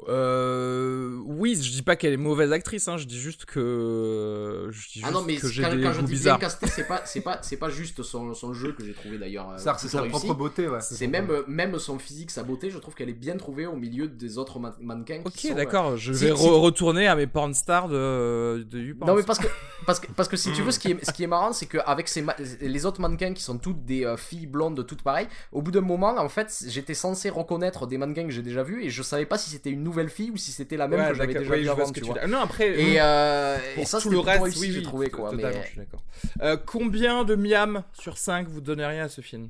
Euh, 0.10 1.18
oui, 1.26 1.56
je 1.62 1.72
dis 1.72 1.82
pas 1.82 1.96
qu'elle 1.96 2.14
est 2.14 2.18
mauvaise 2.18 2.52
actrice, 2.52 2.88
hein, 2.88 2.98
je 2.98 3.06
dis 3.06 3.20
juste 3.20 3.46
que 3.46 4.68
je 4.72 4.90
dis 4.92 5.02
Ah 5.04 5.12
non, 5.12 5.20
juste 5.20 5.28
mais 5.28 5.36
que 5.38 5.48
j'ai 5.48 5.64
quand, 5.64 5.76
des 5.76 5.82
quand 5.84 5.94
je 5.94 6.02
dis 6.02 6.20
bien 6.22 6.38
castée, 6.38 6.68
c'est 6.68 6.88
pas, 6.88 7.02
c'est 7.06 7.22
pas, 7.22 7.40
c'est 7.42 7.58
pas 7.58 7.70
juste 7.70 8.04
son, 8.04 8.34
son 8.34 8.54
jeu 8.54 8.74
que 8.74 8.84
j'ai 8.84 8.94
trouvé 8.94 9.18
d'ailleurs. 9.18 9.50
euh, 9.52 9.56
que 9.56 9.80
c'est 9.80 9.88
sa 9.88 10.02
réussi. 10.02 10.20
propre 10.20 10.34
beauté 10.36 10.68
ouais. 10.68 10.80
C'est 10.82 11.08
même, 11.08 11.32
même 11.48 11.80
son 11.80 11.98
physique, 12.00 12.32
sa 12.32 12.44
beauté, 12.44 12.70
je 12.70 12.78
trouve 12.78 12.94
qu'elle 12.94 13.10
est 13.10 13.14
bien 13.14 13.38
trouvée 13.38 13.66
au 13.68 13.76
milieu 13.76 14.08
des 14.08 14.38
autres 14.38 14.60
man- 14.60 14.74
mannequins. 14.82 15.22
qui 15.34 15.48
Ok, 15.48 15.54
euh, 15.54 15.56
d'accord, 15.56 15.98
je 15.98 16.14
si- 16.14 16.26
vais 16.26 16.36
si- 16.36 16.44
re- 16.44 16.60
retourner 16.60 17.08
à 17.08 17.16
mes 17.16 17.28
porn 17.28 17.54
stars 17.54 17.88
de, 17.90 18.66
de 18.70 18.80
YouPorn. 18.80 19.10
Non 19.12 19.16
mais 19.18 19.24
parce 19.24 19.40
que 19.40 19.48
parce 19.86 20.00
que 20.00 20.08
parce 20.12 20.28
que 20.30 20.38
si 20.38 20.52
tu 20.52 20.62
veux 20.62 20.72
ce 20.72 20.80
qui 20.80 20.92
est 20.92 21.06
ce 21.06 21.12
qui 21.12 21.24
est 21.24 21.28
marrant 21.28 21.54
c'est 21.54 21.68
que 21.68 21.78
avec 21.86 22.08
ces 22.08 22.22
ma- 22.22 22.36
les 22.62 22.86
autres 22.86 23.02
mannequins 23.02 23.34
qui 23.34 23.44
sont 23.44 23.58
toutes 23.58 23.86
des 23.86 24.04
euh, 24.06 24.18
filles 24.18 24.48
blondes 24.48 24.86
toutes 24.88 25.04
pareilles 25.04 25.28
au 25.52 25.62
bout 25.62 25.72
d'un 25.72 25.82
moment 25.82 26.16
en 26.18 26.30
fait 26.30 26.64
j'étais 26.68 26.94
censé 26.96 27.30
reconnaître 27.30 27.86
des 27.88 27.98
mannequins 27.98 28.24
que 28.26 28.32
j'ai 28.32 28.42
déjà 28.42 28.64
vus 28.64 28.84
et 28.84 28.90
je 28.90 29.04
savais 29.04 29.26
pas 29.26 29.38
si 29.38 29.50
c'était 29.50 29.70
une 29.70 29.85
nouvelle 29.86 30.10
fille 30.10 30.32
ou 30.32 30.38
si 30.38 30.52
c'était 30.52 30.76
la 30.76 30.88
même 30.90 31.00
Ouais, 31.00 31.08
que 31.12 31.14
j'avais 31.16 31.34
déjà 31.36 31.54
oui, 31.54 31.64
vois 31.64 31.72
avant 31.74 31.92
tu 31.92 32.02
tu 32.02 32.06
vois 32.08 32.16
dire. 32.20 32.28
Non, 32.28 32.40
après, 32.42 32.70
et, 32.78 32.96
euh, 33.00 33.58
pour 33.76 33.84
et 33.84 33.86
ça 33.86 34.00
tout 34.02 34.10
le 34.10 34.20
reste, 34.20 34.44
réussi 34.44 34.60
oui, 34.60 34.72
j'ai 34.74 34.84
trouvé 34.84 35.10
quoi 35.10 35.30
mais 35.32 35.38
totalement, 35.44 35.62
je 35.64 35.68
suis 35.70 35.78
d'accord. 35.78 36.04
Euh, 36.42 36.58
combien 36.66 37.24
de 37.24 37.36
miam 37.36 37.84
sur 37.94 38.18
5 38.18 38.48
vous 38.50 38.60
donneriez 38.62 39.00
à 39.00 39.08
ce 39.08 39.22
film? 39.22 39.50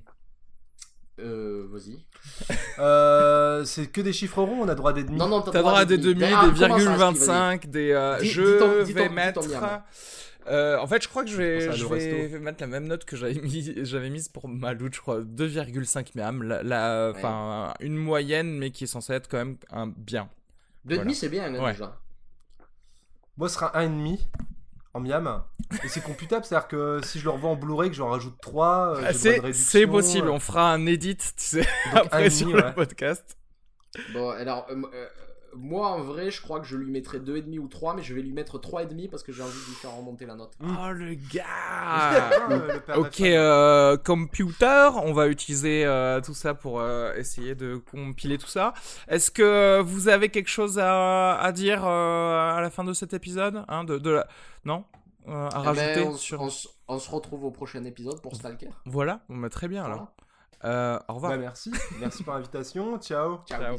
Euh, 1.20 1.66
vas-y 1.72 1.98
Euh, 2.80 3.64
c'est 3.64 3.88
que 3.88 4.02
des 4.02 4.12
chiffres 4.12 4.42
ronds, 4.44 4.64
on 4.64 4.68
a 4.68 4.76
droit 4.76 4.92
à 4.92 4.94
des 4.94 5.04
demi. 5.06 5.18
non 5.18 5.30
non 5.30 5.42
T'as 5.42 5.62
droit 5.62 5.80
à 5.80 5.86
des 5.86 5.98
demi, 5.98 6.20
des 6.20 6.26
Ah, 6.26 6.50
virgules 6.54 6.84
ça, 6.84 6.96
Steve, 6.96 6.98
vas-y 6.98 6.98
25, 7.18 7.70
des. 7.70 7.92
euh, 7.92 8.20
Dis- 8.20 8.28
je 8.30 8.42
dis 8.42 8.60
ton- 8.60 8.66
ton- 8.68 8.84
vais 8.94 9.08
dis 9.10 9.14
mettre. 9.16 9.40
Euh, 10.48 10.78
en 10.78 10.88
fait, 10.88 11.02
je 11.04 11.08
crois 11.08 11.24
que 11.24 11.30
je 11.30 11.38
vais, 11.38 11.72
Je 11.72 12.38
mettre 12.39 12.62
la 12.62 12.68
même 12.68 12.88
note 12.88 13.06
que 13.06 13.16
j'avais 13.16 13.34
mis, 13.36 13.74
j'avais 13.86 14.10
mise 14.10 14.28
pour 14.30 14.48
Malout, 14.48 14.89
je 14.93 15.00
crois, 15.02 15.22
2,5 15.22 16.12
miam, 16.16 16.43
la, 16.43 16.64
la- 16.64 17.12
Ouais. 17.12 17.18
enfin 17.18 17.74
une 17.80 17.96
moyenne, 17.98 18.58
mais 18.58 18.72
qui 18.72 18.84
est 18.86 18.88
censée 18.88 19.14
être 19.14 19.28
quand 19.30 19.38
même 19.38 19.58
un 19.72 19.88
bien. 19.88 20.30
deux 20.86 20.96
Voilà. 20.96 21.04
demi 21.06 21.16
c'est 21.16 21.30
bien 21.30 21.54
Ouais. 21.62 21.72
déjà 21.74 21.98
Moi, 23.38 23.50
ce 23.50 23.56
sera 23.56 23.78
un 23.78 23.82
et 23.84 23.88
demi 23.89 24.26
en 24.93 25.00
miam. 25.02 25.43
Et 25.84 25.88
c'est 25.89 26.02
computable, 26.02 26.46
c'est-à-dire 26.46 26.68
que 26.70 27.02
si 27.04 27.20
je 27.20 27.26
le 27.26 27.32
revends 27.32 27.52
en 27.52 27.56
Blu-ray, 27.56 27.89
que 27.89 27.96
j'en 27.96 28.10
rajoute 28.10 28.36
3, 28.41 29.00
Ah, 29.04 29.14
c'est, 29.14 29.52
c'est 29.54 29.88
possible, 29.88 30.30
on 30.30 30.39
fera 30.39 30.72
un 30.72 30.86
edit, 30.86 31.18
tu 31.18 31.24
sais, 31.36 31.68
après 31.93 32.30
sur 32.30 32.50
le 32.56 32.74
podcast. 32.74 33.38
bon 34.14 34.30
alors 34.30 34.68
euh, 34.70 34.76
euh, 34.93 35.08
moi 35.58 35.88
en 35.89 36.01
vrai 36.01 36.32
je 36.32 36.41
crois 36.41 36.60
que 36.60 36.66
je 36.66 36.76
lui 36.78 36.91
mettrais 36.91 37.20
deux 37.20 37.38
et 37.38 37.41
demi 37.41 37.60
ou 37.60 37.68
3 37.68 37.95
mais 37.95 38.01
je 38.03 38.14
vais 38.14 38.22
lui 38.22 38.34
mettre 38.34 38.58
trois 38.60 38.84
et 38.84 38.86
demi 38.86 39.08
parce 39.08 39.24
que 39.24 39.32
j'ai 39.32 39.41
envie 39.43 39.51
de 39.51 39.66
lui 39.70 39.76
faire 39.76 39.95
remonter 39.95 40.26
la 40.26 40.36
note 40.36 40.53
Oh 40.62 40.91
le 40.91 41.14
gars 41.16 41.43
Ah, 41.47 42.20
père 42.86 42.99
Ok, 42.99 43.22
euh, 43.22 43.97
computer, 43.97 44.89
on 45.03 45.14
va 45.14 45.28
utiliser 45.28 45.86
euh, 45.86 46.22
tout 46.22 46.34
ça 46.34 46.53
pour 46.53 46.80
euh, 46.80 47.14
essayer 47.16 47.56
de 47.56 47.78
compiler 47.78 48.38
tout 48.38 48.47
ça. 48.47 48.74
Est-ce 49.08 49.32
que 49.32 49.82
vous 49.82 50.08
avez 50.08 50.30
quelque 50.30 50.49
chose 50.49 50.80
à, 50.80 51.36
à 51.39 51.51
dire 51.51 51.86
euh, 51.86 52.56
à 52.56 52.62
la 52.62 52.70
fin 52.70 52.84
de 52.84 52.93
cet 52.93 53.14
épisode 53.14 53.64
hein, 53.68 53.84
de, 53.84 53.97
de 53.97 54.10
la... 54.12 54.28
Non? 54.66 54.84
Euh, 55.28 55.47
À 55.49 55.49
Eh 55.49 55.53
ben, 55.53 55.62
rajouter 55.64 56.01
on, 56.08 56.14
sur... 56.16 56.41
on 56.41 56.49
se- 56.49 56.68
on 56.88 56.99
se 56.99 57.10
retrouve 57.10 57.45
au 57.45 57.51
prochain 57.51 57.84
épisode 57.84 58.22
pour 58.22 58.36
Stalker. 58.36 58.70
Voilà, 58.86 59.22
bon, 59.28 59.38
bah, 59.38 59.49
très 59.49 59.68
bien 59.68 59.84
alors. 59.86 60.12
Voilà. 60.62 60.76
Euh, 60.76 60.99
au 61.10 61.14
revoir. 61.16 61.32
Bah, 61.32 61.38
merci. 61.38 61.72
Merci 61.99 62.24
pour 62.24 62.34
l'invitation. 62.34 62.97
Ciao. 62.99 63.39
Ciao. 63.47 63.76